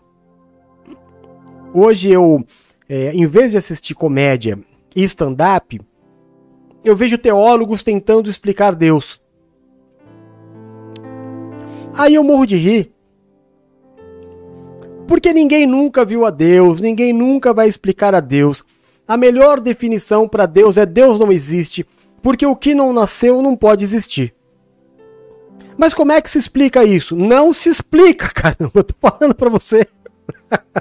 Hoje 1.72 2.10
eu, 2.10 2.44
é, 2.88 3.12
em 3.12 3.26
vez 3.26 3.52
de 3.52 3.58
assistir 3.58 3.94
comédia 3.94 4.58
e 4.94 5.02
stand-up, 5.04 5.80
eu 6.84 6.96
vejo 6.96 7.16
teólogos 7.16 7.82
tentando 7.82 8.28
explicar 8.28 8.74
Deus. 8.74 9.20
Aí 11.96 12.14
eu 12.14 12.24
morro 12.24 12.46
de 12.46 12.56
rir. 12.56 12.92
Porque 15.10 15.32
ninguém 15.32 15.66
nunca 15.66 16.04
viu 16.04 16.24
a 16.24 16.30
Deus, 16.30 16.80
ninguém 16.80 17.12
nunca 17.12 17.52
vai 17.52 17.66
explicar 17.66 18.14
a 18.14 18.20
Deus. 18.20 18.62
A 19.08 19.16
melhor 19.16 19.58
definição 19.58 20.28
para 20.28 20.46
Deus 20.46 20.76
é 20.76 20.86
Deus 20.86 21.18
não 21.18 21.32
existe, 21.32 21.84
porque 22.22 22.46
o 22.46 22.54
que 22.54 22.76
não 22.76 22.92
nasceu 22.92 23.42
não 23.42 23.56
pode 23.56 23.82
existir. 23.82 24.32
Mas 25.76 25.92
como 25.92 26.12
é 26.12 26.20
que 26.20 26.30
se 26.30 26.38
explica 26.38 26.84
isso? 26.84 27.16
Não 27.16 27.52
se 27.52 27.68
explica, 27.68 28.28
caramba, 28.32 28.70
eu 28.72 28.84
tô 28.84 28.94
falando 29.00 29.34
para 29.34 29.50
você. 29.50 29.84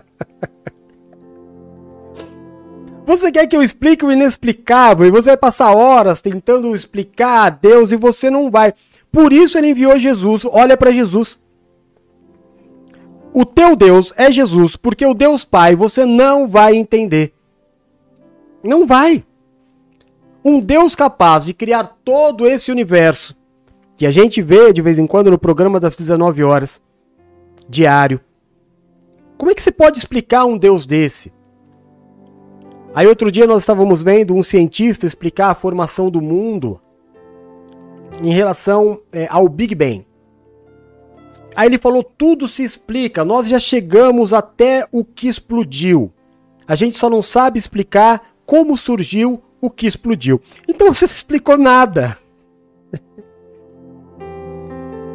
Você 3.07 3.31
quer 3.31 3.47
que 3.47 3.57
eu 3.57 3.63
explique 3.63 4.05
o 4.05 4.11
inexplicável 4.11 5.07
e 5.07 5.09
você 5.09 5.29
vai 5.29 5.37
passar 5.37 5.73
horas 5.73 6.21
tentando 6.21 6.75
explicar 6.75 7.47
a 7.47 7.49
Deus 7.49 7.91
e 7.91 7.95
você 7.95 8.29
não 8.29 8.51
vai. 8.51 8.71
Por 9.11 9.33
isso 9.33 9.57
ele 9.57 9.69
enviou 9.69 9.97
Jesus. 9.97 10.45
Olha 10.45 10.77
para 10.77 10.91
Jesus. 10.91 11.39
O 13.33 13.45
teu 13.45 13.75
Deus 13.75 14.13
é 14.17 14.31
Jesus, 14.31 14.75
porque 14.75 15.05
o 15.05 15.13
Deus 15.13 15.45
Pai 15.45 15.75
você 15.75 16.05
não 16.05 16.47
vai 16.47 16.75
entender. 16.75 17.33
Não 18.63 18.87
vai. 18.87 19.23
Um 20.43 20.59
Deus 20.59 20.95
capaz 20.95 21.45
de 21.45 21.53
criar 21.53 21.99
todo 22.03 22.47
esse 22.47 22.71
universo, 22.71 23.35
que 23.95 24.05
a 24.05 24.11
gente 24.11 24.41
vê 24.41 24.73
de 24.73 24.81
vez 24.81 24.97
em 24.97 25.05
quando 25.05 25.29
no 25.29 25.37
programa 25.37 25.79
das 25.79 25.95
19 25.95 26.43
horas, 26.43 26.81
diário. 27.67 28.19
Como 29.37 29.51
é 29.51 29.53
que 29.53 29.61
você 29.61 29.71
pode 29.71 29.97
explicar 29.97 30.45
um 30.45 30.57
Deus 30.57 30.85
desse? 30.85 31.31
Aí 32.93 33.05
outro 33.05 33.31
dia 33.31 33.45
nós 33.45 33.61
estávamos 33.61 34.01
vendo 34.01 34.33
um 34.33 34.41
cientista 34.41 35.05
explicar 35.05 35.51
a 35.51 35.55
formação 35.55 36.09
do 36.09 36.21
mundo 36.21 36.79
em 38.21 38.33
relação 38.33 38.99
é, 39.11 39.27
ao 39.29 39.47
Big 39.47 39.75
Bang. 39.75 40.08
Aí 41.55 41.67
ele 41.67 41.77
falou: 41.77 42.03
tudo 42.03 42.47
se 42.47 42.63
explica, 42.63 43.25
nós 43.25 43.47
já 43.47 43.59
chegamos 43.59 44.33
até 44.33 44.85
o 44.91 45.03
que 45.03 45.27
explodiu. 45.27 46.11
A 46.67 46.75
gente 46.75 46.97
só 46.97 47.09
não 47.09 47.21
sabe 47.21 47.57
explicar 47.57 48.33
como 48.45 48.77
surgiu 48.77 49.41
o 49.61 49.69
que 49.69 49.87
explodiu. 49.87 50.41
Então 50.67 50.93
você 50.93 51.05
não 51.05 51.13
explicou 51.13 51.57
nada. 51.57 52.17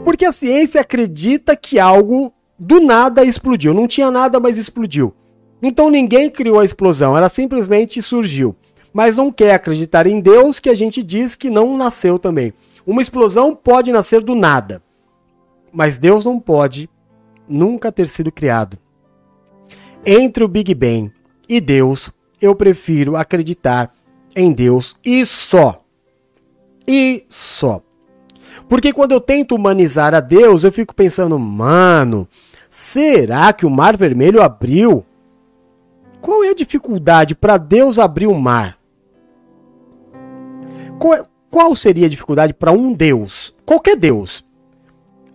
Porque 0.04 0.24
a 0.24 0.32
ciência 0.32 0.80
acredita 0.80 1.56
que 1.56 1.78
algo 1.78 2.32
do 2.58 2.80
nada 2.80 3.24
explodiu. 3.24 3.72
Não 3.72 3.86
tinha 3.86 4.10
nada, 4.10 4.38
mas 4.38 4.58
explodiu. 4.58 5.14
Então 5.62 5.88
ninguém 5.88 6.30
criou 6.30 6.60
a 6.60 6.64
explosão, 6.64 7.16
ela 7.16 7.28
simplesmente 7.28 8.02
surgiu. 8.02 8.54
Mas 8.92 9.16
não 9.16 9.32
quer 9.32 9.54
acreditar 9.54 10.06
em 10.06 10.20
Deus 10.20 10.60
que 10.60 10.68
a 10.68 10.74
gente 10.74 11.02
diz 11.02 11.34
que 11.34 11.50
não 11.50 11.76
nasceu 11.76 12.18
também. 12.18 12.52
Uma 12.86 13.00
explosão 13.00 13.54
pode 13.54 13.90
nascer 13.90 14.20
do 14.20 14.34
nada, 14.34 14.82
mas 15.74 15.98
Deus 15.98 16.24
não 16.24 16.38
pode 16.38 16.88
nunca 17.48 17.90
ter 17.90 18.06
sido 18.06 18.30
criado. 18.30 18.78
Entre 20.06 20.44
o 20.44 20.48
Big 20.48 20.72
Bang 20.74 21.12
e 21.48 21.60
Deus, 21.60 22.12
eu 22.40 22.54
prefiro 22.54 23.16
acreditar 23.16 23.92
em 24.36 24.52
Deus 24.52 24.94
e 25.04 25.26
só. 25.26 25.82
E 26.86 27.26
só. 27.28 27.82
Porque 28.68 28.92
quando 28.92 29.12
eu 29.12 29.20
tento 29.20 29.54
humanizar 29.54 30.14
a 30.14 30.20
Deus, 30.20 30.62
eu 30.62 30.70
fico 30.70 30.94
pensando, 30.94 31.38
mano, 31.38 32.28
será 32.70 33.52
que 33.52 33.66
o 33.66 33.70
Mar 33.70 33.96
Vermelho 33.96 34.40
abriu? 34.40 35.04
Qual 36.20 36.44
é 36.44 36.50
a 36.50 36.54
dificuldade 36.54 37.34
para 37.34 37.56
Deus 37.56 37.98
abrir 37.98 38.26
o 38.26 38.34
mar? 38.34 38.78
Qual, 40.98 41.14
é, 41.14 41.22
qual 41.50 41.74
seria 41.74 42.06
a 42.06 42.10
dificuldade 42.10 42.54
para 42.54 42.72
um 42.72 42.92
Deus? 42.92 43.54
Qualquer 43.66 43.96
Deus. 43.96 44.44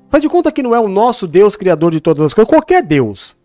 Faz 0.10 0.22
de 0.22 0.30
conta 0.30 0.52
que 0.52 0.64
não 0.64 0.74
é 0.74 0.80
o 0.80 0.88
nosso 0.88 1.28
Deus 1.28 1.56
criador 1.56 1.92
de 1.92 2.00
todas 2.00 2.26
as 2.26 2.34
coisas, 2.34 2.50
qualquer 2.50 2.84
Deus. 2.84 3.38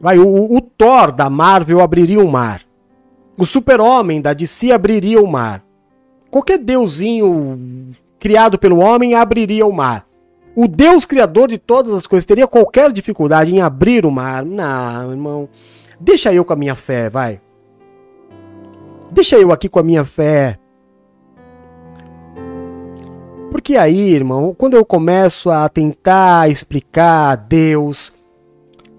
Vai, 0.00 0.18
o, 0.18 0.54
o 0.54 0.60
Thor 0.60 1.10
da 1.10 1.28
Marvel 1.28 1.80
abriria 1.80 2.20
um 2.20 2.28
mar. 2.28 2.62
O 3.36 3.44
super-homem 3.44 4.20
da 4.20 4.32
DC 4.32 4.70
abriria 4.70 5.20
o 5.20 5.26
mar. 5.26 5.64
Qualquer 6.30 6.58
deusinho 6.58 7.58
criado 8.18 8.58
pelo 8.58 8.78
homem 8.78 9.14
abriria 9.14 9.66
o 9.66 9.72
mar. 9.72 10.06
O 10.54 10.68
Deus 10.68 11.04
criador 11.04 11.48
de 11.48 11.58
todas 11.58 11.92
as 11.92 12.06
coisas 12.06 12.24
teria 12.24 12.46
qualquer 12.46 12.92
dificuldade 12.92 13.54
em 13.54 13.60
abrir 13.60 14.06
o 14.06 14.10
mar? 14.10 14.44
Não, 14.44 15.10
irmão. 15.10 15.48
Deixa 15.98 16.32
eu 16.32 16.44
com 16.44 16.52
a 16.52 16.56
minha 16.56 16.76
fé, 16.76 17.08
vai. 17.08 17.40
Deixa 19.10 19.36
eu 19.36 19.50
aqui 19.50 19.68
com 19.68 19.80
a 19.80 19.82
minha 19.82 20.04
fé. 20.04 20.58
Porque 23.54 23.76
aí, 23.76 24.12
irmão, 24.12 24.52
quando 24.52 24.74
eu 24.74 24.84
começo 24.84 25.48
a 25.48 25.68
tentar 25.68 26.50
explicar 26.50 27.30
a 27.30 27.36
Deus, 27.36 28.12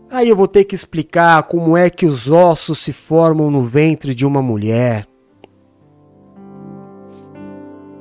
aí 0.09 0.29
eu 0.29 0.35
vou 0.35 0.47
ter 0.47 0.63
que 0.63 0.73
explicar 0.73 1.43
como 1.43 1.75
é 1.75 1.89
que 1.89 2.05
os 2.05 2.31
ossos 2.31 2.79
se 2.79 2.93
formam 2.93 3.51
no 3.51 3.63
ventre 3.63 4.15
de 4.15 4.25
uma 4.25 4.41
mulher. 4.41 5.05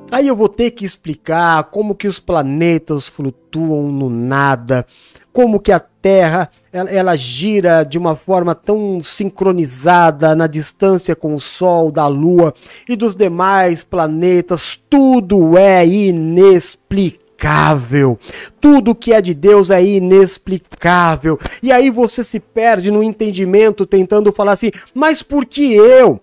Aí 0.09 0.29
eu 0.29 0.35
vou 0.35 0.47
ter 0.47 0.71
que 0.71 0.85
explicar 0.85 1.65
como 1.65 1.93
que 1.93 2.07
os 2.07 2.21
planetas 2.21 3.09
flutuam 3.09 3.91
no 3.91 4.09
nada, 4.09 4.87
como 5.35 5.59
que 5.59 5.71
a 5.73 5.81
Terra 5.81 6.49
ela, 6.71 6.89
ela, 6.89 7.13
gira 7.17 7.83
de 7.83 7.97
uma 7.97 8.15
forma 8.15 8.55
tão 8.55 9.01
sincronizada 9.01 10.33
na 10.33 10.47
distância 10.47 11.13
com 11.13 11.35
o 11.35 11.41
Sol, 11.41 11.91
da 11.91 12.07
Lua 12.07 12.53
e 12.87 12.95
dos 12.95 13.15
demais 13.15 13.83
planetas, 13.83 14.79
tudo 14.89 15.57
é 15.57 15.85
inexplicável. 15.85 18.17
Tudo 18.61 18.95
que 18.95 19.11
é 19.11 19.19
de 19.19 19.33
Deus 19.33 19.71
é 19.71 19.83
inexplicável. 19.83 21.37
E 21.61 21.69
aí 21.69 21.89
você 21.89 22.23
se 22.23 22.39
perde 22.39 22.89
no 22.89 23.03
entendimento 23.03 23.85
tentando 23.85 24.31
falar 24.31 24.53
assim: 24.53 24.71
"Mas 24.93 25.21
por 25.21 25.45
que 25.45 25.73
eu?" 25.73 26.21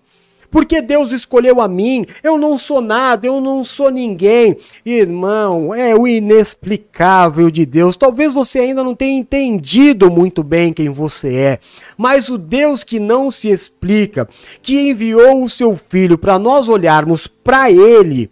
Porque 0.53 0.83
Deus 0.83 1.11
escolheu 1.11 1.59
a 1.59 1.67
mim, 1.67 2.05
eu 2.21 2.37
não 2.37 2.59
sou 2.59 2.79
nada, 2.79 3.25
eu 3.25 3.41
não 3.41 3.63
sou 3.63 3.89
ninguém. 3.89 4.55
Irmão, 4.85 5.73
é 5.73 5.95
o 5.95 6.07
inexplicável 6.07 7.49
de 7.49 7.65
Deus. 7.65 7.97
Talvez 7.97 8.35
você 8.35 8.59
ainda 8.59 8.83
não 8.83 8.93
tenha 8.93 9.17
entendido 9.17 10.11
muito 10.11 10.43
bem 10.43 10.71
quem 10.71 10.91
você 10.91 11.33
é, 11.33 11.59
mas 11.97 12.29
o 12.29 12.37
Deus 12.37 12.83
que 12.83 12.99
não 12.99 13.31
se 13.31 13.49
explica, 13.49 14.29
que 14.61 14.89
enviou 14.89 15.43
o 15.43 15.49
seu 15.49 15.75
filho 15.89 16.19
para 16.19 16.37
nós 16.37 16.69
olharmos 16.69 17.25
para 17.25 17.71
ele. 17.71 18.29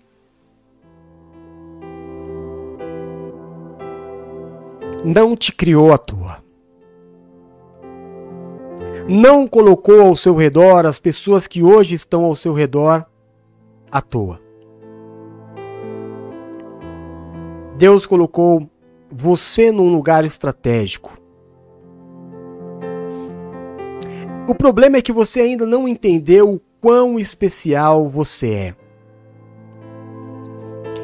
Não 5.04 5.36
te 5.36 5.52
criou 5.52 5.92
à 5.92 5.98
toa 5.98 6.41
não 9.08 9.48
colocou 9.48 10.02
ao 10.02 10.16
seu 10.16 10.36
redor 10.36 10.86
as 10.86 11.00
pessoas 11.00 11.48
que 11.48 11.64
hoje 11.64 11.96
estão 11.96 12.24
ao 12.24 12.36
seu 12.36 12.54
redor 12.54 13.06
à 13.92 14.02
toa. 14.02 14.40
Deus 17.78 18.06
colocou 18.06 18.70
você 19.12 19.72
num 19.72 19.92
lugar 19.92 20.24
estratégico. 20.24 21.20
O 24.48 24.56
problema 24.56 24.98
é 24.98 25.02
que 25.02 25.12
você 25.12 25.42
ainda 25.42 25.66
não 25.66 25.88
entendeu 25.88 26.54
o 26.54 26.62
quão 26.80 27.18
especial 27.18 28.08
você 28.08 28.54
é. 28.54 28.76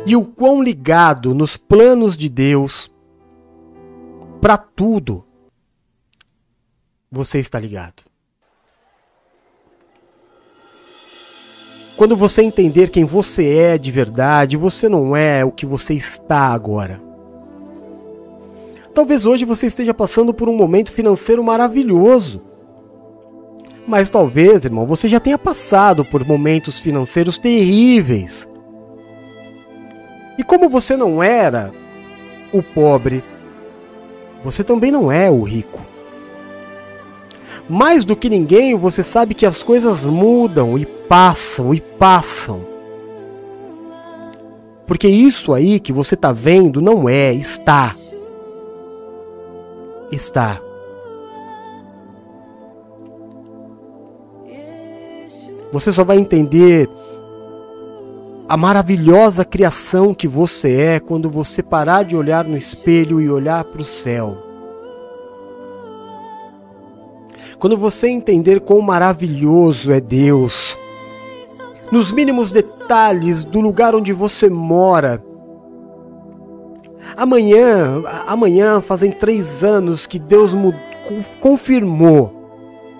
E 0.06 0.16
o 0.16 0.26
quão 0.26 0.62
ligado 0.62 1.34
nos 1.34 1.58
planos 1.58 2.16
de 2.16 2.30
Deus 2.30 2.94
para 4.40 4.58
tudo 4.58 5.27
você 7.12 7.40
está 7.40 7.60
ligado. 7.60 8.04
Quando 11.96 12.16
você 12.16 12.44
entender 12.44 12.90
quem 12.90 13.04
você 13.06 13.56
é 13.56 13.78
de 13.78 13.92
verdade, 13.92 14.56
você 14.56 14.88
não 14.88 15.16
é 15.16 15.44
o 15.44 15.52
que 15.52 15.66
você 15.66 15.96
está 15.96 16.54
agora. 16.54 17.02
Talvez 18.94 19.26
hoje 19.26 19.46
você 19.46 19.66
esteja 19.66 19.94
passando 19.94 20.34
por 20.34 20.48
um 20.48 20.56
momento 20.56 20.92
financeiro 20.92 21.44
maravilhoso. 21.44 22.42
Mas 23.88 24.10
talvez, 24.10 24.66
irmão, 24.66 24.86
você 24.86 25.08
já 25.08 25.20
tenha 25.20 25.38
passado 25.38 26.04
por 26.04 26.26
momentos 26.26 26.80
financeiros 26.80 27.38
terríveis. 27.38 28.48
E 30.38 30.44
como 30.44 30.70
você 30.70 30.96
não 30.96 31.24
era 31.24 31.72
o 32.54 32.62
pobre, 32.62 33.24
você 34.44 34.64
também 34.64 34.92
não 34.92 35.12
é 35.12 35.32
o 35.32 35.42
rico. 35.42 35.87
Mais 37.70 38.06
do 38.06 38.16
que 38.16 38.30
ninguém, 38.30 38.76
você 38.76 39.04
sabe 39.04 39.34
que 39.34 39.46
as 39.46 39.62
coisas 39.62 40.06
mudam 40.06 40.78
e 40.78 40.86
passam 40.86 41.74
e 41.74 41.82
passam. 41.82 42.62
Porque 44.86 45.08
isso 45.08 45.54
aí 45.54 45.80
que 45.80 45.92
você 45.92 46.16
está 46.16 46.32
vendo 46.32 46.82
não 46.82 47.10
é, 47.10 47.34
está. 47.34 47.94
Está. 50.10 50.62
Você 55.74 55.92
só 55.92 56.06
vai 56.06 56.18
entender 56.18 56.90
a 58.48 58.56
maravilhosa 58.56 59.44
criação 59.44 60.14
que 60.14 60.26
você 60.26 60.74
é 60.74 61.00
quando 61.02 61.30
você 61.30 61.62
parar 61.62 62.04
de 62.04 62.16
olhar 62.16 62.46
no 62.46 62.56
espelho 62.56 63.20
e 63.20 63.30
olhar 63.30 63.66
para 63.66 63.82
o 63.82 63.86
céu. 63.86 64.47
Quando 67.60 67.76
você 67.76 68.08
entender 68.08 68.60
quão 68.60 68.82
maravilhoso 68.82 69.92
é 69.92 70.00
Deus, 70.00 70.78
nos 71.92 72.12
mínimos 72.12 72.52
detalhes 72.52 73.44
do 73.44 73.60
lugar 73.60 73.96
onde 73.96 74.14
você 74.14 74.48
mora. 74.48 75.24
Amanhã, 77.16 78.04
amanhã 78.28 78.80
fazem 78.80 79.12
três 79.12 79.64
anos 79.64 80.06
que 80.06 80.20
Deus 80.20 80.52
confirmou 81.42 82.38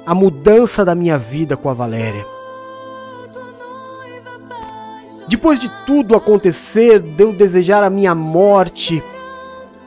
a 0.06 0.16
mudança 0.16 0.84
da 0.84 0.96
minha 0.96 1.18
vida 1.18 1.56
com 1.56 1.70
a 1.70 1.74
Valéria. 1.74 2.26
Depois 5.28 5.60
de 5.60 5.70
tudo 5.86 6.16
acontecer, 6.16 7.00
de 7.00 7.24
eu 7.24 7.34
desejar 7.34 7.84
a 7.84 7.90
minha 7.90 8.16
morte, 8.16 9.04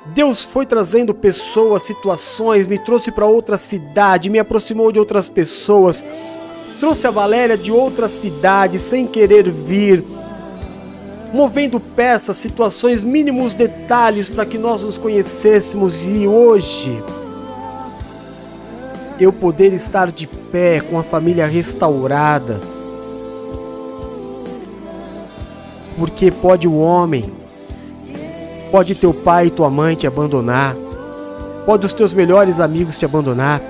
Deus 0.06 0.42
foi 0.42 0.64
trazendo 0.64 1.12
pessoas, 1.12 1.82
situações, 1.82 2.66
me 2.66 2.78
trouxe 2.78 3.12
para 3.12 3.26
outra 3.26 3.56
cidade, 3.56 4.30
me 4.30 4.38
aproximou 4.38 4.90
de 4.90 4.98
outras 4.98 5.28
pessoas, 5.28 6.02
trouxe 6.78 7.06
a 7.06 7.10
Valéria 7.10 7.56
de 7.56 7.70
outra 7.70 8.08
cidade 8.08 8.78
sem 8.78 9.06
querer 9.06 9.50
vir, 9.50 10.02
movendo 11.32 11.78
peças, 11.78 12.38
situações, 12.38 13.04
mínimos 13.04 13.52
detalhes 13.52 14.28
para 14.28 14.46
que 14.46 14.56
nós 14.56 14.82
nos 14.82 14.96
conhecêssemos 14.96 16.02
e 16.06 16.26
hoje 16.26 17.02
eu 19.20 19.32
poder 19.32 19.72
estar 19.74 20.10
de 20.10 20.26
pé 20.26 20.80
com 20.80 20.98
a 20.98 21.02
família 21.02 21.46
restaurada. 21.46 22.58
Porque 25.98 26.30
pode 26.30 26.66
o 26.66 26.78
homem 26.78 27.39
Pode 28.70 28.94
teu 28.94 29.12
pai 29.12 29.46
e 29.46 29.50
tua 29.50 29.68
mãe 29.68 29.94
te 29.94 30.06
abandonar. 30.06 30.76
Pode 31.66 31.86
os 31.86 31.92
teus 31.92 32.14
melhores 32.14 32.60
amigos 32.60 32.98
te 32.98 33.04
abandonar. 33.04 33.60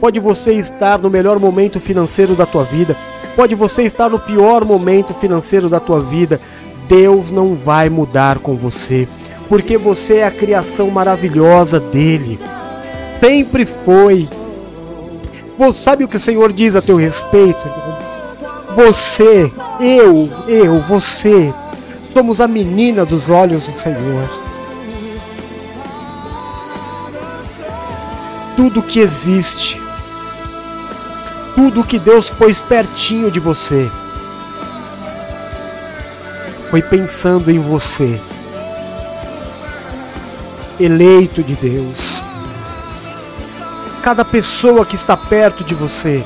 Pode 0.00 0.20
você 0.20 0.52
estar 0.52 0.98
no 0.98 1.10
melhor 1.10 1.38
momento 1.38 1.80
financeiro 1.80 2.34
da 2.34 2.46
tua 2.46 2.64
vida. 2.64 2.96
Pode 3.34 3.54
você 3.54 3.82
estar 3.82 4.08
no 4.08 4.18
pior 4.18 4.64
momento 4.64 5.12
financeiro 5.14 5.68
da 5.68 5.80
tua 5.80 6.00
vida. 6.00 6.40
Deus 6.88 7.30
não 7.30 7.54
vai 7.54 7.88
mudar 7.88 8.38
com 8.38 8.54
você, 8.54 9.08
porque 9.48 9.76
você 9.76 10.16
é 10.16 10.26
a 10.26 10.30
criação 10.30 10.90
maravilhosa 10.90 11.80
dele. 11.80 12.38
Sempre 13.20 13.64
foi. 13.64 14.28
Você 15.58 15.82
sabe 15.82 16.04
o 16.04 16.08
que 16.08 16.16
o 16.16 16.20
Senhor 16.20 16.52
diz 16.52 16.76
a 16.76 16.82
teu 16.82 16.96
respeito? 16.96 17.62
Você, 18.76 19.50
eu, 19.80 20.28
eu, 20.48 20.80
você, 20.80 21.52
somos 22.12 22.40
a 22.40 22.48
menina 22.48 23.04
dos 23.04 23.28
olhos 23.30 23.66
do 23.66 23.80
Senhor. 23.80 24.43
Tudo 28.56 28.82
que 28.82 29.00
existe, 29.00 29.80
tudo 31.54 31.84
que 31.84 31.98
Deus 31.98 32.30
pôs 32.30 32.60
pertinho 32.60 33.30
de 33.30 33.40
você, 33.40 33.90
foi 36.70 36.82
pensando 36.82 37.50
em 37.50 37.58
você, 37.58 38.20
eleito 40.78 41.42
de 41.42 41.54
Deus. 41.54 42.20
Cada 44.02 44.24
pessoa 44.24 44.84
que 44.84 44.96
está 44.96 45.16
perto 45.16 45.64
de 45.64 45.74
você, 45.74 46.24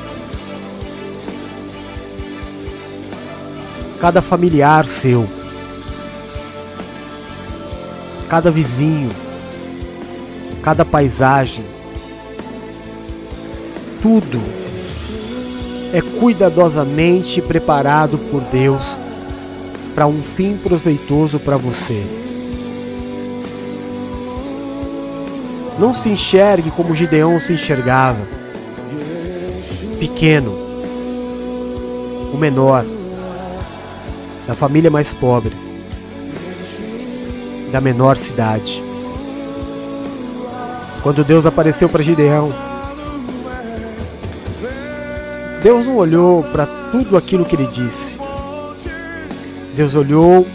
cada 4.00 4.20
familiar 4.20 4.86
seu, 4.86 5.28
cada 8.28 8.50
vizinho, 8.50 9.10
cada 10.62 10.84
paisagem, 10.84 11.64
tudo. 14.02 14.40
É 15.92 16.00
cuidadosamente 16.20 17.40
preparado 17.40 18.18
por 18.30 18.40
Deus 18.42 18.84
para 19.94 20.06
um 20.06 20.22
fim 20.22 20.56
proveitoso 20.56 21.40
para 21.40 21.56
você. 21.56 22.06
Não 25.78 25.94
se 25.94 26.08
enxergue 26.08 26.70
como 26.70 26.94
Gideão 26.94 27.38
se 27.40 27.52
enxergava, 27.52 28.20
pequeno, 29.98 30.50
o 32.32 32.36
menor, 32.36 32.84
da 34.46 34.54
família 34.54 34.90
mais 34.90 35.12
pobre, 35.12 35.52
da 37.70 37.80
menor 37.80 38.16
cidade. 38.16 38.82
Quando 41.02 41.24
Deus 41.24 41.46
apareceu 41.46 41.88
para 41.88 42.02
Gideão, 42.02 42.52
Deus 45.62 45.84
não 45.86 45.96
olhou 45.96 46.42
para 46.44 46.66
tudo 46.90 47.16
aquilo 47.16 47.44
que 47.44 47.56
ele 47.56 47.66
disse. 47.66 48.18
Deus 49.74 49.94
olhou 49.94 50.46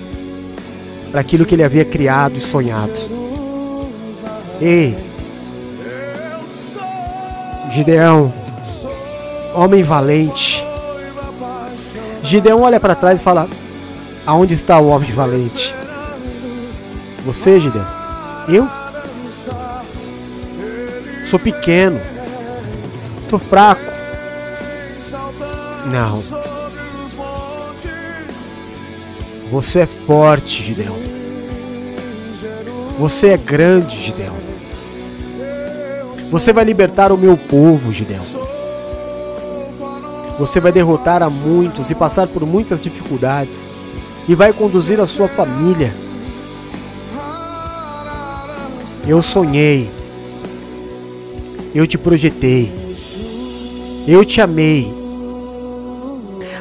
para 1.11 1.21
aquilo 1.21 1.45
que 1.45 1.55
ele 1.55 1.63
havia 1.63 1.85
criado 1.85 2.37
e 2.37 2.41
sonhado. 2.41 2.93
Ei, 4.61 4.97
Gideão, 7.73 8.31
homem 9.55 9.81
valente. 9.81 10.63
Gideão 12.21 12.61
olha 12.61 12.79
para 12.79 12.93
trás 12.95 13.19
e 13.19 13.23
fala: 13.23 13.49
Aonde 14.25 14.53
está 14.53 14.79
o 14.79 14.89
homem 14.89 15.11
valente? 15.11 15.73
Você, 17.25 17.59
Gideão? 17.59 17.85
Eu? 18.47 18.67
Sou 21.25 21.39
pequeno. 21.39 21.99
Sou 23.29 23.39
fraco. 23.39 23.92
Não. 25.91 26.23
Você 29.51 29.79
é 29.79 29.85
forte, 29.85 30.63
Gideão. 30.63 30.97
Você 32.97 33.27
é 33.27 33.37
grande, 33.37 33.97
Gideão. 33.97 34.35
Você 36.31 36.51
vai 36.53 36.63
libertar 36.63 37.11
o 37.11 37.17
meu 37.17 37.37
povo, 37.37 37.91
Gideão. 37.91 38.23
Você 40.39 40.59
vai 40.59 40.71
derrotar 40.71 41.21
a 41.21 41.29
muitos 41.29 41.89
e 41.89 41.95
passar 41.95 42.27
por 42.27 42.45
muitas 42.45 42.81
dificuldades. 42.81 43.61
E 44.27 44.33
vai 44.33 44.53
conduzir 44.53 44.99
a 44.99 45.05
sua 45.05 45.27
família. 45.27 45.93
Eu 49.05 49.21
sonhei. 49.21 49.91
Eu 51.75 51.85
te 51.85 51.97
projetei. 51.97 52.71
Eu 54.07 54.23
te 54.25 54.41
amei 54.41 55.02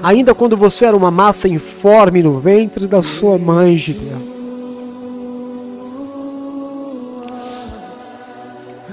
ainda 0.03 0.35
quando 0.35 0.57
você 0.57 0.85
era 0.85 0.97
uma 0.97 1.11
massa 1.11 1.49
informe 1.49 2.23
no 2.23 2.41
ventre 2.41 2.87
da 2.87 3.03
sua 3.03 3.39
mãe, 3.39 3.77
Gideão. 3.77 4.33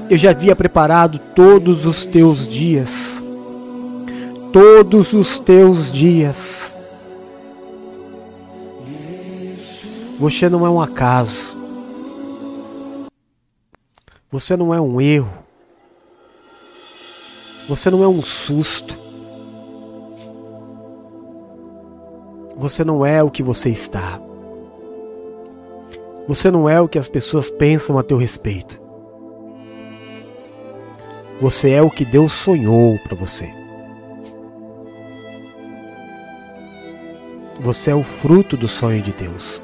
Eu 0.10 0.18
já 0.18 0.32
havia 0.32 0.56
preparado 0.56 1.20
todos 1.36 1.86
os 1.86 2.04
teus 2.04 2.48
dias. 2.48 3.22
Todos 4.52 5.14
os 5.14 5.38
teus 5.40 5.92
dias. 5.92 6.76
Você 10.20 10.50
não 10.50 10.66
é 10.66 10.70
um 10.70 10.82
acaso. 10.82 11.56
Você 14.32 14.58
não 14.58 14.74
é 14.74 14.82
um 14.82 15.00
erro. 15.00 15.32
Você 17.68 17.90
não 17.92 18.04
é 18.04 18.08
um 18.08 18.22
susto. 18.22 19.09
Você 22.60 22.84
não 22.84 23.06
é 23.06 23.24
o 23.24 23.32
que 23.32 23.42
você 23.42 23.70
está. 23.70 24.20
Você 26.28 26.52
não 26.52 26.68
é 26.68 26.80
o 26.82 26.90
que 26.90 27.00
as 27.00 27.08
pessoas 27.08 27.50
pensam 27.50 27.98
a 27.98 28.04
teu 28.04 28.18
respeito. 28.18 28.78
Você 31.40 31.72
é 31.72 31.82
o 31.82 31.90
que 31.90 32.04
Deus 32.04 32.34
sonhou 32.34 33.00
para 33.00 33.16
você. 33.16 33.50
Você 37.62 37.92
é 37.92 37.96
o 37.96 38.04
fruto 38.04 38.58
do 38.58 38.68
sonho 38.68 39.02
de 39.02 39.14
Deus. 39.14 39.62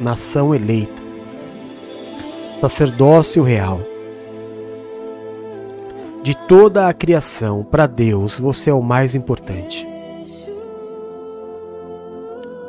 Nação 0.00 0.52
eleita, 0.52 1.00
sacerdócio 2.60 3.44
real 3.44 3.80
de 6.26 6.36
toda 6.36 6.88
a 6.88 6.92
criação, 6.92 7.62
para 7.62 7.86
Deus, 7.86 8.36
você 8.36 8.68
é 8.68 8.74
o 8.74 8.82
mais 8.82 9.14
importante. 9.14 9.86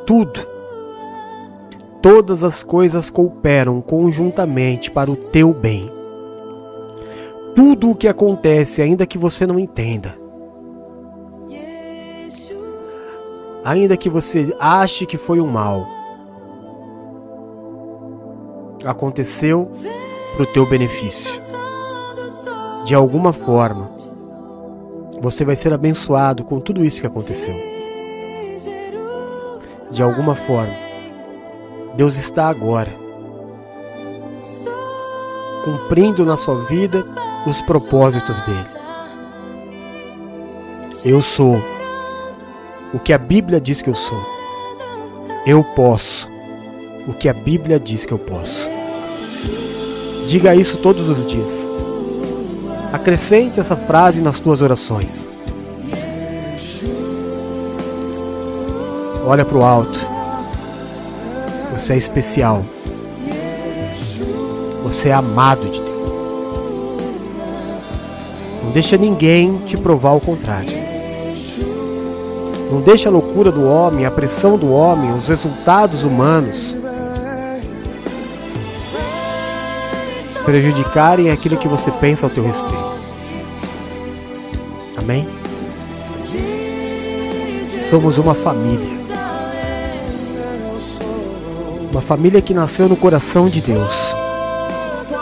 Tudo, 0.06 0.40
todas 2.00 2.44
as 2.44 2.62
coisas 2.62 3.10
cooperam 3.10 3.82
conjuntamente 3.82 4.92
para 4.92 5.10
o 5.10 5.16
teu 5.16 5.56
bem. 5.56 5.90
Tudo 7.56 7.90
o 7.90 7.96
que 7.96 8.08
acontece, 8.08 8.80
ainda 8.84 9.08
que 9.08 9.18
você 9.18 9.48
não 9.48 9.58
entenda, 9.58 10.16
ainda 13.66 13.98
que 13.98 14.08
você 14.08 14.56
ache 14.60 15.08
que 15.08 15.18
foi 15.18 15.42
um 15.42 15.48
mal, 15.48 15.84
aconteceu 18.86 19.72
para 20.36 20.44
o 20.44 20.46
teu 20.46 20.64
benefício 20.64 21.47
de 22.88 22.96
alguma 22.96 23.34
forma, 23.34 23.92
você 25.20 25.44
vai 25.44 25.58
ser 25.58 25.74
abençoado 25.74 26.46
com 26.46 26.58
tudo 26.58 26.86
isso 26.86 27.02
que 27.02 27.08
aconteceu. 27.08 27.54
De 29.92 30.02
alguma 30.02 30.36
forma, 30.36 30.74
Deus 31.98 32.16
está 32.16 32.48
agora 32.48 32.90
cumprindo 35.66 36.24
na 36.24 36.38
sua 36.38 36.64
vida 36.64 37.06
os 37.46 37.62
propósitos 37.62 38.40
dele. 38.44 38.70
Eu 41.04 41.22
sou 41.22 41.62
o 42.94 43.00
que 43.00 43.12
a 43.12 43.18
Bíblia 43.18 43.60
diz 43.60 43.82
que 43.82 43.90
eu 43.90 43.96
sou. 43.96 44.22
Eu 45.46 45.62
posso 45.76 46.30
o 47.06 47.12
que 47.12 47.28
a 47.28 47.34
Bíblia 47.34 47.82
diz 47.82 48.06
que 48.06 48.14
eu 48.14 48.20
posso. 48.20 48.66
Diga 50.26 50.56
isso 50.56 50.78
todos 50.78 51.10
os 51.10 51.28
dias. 51.28 51.77
Acrescente 52.98 53.60
essa 53.60 53.76
frase 53.76 54.20
nas 54.22 54.40
tuas 54.40 54.60
orações. 54.60 55.30
Olha 59.24 59.46
para 59.46 59.58
o 59.58 59.64
alto. 59.64 60.00
Você 61.74 61.94
é 61.94 61.98
especial. 61.98 62.66
Você 64.84 65.10
é 65.10 65.14
amado 65.14 65.70
de 65.70 65.80
Deus. 65.80 66.12
Não 68.64 68.72
deixa 68.72 68.98
ninguém 68.98 69.60
te 69.68 69.78
provar 69.78 70.14
o 70.14 70.20
contrário. 70.20 70.76
Não 72.72 72.82
deixa 72.82 73.10
a 73.10 73.12
loucura 73.12 73.52
do 73.52 73.64
homem, 73.64 74.08
a 74.08 74.12
pressão 74.12 74.58
do 74.58 74.74
homem, 74.74 75.14
os 75.14 75.28
resultados 75.28 76.04
humanos 76.04 76.76
prejudicarem 80.48 81.30
aquilo 81.30 81.58
que 81.58 81.68
você 81.68 81.92
pensa 81.92 82.26
ao 82.26 82.30
teu 82.30 82.42
respeito. 82.42 82.98
Amém? 84.96 85.28
Somos 87.90 88.18
uma 88.18 88.34
família. 88.34 88.98
Uma 91.92 92.00
família 92.00 92.42
que 92.42 92.54
nasceu 92.54 92.88
no 92.88 92.96
coração 92.96 93.48
de 93.48 93.60
Deus. 93.60 94.16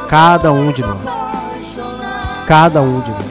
Cada 0.08 0.52
um 0.52 0.72
de 0.72 0.84
nós. 0.84 1.10
Cada 2.46 2.84
um 2.84 3.00
de 3.00 3.10
nós. 3.10 3.25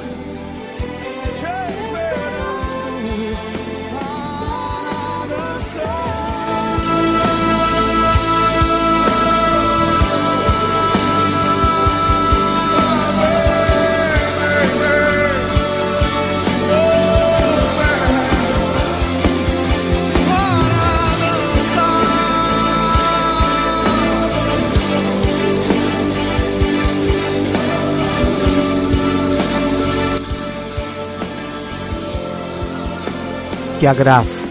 Que 33.84 33.88
a 33.88 33.92
graça, 33.92 34.48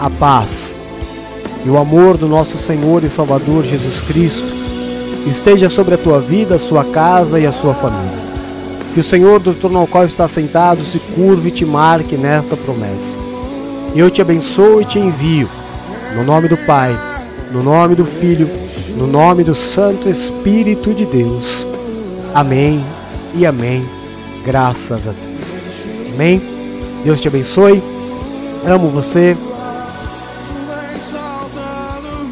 a 0.00 0.08
paz 0.08 0.78
e 1.66 1.68
o 1.68 1.76
amor 1.76 2.16
do 2.16 2.26
nosso 2.26 2.56
Senhor 2.56 3.04
e 3.04 3.10
Salvador 3.10 3.62
Jesus 3.62 4.00
Cristo 4.00 4.50
esteja 5.30 5.68
sobre 5.68 5.96
a 5.96 5.98
tua 5.98 6.18
vida, 6.18 6.54
a 6.54 6.58
sua 6.58 6.82
casa 6.82 7.38
e 7.38 7.44
a 7.44 7.52
sua 7.52 7.74
família. 7.74 8.18
Que 8.94 9.00
o 9.00 9.04
Senhor 9.04 9.38
do 9.38 9.52
trono 9.52 9.80
ao 9.80 9.86
qual 9.86 10.06
está 10.06 10.26
sentado 10.26 10.82
se 10.82 10.98
curve 10.98 11.50
e 11.50 11.52
te 11.52 11.66
marque 11.66 12.16
nesta 12.16 12.56
promessa. 12.56 13.18
Eu 13.94 14.10
te 14.10 14.22
abençoo 14.22 14.80
e 14.80 14.86
te 14.86 14.98
envio, 14.98 15.50
no 16.16 16.24
nome 16.24 16.48
do 16.48 16.56
Pai, 16.56 16.98
no 17.52 17.62
nome 17.62 17.94
do 17.94 18.06
Filho, 18.06 18.48
no 18.96 19.06
nome 19.06 19.44
do 19.44 19.54
Santo 19.54 20.08
Espírito 20.08 20.94
de 20.94 21.04
Deus. 21.04 21.66
Amém 22.34 22.82
e 23.34 23.44
amém. 23.44 23.86
Graças 24.42 25.06
a 25.06 25.10
Deus. 25.10 26.14
Amém. 26.14 26.40
Deus 27.04 27.20
te 27.20 27.28
abençoe. 27.28 27.97
Amo 28.66 28.88
você. 28.88 29.36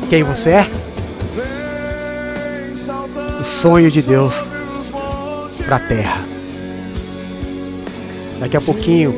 Quem 0.09 0.23
você 0.23 0.51
é? 0.51 0.71
O 3.41 3.45
sonho 3.45 3.91
de 3.91 4.03
Deus 4.03 4.35
para 5.65 5.77
a 5.77 5.81
terra. 5.81 6.25
Daqui 8.39 8.57
a 8.57 8.61
pouquinho, 8.61 9.15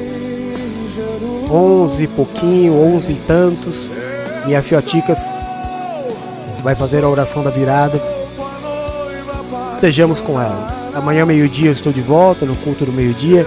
onze 1.51 2.07
pouquinho, 2.07 2.75
onze 2.75 3.13
e 3.13 3.17
tantos, 3.17 3.91
minha 4.47 4.63
fioticas 4.63 5.19
vai 6.63 6.75
fazer 6.75 7.05
a 7.05 7.09
oração 7.09 7.43
da 7.43 7.51
virada. 7.51 8.01
Estejamos 9.75 10.21
com 10.21 10.41
ela. 10.41 10.69
Amanhã, 10.95 11.25
meio-dia, 11.27 11.69
eu 11.69 11.73
estou 11.73 11.93
de 11.93 12.01
volta 12.01 12.45
no 12.45 12.57
culto 12.57 12.85
do 12.85 12.93
meio-dia. 12.93 13.47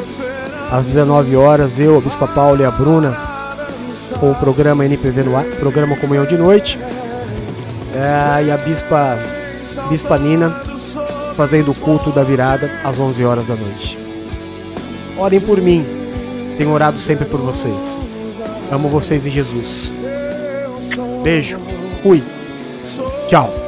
Às 0.72 0.88
19 0.88 1.36
horas, 1.36 1.78
eu, 1.80 1.98
a 1.98 2.02
Bispa 2.02 2.28
Paula 2.28 2.62
e 2.62 2.66
a 2.66 2.72
Bruna, 2.72 3.31
com 4.22 4.32
o 4.32 4.36
programa 4.36 4.86
NPV 4.86 5.24
no 5.24 5.36
ar, 5.36 5.44
programa 5.60 5.98
Comunhão 5.98 6.26
de 6.26 6.38
Noite. 6.38 6.78
É, 7.96 8.44
e 8.46 8.52
a 8.52 8.58
Bispa, 8.58 9.18
Bispa 9.90 10.18
Nina 10.20 10.50
fazendo 11.36 11.72
o 11.72 11.76
culto 11.76 12.12
da 12.12 12.24
virada 12.24 12.70
às 12.84 13.00
11 13.00 13.26
horas 13.26 13.48
da 13.48 13.56
noite. 13.56 13.98
Orem 15.18 15.40
por 15.40 15.60
mim. 15.60 15.84
Tenho 16.56 16.72
orado 16.72 17.00
sempre 17.00 17.26
por 17.26 17.40
vocês. 17.40 18.00
Amo 18.72 18.90
vocês 18.90 19.26
em 19.26 19.32
Jesus. 19.32 19.92
Beijo. 21.24 21.58
Fui. 22.04 22.24
Tchau. 23.28 23.61